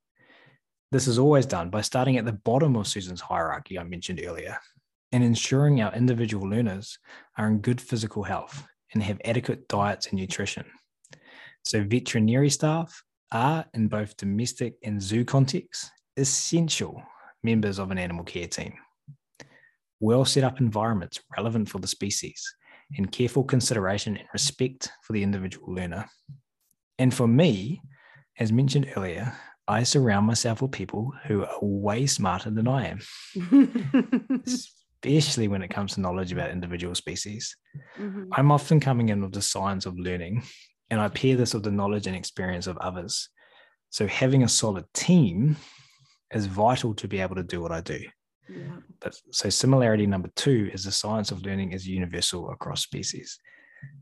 This 0.92 1.08
is 1.08 1.18
always 1.18 1.46
done 1.46 1.70
by 1.70 1.82
starting 1.82 2.18
at 2.18 2.26
the 2.26 2.34
bottom 2.34 2.76
of 2.76 2.88
Susan's 2.88 3.22
hierarchy 3.22 3.78
I 3.78 3.84
mentioned 3.84 4.22
earlier 4.24 4.58
and 5.12 5.24
ensuring 5.24 5.82
our 5.82 5.94
individual 5.94 6.48
learners 6.48 7.00
are 7.38 7.48
in 7.48 7.60
good 7.60 7.82
physical 7.82 8.24
health 8.24 8.66
and 8.94 9.02
have 9.02 9.20
adequate 9.26 9.68
diets 9.68 10.08
and 10.08 10.20
nutrition. 10.20 10.66
So, 11.66 11.84
veterinary 11.84 12.52
staff 12.52 13.04
are, 13.32 13.66
in 13.74 13.88
both 13.88 14.18
domestic 14.18 14.76
and 14.84 15.02
zoo 15.02 15.26
contexts, 15.26 15.90
essential 16.16 17.02
members 17.44 17.80
of 17.80 17.92
an 17.92 17.98
animal 17.98 18.24
care 18.24 18.48
team. 18.48 18.74
Well 20.00 20.26
set 20.26 20.44
up 20.44 20.60
environments 20.60 21.20
relevant 21.36 21.70
for 21.70 21.80
the 21.80 21.88
species 21.88 22.42
and 22.98 23.12
careful 23.12 23.44
consideration 23.44 24.16
and 24.16 24.28
respect 24.32 24.92
for 25.02 25.14
the 25.14 25.24
individual 25.24 25.74
learner. 25.74 26.06
And 27.00 27.14
for 27.14 27.28
me, 27.28 27.82
as 28.38 28.52
mentioned 28.52 28.92
earlier, 28.96 29.34
I 29.68 29.84
surround 29.84 30.28
myself 30.28 30.62
with 30.62 30.72
people 30.72 31.12
who 31.26 31.44
are 31.44 31.58
way 31.62 32.06
smarter 32.06 32.52
than 32.52 32.68
I 32.68 32.88
am, 32.90 34.44
especially 34.46 35.48
when 35.48 35.64
it 35.64 35.70
comes 35.70 35.96
to 35.96 36.02
knowledge 36.02 36.32
about 36.32 36.52
individual 36.52 36.94
species. 36.94 37.56
Mm-hmm. 37.98 38.26
I'm 38.34 38.52
often 38.52 38.80
coming 38.80 39.10
in 39.10 39.22
with 39.22 39.32
the 39.32 39.42
science 39.42 39.88
of 39.88 39.98
learning, 39.98 40.44
and 40.90 41.02
I 41.02 41.08
pair 41.10 41.36
this 41.36 41.54
with 41.54 41.64
the 41.64 41.72
knowledge 41.72 42.08
and 42.08 42.16
experience 42.16 42.68
of 42.68 42.78
others. 42.78 43.30
So 43.90 44.08
having 44.08 44.44
a 44.44 44.50
solid 44.50 44.86
team 44.94 45.56
is 46.34 46.46
vital 46.46 46.94
to 46.96 47.08
be 47.08 47.20
able 47.20 47.36
to 47.36 47.44
do 47.44 47.62
what 47.62 47.72
I 47.72 47.82
do. 47.82 48.00
Yeah. 48.50 48.78
But 49.00 49.16
so 49.32 49.50
similarity 49.50 50.06
number 50.06 50.30
two 50.36 50.70
is 50.74 50.84
the 50.84 50.92
science 50.92 51.32
of 51.32 51.44
learning 51.44 51.72
is 51.72 51.88
universal 51.88 52.50
across 52.52 52.82
species. 52.82 53.40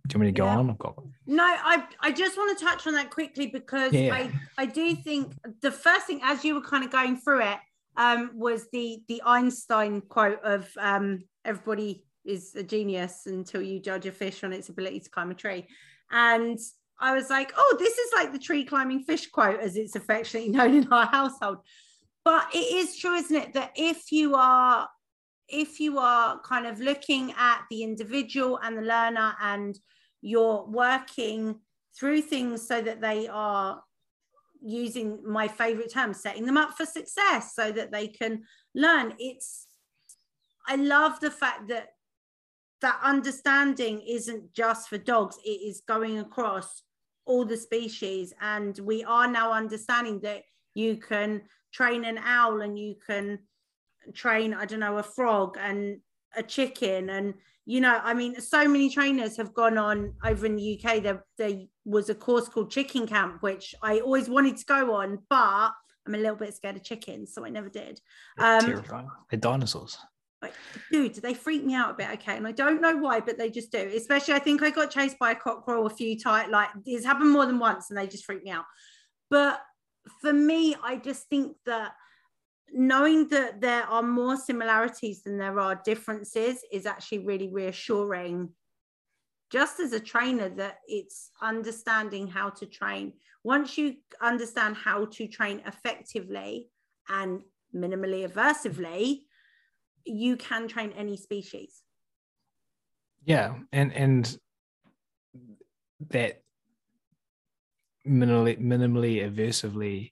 Do 0.08 0.14
you 0.14 0.20
want 0.20 0.28
me 0.28 0.34
to 0.34 0.38
go 0.38 0.46
yeah. 0.46 0.58
on? 0.58 0.70
I've 0.70 0.78
got 0.78 0.96
no, 1.26 1.44
I 1.44 1.84
I 2.02 2.12
just 2.12 2.38
want 2.38 2.58
to 2.58 2.66
touch 2.66 2.88
on 2.88 2.94
that 2.94 3.10
quickly 3.10 3.48
because 3.48 3.94
yeah. 3.94 4.14
I, 4.14 4.32
I 4.58 4.66
do 4.66 4.96
think 4.96 5.34
the 5.62 5.72
first 5.72 6.08
thing 6.08 6.22
as 6.24 6.44
you 6.44 6.56
were 6.56 6.62
kind 6.62 6.84
of 6.84 6.92
going 6.92 7.18
through 7.18 7.42
it 7.42 7.58
um, 7.98 8.32
was 8.34 8.68
the 8.72 9.02
the 9.08 9.22
Einstein 9.26 10.02
quote 10.02 10.40
of 10.44 10.70
um, 10.80 11.24
everybody 11.46 12.06
is 12.26 12.56
a 12.56 12.64
genius 12.64 13.24
until 13.26 13.62
you 13.62 13.80
judge 13.80 14.06
a 14.06 14.12
fish 14.12 14.44
on 14.44 14.54
its 14.54 14.70
ability 14.70 15.02
to 15.02 15.10
climb 15.10 15.32
a 15.32 15.36
tree. 15.36 15.68
And 16.14 16.60
I 17.00 17.14
was 17.14 17.30
like, 17.30 17.52
oh, 17.58 17.76
this 17.80 17.98
is 17.98 18.12
like 18.16 18.32
the 18.32 18.40
tree 18.40 18.64
climbing 18.64 19.04
fish 19.04 19.28
quote, 19.28 19.60
as 19.60 19.76
it's 19.76 19.96
affectionately 19.96 20.52
known 20.58 20.76
in 20.76 20.88
our 20.94 21.08
household. 21.08 21.58
But 22.24 22.48
it 22.54 22.60
is 22.60 22.96
true, 22.96 23.16
isn't 23.16 23.36
it, 23.36 23.54
that 23.54 23.74
if 23.76 24.12
you 24.12 24.36
are 24.36 24.88
if 25.50 25.80
you 25.80 26.00
are 26.00 26.40
kind 26.40 26.66
of 26.66 26.80
looking 26.80 27.34
at 27.38 27.64
the 27.70 27.84
individual 27.84 28.60
and 28.64 28.78
the 28.78 28.82
learner 28.82 29.34
and 29.42 29.78
you're 30.22 30.66
working 30.66 31.60
through 32.00 32.22
things 32.22 32.66
so 32.66 32.82
that 32.82 33.02
they 33.02 33.28
are 33.28 33.84
using 34.62 35.20
my 35.26 35.48
favorite 35.48 35.92
term 35.92 36.14
setting 36.14 36.46
them 36.46 36.58
up 36.58 36.78
for 36.78 36.86
success 36.86 37.54
so 37.54 37.72
that 37.72 37.92
they 37.92 38.08
can 38.08 38.42
learn 38.74 39.14
it's 39.20 39.68
i 40.68 40.78
love 40.78 41.20
the 41.20 41.30
fact 41.30 41.68
that 41.68 41.90
that 42.84 43.00
understanding 43.02 44.02
isn't 44.08 44.54
just 44.54 44.90
for 44.90 44.98
dogs 44.98 45.38
it 45.44 45.50
is 45.50 45.82
going 45.88 46.20
across 46.20 46.84
all 47.26 47.46
the 47.46 47.58
species. 47.58 48.34
And 48.42 48.78
we 48.80 49.04
are 49.04 49.28
now 49.28 49.54
understanding 49.54 50.20
that 50.22 50.44
you 50.76 50.98
can 50.98 51.44
train 51.72 52.04
an 52.06 52.20
owl 52.20 52.62
and 52.62 52.78
you 52.78 52.96
can 53.08 53.40
train 54.14 54.54
i 54.54 54.66
don't 54.66 54.82
know 54.82 54.98
a 54.98 55.04
frog 55.04 55.58
and 55.60 56.00
a 56.36 56.44
chicken. 56.44 57.10
And 57.10 57.34
you 57.66 57.80
know 57.80 58.02
i 58.04 58.14
mean 58.14 58.40
so 58.42 58.68
many 58.68 58.90
trainers 58.90 59.38
have 59.38 59.54
gone 59.54 59.78
on 59.78 60.14
over 60.26 60.46
in 60.46 60.58
the 60.58 60.78
uk 60.78 61.02
there, 61.02 61.24
there 61.38 61.62
was 61.86 62.10
a 62.10 62.16
course 62.16 62.50
called 62.50 62.70
chicken 62.70 63.08
camp 63.08 63.42
which 63.42 63.74
i 63.82 64.02
always 64.02 64.28
wanted 64.28 64.58
to 64.58 64.66
go 64.66 64.94
on 64.94 65.18
but 65.30 65.72
i'm 66.06 66.14
a 66.14 66.18
little 66.18 66.36
bit 66.36 66.54
scared 66.54 66.76
of 66.76 66.84
chickens 66.84 67.34
so 67.34 67.46
i 67.46 67.50
never 67.50 67.70
did. 67.70 68.02
Um, 68.38 68.60
terrifying. 68.60 69.08
They're 69.30 69.40
dinosaurs 69.40 69.98
like, 70.44 70.54
dude, 70.92 71.16
they 71.16 71.34
freak 71.34 71.64
me 71.64 71.74
out 71.74 71.92
a 71.92 71.94
bit. 71.94 72.10
Okay. 72.12 72.38
And 72.38 72.48
I 72.48 72.52
don't 72.52 72.82
know 72.82 72.96
why, 72.98 73.20
but 73.20 73.38
they 73.38 73.50
just 73.50 73.72
do. 73.72 73.92
Especially, 73.96 74.34
I 74.34 74.40
think 74.40 74.62
I 74.62 74.70
got 74.70 74.92
chased 74.92 75.18
by 75.20 75.32
a 75.32 75.36
cockerel 75.36 75.88
a 75.88 75.90
few 75.90 76.20
times. 76.20 76.52
Like, 76.52 76.70
it's 76.86 77.06
happened 77.06 77.32
more 77.32 77.46
than 77.46 77.60
once 77.60 77.90
and 77.90 77.98
they 77.98 78.08
just 78.08 78.26
freak 78.26 78.44
me 78.44 78.52
out. 78.52 78.66
But 79.30 79.62
for 80.22 80.34
me, 80.34 80.76
I 80.84 80.98
just 80.98 81.28
think 81.30 81.56
that 81.66 81.94
knowing 82.72 83.28
that 83.30 83.62
there 83.62 83.84
are 83.84 84.04
more 84.04 84.36
similarities 84.36 85.24
than 85.24 85.38
there 85.38 85.60
are 85.60 85.82
differences 85.86 86.60
is 86.72 86.86
actually 86.86 87.20
really 87.20 87.50
reassuring 87.50 88.50
just 89.52 89.80
as 89.80 89.94
a 89.94 90.00
trainer 90.00 90.50
that 90.50 90.80
it's 90.88 91.30
understanding 91.42 92.28
how 92.28 92.50
to 92.50 92.66
train 92.66 93.14
once 93.44 93.78
you 93.78 93.96
understand 94.22 94.76
how 94.76 95.06
to 95.06 95.28
train 95.28 95.62
effectively 95.68 96.70
and 97.10 97.42
minimally 97.76 98.28
aversively 98.28 99.22
you 100.06 100.36
can 100.36 100.68
train 100.68 100.92
any 100.98 101.18
species 101.18 101.82
yeah 103.26 103.56
and 103.72 103.94
and 103.94 104.38
that 106.10 106.42
minimally 108.06 108.60
minimally 108.60 109.24
aversively 109.24 110.12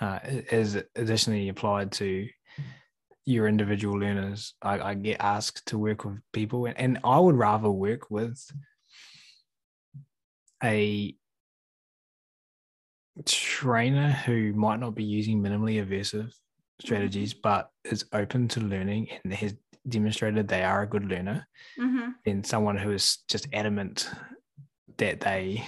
uh, 0.00 0.18
is 0.24 0.82
additionally 0.96 1.48
applied 1.48 1.92
to 1.92 2.26
your 3.26 3.46
individual 3.46 3.98
learners. 3.98 4.54
I, 4.62 4.80
I 4.80 4.94
get 4.94 5.18
asked 5.20 5.66
to 5.66 5.78
work 5.78 6.04
with 6.04 6.20
people, 6.32 6.66
and, 6.66 6.78
and 6.78 6.98
I 7.04 7.18
would 7.18 7.36
rather 7.36 7.70
work 7.70 8.10
with 8.10 8.42
a 10.62 11.14
trainer 13.26 14.10
who 14.10 14.52
might 14.54 14.80
not 14.80 14.94
be 14.94 15.04
using 15.04 15.42
minimally 15.42 15.84
aversive 15.84 16.32
strategies, 16.80 17.34
but 17.34 17.70
is 17.84 18.04
open 18.12 18.48
to 18.48 18.60
learning 18.60 19.08
and 19.24 19.32
has 19.34 19.54
demonstrated 19.88 20.48
they 20.48 20.62
are 20.64 20.82
a 20.82 20.86
good 20.88 21.06
learner, 21.06 21.46
Mm-hmm. 21.78 22.10
than 22.24 22.44
someone 22.44 22.76
who 22.76 22.90
is 22.90 23.18
just 23.28 23.46
adamant 23.52 24.10
that 24.98 25.20
they 25.20 25.64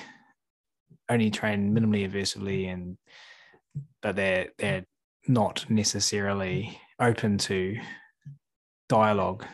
only 1.08 1.30
train 1.30 1.74
minimally 1.74 2.08
aversively 2.10 2.72
and 2.72 2.96
but 4.02 4.16
they're 4.16 4.48
they're 4.58 4.84
not 5.28 5.64
necessarily 5.70 6.78
open 7.00 7.38
to 7.38 7.76
dialogue. 8.88 9.44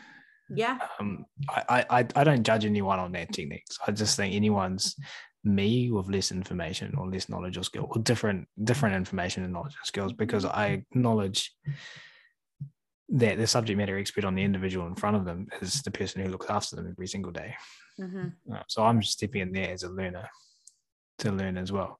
Yeah. 0.51 0.79
Um, 0.99 1.27
I, 1.49 1.85
I 1.91 2.07
I 2.17 2.25
don't 2.25 2.43
judge 2.43 2.65
anyone 2.65 2.99
on 2.99 3.13
their 3.13 3.27
techniques. 3.27 3.79
I 3.87 3.93
just 3.93 4.17
think 4.17 4.35
anyone's 4.35 4.97
me 5.45 5.91
with 5.91 6.09
less 6.09 6.33
information 6.33 6.95
or 6.97 7.09
less 7.09 7.29
knowledge 7.29 7.57
or 7.57 7.63
skill 7.63 7.87
or 7.91 8.03
different 8.03 8.47
different 8.65 8.97
information 8.97 9.45
and 9.45 9.53
knowledge 9.53 9.77
and 9.77 9.87
skills 9.87 10.13
because 10.13 10.45
I 10.45 10.67
acknowledge 10.93 11.55
that 13.11 13.39
the 13.39 13.47
subject 13.47 13.79
matter 13.79 13.97
expert 13.97 14.25
on 14.25 14.35
the 14.35 14.43
individual 14.43 14.87
in 14.87 14.95
front 14.95 15.17
of 15.17 15.25
them 15.25 15.49
is 15.63 15.83
the 15.83 15.91
person 15.91 16.23
who 16.23 16.31
looks 16.31 16.51
after 16.51 16.77
them 16.77 16.89
every 16.91 17.07
single 17.07 17.33
day. 17.33 17.55
Mm-hmm. 17.99 18.53
Uh, 18.53 18.63
so 18.69 18.85
I'm 18.85 19.01
just 19.01 19.15
stepping 19.15 19.41
in 19.41 19.53
there 19.53 19.73
as 19.73 19.83
a 19.83 19.89
learner 19.89 20.29
to 21.21 21.33
learn 21.33 21.57
as 21.57 21.73
well. 21.73 21.99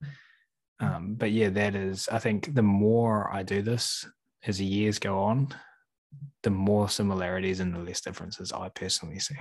Um, 0.81 1.15
but 1.15 1.33
yeah, 1.33 1.49
that 1.49 1.75
is, 1.75 2.09
I 2.11 2.19
think 2.19 2.55
the 2.55 2.63
more 2.63 3.33
I 3.33 3.43
do 3.43 3.63
this 3.63 4.07
as 4.47 4.59
the 4.59 4.65
years 4.65 4.99
go 4.99 5.19
on, 5.19 5.55
the 6.43 6.51
more 6.51 6.89
similarities 6.89 7.61
and 7.61 7.75
the 7.75 7.81
less 7.81 8.01
differences 8.01 8.53
I 8.53 8.69
personally 8.69 9.19
see. 9.19 9.35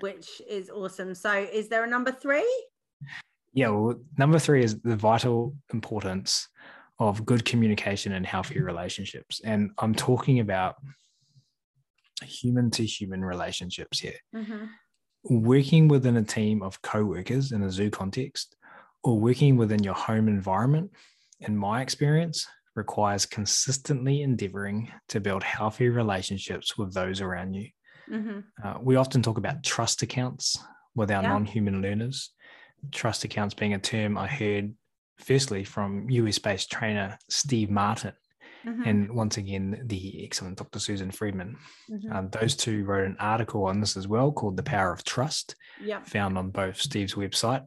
Which 0.00 0.42
is 0.48 0.70
awesome. 0.70 1.14
So, 1.14 1.32
is 1.32 1.68
there 1.68 1.84
a 1.84 1.88
number 1.88 2.12
three? 2.12 2.46
Yeah, 3.52 3.68
well, 3.70 4.00
number 4.16 4.38
three 4.38 4.62
is 4.62 4.80
the 4.80 4.96
vital 4.96 5.54
importance 5.72 6.48
of 6.98 7.24
good 7.26 7.44
communication 7.44 8.12
and 8.12 8.24
healthy 8.26 8.60
relationships. 8.60 9.40
And 9.44 9.70
I'm 9.78 9.94
talking 9.94 10.40
about 10.40 10.76
human 12.22 12.70
to 12.72 12.84
human 12.84 13.24
relationships 13.24 13.98
here. 13.98 14.18
Mm-hmm. 14.34 14.64
working 15.24 15.86
within 15.88 16.16
a 16.16 16.22
team 16.22 16.62
of 16.62 16.80
co-workers 16.82 17.52
in 17.52 17.62
a 17.62 17.70
zoo 17.70 17.90
context 17.90 18.56
or 19.04 19.18
working 19.18 19.56
within 19.56 19.82
your 19.82 19.94
home 19.94 20.28
environment 20.28 20.90
in 21.40 21.54
my 21.56 21.82
experience 21.82 22.46
requires 22.74 23.26
consistently 23.26 24.22
endeavoring 24.22 24.90
to 25.08 25.20
build 25.20 25.42
healthy 25.42 25.88
relationships 25.90 26.78
with 26.78 26.94
those 26.94 27.20
around 27.20 27.54
you 27.54 27.68
Mm-hmm. 28.10 28.40
uh, 28.64 28.74
we 28.82 28.96
often 28.96 29.22
talk 29.22 29.38
about 29.38 29.62
trust 29.62 30.02
accounts 30.02 30.58
with 30.94 31.10
our 31.12 31.22
Yeah. 31.22 31.28
non-human 31.28 31.80
learners 31.82 32.30
trust 32.92 33.24
accounts 33.24 33.54
being 33.54 33.74
a 33.74 33.78
term 33.78 34.16
i 34.18 34.26
heard 34.26 34.74
firstly 35.18 35.64
from 35.64 36.06
us-based 36.10 36.70
trainer 36.70 37.18
steve 37.28 37.70
martin 37.70 38.12
Mm-hmm. 38.66 38.82
and 38.84 39.14
once 39.14 39.38
again 39.38 39.82
the 39.86 40.22
excellent 40.22 40.58
dr 40.58 40.78
susan 40.80 41.10
friedman 41.10 41.56
Mhm. 41.90 42.14
um, 42.14 42.28
those 42.28 42.54
two 42.54 42.84
wrote 42.84 43.06
an 43.06 43.16
article 43.18 43.64
on 43.64 43.80
this 43.80 43.96
as 43.96 44.06
well 44.06 44.30
called 44.32 44.58
The 44.58 44.62
Power 44.62 44.92
of 44.92 45.02
Trust, 45.02 45.56
Yep. 45.82 46.04
found 46.06 46.36
on 46.36 46.50
both 46.50 46.78
Steve's 46.78 47.14
website 47.14 47.64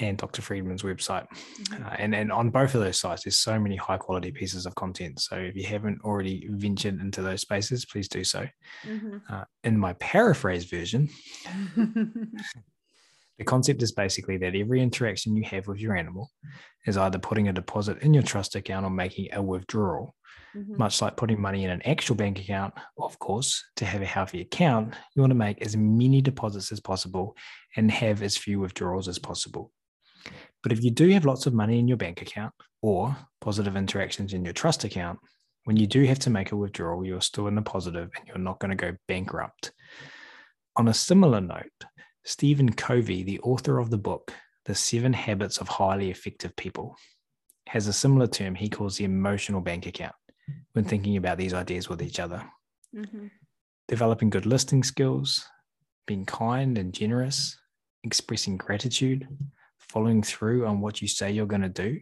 and 0.00 0.18
Dr. 0.18 0.42
Friedman's 0.42 0.82
website. 0.82 1.26
Mhm. 1.60 1.86
Uh, 1.86 1.94
and, 1.96 2.12
and 2.12 2.32
on 2.32 2.50
both 2.50 2.74
of 2.74 2.80
those 2.80 2.98
sites, 2.98 3.22
there's 3.22 3.38
so 3.38 3.56
many 3.60 3.76
high 3.76 3.98
quality 3.98 4.32
pieces 4.32 4.66
of 4.66 4.74
content. 4.74 5.20
So 5.20 5.36
if 5.36 5.54
you 5.54 5.64
haven't 5.64 6.00
already 6.02 6.48
ventured 6.50 7.00
into 7.00 7.22
those 7.22 7.42
spaces, 7.42 7.84
please 7.84 8.08
do 8.08 8.24
so. 8.24 8.48
Mhm. 8.84 9.22
Uh, 9.30 9.44
in 9.62 9.78
my 9.78 9.92
paraphrase 9.92 10.64
version, 10.64 11.08
the 13.42 13.50
concept 13.50 13.82
is 13.82 13.90
basically 13.90 14.36
that 14.36 14.54
every 14.54 14.80
interaction 14.80 15.34
you 15.34 15.42
have 15.42 15.66
with 15.66 15.80
your 15.80 15.96
animal 15.96 16.30
is 16.86 16.96
either 16.96 17.18
putting 17.18 17.48
a 17.48 17.52
deposit 17.52 17.98
in 17.98 18.14
your 18.14 18.22
trust 18.22 18.54
account 18.54 18.86
or 18.86 18.90
making 18.90 19.30
a 19.32 19.42
withdrawal. 19.42 20.14
Mhm. 20.54 20.78
Much 20.78 21.02
like 21.02 21.16
putting 21.16 21.40
money 21.40 21.64
in 21.64 21.70
an 21.70 21.82
actual 21.82 22.14
bank 22.14 22.38
account, 22.38 22.72
of 22.96 23.18
course, 23.18 23.64
to 23.74 23.84
have 23.84 24.00
a 24.00 24.06
healthy 24.06 24.42
account, 24.42 24.94
you 25.16 25.22
want 25.22 25.32
to 25.32 25.34
make 25.46 25.60
as 25.60 25.76
many 25.76 26.20
deposits 26.20 26.70
as 26.70 26.78
possible 26.78 27.36
and 27.74 27.90
have 27.90 28.22
as 28.22 28.36
few 28.36 28.60
withdrawals 28.60 29.08
as 29.08 29.18
possible. 29.18 29.72
But 30.62 30.70
if 30.70 30.84
you 30.84 30.92
do 30.92 31.08
have 31.08 31.24
lots 31.24 31.46
of 31.46 31.52
money 31.52 31.80
in 31.80 31.88
your 31.88 31.96
bank 31.96 32.22
account 32.22 32.54
or 32.80 33.16
positive 33.40 33.76
interactions 33.76 34.34
in 34.34 34.44
your 34.44 34.54
trust 34.54 34.84
account, 34.84 35.18
when 35.64 35.76
you 35.76 35.88
do 35.88 36.04
have 36.04 36.20
to 36.20 36.30
make 36.30 36.52
a 36.52 36.56
withdrawal, 36.56 37.04
you're 37.04 37.20
still 37.20 37.48
in 37.48 37.56
the 37.56 37.62
positive 37.62 38.08
and 38.16 38.28
you're 38.28 38.38
not 38.38 38.60
going 38.60 38.70
to 38.76 38.76
go 38.76 38.96
bankrupt. 39.08 39.72
On 40.76 40.86
a 40.86 40.94
similar 40.94 41.40
note, 41.40 41.84
Stephen 42.24 42.72
Covey, 42.72 43.22
the 43.22 43.40
author 43.40 43.78
of 43.78 43.90
the 43.90 43.98
book, 43.98 44.32
The 44.64 44.74
Seven 44.74 45.12
Habits 45.12 45.58
of 45.58 45.66
Highly 45.66 46.10
Effective 46.10 46.54
People, 46.56 46.96
has 47.68 47.88
a 47.88 47.92
similar 47.92 48.28
term 48.28 48.54
he 48.54 48.68
calls 48.68 48.96
the 48.96 49.04
emotional 49.04 49.60
bank 49.60 49.86
account 49.86 50.14
when 50.72 50.84
thinking 50.84 51.16
about 51.16 51.38
these 51.38 51.54
ideas 51.54 51.88
with 51.88 52.00
each 52.00 52.20
other. 52.20 52.48
Mhm. 52.94 53.30
Developing 53.88 54.30
good 54.30 54.46
listening 54.46 54.84
skills, 54.84 55.48
being 56.06 56.24
kind 56.24 56.78
and 56.78 56.92
generous, 56.92 57.58
expressing 58.04 58.56
gratitude, 58.56 59.26
following 59.78 60.22
through 60.22 60.66
on 60.66 60.80
what 60.80 61.02
you 61.02 61.08
say 61.08 61.32
you're 61.32 61.46
going 61.46 61.62
to 61.62 61.68
do, 61.68 62.00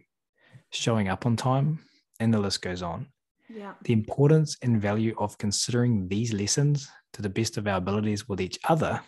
showing 0.69 1.07
up 1.07 1.25
on 1.25 1.35
time, 1.35 1.83
and 2.19 2.31
the 2.31 2.39
list 2.39 2.61
goes 2.61 2.83
on. 2.83 3.11
Yeah. 3.49 3.73
The 3.81 3.93
importance 3.93 4.55
and 4.61 4.79
value 4.79 5.15
of 5.17 5.37
considering 5.39 6.07
these 6.07 6.31
lessons 6.31 6.89
to 7.13 7.23
the 7.23 7.29
best 7.29 7.57
of 7.57 7.67
our 7.67 7.77
abilities 7.77 8.29
with 8.29 8.39
each 8.39 8.59
other 8.69 9.01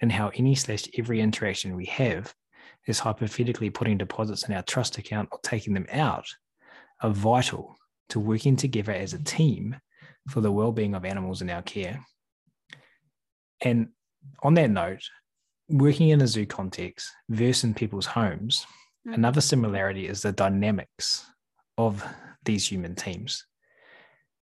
and 0.00 0.12
how 0.12 0.30
any 0.34 0.54
slash 0.54 0.84
every 0.98 1.20
interaction 1.20 1.76
we 1.76 1.86
have 1.86 2.34
is 2.86 2.98
hypothetically 2.98 3.70
putting 3.70 3.98
deposits 3.98 4.48
in 4.48 4.54
our 4.54 4.62
trust 4.62 4.98
account 4.98 5.28
or 5.32 5.40
taking 5.42 5.74
them 5.74 5.86
out 5.90 6.26
are 7.02 7.10
vital 7.10 7.76
to 8.08 8.20
working 8.20 8.56
together 8.56 8.92
as 8.92 9.12
a 9.12 9.22
team 9.22 9.76
for 10.28 10.40
the 10.40 10.52
well-being 10.52 10.94
of 10.94 11.04
animals 11.04 11.42
in 11.42 11.50
our 11.50 11.62
care. 11.62 12.04
And 13.60 13.88
on 14.42 14.54
that 14.54 14.70
note, 14.70 15.02
working 15.68 16.10
in 16.10 16.20
a 16.20 16.26
zoo 16.26 16.46
context 16.46 17.10
versus 17.28 17.64
in 17.64 17.74
people's 17.74 18.06
homes, 18.06 18.66
Mhm. 19.06 19.14
another 19.14 19.40
similarity 19.40 20.06
is 20.06 20.22
the 20.22 20.32
dynamics 20.32 21.30
of 21.78 22.04
these 22.44 22.70
human 22.70 22.94
teams. 22.94 23.46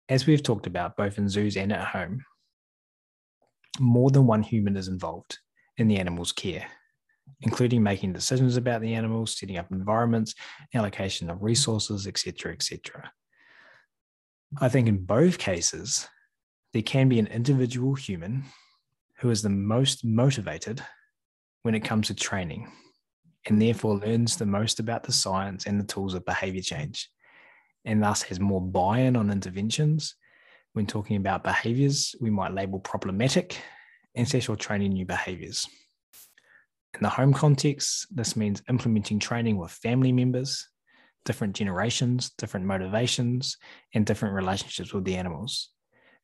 As 0.10 0.26
we've 0.26 0.44
talked 0.44 0.68
about 0.68 0.98
both 0.98 1.18
in 1.18 1.30
zoos 1.30 1.56
and 1.56 1.72
at 1.72 1.88
home, 1.88 2.26
more 3.80 4.12
than 4.12 4.28
one 4.28 4.44
human 4.44 4.78
is 4.78 4.88
involved 4.88 5.40
in 5.78 5.88
the 5.88 5.98
animal's 5.98 6.32
care, 6.32 6.66
including 7.42 7.82
making 7.82 8.14
decisions 8.14 8.58
about 8.58 8.82
the 8.82 8.94
animals, 8.94 9.38
setting 9.38 9.58
up 9.58 9.72
environments, 9.72 10.36
allocation 10.74 11.30
of 11.30 11.42
resources, 11.42 12.08
etc., 12.08 12.54
etc. 12.54 13.12
I 14.62 14.70
think 14.70 14.88
in 14.88 15.04
both 15.06 15.38
cases, 15.40 16.08
there 16.74 16.84
can 16.84 17.10
be 17.10 17.20
an 17.20 17.28
individual 17.28 17.96
human 17.96 18.44
who 19.18 19.30
is 19.30 19.42
the 19.42 19.50
most 19.50 20.04
motivated 20.06 20.84
when 21.64 21.76
it 21.76 21.84
comes 21.84 22.08
to 22.08 22.14
training 22.14 22.72
and 23.46 23.62
therefore 23.62 23.98
learns 23.98 24.38
the 24.38 24.46
most 24.46 24.80
about 24.80 25.04
the 25.04 25.12
science 25.12 25.66
and 25.66 25.80
the 25.80 25.86
tools 25.86 26.14
of 26.14 26.26
behavior 26.26 26.62
change 26.62 27.10
and 27.86 28.02
thus 28.02 28.22
has 28.24 28.40
more 28.40 28.62
buy 28.62 29.00
in 29.00 29.16
on 29.16 29.30
interventions. 29.30 30.16
When 30.74 30.88
talking 30.88 31.18
about 31.18 31.44
behaviors, 31.44 32.16
we 32.20 32.30
might 32.30 32.54
label 32.54 32.80
problematic 32.80 33.60
or 34.50 34.56
training 34.56 34.94
new 34.94 35.06
behaviors. 35.06 35.68
In 36.96 37.02
the 37.02 37.10
home 37.10 37.34
context, 37.34 38.08
this 38.12 38.36
means 38.36 38.62
implementing 38.70 39.20
training 39.20 39.58
with 39.58 39.72
family 39.72 40.12
members, 40.12 40.68
different 41.26 41.56
generations, 41.56 42.32
different 42.38 42.66
motivations, 42.66 43.58
and 43.94 44.06
different 44.06 44.36
relationships 44.36 44.94
with 44.94 45.04
the 45.04 45.16
animals. 45.16 45.70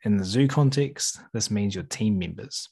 In 0.03 0.17
the 0.17 0.23
zoo 0.23 0.47
context, 0.47 1.19
this 1.33 1.49
means 1.49 1.73
your 1.73 1.83
team 1.85 2.19
members. 2.19 2.69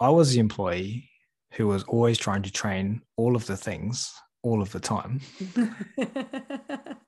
I 0.00 0.10
was 0.10 0.32
the 0.32 0.40
employee 0.40 1.08
who 1.52 1.68
was 1.68 1.84
always 1.84 2.18
trying 2.18 2.42
to 2.42 2.52
train 2.52 3.02
all 3.16 3.36
of 3.36 3.46
the 3.46 3.56
things 3.56 4.12
all 4.42 4.62
of 4.62 4.70
the 4.72 4.80
time. 4.80 5.20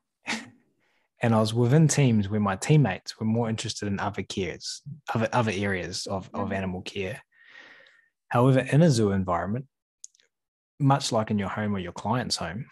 And 1.21 1.35
I 1.35 1.41
was 1.41 1.53
within 1.53 1.89
teams 1.89 2.29
where 2.29 2.41
my 2.41 2.57
teammates 2.57 3.19
were 3.19 3.27
more 3.27 3.49
interested 3.49 3.89
in 3.89 3.99
other 3.99 4.23
cares, 4.23 4.83
other, 5.13 5.29
other 5.33 5.53
areas 5.53 6.07
of, 6.07 6.31
of 6.33 6.49
Mhm. 6.49 6.55
animal 6.55 6.83
care. 6.83 7.23
However, 8.29 8.61
in 8.61 8.83
a 8.83 8.91
zoo 8.91 9.11
environment, 9.11 9.67
much 10.79 11.11
like 11.11 11.31
in 11.31 11.39
your 11.39 11.49
home 11.49 11.75
or 11.75 11.81
your 11.81 11.93
client's 11.93 12.37
home, 12.37 12.67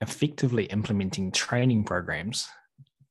effectively 0.00 0.64
implementing 0.64 1.30
training 1.30 1.84
programs 1.84 2.48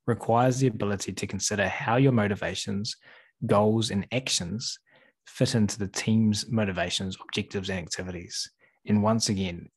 requires 0.05 0.59
the 0.59 0.67
ability 0.67 1.13
to 1.13 1.27
consider 1.27 1.67
how 1.69 1.95
your 1.95 2.11
motivations, 2.11 2.97
goals, 3.45 3.89
and 3.89 4.05
actions 4.11 4.79
fit 5.25 5.55
into 5.55 5.79
the 5.79 5.87
team's 5.87 6.49
motivations, 6.49 7.17
objectives, 7.21 7.69
and 7.69 7.79
activities. 7.79 8.51
And 8.85 9.01
once 9.01 9.29
again, 9.29 9.69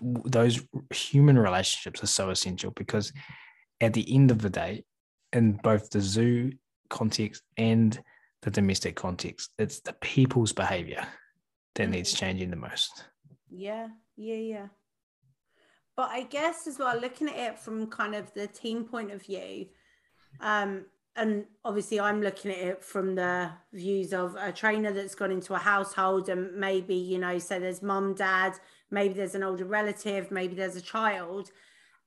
those 0.00 0.60
human 0.94 1.38
relationships 1.38 2.02
are 2.02 2.08
so 2.08 2.30
essential 2.30 2.70
because 2.70 3.12
at 3.80 3.92
the 3.92 4.14
end 4.14 4.30
of 4.30 4.42
the 4.42 4.50
day, 4.50 4.84
in 5.32 5.52
both 5.62 5.90
the 5.90 6.00
zoo 6.00 6.52
context 6.88 7.42
and 7.56 8.00
the 8.42 8.50
domestic 8.50 8.96
context. 8.96 9.50
It's 9.58 9.80
the 9.80 9.92
people's 9.94 10.52
behavior 10.52 11.06
that 11.74 11.90
needs 11.90 12.12
changing 12.12 12.50
the 12.50 12.56
most. 12.56 13.04
Yeah, 13.50 13.88
yeah, 14.16 14.36
yeah. 14.36 14.66
But 15.96 16.10
I 16.10 16.22
guess 16.24 16.66
as 16.66 16.78
well, 16.78 16.98
looking 16.98 17.28
at 17.28 17.36
it 17.36 17.58
from 17.58 17.86
kind 17.86 18.14
of 18.14 18.32
the 18.34 18.46
team 18.46 18.84
point 18.84 19.10
of 19.10 19.22
view, 19.22 19.66
um, 20.40 20.84
and 21.16 21.46
obviously 21.64 21.98
I'm 21.98 22.20
looking 22.20 22.50
at 22.50 22.58
it 22.58 22.84
from 22.84 23.14
the 23.14 23.50
views 23.72 24.12
of 24.12 24.36
a 24.36 24.52
trainer 24.52 24.92
that's 24.92 25.14
gone 25.14 25.30
into 25.30 25.54
a 25.54 25.58
household 25.58 26.28
and 26.28 26.54
maybe, 26.54 26.94
you 26.94 27.18
know, 27.18 27.38
so 27.38 27.58
there's 27.58 27.80
mum, 27.80 28.14
dad, 28.14 28.52
maybe 28.90 29.14
there's 29.14 29.34
an 29.34 29.42
older 29.42 29.64
relative, 29.64 30.30
maybe 30.30 30.54
there's 30.54 30.76
a 30.76 30.82
child, 30.82 31.50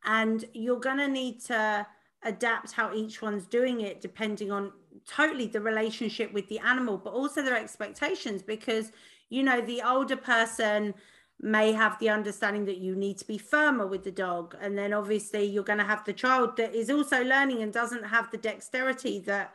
and 0.06 0.46
you're 0.54 0.80
going 0.80 0.98
to 0.98 1.08
need 1.08 1.42
to 1.46 1.86
adapt 2.24 2.74
how 2.74 2.94
each 2.94 3.22
one's 3.22 3.46
doing 3.46 3.82
it 3.82 4.02
depending 4.02 4.52
on 4.52 4.72
totally 5.08 5.48
the 5.48 5.62
relationship 5.62 6.34
with 6.34 6.48
the 6.50 6.60
animal, 6.60 6.98
but 6.98 7.14
also 7.14 7.42
their 7.42 7.58
expectations 7.58 8.42
because, 8.42 8.92
you 9.30 9.44
know, 9.44 9.62
the 9.62 9.82
older 9.82 10.18
person 10.18 10.94
may 11.42 11.72
have 11.72 11.98
the 12.00 12.10
understanding 12.10 12.66
that 12.66 12.78
you 12.78 12.96
need 12.96 13.18
to 13.18 13.26
be 13.26 13.38
firmer 13.38 13.88
with 13.88 14.04
the 14.04 14.12
dog 14.12 14.56
and 14.60 14.78
then 14.78 14.92
obviously 14.92 15.46
you're 15.46 15.64
going 15.64 15.80
to 15.80 15.86
have 15.86 16.04
the 16.04 16.12
child 16.12 16.58
that 16.58 16.76
is 16.76 16.90
also 16.90 17.24
learning 17.24 17.64
and 17.64 17.72
doesn't 17.72 18.04
have 18.04 18.30
the 18.30 18.38
dexterity 18.38 19.20
that 19.20 19.54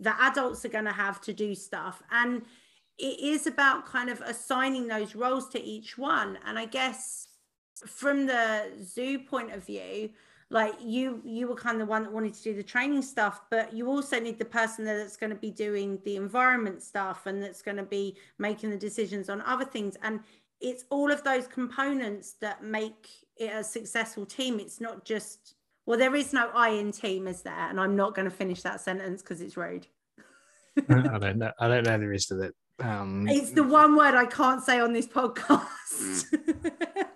the 0.00 0.14
adults 0.22 0.64
are 0.64 0.70
going 0.70 0.86
to 0.86 0.92
have 0.92 1.20
to 1.20 1.32
do 1.32 1.54
stuff. 1.54 2.02
And 2.10 2.42
it 2.98 3.20
is 3.20 3.46
about 3.46 3.84
kind 3.84 4.08
of 4.08 4.22
assigning 4.22 4.88
those 4.88 5.14
roles 5.14 5.48
to 5.50 5.62
each 5.62 5.98
one. 5.98 6.38
And 6.46 6.58
i 6.58 6.64
guess 6.64 7.25
from 7.86 8.26
the 8.26 8.70
zoo 8.82 9.18
point 9.18 9.52
of 9.52 9.64
view 9.64 10.08
like 10.48 10.74
you 10.80 11.20
you 11.24 11.48
were 11.48 11.56
kind 11.56 11.74
of 11.74 11.80
the 11.80 11.90
one 11.90 12.04
that 12.04 12.12
wanted 12.12 12.32
to 12.32 12.42
do 12.42 12.54
the 12.54 12.62
training 12.62 13.02
stuff 13.02 13.42
but 13.50 13.72
you 13.72 13.88
also 13.88 14.18
need 14.20 14.38
the 14.38 14.44
person 14.44 14.84
that's 14.84 15.16
going 15.16 15.30
to 15.30 15.36
be 15.36 15.50
doing 15.50 15.98
the 16.04 16.16
environment 16.16 16.80
stuff 16.82 17.26
and 17.26 17.42
that's 17.42 17.62
going 17.62 17.76
to 17.76 17.82
be 17.82 18.16
making 18.38 18.70
the 18.70 18.76
decisions 18.76 19.28
on 19.28 19.42
other 19.42 19.64
things 19.64 19.96
and 20.02 20.20
it's 20.60 20.84
all 20.90 21.10
of 21.10 21.22
those 21.24 21.46
components 21.46 22.34
that 22.40 22.62
make 22.62 23.08
it 23.36 23.52
a 23.52 23.62
successful 23.62 24.24
team. 24.24 24.58
It's 24.58 24.80
not 24.80 25.04
just 25.04 25.54
well, 25.84 25.98
there 25.98 26.16
is 26.16 26.32
no 26.32 26.50
I 26.52 26.70
in 26.70 26.90
team, 26.90 27.28
is 27.28 27.42
there? 27.42 27.70
And 27.70 27.78
I'm 27.78 27.94
not 27.94 28.16
going 28.16 28.28
to 28.28 28.34
finish 28.34 28.62
that 28.62 28.80
sentence 28.80 29.22
because 29.22 29.40
it's 29.40 29.56
rude. 29.56 29.86
I 30.88 31.18
don't 31.18 31.38
know. 31.38 31.52
I 31.60 31.68
don't 31.68 31.84
know 31.84 31.96
the 31.96 32.08
rest 32.08 32.32
of 32.32 32.40
it. 32.40 32.54
Um, 32.80 33.28
it's 33.28 33.52
the 33.52 33.62
one 33.62 33.94
word 33.94 34.14
I 34.14 34.26
can't 34.26 34.62
say 34.62 34.80
on 34.80 34.92
this 34.92 35.06
podcast. 35.06 36.24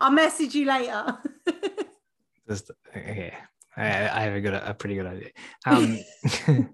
I'll 0.00 0.10
message 0.10 0.54
you 0.54 0.66
later. 0.66 1.18
Just, 2.48 2.70
okay. 2.94 3.32
I, 3.76 3.82
I 3.82 4.20
have 4.20 4.34
a 4.34 4.40
good, 4.40 4.54
a 4.54 4.74
pretty 4.74 4.94
good 4.94 5.06
idea. 5.06 5.30
Um, 5.66 5.98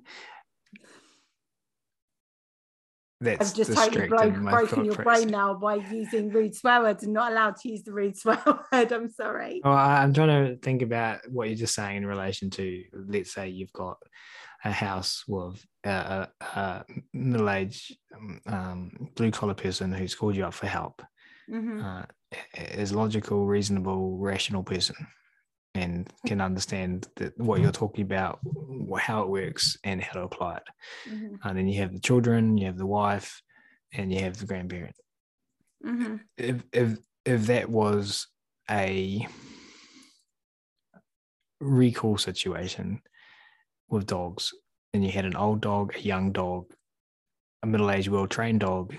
I've 3.23 3.55
just 3.55 3.75
totally 3.75 4.09
broke, 4.09 4.35
broken 4.35 4.85
your 4.87 4.95
brain 4.95 5.29
now 5.29 5.53
by 5.53 5.75
using 5.75 6.31
rude 6.31 6.55
swear 6.55 6.81
words 6.81 7.05
and 7.05 7.13
not 7.13 7.33
allowed 7.33 7.57
to 7.57 7.69
use 7.69 7.83
the 7.83 7.93
rude 7.93 8.17
swear 8.19 8.43
word. 8.73 8.93
I'm 8.93 9.11
sorry. 9.11 9.61
Well, 9.63 9.75
I'm 9.75 10.15
trying 10.15 10.47
to 10.49 10.57
think 10.57 10.81
about 10.83 11.21
what 11.29 11.49
you're 11.49 11.59
just 11.59 11.75
saying 11.75 11.99
in 11.99 12.07
relation 12.07 12.49
to, 12.51 12.83
let's 12.95 13.33
say 13.33 13.49
you've 13.49 13.73
got 13.73 13.99
a 14.65 14.73
house 14.73 15.25
with 15.29 15.63
a, 15.85 16.29
a, 16.41 16.45
a 16.59 16.85
middle-aged 17.15 17.97
um, 18.15 18.41
um 18.47 19.09
blue 19.17 19.31
collar 19.31 19.55
person 19.55 19.91
who's 19.93 20.15
called 20.15 20.37
you 20.37 20.45
up 20.45 20.55
for 20.55 20.67
help. 20.67 21.03
Mm-hmm. 21.51 21.85
Uh, 21.85 22.03
is 22.55 22.93
logical, 22.93 23.47
reasonable, 23.47 24.19
rational 24.19 24.63
person 24.63 24.97
and 25.75 26.13
can 26.27 26.41
understand 26.41 27.09
that 27.17 27.39
what 27.39 27.61
you're 27.61 27.71
talking 27.71 28.03
about, 28.03 28.41
how 28.99 29.23
it 29.23 29.29
works, 29.29 29.77
and 29.85 30.03
how 30.03 30.13
to 30.15 30.23
apply 30.23 30.57
it. 30.57 30.63
Mm-hmm. 31.09 31.35
And 31.45 31.59
then 31.59 31.69
you 31.69 31.81
have 31.81 31.93
the 31.93 32.01
children, 32.01 32.59
you 32.59 32.67
have 32.67 32.79
the 32.79 32.87
wife, 32.87 33.41
and 33.93 34.13
you 34.13 34.21
have 34.21 34.37
the 34.37 34.47
grandparent. 34.47 34.97
Mm-hmm. 35.87 36.17
If 36.37 36.63
if 36.73 36.99
if 37.25 37.47
that 37.47 37.71
was 37.71 38.27
a 38.69 39.27
recall 41.61 42.19
situation 42.19 43.01
with 43.89 44.07
dogs, 44.07 44.53
and 44.93 45.05
you 45.05 45.11
had 45.13 45.25
an 45.25 45.37
old 45.37 45.61
dog, 45.61 45.95
a 45.97 46.01
young 46.01 46.33
dog, 46.33 46.67
a 47.63 47.67
middle-aged, 47.67 48.09
well-trained 48.09 48.61
dog, 48.61 48.95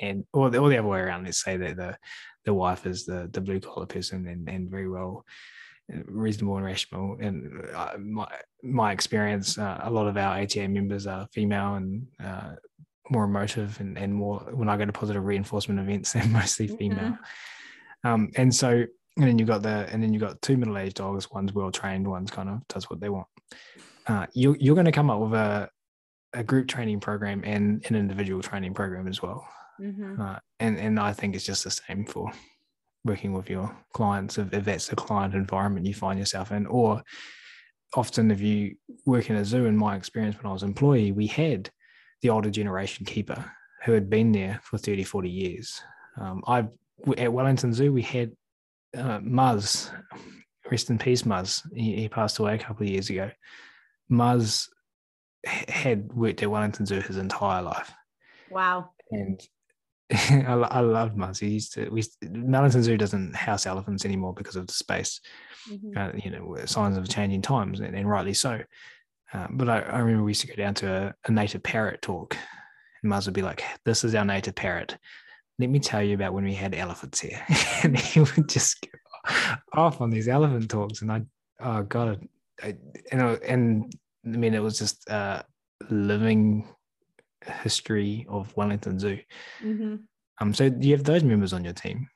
and 0.00 0.24
or 0.32 0.50
the, 0.50 0.58
or 0.58 0.68
the 0.68 0.78
other 0.78 0.88
way 0.88 1.00
around. 1.00 1.24
Let's 1.24 1.42
say 1.42 1.56
that 1.56 1.76
the 1.76 1.96
the 2.44 2.54
wife 2.54 2.86
is 2.86 3.04
the 3.04 3.28
the 3.32 3.40
blue 3.40 3.60
collar 3.60 3.86
person 3.86 4.26
and, 4.26 4.48
and 4.48 4.70
very 4.70 4.88
well 4.88 5.24
reasonable 6.06 6.56
and 6.56 6.66
rational. 6.66 7.16
And 7.20 7.64
uh, 7.74 7.96
my 7.98 8.28
my 8.62 8.92
experience, 8.92 9.58
uh, 9.58 9.80
a 9.82 9.90
lot 9.90 10.06
of 10.06 10.16
our 10.16 10.40
ATA 10.40 10.68
members 10.68 11.06
are 11.06 11.28
female 11.32 11.74
and 11.74 12.06
uh, 12.22 12.54
more 13.10 13.24
emotive, 13.24 13.78
and, 13.80 13.98
and 13.98 14.14
more 14.14 14.40
when 14.52 14.68
I 14.68 14.76
go 14.76 14.86
to 14.86 14.92
positive 14.92 15.24
reinforcement 15.24 15.80
events, 15.80 16.12
they're 16.14 16.26
mostly 16.26 16.66
mm-hmm. 16.66 16.76
female. 16.76 16.98
Mm-hmm. 16.98 18.08
Um, 18.08 18.30
and 18.36 18.54
so, 18.54 18.68
and 19.16 19.26
then 19.28 19.38
you 19.38 19.44
got 19.44 19.62
the, 19.62 19.88
and 19.90 20.02
then 20.02 20.12
you 20.12 20.20
got 20.20 20.40
two 20.42 20.56
middle 20.56 20.76
aged 20.76 20.96
dogs. 20.96 21.30
One's 21.30 21.52
well 21.52 21.70
trained, 21.70 22.08
one's 22.08 22.30
kind 22.30 22.48
of 22.48 22.66
does 22.68 22.90
what 22.90 23.00
they 23.00 23.08
want. 23.08 23.26
Uh, 24.06 24.26
you 24.34 24.56
you're 24.58 24.74
going 24.74 24.84
to 24.84 24.92
come 24.92 25.10
up 25.10 25.20
with 25.20 25.34
a 25.34 25.68
a 26.34 26.42
group 26.42 26.66
training 26.66 27.00
program 27.00 27.42
and 27.44 27.84
an 27.88 27.94
individual 27.94 28.42
training 28.42 28.74
program 28.74 29.06
as 29.06 29.22
well. 29.22 29.46
Mm-hmm. 29.80 30.20
Uh, 30.20 30.38
and 30.60 30.78
and 30.78 31.00
I 31.00 31.12
think 31.12 31.34
it's 31.34 31.46
just 31.46 31.64
the 31.64 31.70
same 31.70 32.04
for 32.04 32.32
working 33.04 33.32
with 33.32 33.50
your 33.50 33.74
clients 33.92 34.38
if, 34.38 34.52
if 34.52 34.64
that's 34.64 34.88
the 34.88 34.96
client 34.96 35.34
environment 35.34 35.86
you 35.86 35.94
find 35.94 36.18
yourself 36.18 36.52
in 36.52 36.66
or 36.66 37.02
often 37.94 38.30
if 38.30 38.40
you 38.40 38.74
work 39.04 39.28
in 39.30 39.36
a 39.36 39.44
zoo 39.44 39.66
in 39.66 39.76
my 39.76 39.94
experience 39.94 40.36
when 40.36 40.46
i 40.48 40.52
was 40.52 40.62
employee 40.62 41.12
we 41.12 41.26
had 41.26 41.70
the 42.22 42.30
older 42.30 42.50
generation 42.50 43.04
keeper 43.04 43.44
who 43.84 43.92
had 43.92 44.08
been 44.08 44.32
there 44.32 44.58
for 44.62 44.78
30 44.78 45.04
40 45.04 45.28
years. 45.28 45.82
Um, 46.18 46.42
i 46.46 46.66
at 47.18 47.32
wellington 47.32 47.74
zoo 47.74 47.92
we 47.92 48.02
had 48.02 48.32
uh, 48.96 49.18
muzz 49.18 49.90
rest 50.70 50.88
in 50.88 50.98
peace 50.98 51.22
muzz. 51.22 51.62
He, 51.74 51.96
he 51.96 52.08
passed 52.08 52.38
away 52.38 52.54
a 52.54 52.58
couple 52.58 52.84
of 52.84 52.88
years 52.88 53.10
ago. 53.10 53.30
Muzz 54.10 54.68
had 55.44 56.12
worked 56.12 56.42
at 56.42 56.50
wellington 56.50 56.86
zoo 56.86 57.00
his 57.00 57.18
entire 57.18 57.62
life. 57.62 57.92
Wow. 58.50 58.90
And 59.10 59.40
I, 60.30 60.52
I 60.52 60.80
love 60.80 61.16
Muzzy. 61.16 61.50
Used 61.50 61.74
to, 61.74 61.88
we 61.88 62.02
Wellington 62.22 62.82
Zoo 62.82 62.96
doesn't 62.96 63.34
house 63.34 63.66
elephants 63.66 64.04
anymore 64.04 64.32
because 64.34 64.56
of 64.56 64.66
the 64.66 64.72
space. 64.72 65.20
Mm-hmm. 65.68 65.96
Uh, 65.96 66.10
you 66.22 66.30
know, 66.30 66.56
signs 66.66 66.96
of 66.96 67.08
changing 67.08 67.42
times, 67.42 67.80
and, 67.80 67.96
and 67.96 68.08
rightly 68.08 68.34
so. 68.34 68.60
Uh, 69.32 69.46
but 69.50 69.68
I, 69.68 69.80
I, 69.80 69.98
remember 69.98 70.22
we 70.22 70.30
used 70.30 70.42
to 70.42 70.46
go 70.46 70.54
down 70.54 70.74
to 70.74 70.92
a, 70.92 71.14
a 71.28 71.32
native 71.32 71.62
parrot 71.62 72.02
talk, 72.02 72.36
and 73.02 73.10
Muzz 73.10 73.26
would 73.26 73.34
be 73.34 73.42
like, 73.42 73.64
"This 73.84 74.04
is 74.04 74.14
our 74.14 74.24
native 74.24 74.54
parrot. 74.54 74.96
Let 75.58 75.70
me 75.70 75.80
tell 75.80 76.02
you 76.02 76.14
about 76.14 76.34
when 76.34 76.44
we 76.44 76.54
had 76.54 76.74
elephants 76.74 77.20
here." 77.20 77.42
and 77.82 77.98
he 77.98 78.20
would 78.20 78.48
just 78.48 78.82
go 78.82 79.56
off 79.72 80.00
on 80.00 80.10
these 80.10 80.28
elephant 80.28 80.70
talks, 80.70 81.02
and 81.02 81.10
I, 81.10 81.22
oh 81.60 81.82
god, 81.82 82.28
I, 82.62 82.76
and 83.10 83.22
and 83.22 83.94
I 84.24 84.28
mean, 84.28 84.54
it 84.54 84.62
was 84.62 84.78
just 84.78 85.08
uh, 85.10 85.42
living 85.90 86.68
history 87.46 88.26
of 88.28 88.56
Wellington 88.56 88.98
Zoo. 88.98 89.18
Mm-hmm. 89.62 89.96
Um, 90.40 90.54
so 90.54 90.70
you 90.80 90.92
have 90.96 91.04
those 91.04 91.22
members 91.22 91.52
on 91.52 91.64
your 91.64 91.72
team, 91.72 92.08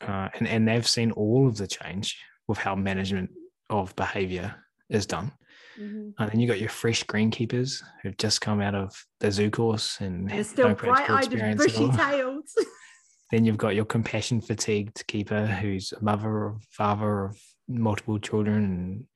uh, 0.00 0.28
and 0.34 0.48
and 0.48 0.66
they've 0.66 0.88
seen 0.88 1.10
all 1.12 1.46
of 1.46 1.56
the 1.56 1.66
change 1.66 2.18
with 2.48 2.58
how 2.58 2.74
management 2.74 3.30
of 3.70 3.94
behaviour 3.96 4.54
is 4.88 5.06
done. 5.06 5.32
Mm-hmm. 5.78 6.22
And 6.22 6.30
then 6.30 6.40
you 6.40 6.48
got 6.48 6.60
your 6.60 6.70
fresh 6.70 7.04
greenkeepers 7.04 7.82
who've 8.02 8.16
just 8.16 8.40
come 8.40 8.60
out 8.60 8.74
of 8.74 8.94
the 9.20 9.30
zoo 9.30 9.50
course 9.50 9.98
and 10.00 10.30
they're 10.30 10.44
still 10.44 10.68
no 10.68 10.74
bright-eyed 10.74 11.32
and 11.34 11.58
bushy-tailed. 11.58 12.44
then 13.30 13.44
you've 13.44 13.58
got 13.58 13.74
your 13.74 13.84
compassion 13.84 14.40
fatigued 14.40 15.06
keeper 15.06 15.46
who's 15.46 15.92
a 15.92 16.02
mother 16.02 16.28
or 16.28 16.58
father 16.70 17.26
of 17.26 17.38
multiple 17.68 18.18
children 18.18 19.06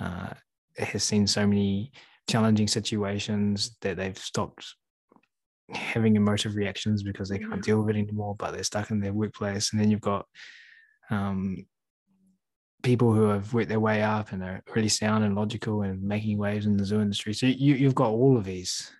and 0.00 0.08
uh, 0.08 0.32
has 0.78 1.04
seen 1.04 1.26
so 1.26 1.46
many 1.46 1.92
challenging 2.28 2.68
situations 2.68 3.76
that 3.82 3.96
they've 3.96 4.18
stopped 4.18 4.74
having 5.74 6.16
emotive 6.16 6.54
reactions 6.54 7.02
because 7.02 7.28
they 7.28 7.38
can't 7.38 7.62
deal 7.62 7.80
with 7.82 7.94
it 7.94 7.98
anymore, 7.98 8.34
but 8.38 8.52
they're 8.52 8.62
stuck 8.62 8.90
in 8.90 9.00
their 9.00 9.12
workplace. 9.12 9.72
And 9.72 9.80
then 9.80 9.90
you've 9.90 10.00
got 10.00 10.26
um, 11.10 11.66
people 12.82 13.12
who 13.12 13.28
have 13.28 13.52
worked 13.54 13.68
their 13.68 13.80
way 13.80 14.02
up 14.02 14.32
and 14.32 14.42
are 14.42 14.62
really 14.74 14.88
sound 14.88 15.24
and 15.24 15.34
logical 15.34 15.82
and 15.82 16.02
making 16.02 16.38
waves 16.38 16.66
in 16.66 16.76
the 16.76 16.84
zoo 16.84 17.00
industry. 17.00 17.32
So 17.32 17.46
you, 17.46 17.74
you've 17.74 17.94
got 17.94 18.10
all 18.10 18.36
of 18.36 18.44
these 18.44 18.90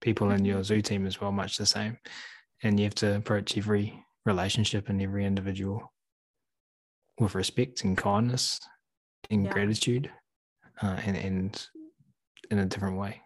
people 0.00 0.30
in 0.30 0.44
your 0.44 0.56
mm-hmm. 0.56 0.64
zoo 0.64 0.82
team 0.82 1.06
as 1.06 1.20
well, 1.20 1.32
much 1.32 1.56
the 1.56 1.66
same. 1.66 1.98
And 2.62 2.78
you 2.78 2.84
have 2.84 2.94
to 2.96 3.16
approach 3.16 3.56
every 3.58 4.02
relationship 4.24 4.88
and 4.88 5.00
every 5.02 5.24
individual 5.24 5.92
with 7.18 7.34
respect 7.34 7.84
and 7.84 7.96
kindness 7.96 8.60
and 9.30 9.44
yeah. 9.44 9.50
gratitude 9.50 10.10
uh, 10.82 10.98
and, 11.04 11.16
and 11.16 11.66
in 12.50 12.58
a 12.58 12.66
different 12.66 12.96
way 12.96 13.20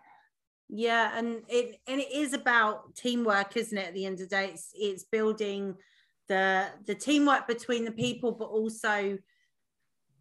yeah 0.68 1.16
and 1.16 1.42
it 1.48 1.80
and 1.86 2.00
it 2.00 2.12
is 2.12 2.32
about 2.32 2.94
teamwork 2.94 3.56
isn't 3.56 3.78
it 3.78 3.88
at 3.88 3.94
the 3.94 4.06
end 4.06 4.20
of 4.20 4.28
the 4.28 4.36
day 4.36 4.50
it's 4.52 4.70
it's 4.74 5.04
building 5.04 5.74
the 6.28 6.68
the 6.86 6.94
teamwork 6.94 7.48
between 7.48 7.84
the 7.84 7.92
people 7.92 8.32
but 8.32 8.46
also 8.46 9.18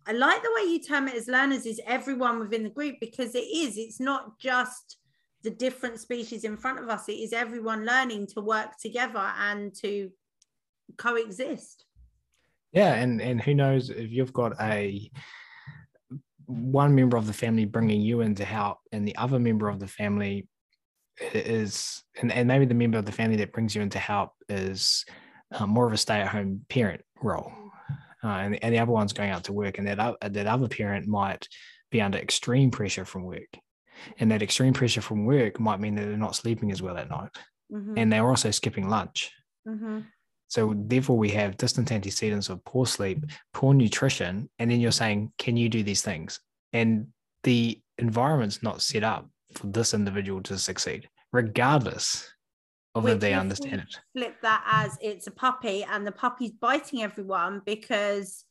I 0.08 0.12
like 0.14 0.42
the 0.42 0.52
way 0.56 0.72
you 0.72 0.80
term 0.80 1.08
it 1.08 1.14
as 1.14 1.28
learners 1.28 1.68
is 1.68 1.80
everyone 1.86 2.40
within 2.40 2.64
the 2.64 2.70
group 2.70 2.96
because 3.00 3.36
it 3.36 3.44
is. 3.44 3.78
It's 3.78 4.00
not 4.00 4.40
just 4.40 4.98
the 5.44 5.52
different 5.52 6.00
species 6.00 6.44
in 6.44 6.58
front 6.58 6.80
of 6.80 6.90
us. 6.90 7.08
It 7.08 7.20
is 7.20 7.32
everyone 7.32 7.86
learning 7.86 8.28
to 8.34 8.42
work 8.42 8.78
together 8.82 9.32
and 9.38 9.72
to 9.82 10.10
coexist. 10.98 11.86
Yeah, 12.72 12.96
and 12.96 13.22
and 13.22 13.40
who 13.40 13.54
knows 13.54 13.92
if 13.92 14.12
you've 14.12 14.34
got 14.34 14.54
a 14.60 15.12
one 16.50 16.96
member 16.96 17.16
of 17.16 17.28
the 17.28 17.34
family 17.34 17.66
bringing 17.66 18.02
you 18.02 18.22
in 18.22 18.34
to 18.36 18.46
help, 18.46 18.80
and 18.92 19.08
the 19.08 19.16
other 19.18 19.38
member 19.38 19.70
of 19.70 19.80
the 19.80 19.88
family 19.88 20.48
is, 21.34 22.04
and, 22.20 22.32
and 22.32 22.48
maybe 22.48 22.66
the 22.66 22.74
member 22.74 22.98
of 22.98 23.06
the 23.06 23.12
family 23.12 23.38
that 23.38 23.54
brings 23.54 23.76
you 23.76 23.84
in 23.84 23.90
to 23.92 24.00
help 24.00 24.32
is 24.48 25.06
uh, 25.54 25.68
more 25.68 25.86
of 25.86 25.94
a 25.94 25.98
stay-at-home 25.98 26.66
parent 26.68 27.02
role, 27.22 27.52
uh, 28.24 28.28
and, 28.28 28.64
and 28.64 28.74
the 28.74 28.80
other 28.80 28.92
one's 28.92 29.14
going 29.14 29.30
out 29.30 29.44
to 29.44 29.54
work, 29.54 29.78
and 29.78 29.88
that 29.88 30.16
that 30.22 30.48
other 30.48 30.68
parent 30.68 31.08
might 31.08 31.48
be 31.92 32.02
under 32.02 32.18
extreme 32.18 32.72
pressure 32.72 33.06
from 33.06 33.24
work, 33.24 33.58
and 34.18 34.32
that 34.32 34.42
extreme 34.42 34.74
pressure 34.74 35.02
from 35.02 35.26
work 35.26 35.60
might 35.60 35.80
mean 35.80 35.96
that 35.96 36.06
they're 36.06 36.18
not 36.18 36.36
sleeping 36.36 36.72
as 36.72 36.82
well 36.82 36.98
at 36.98 37.10
night, 37.10 37.30
mm-hmm. 37.72 37.94
and 37.96 38.12
they're 38.12 38.28
also 38.28 38.50
skipping 38.50 38.90
lunch. 38.90 39.32
Mm-hmm. 39.68 40.00
So 40.50 40.74
therefore, 40.76 41.18
we 41.18 41.30
have 41.30 41.58
distant 41.58 41.92
antecedents 41.92 42.50
of 42.50 42.64
poor 42.66 42.86
sleep, 42.86 43.24
poor 43.54 43.74
nutrition, 43.74 44.50
and 44.60 44.70
then 44.70 44.82
you're 44.82 44.92
saying, 44.92 45.32
"Can 45.38 45.56
you 45.56 45.70
do 45.70 45.84
these 45.84 46.02
things?" 46.02 46.42
And 46.74 47.08
the 47.44 47.82
environment's 47.98 48.62
not 48.62 48.82
set 48.82 49.04
up 49.04 49.30
for 49.54 49.68
this 49.68 49.94
individual 49.94 50.42
to 50.44 50.58
succeed, 50.58 51.08
regardless 51.32 52.34
of 52.96 53.04
Which 53.04 53.14
if 53.14 53.20
they 53.20 53.34
understand 53.34 53.82
it. 53.82 54.00
Flip 54.14 54.36
that 54.42 54.64
as 54.66 54.98
it's 55.02 55.28
a 55.28 55.32
puppy, 55.32 55.84
and 55.84 56.06
the 56.06 56.12
puppy's 56.12 56.52
biting 56.52 57.04
everyone 57.04 57.62
because 57.64 58.44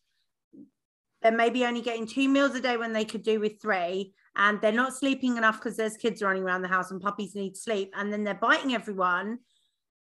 they're 1.21 1.33
maybe 1.33 1.67
only 1.67 1.81
getting 1.81 2.07
two 2.07 2.29
meals 2.29 2.55
a 2.55 2.61
day 2.61 2.77
when 2.77 2.93
they 2.93 3.05
could 3.05 3.25
do 3.25 3.41
with 3.41 3.61
three 3.61 4.15
and 4.37 4.61
they're 4.61 4.71
not 4.71 4.95
sleeping 4.95 5.37
enough 5.37 5.59
because 5.59 5.77
there's 5.77 5.97
kids 5.97 6.23
running 6.23 6.45
around 6.45 6.63
the 6.63 6.69
house 6.69 6.93
and 6.93 7.01
puppies 7.01 7.35
need 7.35 7.57
sleep 7.57 7.93
and 7.97 8.13
then 8.13 8.23
they're 8.23 8.35
biting 8.35 8.73
everyone 8.73 9.39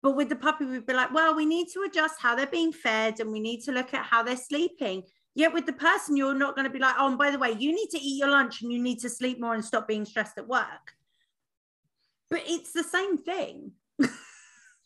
but 0.05 0.15
with 0.15 0.29
the 0.29 0.35
puppy, 0.35 0.65
we'd 0.65 0.85
be 0.85 0.93
like, 0.93 1.11
well, 1.11 1.33
we 1.33 1.47
need 1.47 1.67
to 1.69 1.81
adjust 1.81 2.17
how 2.19 2.35
they're 2.35 2.45
being 2.45 2.71
fed 2.71 3.19
and 3.19 3.31
we 3.31 3.39
need 3.39 3.61
to 3.61 3.71
look 3.71 3.91
at 3.95 4.05
how 4.05 4.21
they're 4.21 4.37
sleeping. 4.37 5.01
Yet 5.33 5.51
with 5.51 5.65
the 5.65 5.73
person, 5.73 6.15
you're 6.15 6.35
not 6.35 6.55
going 6.55 6.67
to 6.67 6.71
be 6.71 6.77
like, 6.77 6.93
oh, 6.99 7.07
and 7.07 7.17
by 7.17 7.31
the 7.31 7.39
way, 7.39 7.55
you 7.57 7.73
need 7.73 7.89
to 7.89 7.99
eat 7.99 8.19
your 8.19 8.29
lunch 8.29 8.61
and 8.61 8.71
you 8.71 8.77
need 8.77 8.99
to 8.99 9.09
sleep 9.09 9.41
more 9.41 9.55
and 9.55 9.65
stop 9.65 9.87
being 9.87 10.05
stressed 10.05 10.37
at 10.37 10.47
work. 10.47 10.93
But 12.29 12.43
it's 12.45 12.71
the 12.71 12.83
same 12.83 13.17
thing. 13.17 13.71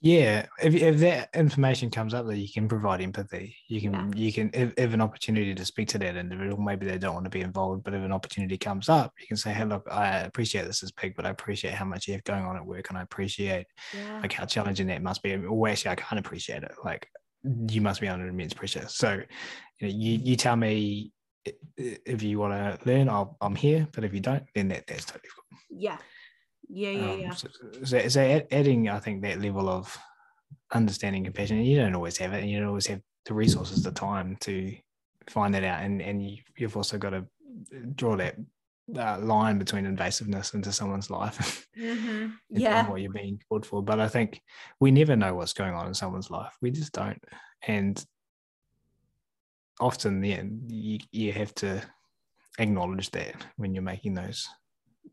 yeah 0.01 0.45
if, 0.63 0.73
if 0.73 0.97
that 0.99 1.29
information 1.35 1.89
comes 1.89 2.13
up 2.13 2.25
that 2.25 2.37
you 2.37 2.47
can 2.51 2.67
provide 2.69 3.01
empathy 3.01 3.55
you 3.67 3.81
can 3.81 3.93
yeah. 3.93 4.11
you 4.15 4.31
can 4.31 4.49
if, 4.53 4.73
if 4.77 4.93
an 4.93 5.01
opportunity 5.01 5.53
to 5.53 5.65
speak 5.65 5.89
to 5.89 5.97
that 5.97 6.15
individual 6.15 6.61
maybe 6.61 6.85
they 6.85 6.97
don't 6.97 7.13
want 7.13 7.25
to 7.25 7.29
be 7.29 7.41
involved 7.41 7.83
but 7.83 7.93
if 7.93 8.01
an 8.01 8.11
opportunity 8.13 8.57
comes 8.57 8.87
up 8.87 9.11
you 9.19 9.27
can 9.27 9.35
say 9.35 9.51
hey 9.51 9.65
look 9.65 9.85
i 9.91 10.19
appreciate 10.19 10.65
this 10.65 10.83
is 10.83 10.91
big 10.93 11.15
but 11.15 11.25
i 11.25 11.29
appreciate 11.29 11.73
how 11.73 11.83
much 11.83 12.07
you 12.07 12.13
have 12.13 12.23
going 12.23 12.45
on 12.45 12.55
at 12.55 12.65
work 12.65 12.89
and 12.89 12.97
i 12.97 13.01
appreciate 13.01 13.65
yeah. 13.93 14.19
like 14.21 14.33
how 14.33 14.45
challenging 14.45 14.87
that 14.87 15.01
must 15.01 15.23
be. 15.23 15.35
Or 15.35 15.67
actually 15.67 15.91
i 15.91 15.95
can't 15.95 16.19
appreciate 16.19 16.63
it. 16.63 16.71
Like 16.83 17.07
you 17.43 17.81
must 17.81 18.01
be 18.01 18.07
under 18.07 18.27
immense 18.27 18.53
pressure. 18.53 18.85
So 18.87 19.21
you 19.79 19.87
know 19.87 19.93
you, 19.93 20.19
you 20.23 20.35
tell 20.35 20.55
me 20.55 21.11
if 21.77 22.21
you 22.21 22.37
want 22.37 22.53
to 22.53 22.87
learn 22.87 23.07
i 23.07 23.25
am 23.41 23.55
here 23.55 23.87
but 23.93 24.03
if 24.03 24.13
you 24.13 24.19
don't 24.19 24.43
then 24.53 24.67
that, 24.67 24.85
that's 24.85 25.05
totally 25.05 25.29
cool 25.33 25.57
yeah 25.69 25.97
yeah, 26.69 26.89
yeah, 26.91 27.11
um, 27.11 27.19
yeah. 27.19 27.33
So, 27.33 27.47
so, 27.83 28.07
so, 28.07 28.45
adding, 28.51 28.89
I 28.89 28.99
think, 28.99 29.23
that 29.23 29.41
level 29.41 29.67
of 29.67 29.97
understanding 30.71 31.23
compassion, 31.23 31.63
you 31.63 31.77
don't 31.77 31.95
always 31.95 32.17
have 32.17 32.33
it, 32.33 32.41
and 32.41 32.49
you 32.49 32.59
don't 32.59 32.67
always 32.67 32.87
have 32.87 33.01
the 33.25 33.33
resources, 33.33 33.83
the 33.83 33.91
time 33.91 34.37
to 34.41 34.75
find 35.27 35.53
that 35.55 35.63
out, 35.63 35.81
and 35.81 36.01
and 36.01 36.23
you, 36.23 36.37
have 36.59 36.77
also 36.77 36.97
got 36.97 37.11
to 37.11 37.25
draw 37.95 38.15
that 38.15 38.35
uh, 38.95 39.17
line 39.19 39.57
between 39.57 39.85
invasiveness 39.85 40.53
into 40.53 40.71
someone's 40.71 41.09
life. 41.09 41.65
Mm-hmm. 41.79 42.31
Yeah, 42.49 42.89
what 42.89 42.99
you're 42.99 43.13
being 43.13 43.39
called 43.47 43.65
for. 43.65 43.81
But 43.81 44.01
I 44.01 44.09
think 44.09 44.41
we 44.81 44.91
never 44.91 45.15
know 45.15 45.33
what's 45.33 45.53
going 45.53 45.73
on 45.73 45.87
in 45.87 45.93
someone's 45.93 46.29
life. 46.29 46.51
We 46.61 46.71
just 46.71 46.91
don't, 46.91 47.23
and 47.65 48.05
often, 49.79 50.21
yeah, 50.21 50.43
you 50.67 50.99
you 51.13 51.31
have 51.31 51.55
to 51.55 51.81
acknowledge 52.57 53.11
that 53.11 53.35
when 53.55 53.73
you're 53.73 53.81
making 53.81 54.15
those. 54.15 54.45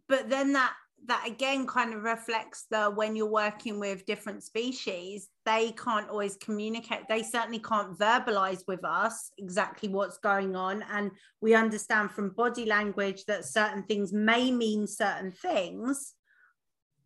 But 0.08 0.28
then 0.28 0.54
that 0.54 0.74
that 1.04 1.24
again 1.26 1.66
kind 1.66 1.94
of 1.94 2.02
reflects 2.02 2.64
the 2.70 2.90
when 2.90 3.14
you're 3.14 3.30
working 3.30 3.78
with 3.78 4.06
different 4.06 4.42
species 4.42 5.28
they 5.44 5.70
can't 5.72 6.10
always 6.10 6.36
communicate. 6.36 7.02
They 7.08 7.22
certainly 7.22 7.60
can't 7.60 7.96
verbalize 7.96 8.64
with 8.66 8.84
us 8.84 9.30
exactly 9.38 9.88
what's 9.88 10.18
going 10.18 10.56
on. 10.56 10.82
And 10.90 11.12
we 11.40 11.54
understand 11.54 12.10
from 12.10 12.30
body 12.30 12.64
language 12.64 13.24
that 13.26 13.44
certain 13.44 13.84
things 13.84 14.12
may 14.12 14.50
mean 14.50 14.88
certain 14.88 15.30
things 15.30 16.14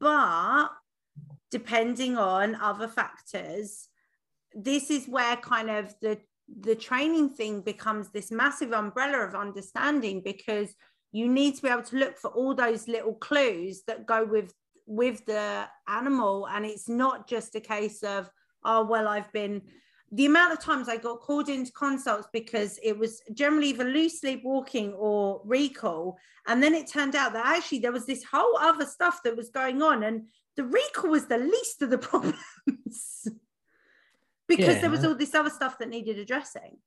but 0.01 0.69
depending 1.51 2.17
on 2.17 2.55
other 2.57 2.89
factors 2.89 3.89
this 4.55 4.91
is 4.91 5.07
where 5.07 5.37
kind 5.37 5.71
of 5.71 5.95
the 6.01 6.19
the 6.63 6.75
training 6.75 7.29
thing 7.29 7.61
becomes 7.61 8.11
this 8.11 8.33
massive 8.33 8.73
umbrella 8.73 9.19
of 9.19 9.37
understanding 9.37 10.21
because 10.25 10.75
you 11.13 11.29
need 11.29 11.57
to 11.57 11.63
be 11.63 11.69
able 11.69 11.83
to 11.83 11.97
look 11.97 12.17
for 12.19 12.31
all 12.31 12.55
those 12.55 12.89
little 12.89 13.15
clues 13.15 13.83
that 13.87 14.07
go 14.07 14.25
with 14.25 14.53
with 14.87 15.25
the 15.27 15.67
animal. 15.89 16.49
And 16.49 16.65
it's 16.65 16.89
not 16.89 17.29
just 17.29 17.55
a 17.55 17.61
case 17.61 18.03
of 18.03 18.31
oh 18.63 18.85
well 18.85 19.09
i've 19.09 19.33
been 19.33 19.63
the 20.13 20.27
amount 20.27 20.53
of 20.53 20.61
times 20.61 20.87
i 20.87 20.97
got 20.97 21.21
called 21.21 21.49
into 21.49 21.73
consults 21.73 22.29
because 22.31 22.79
it 22.83 22.99
was 22.99 23.23
generally 23.33 23.69
either 23.69 23.85
loose 23.85 24.21
sleep 24.21 24.43
walking 24.45 24.93
or 24.93 25.41
recall. 25.45 26.19
And 26.47 26.63
then 26.63 26.75
it 26.75 26.89
turned 26.89 27.15
out 27.15 27.33
that 27.33 27.47
actually 27.47 27.79
there 27.79 27.93
was 27.93 28.07
this 28.07 28.25
whole 28.25 28.57
other 28.59 28.87
stuff 28.87 29.21
that 29.25 29.37
was 29.37 29.51
going 29.51 29.83
on. 29.83 30.03
And 30.03 30.27
the 30.57 30.65
recall 30.65 31.11
was 31.11 31.27
the 31.27 31.39
least 31.39 31.83
of 31.83 31.91
the 31.91 31.99
problems 32.11 33.29
because 34.49 34.75
yeah. 34.75 34.81
there 34.81 34.91
was 34.91 35.05
all 35.05 35.15
this 35.15 35.35
other 35.35 35.51
stuff 35.51 35.79
that 35.79 35.89
needed 35.89 36.19
addressing. 36.19 36.79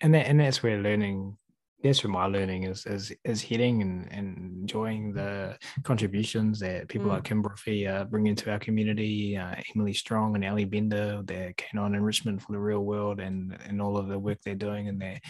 And 0.00 0.14
that, 0.14 0.26
and 0.26 0.40
that's 0.40 0.62
where 0.62 0.78
learning 0.78 1.36
that's 1.82 2.04
where 2.04 2.12
my 2.12 2.26
learning 2.26 2.64
is 2.64 2.86
is 2.86 3.12
is 3.24 3.42
heading 3.42 3.82
and, 3.82 4.08
and 4.12 4.36
enjoying 4.62 5.12
the 5.12 5.56
contributions 5.82 6.60
that 6.60 6.88
people 6.88 7.08
mm. 7.08 7.14
like 7.14 7.24
Kim 7.24 7.42
Brophey 7.42 7.88
uh, 7.88 8.04
bring 8.04 8.26
into 8.26 8.50
our 8.50 8.58
community, 8.58 9.36
uh, 9.36 9.54
Emily 9.74 9.92
Strong 9.92 10.36
and 10.36 10.44
Allie 10.44 10.64
Bender, 10.64 11.22
their 11.24 11.52
canine 11.56 11.94
enrichment 11.94 12.40
for 12.40 12.52
the 12.52 12.58
real 12.58 12.80
world, 12.80 13.20
and 13.20 13.58
and 13.66 13.82
all 13.82 13.96
of 13.96 14.08
the 14.08 14.18
work 14.18 14.38
they're 14.44 14.54
doing 14.54 14.88
and 14.88 15.00
their 15.00 15.20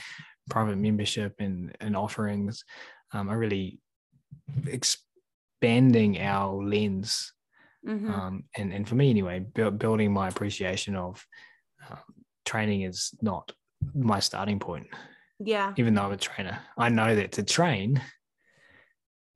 private 0.51 0.77
membership 0.77 1.35
and 1.39 1.75
and 1.81 1.97
offerings 1.97 2.65
um, 3.13 3.29
are 3.31 3.39
really 3.39 3.79
expanding 4.67 6.21
our 6.21 6.63
lens. 6.63 7.33
Mm-hmm. 7.87 8.11
Um, 8.11 8.45
and 8.57 8.73
and 8.73 8.89
for 8.89 8.95
me 8.95 9.11
anyway, 9.11 9.41
building 9.41 10.13
my 10.13 10.29
appreciation 10.29 10.97
of 10.97 11.25
um, 11.91 11.99
training 12.45 12.83
is 12.83 13.11
not 13.23 13.53
my 13.95 14.21
starting 14.21 14.61
point 14.61 14.87
yeah. 15.45 15.73
Even 15.77 15.95
though 15.95 16.03
I'm 16.03 16.13
a 16.13 16.17
trainer, 16.17 16.59
I 16.77 16.89
know 16.89 17.15
that 17.15 17.33
to 17.33 17.43
train, 17.43 18.01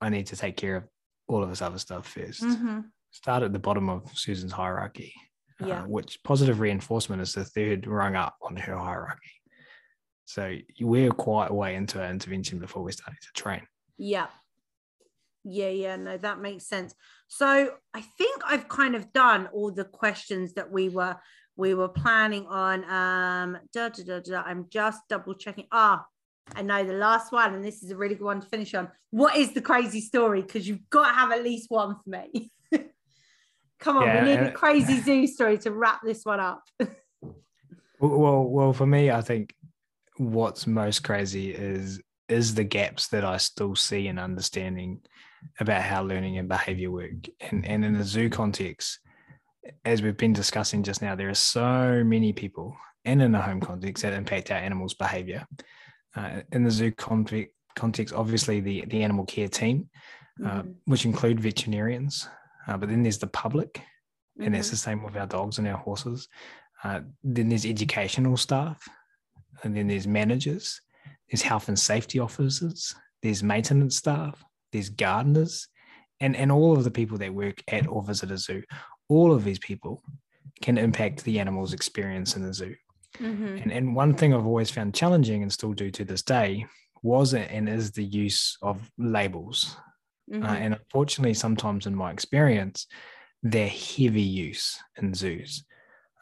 I 0.01 0.09
need 0.09 0.27
to 0.29 0.37
take 0.37 0.57
care 0.57 0.77
of 0.77 0.85
all 1.29 1.43
of 1.43 1.49
this 1.49 1.63
other 1.63 1.79
stuff 1.79 2.13
1st 2.15 2.43
mm-hmm. 2.43 2.81
Start 3.11 3.43
at 3.43 3.53
the 3.53 3.59
bottom 3.59 3.89
of 3.89 4.11
Susan's 4.15 4.53
hierarchy, 4.53 5.13
uh, 5.63 5.67
yeah. 5.67 5.83
Uh, 5.83 5.87
which 5.87 6.19
positive 6.23 6.61
reinforcement 6.61 7.23
is 7.23 7.33
the 7.33 7.45
third 7.45 7.87
rung 7.87 8.15
up 8.15 8.37
on 8.43 8.57
her 8.57 8.77
hierarchy. 8.77 9.31
So 10.27 10.57
we're 10.81 11.13
quite 11.13 11.51
a 11.51 11.55
way 11.55 11.77
into 11.77 12.03
our 12.03 12.11
intervention 12.11 12.59
before 12.59 12.83
we're 12.83 12.91
starting 12.91 13.17
to 13.23 13.41
train. 13.41 13.63
Yeah. 13.97 14.27
Yeah, 15.45 15.69
yeah, 15.69 15.97
no, 15.97 16.19
that 16.19 16.41
makes 16.41 16.67
sense. 16.67 16.95
So 17.29 17.71
I 17.95 18.01
think 18.19 18.43
I've 18.45 18.69
kind 18.69 18.97
of 18.97 19.13
done 19.13 19.49
all 19.53 19.71
the 19.71 19.85
questions 19.85 20.55
that 20.55 20.71
we 20.71 20.89
were 20.89 21.17
we 21.57 21.75
were 21.75 21.89
planning 21.89 22.47
on 22.47 22.85
um 22.85 23.59
da, 23.73 23.89
da, 23.89 24.03
da, 24.05 24.21
da, 24.21 24.43
i'm 24.43 24.67
just 24.71 25.01
double 25.09 25.35
checking. 25.35 25.67
Ah 25.73 26.05
i 26.55 26.63
know 26.63 26.85
the 26.85 26.93
last 26.93 27.33
one 27.33 27.55
and 27.55 27.65
this 27.65 27.83
is 27.83 27.91
a 27.91 27.97
really 27.97 28.15
good 28.15 28.25
one 28.25 28.41
to 28.41 28.47
finish 28.47 28.75
on. 28.75 28.89
What 29.11 29.37
is 29.37 29.53
the 29.53 29.63
crazy 29.63 30.01
story? 30.01 30.43
Because 30.43 30.69
you've 30.69 30.89
got 30.91 31.09
to 31.09 31.15
have 31.15 31.33
at 31.33 31.43
least 31.43 31.71
one 31.71 31.97
for 31.97 32.11
me. 32.11 32.51
Come 33.81 33.97
on 33.97 34.07
yeah, 34.07 34.23
we 34.23 34.29
need 34.29 34.41
uh, 34.41 34.49
a 34.49 34.53
crazy 34.53 35.01
zoo 35.01 35.27
story 35.27 35.59
to 35.59 35.71
wrap 35.71 36.01
this 36.05 36.25
one 36.25 36.41
up. 36.41 36.63
Well 37.99 38.45
well 38.45 38.75
for 38.75 38.87
me 38.87 39.11
i 39.11 39.23
think 39.23 39.55
what's 40.19 40.67
most 40.67 41.03
crazy 41.03 41.51
is 41.51 41.99
is 42.29 42.55
the 42.55 42.63
gaps 42.63 43.09
that 43.09 43.25
i 43.25 43.39
still 43.39 43.75
see 43.75 44.07
in 44.07 44.19
understanding 44.19 45.01
about 45.61 45.83
how 45.83 46.03
learning 46.03 46.39
and 46.39 46.49
behavior 46.49 46.91
work. 46.91 47.29
And 47.41 47.65
and 47.67 47.85
in 47.85 47.97
the 47.97 48.05
zoo 48.05 48.29
context 48.29 49.01
as 49.85 50.03
we've 50.03 50.17
been 50.17 50.33
discussing 50.33 50.83
just 50.83 51.03
now, 51.03 51.15
there 51.15 51.29
are 51.29 51.35
so 51.35 52.03
many 52.05 52.33
people 52.33 52.77
and 53.05 53.23
in 53.23 53.35
a 53.35 53.41
home 53.41 53.61
context 53.61 54.03
that 54.03 54.13
impact 54.13 54.51
our 54.51 54.59
animals' 54.59 54.95
behavior. 54.95 55.47
Uh, 56.15 56.41
in 56.53 56.65
the 56.65 56.71
zoo 56.71 56.91
context, 56.93 57.53
context, 57.77 58.15
obviously 58.15 58.61
the, 58.61 58.85
the 58.87 59.03
animal 59.03 59.25
care 59.25 59.49
team, 59.49 59.89
uh, 60.45 60.63
mm-hmm. 60.63 60.71
which 60.87 61.05
include 61.05 61.41
veterinarians, 61.41 62.29
uh, 62.67 62.77
but 62.77 62.89
then 62.89 63.03
there's 63.03 63.19
the 63.19 63.27
public, 63.29 63.75
mm-hmm. 63.75 64.45
and 64.45 64.55
that's 64.55 64.69
mm-hmm. 64.69 64.73
the 64.73 64.79
same 64.79 65.03
with 65.03 65.17
our 65.17 65.27
dogs 65.27 65.59
and 65.59 65.69
our 65.69 65.77
horses. 65.77 66.29
Uh, 66.83 67.01
then 67.23 67.49
there's 67.49 67.67
educational 67.67 68.37
staff, 68.37 68.87
and 69.63 69.77
then 69.77 69.87
there's 69.87 70.07
managers, 70.07 70.81
there's 71.31 71.43
health 71.43 71.69
and 71.69 71.79
safety 71.79 72.19
officers, 72.19 72.95
there's 73.23 73.43
maintenance 73.43 73.97
staff, 73.97 74.43
there's 74.73 74.89
gardeners, 74.89 75.69
and, 76.21 76.35
and 76.35 76.51
all 76.51 76.77
of 76.77 76.85
the 76.85 76.91
people 76.91 77.19
that 77.19 77.35
work 77.35 77.63
at 77.69 77.87
or 77.87 78.03
visit 78.03 78.31
a 78.31 78.39
zoo. 78.39 78.63
All 79.09 79.33
of 79.33 79.45
these 79.45 79.59
people 79.59 80.03
can 80.63 80.79
impact 80.79 81.25
the 81.25 81.39
animal's 81.39 81.73
experience 81.73 82.37
in 82.37 82.43
the 82.43 82.53
zoo. 82.53 82.75
Mm-hmm. 83.19 83.57
And, 83.57 83.73
and 83.73 83.97
one 83.97 84.15
thing 84.15 84.35
I've 84.35 84.47
always 84.47 84.71
found 84.71 84.95
challenging 84.95 85.43
and 85.43 85.53
still 85.53 85.73
do 85.73 85.91
to 85.91 86.05
this 86.05 86.23
day 86.23 86.67
was 87.03 87.35
and 87.35 87.69
is 87.69 87.93
the 87.93 88.05
use 88.05 88.59
of 88.63 88.91
labels. 88.99 89.77
Uh, 90.31 90.37
mm-hmm. 90.37 90.45
Uh, 90.45 90.55
and 90.55 90.75
unfortunately, 90.75 91.35
sometimes 91.35 91.87
in 91.87 91.95
my 91.95 92.11
experience, 92.11 92.87
they're 93.43 93.69
heavy 93.69 94.23
use 94.23 94.79
in 95.01 95.15
zoos. 95.15 95.65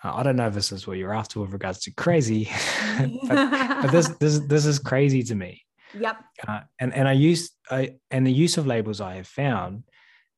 Uh, 0.02 0.14
I 0.14 0.22
don't 0.22 0.36
know 0.36 0.48
if 0.48 0.54
this 0.54 0.72
is 0.72 0.86
what 0.86 0.98
you're 0.98 1.14
after 1.14 1.40
with 1.40 1.52
regards 1.52 1.80
to 1.80 1.90
crazy, 1.92 2.50
but, 2.98 3.50
but, 3.82 3.90
this 3.90 4.08
this 4.20 4.40
this 4.40 4.66
is 4.66 4.78
crazy 4.78 5.22
to 5.22 5.34
me. 5.34 5.62
Yep. 5.98 6.16
Uh, 6.46 6.60
and 6.78 6.92
and 6.92 7.08
I 7.08 7.12
use 7.12 7.52
I 7.70 7.94
and 8.10 8.26
the 8.26 8.32
use 8.32 8.58
of 8.58 8.66
labels 8.66 9.00
I 9.00 9.14
have 9.14 9.26
found 9.26 9.84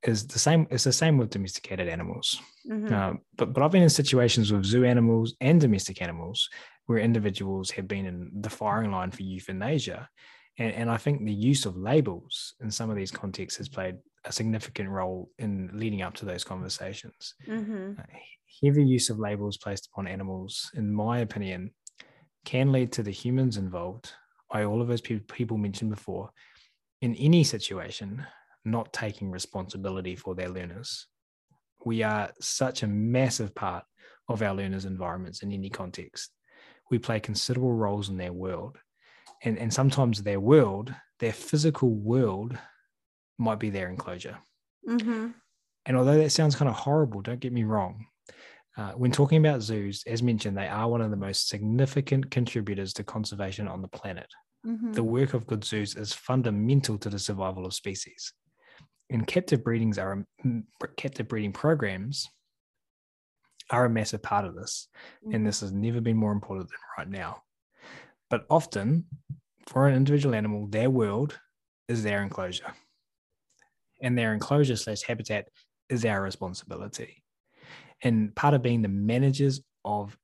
is 0.07 0.27
the 0.27 0.39
same. 0.39 0.67
It's 0.71 0.85
the 0.85 0.93
same 0.93 1.19
with 1.19 1.31
domesticated 1.31 1.89
animals. 1.89 2.41
Mm-hmm. 2.71 2.95
Uh, 2.95 3.13
but 3.37 3.53
but 3.53 3.63
I've 3.63 3.73
been 3.73 3.83
in 3.83 3.91
situations 3.91 4.53
with 4.53 4.65
zoo 4.65 4.85
animals 4.85 5.35
and 5.41 5.61
domestic 5.61 6.01
animals 6.01 6.49
where 6.87 6.99
individuals 6.99 7.71
have 7.73 7.89
been 7.89 8.07
in 8.07 8.31
the 8.41 8.51
firing 8.51 8.93
line 8.93 9.11
for 9.11 9.23
euthanasia, 9.23 10.09
and, 10.59 10.73
and 10.73 10.91
I 10.91 10.97
think 10.97 11.25
the 11.25 11.33
use 11.33 11.67
of 11.67 11.77
labels 11.77 12.55
in 12.61 12.71
some 12.71 12.91
of 12.91 12.97
these 12.97 13.11
contexts 13.11 13.59
has 13.59 13.69
played 13.69 13.97
a 14.25 14.33
significant 14.33 14.89
role 14.89 15.31
in 15.39 15.71
leading 15.73 16.03
up 16.03 16.15
to 16.15 16.25
those 16.25 16.45
conversations. 16.45 17.35
Mm-hmm. 17.47 17.93
Uh, 17.99 18.03
heavy 18.63 18.85
use 18.85 19.11
of 19.11 19.19
labels 19.19 19.57
placed 19.57 19.89
upon 19.89 20.07
animals, 20.07 20.71
in 20.75 20.93
my 20.93 21.19
opinion, 21.19 21.73
can 22.45 22.73
lead 22.73 22.93
to 22.93 23.03
the 23.03 23.11
humans 23.11 23.57
involved, 23.57 24.13
by 24.53 24.65
all 24.65 24.81
of 24.81 24.89
those 24.89 25.01
people 25.01 25.59
mentioned 25.59 25.91
before, 25.91 26.31
in 27.03 27.15
any 27.17 27.45
situation, 27.45 28.25
not 28.67 28.93
taking 28.93 29.31
responsibility 29.31 30.17
for 30.17 30.35
their 30.35 30.49
learners. 30.49 31.07
We 31.85 32.03
are 32.03 32.33
such 32.41 32.83
a 32.83 32.89
massive 32.89 33.55
part 33.55 33.85
of 34.29 34.43
our 34.43 34.55
learners' 34.55 34.85
environments 34.85 35.43
in 35.43 35.53
any 35.53 35.71
context. 35.71 36.31
We 36.91 36.99
play 36.99 37.21
considerable 37.21 37.73
roles 37.73 38.09
in 38.09 38.17
their 38.17 38.33
world 38.33 38.79
and, 39.43 39.59
and 39.59 39.73
sometimes 39.73 40.23
their 40.23 40.41
world, 40.41 40.95
their 41.21 41.33
physical 41.33 41.91
world, 41.91 42.59
might 43.39 43.59
be 43.59 43.71
their 43.71 43.89
enclosure. 43.89 44.39
Mm-hmm. 44.89 45.29
And 45.87 45.97
although 45.97 46.19
that 46.19 46.31
sounds 46.31 46.57
kind 46.57 46.69
of 46.69 46.75
horrible, 46.75 47.21
don't 47.21 47.41
get 47.41 47.53
me 47.53 47.65
wrong. 47.65 48.07
Uh, 48.77 48.93
when 48.93 49.11
talking 49.11 49.39
about 49.39 49.63
zoos, 49.63 50.03
as 50.07 50.23
mentioned, 50.23 50.57
they 50.57 50.69
are 50.69 50.89
one 50.89 51.01
of 51.01 51.11
the 51.11 51.17
most 51.17 51.49
significant 51.49 52.31
contributors 52.31 52.93
to 52.95 53.05
conservation 53.05 53.69
on 53.69 53.83
the 53.83 53.89
planet. 53.89 54.27
Mm-hmm. 54.67 54.93
The 54.93 55.05
work 55.05 55.33
of 55.33 55.47
good 55.47 55.65
zoos 55.65 55.97
is 55.97 56.13
fundamental 56.13 56.99
to 56.99 57.09
the 57.09 57.19
survival 57.19 57.65
of 57.65 57.75
species. 57.75 58.33
And 59.11 59.27
captive 59.27 59.63
breedings 59.63 59.99
are 59.99 60.25
captive 60.97 61.29
breeding 61.29 61.53
programs 61.53 62.29
are 63.71 63.85
a 63.85 63.91
massive 63.91 64.23
part 64.23 64.45
of 64.45 64.55
this, 64.55 64.89
mm-hmm. 65.25 65.35
and 65.35 65.47
this 65.47 65.61
has 65.61 65.73
never 65.73 66.01
been 66.01 66.17
more 66.17 66.33
important 66.33 66.69
than 66.69 66.79
right 66.99 67.09
now. 67.09 67.43
But 68.31 68.47
often, 68.51 69.07
for 69.69 69.87
an 69.87 69.95
individual 69.95 70.35
animal, 70.35 70.67
their 70.67 70.91
world 70.91 71.39
is 71.89 72.03
their 72.03 72.23
enclosure. 72.23 72.73
And 74.03 74.17
their 74.17 74.35
enclosure 74.35 74.77
slash 74.77 75.03
habitat 75.03 75.49
is 75.89 76.05
our 76.05 76.23
responsibility. 76.23 77.23
And 78.03 78.35
part 78.35 78.55
of 78.55 78.63
being 78.63 78.83
the 78.83 78.89
managers 78.89 79.61
of 79.85 80.17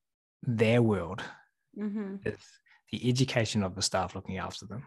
their 0.43 0.83
world 0.83 1.23
mm-hmm. 1.79 2.17
is 2.27 2.39
the 2.91 3.09
education 3.09 3.63
of 3.63 3.75
the 3.75 3.83
staff 3.83 4.15
looking 4.15 4.39
after 4.39 4.67
them. 4.67 4.87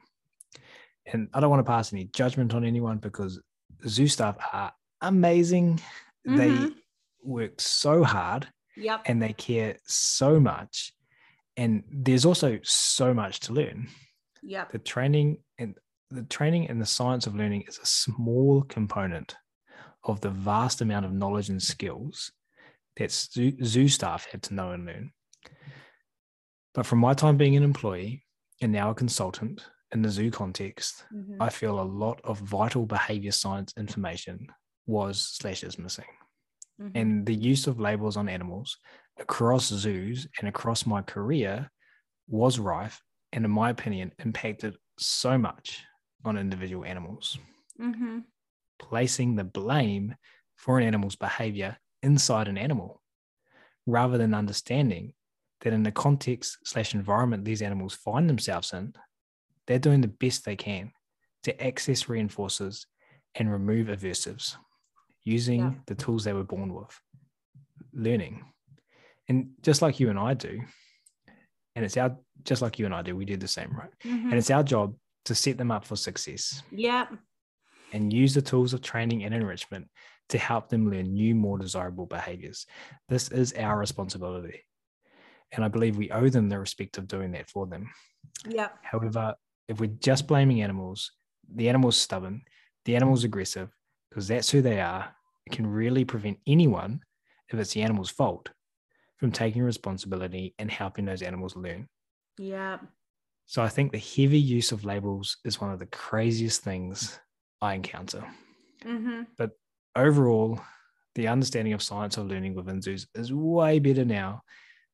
And 1.12 1.30
I 1.34 1.40
don't 1.40 1.50
want 1.50 1.66
to 1.66 1.72
pass 1.72 1.94
any 1.94 2.06
judgment 2.14 2.54
on 2.54 2.64
anyone 2.64 2.98
because 2.98 3.42
zoo 3.88 4.08
staff 4.08 4.38
are 4.54 4.74
amazing. 5.02 5.80
Mm-hmm. 6.28 6.38
They 6.38 6.72
work 7.24 7.60
so 7.60 8.04
hard 8.04 8.48
yep. 8.76 9.02
and 9.06 9.22
they 9.22 9.34
care 9.34 9.78
so 9.86 10.40
much 10.40 10.94
and 11.58 11.84
there's 11.90 12.26
also 12.26 12.60
so 12.64 13.14
much 13.14 13.40
to 13.42 13.54
learn 13.54 13.88
yeah 14.44 14.66
the 14.72 14.78
training 14.78 15.38
and 15.58 15.76
the 16.12 16.24
training 16.24 16.70
and 16.70 16.82
the 16.82 16.86
science 16.86 17.26
of 17.26 17.36
learning 17.36 17.64
is 17.68 17.80
a 17.80 17.86
small 17.86 18.62
component 18.64 19.36
of 20.04 20.22
the 20.22 20.30
vast 20.30 20.82
amount 20.82 21.06
of 21.06 21.14
knowledge 21.14 21.50
and 21.50 21.62
skills 21.62 22.32
that 22.98 23.12
zoo, 23.12 23.52
zoo 23.64 23.88
staff 23.88 24.28
had 24.32 24.42
to 24.44 24.54
know 24.54 24.72
and 24.72 24.86
learn 24.86 25.12
but 26.74 26.86
from 26.86 27.00
my 27.00 27.14
time 27.14 27.38
being 27.38 27.56
an 27.56 27.64
employee 27.64 28.24
and 28.62 28.72
now 28.72 28.92
a 28.92 28.96
consultant 28.96 29.66
in 29.96 30.02
the 30.02 30.10
zoo 30.10 30.30
context 30.30 31.06
mm-hmm. 31.14 31.42
i 31.42 31.50
feel 31.50 31.80
a 31.80 31.92
lot 32.04 32.20
of 32.24 32.38
vital 32.40 32.86
behavior 32.86 33.32
science 33.32 33.74
information 33.78 34.46
was 34.86 35.20
slash 35.40 35.64
is 35.64 35.80
missing 35.80 36.06
mm-hmm. 36.80 36.96
and 36.96 37.26
the 37.26 37.34
use 37.34 37.66
of 37.66 37.80
labels 37.80 38.18
on 38.18 38.30
animals 38.30 38.78
across 39.20 39.68
zoos 39.68 40.28
and 40.40 40.48
across 40.48 40.86
my 40.86 41.02
career 41.02 41.70
was 42.28 42.60
rife 42.60 43.02
and, 43.32 43.46
in 43.46 43.52
my 43.52 43.70
opinion, 43.70 44.12
impacted 44.24 44.76
so 44.98 45.38
much 45.38 45.84
on 46.24 46.38
individual 46.38 46.86
animals. 46.86 47.38
Mm-hmm. 47.80 48.20
Placing 48.80 49.36
the 49.36 49.44
blame 49.44 50.16
for 50.56 50.80
an 50.80 50.86
animal's 50.86 51.16
behavior 51.16 51.78
inside 52.02 52.48
an 52.48 52.58
animal 52.58 53.02
rather 53.86 54.18
than 54.18 54.34
understanding 54.34 55.14
that 55.62 55.74
in 55.74 55.84
the 55.84 55.92
context 55.92 56.58
slash 56.66 56.94
environment 56.94 57.46
these 57.46 57.62
animals 57.62 57.94
find 57.94 58.30
themselves 58.30 58.74
in, 58.74 58.94
they're 59.68 59.80
doing 59.80 60.02
the 60.02 60.08
best 60.08 60.46
they 60.46 60.56
can 60.56 60.92
to 61.44 61.66
access 61.66 62.04
reinforcers 62.04 62.86
and 63.36 63.52
remove 63.52 63.88
aversives 63.88 64.56
using 65.24 65.60
yeah. 65.60 65.72
the 65.88 65.96
tools 65.96 66.24
they 66.24 66.34
were 66.34 66.44
born 66.44 66.74
with, 66.74 67.00
learning. 67.94 68.46
And 69.28 69.50
just 69.62 69.82
like 69.82 70.00
you 70.00 70.10
and 70.10 70.20
I 70.20 70.36
do, 70.36 70.62
and 71.76 71.84
it's 71.84 71.98
our 71.98 72.18
just 72.44 72.62
like 72.62 72.80
you 72.80 72.86
and 72.86 72.94
I 72.94 73.02
do, 73.02 73.16
we 73.16 73.26
do 73.26 73.38
the 73.38 73.48
same, 73.48 73.76
right? 73.76 73.90
Mm-hmm. 74.04 74.30
And 74.30 74.36
it's 74.36 74.52
our 74.52 74.64
job 74.64 74.96
to 75.26 75.36
set 75.36 75.58
them 75.58 75.72
up 75.72 75.86
for 75.86 75.96
success. 75.96 76.62
Yeah. 76.72 77.08
And 77.92 78.14
use 78.14 78.34
the 78.34 78.42
tools 78.42 78.74
of 78.74 78.82
training 78.82 79.24
and 79.24 79.34
enrichment 79.34 79.88
to 80.30 80.38
help 80.38 80.70
them 80.70 80.90
learn 80.90 81.14
new, 81.14 81.36
more 81.36 81.58
desirable 81.58 82.06
behaviors. 82.06 82.66
This 83.10 83.30
is 83.30 83.54
our 83.54 83.78
responsibility. 83.78 84.62
And 85.52 85.64
I 85.64 85.68
believe 85.68 85.98
we 85.98 86.12
owe 86.12 86.30
them 86.30 86.50
the 86.50 86.60
respect 86.60 86.98
of 86.98 87.08
doing 87.08 87.32
that 87.34 87.50
for 87.50 87.66
them. 87.68 87.90
Yeah. 88.48 88.70
However, 88.82 89.36
if 89.68 89.80
we're 89.80 89.88
just 89.88 90.28
blaming 90.28 90.62
animals, 90.62 91.12
the 91.54 91.70
animal's 91.70 91.98
stubborn, 91.98 92.42
the 92.86 92.96
animal's 92.96 93.24
aggressive, 93.24 93.70
because 94.10 94.28
that's 94.28 94.50
who 94.50 94.62
they 94.62 94.80
are, 94.80 95.14
it 95.46 95.54
can 95.54 95.68
really 95.68 96.06
prevent 96.06 96.40
anyone, 96.48 97.02
if 97.50 97.60
it's 97.60 97.74
the 97.74 97.84
animal's 97.84 98.10
fault, 98.10 98.50
from 99.18 99.32
taking 99.32 99.64
responsibility 99.64 100.54
and 100.60 100.72
helping 100.72 101.06
those 101.06 101.22
animals 101.22 101.56
learn. 101.56 101.88
Yeah. 102.38 102.80
So 103.46 103.62
I 103.62 103.70
think 103.70 103.92
the 103.92 103.98
heavy 103.98 104.40
use 104.40 104.72
of 104.72 104.86
labels 104.86 105.38
is 105.46 105.62
one 105.62 105.72
of 105.72 105.80
the 105.80 105.86
craziest 105.88 106.62
things 106.62 107.20
I 107.62 107.76
encounter. 107.76 108.24
Mm-hmm. 108.84 109.24
But 109.38 109.52
overall, 109.96 110.60
the 111.14 111.28
understanding 111.28 111.74
of 111.74 111.84
science 111.84 112.18
of 112.18 112.28
learning 112.28 112.56
within 112.56 112.82
zoos 112.82 113.08
is 113.16 113.32
way 113.32 113.80
better 113.80 114.04
now 114.04 114.42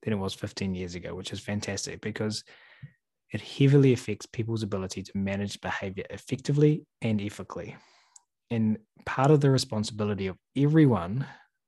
than 0.04 0.14
it 0.14 0.18
was 0.18 0.34
15 0.34 0.76
years 0.76 0.96
ago, 0.96 1.16
which 1.16 1.32
is 1.32 1.40
fantastic 1.40 2.02
because 2.02 2.44
it 3.32 3.42
heavily 3.42 3.94
affects 3.94 4.26
people's 4.26 4.64
ability 4.64 5.04
to 5.04 5.18
manage 5.18 5.62
behavior 5.62 6.06
effectively 6.10 6.86
and 7.02 7.22
ethically. 7.22 7.76
And 8.50 8.80
part 9.06 9.32
of 9.32 9.40
the 9.42 9.50
responsibility 9.50 10.28
of 10.28 10.38
everyone 10.56 11.26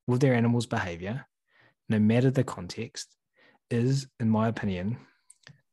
with 0.07 0.19
their 0.19 0.34
animals' 0.34 0.65
behavior 0.65 1.26
no 1.90 1.99
matter 1.99 2.31
the 2.31 2.44
context, 2.44 3.15
is, 3.69 4.07
in 4.19 4.30
my 4.30 4.48
opinion, 4.48 4.98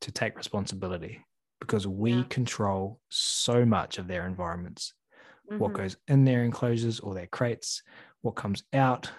to 0.01 0.11
take 0.11 0.37
responsibility 0.37 1.25
because 1.61 1.87
we 1.87 2.13
yeah. 2.13 2.25
control 2.29 3.01
so 3.11 3.65
much 3.65 3.99
of 3.99 4.09
their 4.09 4.27
environments 4.27 4.95
mm-hmm. 5.51 5.59
what 5.59 5.73
goes 5.73 5.97
in 6.09 6.25
their 6.25 6.45
enclosures 6.45 7.01
or 7.01 7.15
their 7.15 7.27
crates, 7.27 7.83
what 8.23 8.37
comes 8.37 8.63
out, 8.73 9.11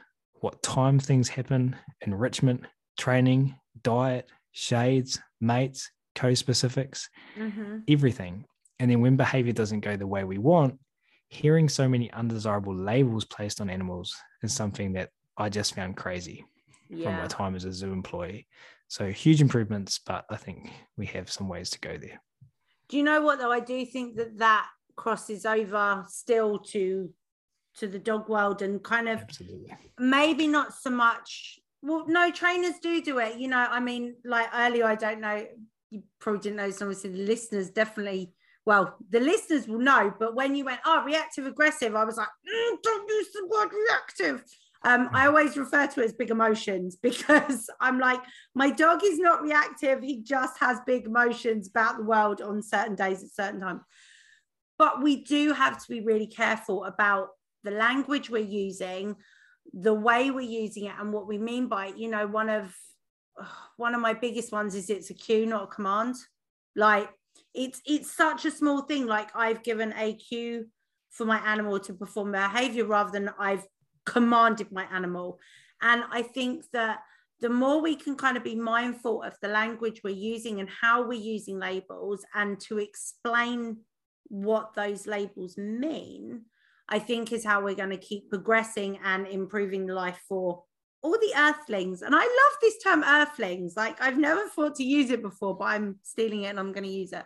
what 0.41 0.61
time 0.63 0.99
things 0.99 1.29
happen, 1.29 1.75
enrichment, 2.05 2.65
training, 2.97 3.55
diet, 3.83 4.29
shades, 4.51 5.19
mates, 5.39 5.91
conspecifics, 6.15 7.07
mm-hmm. 7.37 7.79
everything. 7.87 8.45
And 8.79 8.89
then 8.89 9.01
when 9.01 9.15
behavior 9.15 9.53
doesn't 9.53 9.81
go 9.81 9.95
the 9.95 10.07
way 10.07 10.23
we 10.23 10.37
want, 10.37 10.79
hearing 11.29 11.69
so 11.69 11.87
many 11.87 12.11
undesirable 12.11 12.75
labels 12.75 13.25
placed 13.25 13.61
on 13.61 13.69
animals 13.69 14.15
is 14.43 14.53
something 14.53 14.93
that 14.93 15.09
I 15.37 15.49
just 15.49 15.75
found 15.75 15.97
crazy 15.97 16.45
yeah. 16.89 17.05
from 17.05 17.15
my 17.15 17.27
time 17.27 17.55
as 17.55 17.65
a 17.65 17.71
zoo 17.71 17.91
employee. 17.91 18.47
So 18.87 19.09
huge 19.09 19.41
improvements, 19.41 19.99
but 20.05 20.25
I 20.29 20.35
think 20.35 20.71
we 20.97 21.05
have 21.07 21.31
some 21.31 21.47
ways 21.47 21.69
to 21.71 21.79
go 21.79 21.97
there. 21.97 22.21
Do 22.89 22.97
you 22.97 23.03
know 23.03 23.21
what 23.21 23.39
though? 23.39 23.51
I 23.51 23.61
do 23.61 23.85
think 23.85 24.17
that 24.17 24.37
that 24.39 24.67
crosses 24.95 25.45
over 25.45 26.05
still 26.09 26.59
to 26.59 27.09
to 27.77 27.87
the 27.87 27.99
dog 27.99 28.27
world 28.27 28.61
and 28.61 28.83
kind 28.83 29.07
of 29.07 29.19
Absolutely. 29.19 29.73
maybe 29.97 30.47
not 30.47 30.73
so 30.73 30.89
much 30.89 31.59
well 31.81 32.05
no 32.07 32.29
trainers 32.31 32.75
do 32.81 33.01
do 33.01 33.17
it 33.19 33.37
you 33.39 33.47
know 33.47 33.65
i 33.69 33.79
mean 33.79 34.15
like 34.25 34.47
earlier 34.53 34.85
i 34.85 34.95
don't 34.95 35.21
know 35.21 35.43
you 35.91 36.03
probably 36.19 36.41
didn't 36.41 36.57
know, 36.57 36.71
so 36.71 36.85
obviously 36.85 37.11
the 37.11 37.25
listeners 37.25 37.69
definitely, 37.69 38.33
well, 38.65 38.95
the 39.09 39.19
listeners 39.19 39.67
will 39.67 39.79
know, 39.79 40.13
but 40.17 40.33
when 40.33 40.55
you 40.55 40.65
went, 40.65 40.79
oh, 40.85 41.03
reactive 41.05 41.45
aggressive, 41.45 41.95
I 41.95 42.05
was 42.05 42.17
like, 42.17 42.27
mm, 42.27 42.77
don't 42.81 43.09
use 43.09 43.27
the 43.33 43.47
word 43.47 43.69
reactive. 43.73 44.43
Um, 44.83 45.09
I 45.13 45.27
always 45.27 45.57
refer 45.57 45.85
to 45.85 46.01
it 46.01 46.05
as 46.05 46.13
big 46.13 46.31
emotions 46.31 46.95
because 47.01 47.69
I'm 47.79 47.99
like, 47.99 48.21
my 48.55 48.71
dog 48.71 49.01
is 49.03 49.19
not 49.19 49.43
reactive. 49.43 50.01
He 50.01 50.23
just 50.23 50.57
has 50.59 50.79
big 50.87 51.05
emotions 51.05 51.67
about 51.67 51.97
the 51.97 52.03
world 52.03 52.41
on 52.41 52.63
certain 52.63 52.95
days 52.95 53.21
at 53.21 53.31
certain 53.31 53.59
times. 53.59 53.81
But 54.79 55.03
we 55.03 55.23
do 55.23 55.53
have 55.53 55.79
to 55.83 55.89
be 55.89 56.01
really 56.01 56.25
careful 56.25 56.85
about 56.85 57.29
the 57.63 57.71
language 57.71 58.31
we're 58.31 58.39
using, 58.39 59.15
the 59.73 59.93
way 59.93 60.31
we're 60.31 60.41
using 60.41 60.85
it, 60.85 60.95
and 60.99 61.13
what 61.13 61.27
we 61.27 61.37
mean 61.37 61.67
by 61.67 61.87
it. 61.87 61.97
You 61.97 62.09
know, 62.09 62.25
one 62.25 62.49
of 62.49 62.73
one 63.77 63.95
of 63.95 64.01
my 64.01 64.13
biggest 64.13 64.51
ones 64.51 64.75
is 64.75 64.89
it's 64.89 65.09
a 65.09 65.13
cue, 65.13 65.45
not 65.45 65.63
a 65.63 65.67
command. 65.67 66.15
Like 66.75 67.09
it's 67.53 67.81
it's 67.85 68.15
such 68.15 68.45
a 68.45 68.51
small 68.51 68.81
thing. 68.83 69.05
Like 69.05 69.29
I've 69.35 69.63
given 69.63 69.93
a 69.97 70.13
cue 70.13 70.67
for 71.09 71.25
my 71.25 71.39
animal 71.39 71.79
to 71.79 71.93
perform 71.93 72.31
behavior 72.31 72.85
rather 72.85 73.11
than 73.11 73.31
I've 73.37 73.65
commanded 74.05 74.71
my 74.71 74.85
animal. 74.91 75.39
And 75.81 76.03
I 76.11 76.21
think 76.21 76.65
that 76.73 76.99
the 77.41 77.49
more 77.49 77.81
we 77.81 77.95
can 77.95 78.15
kind 78.15 78.37
of 78.37 78.43
be 78.43 78.55
mindful 78.55 79.23
of 79.23 79.35
the 79.41 79.47
language 79.47 80.01
we're 80.03 80.11
using 80.11 80.59
and 80.59 80.69
how 80.69 81.05
we're 81.05 81.19
using 81.19 81.59
labels 81.59 82.23
and 82.35 82.59
to 82.61 82.77
explain 82.77 83.77
what 84.27 84.73
those 84.75 85.07
labels 85.07 85.57
mean, 85.57 86.43
I 86.87 86.99
think 86.99 87.31
is 87.31 87.43
how 87.43 87.63
we're 87.63 87.75
going 87.75 87.89
to 87.89 87.97
keep 87.97 88.29
progressing 88.29 88.99
and 89.03 89.27
improving 89.27 89.87
life 89.87 90.21
for 90.29 90.63
all 91.03 91.11
the 91.11 91.33
earthlings. 91.35 92.01
And 92.01 92.15
I 92.15 92.19
love 92.19 92.57
this 92.61 92.77
term 92.83 93.03
earthlings. 93.03 93.75
Like 93.75 94.01
I've 94.01 94.17
never 94.17 94.47
thought 94.49 94.75
to 94.75 94.83
use 94.83 95.09
it 95.09 95.21
before, 95.21 95.57
but 95.57 95.65
I'm 95.65 95.97
stealing 96.03 96.43
it 96.43 96.49
and 96.49 96.59
I'm 96.59 96.71
going 96.71 96.83
to 96.83 96.89
use 96.89 97.13
it. 97.13 97.25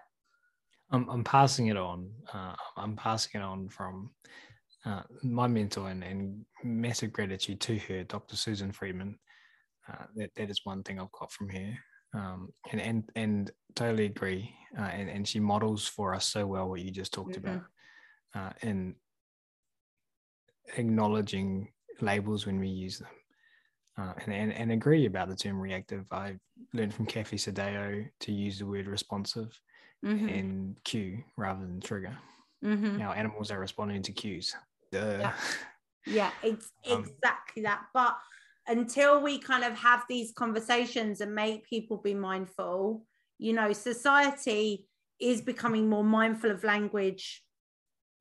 I'm, 0.92 1.10
I'm 1.10 1.24
passing 1.24 1.68
it 1.68 1.78
on. 1.78 2.10
Uh, 2.34 2.56
I'm 2.78 2.96
passing 2.96 3.42
it 3.42 3.44
on 3.44 3.70
from 3.70 4.12
uh, 4.86 5.02
my 5.24 5.48
mentor 5.48 5.90
and, 5.90 6.04
and 6.04 6.46
massive 6.64 7.12
gratitude 7.12 7.60
to 7.62 7.78
her, 7.80 8.04
Dr. 8.04 8.36
Susan 8.36 8.72
Friedman. 8.72 9.18
Uh, 9.92 10.06
that, 10.16 10.32
that 10.36 10.50
is 10.50 10.62
one 10.64 10.84
thing 10.84 11.00
I've 11.00 11.12
got 11.12 11.32
from 11.32 11.50
her. 11.50 11.74
Um, 12.14 12.50
and, 12.72 12.80
and, 12.82 13.04
and 13.16 13.52
totally 13.76 14.06
agree. 14.06 14.54
Uh, 14.78 14.84
and, 14.84 15.10
and 15.10 15.28
she 15.28 15.40
models 15.40 15.88
for 15.88 16.16
us 16.16 16.26
so 16.26 16.46
well 16.46 16.70
what 16.70 16.82
you 16.82 16.92
just 16.92 17.14
talked 17.14 17.32
mm-hmm. 17.32 17.56
about 17.56 17.64
uh, 18.36 18.54
in 18.62 18.96
acknowledging 20.78 21.70
labels 22.02 22.46
when 22.46 22.60
we 22.60 22.68
use 22.68 23.00
them. 23.00 23.10
Uh, 23.98 24.12
and, 24.26 24.34
and, 24.34 24.54
and 24.54 24.72
agree 24.74 25.06
about 25.06 25.30
the 25.30 25.36
term 25.36 25.58
reactive. 25.60 26.06
I 26.12 26.36
learned 26.74 26.94
from 26.94 27.06
Kathy 27.06 27.38
Sdao 27.38 28.10
to 28.20 28.32
use 28.32 28.60
the 28.60 28.66
word 28.66 28.88
responsive 28.88 29.58
mm-hmm. 30.06 30.28
and 30.28 30.76
cue 30.84 31.24
rather 31.38 31.62
than 31.62 31.80
trigger. 31.80 32.18
Mm-hmm. 32.64 32.98
Now, 32.98 33.14
animals 33.14 33.52
are 33.52 33.60
responding 33.60 34.02
to 34.04 34.12
cues. 34.12 34.54
Yeah, 34.92 35.32
yeah 36.06 36.32
it's 36.44 36.72
um, 36.92 37.06
exactly 37.06 37.64
that. 37.64 37.84
But 37.94 38.18
until 38.68 39.22
we 39.22 39.38
kind 39.38 39.64
of 39.64 39.74
have 39.78 40.04
these 40.10 40.34
conversations 40.34 41.22
and 41.22 41.34
make 41.34 41.70
people 41.70 41.98
be 41.98 42.14
mindful, 42.14 43.06
you 43.38 43.54
know, 43.54 43.72
society 43.74 44.88
is 45.20 45.42
becoming 45.42 45.90
more 45.90 46.04
mindful 46.04 46.52
of 46.52 46.64
language 46.64 47.44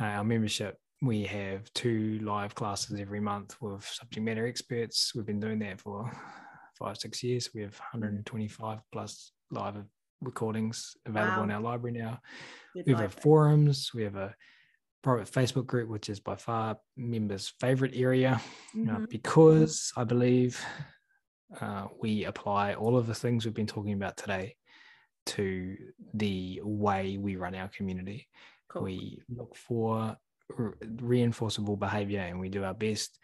uh, 0.00 0.04
our 0.04 0.24
membership, 0.24 0.78
we 1.02 1.24
have 1.24 1.72
two 1.74 2.18
live 2.20 2.54
classes 2.54 3.00
every 3.00 3.20
month 3.20 3.56
with 3.60 3.84
subject 3.84 4.24
matter 4.24 4.46
experts. 4.46 5.12
We've 5.14 5.26
been 5.26 5.40
doing 5.40 5.58
that 5.60 5.80
for 5.80 6.10
five, 6.78 6.98
six 6.98 7.22
years. 7.22 7.50
We 7.54 7.62
have 7.62 7.78
125 7.78 8.78
plus 8.92 9.32
live 9.50 9.76
recordings 10.20 10.96
available 11.06 11.38
wow. 11.38 11.44
in 11.44 11.50
our 11.50 11.60
library 11.60 11.98
now. 11.98 12.20
Good 12.74 12.86
we 12.86 12.94
have 12.94 13.14
forums. 13.14 13.90
We 13.94 14.02
have 14.02 14.16
a 14.16 14.34
private 15.02 15.30
Facebook 15.30 15.66
group, 15.66 15.88
which 15.88 16.08
is 16.08 16.20
by 16.20 16.36
far 16.36 16.78
members' 16.96 17.52
favorite 17.60 17.92
area 17.94 18.40
mm-hmm. 18.76 19.04
uh, 19.04 19.06
because 19.08 19.92
I 19.96 20.04
believe 20.04 20.62
uh, 21.60 21.86
we 22.00 22.24
apply 22.24 22.74
all 22.74 22.96
of 22.96 23.06
the 23.06 23.14
things 23.14 23.44
we've 23.44 23.54
been 23.54 23.66
talking 23.66 23.94
about 23.94 24.16
today 24.16 24.56
to 25.26 25.76
the 26.14 26.60
way 26.62 27.16
we 27.16 27.36
run 27.36 27.54
our 27.54 27.68
community. 27.68 28.28
Cool. 28.70 28.82
We 28.82 29.22
look 29.28 29.56
for 29.56 30.16
re- 30.56 30.72
reinforceable 30.82 31.78
behavior 31.78 32.20
and 32.20 32.40
we 32.40 32.48
do 32.48 32.64
our 32.64 32.74
best 32.74 33.18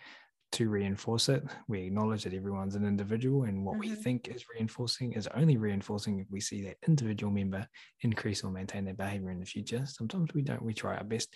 to 0.53 0.69
reinforce 0.69 1.29
it. 1.29 1.45
We 1.69 1.83
acknowledge 1.83 2.25
that 2.25 2.35
everyone's 2.35 2.77
an 2.77 2.87
individual, 2.87 3.45
and 3.45 3.65
what 3.65 3.75
mm-hmm. 3.75 3.91
we 3.91 3.95
think 3.97 4.29
is 4.29 4.45
reinforcing 4.55 5.13
is 5.13 5.29
only 5.35 5.57
reinforcing 5.57 6.19
if 6.21 6.27
we 6.31 6.41
see 6.41 6.63
that 6.63 6.77
individual 6.87 7.33
member 7.33 7.67
increase 8.03 8.45
or 8.45 8.51
maintain 8.51 8.85
their 8.85 8.95
behavior 8.95 9.31
in 9.31 9.41
the 9.41 9.47
future. 9.47 9.85
Sometimes 9.87 10.33
we 10.35 10.43
don't, 10.43 10.63
we 10.63 10.73
try 10.73 10.97
our 10.97 11.05
best. 11.05 11.35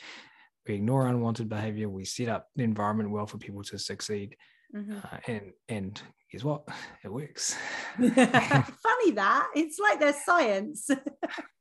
We 0.66 0.74
ignore 0.74 1.06
unwanted 1.08 1.48
behavior. 1.48 1.88
We 1.88 2.04
set 2.04 2.28
up 2.28 2.48
the 2.54 2.64
environment 2.64 3.10
well 3.10 3.26
for 3.26 3.38
people 3.38 3.62
to 3.64 3.78
succeed. 3.78 4.36
Mm-hmm. 4.74 4.98
Uh, 4.98 5.18
and 5.26 5.52
and 5.68 6.02
guess 6.30 6.44
what? 6.44 6.68
It 7.02 7.12
works. 7.12 7.56
Funny 7.96 9.10
that 9.12 9.48
it's 9.54 9.78
like 9.78 9.98
there's 9.98 10.16
science. 10.24 10.88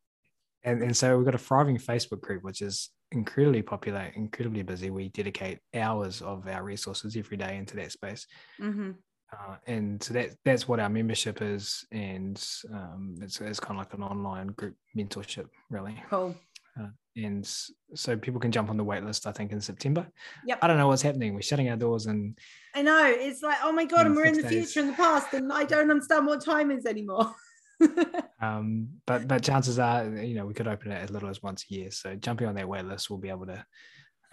and 0.63 0.81
and 0.83 0.95
so 0.95 1.17
we've 1.17 1.25
got 1.25 1.35
a 1.35 1.39
thriving 1.39 1.77
Facebook 1.77 2.21
group, 2.21 2.43
which 2.43 2.61
is 2.61 2.89
incredibly 3.11 3.61
popular, 3.61 4.11
incredibly 4.15 4.63
busy. 4.63 4.89
We 4.89 5.09
dedicate 5.09 5.59
hours 5.73 6.21
of 6.21 6.47
our 6.47 6.63
resources 6.63 7.15
every 7.15 7.37
day 7.37 7.57
into 7.57 7.75
that 7.77 7.91
space. 7.91 8.27
Mm-hmm. 8.59 8.91
Uh, 9.31 9.55
and 9.67 10.01
so 10.01 10.13
that 10.15 10.31
that's 10.43 10.67
what 10.67 10.79
our 10.79 10.89
membership 10.89 11.41
is, 11.41 11.85
and 11.91 12.43
um, 12.73 13.15
it's, 13.21 13.39
it's 13.41 13.59
kind 13.59 13.79
of 13.79 13.85
like 13.85 13.93
an 13.93 14.03
online 14.03 14.47
group 14.47 14.75
mentorship, 14.97 15.45
really. 15.69 16.01
Cool. 16.09 16.35
Uh, 16.79 16.87
and 17.15 17.47
so 17.93 18.17
people 18.17 18.39
can 18.39 18.51
jump 18.51 18.69
on 18.69 18.77
the 18.77 18.83
wait 18.83 19.03
list, 19.03 19.27
I 19.27 19.31
think, 19.31 19.51
in 19.51 19.61
September. 19.61 20.07
Yep. 20.45 20.59
I 20.61 20.67
don't 20.67 20.77
know 20.77 20.87
what's 20.87 21.01
happening. 21.01 21.33
We're 21.33 21.41
shutting 21.41 21.69
our 21.69 21.75
doors 21.75 22.05
and 22.05 22.37
I 22.73 22.81
know. 22.81 23.05
It's 23.05 23.41
like, 23.41 23.57
oh 23.63 23.71
my 23.71 23.85
God, 23.85 24.05
and 24.05 24.15
we're 24.15 24.25
in 24.25 24.35
the 24.35 24.43
days. 24.43 24.71
future 24.71 24.79
and 24.81 24.89
the 24.89 24.93
past, 24.93 25.33
and 25.33 25.51
I 25.51 25.63
don't 25.63 25.91
understand 25.91 26.25
what 26.25 26.43
time 26.43 26.71
is 26.71 26.85
anymore. 26.85 27.33
um, 28.41 28.89
but 29.05 29.27
but 29.27 29.43
chances 29.43 29.79
are, 29.79 30.05
you 30.07 30.35
know, 30.35 30.45
we 30.45 30.53
could 30.53 30.67
open 30.67 30.91
it 30.91 31.01
as 31.01 31.09
little 31.09 31.29
as 31.29 31.41
once 31.41 31.65
a 31.69 31.73
year. 31.73 31.91
So 31.91 32.15
jumping 32.15 32.47
on 32.47 32.55
that 32.55 32.67
wait 32.67 32.85
list, 32.85 33.09
we'll 33.09 33.19
be 33.19 33.29
able 33.29 33.47
to 33.47 33.65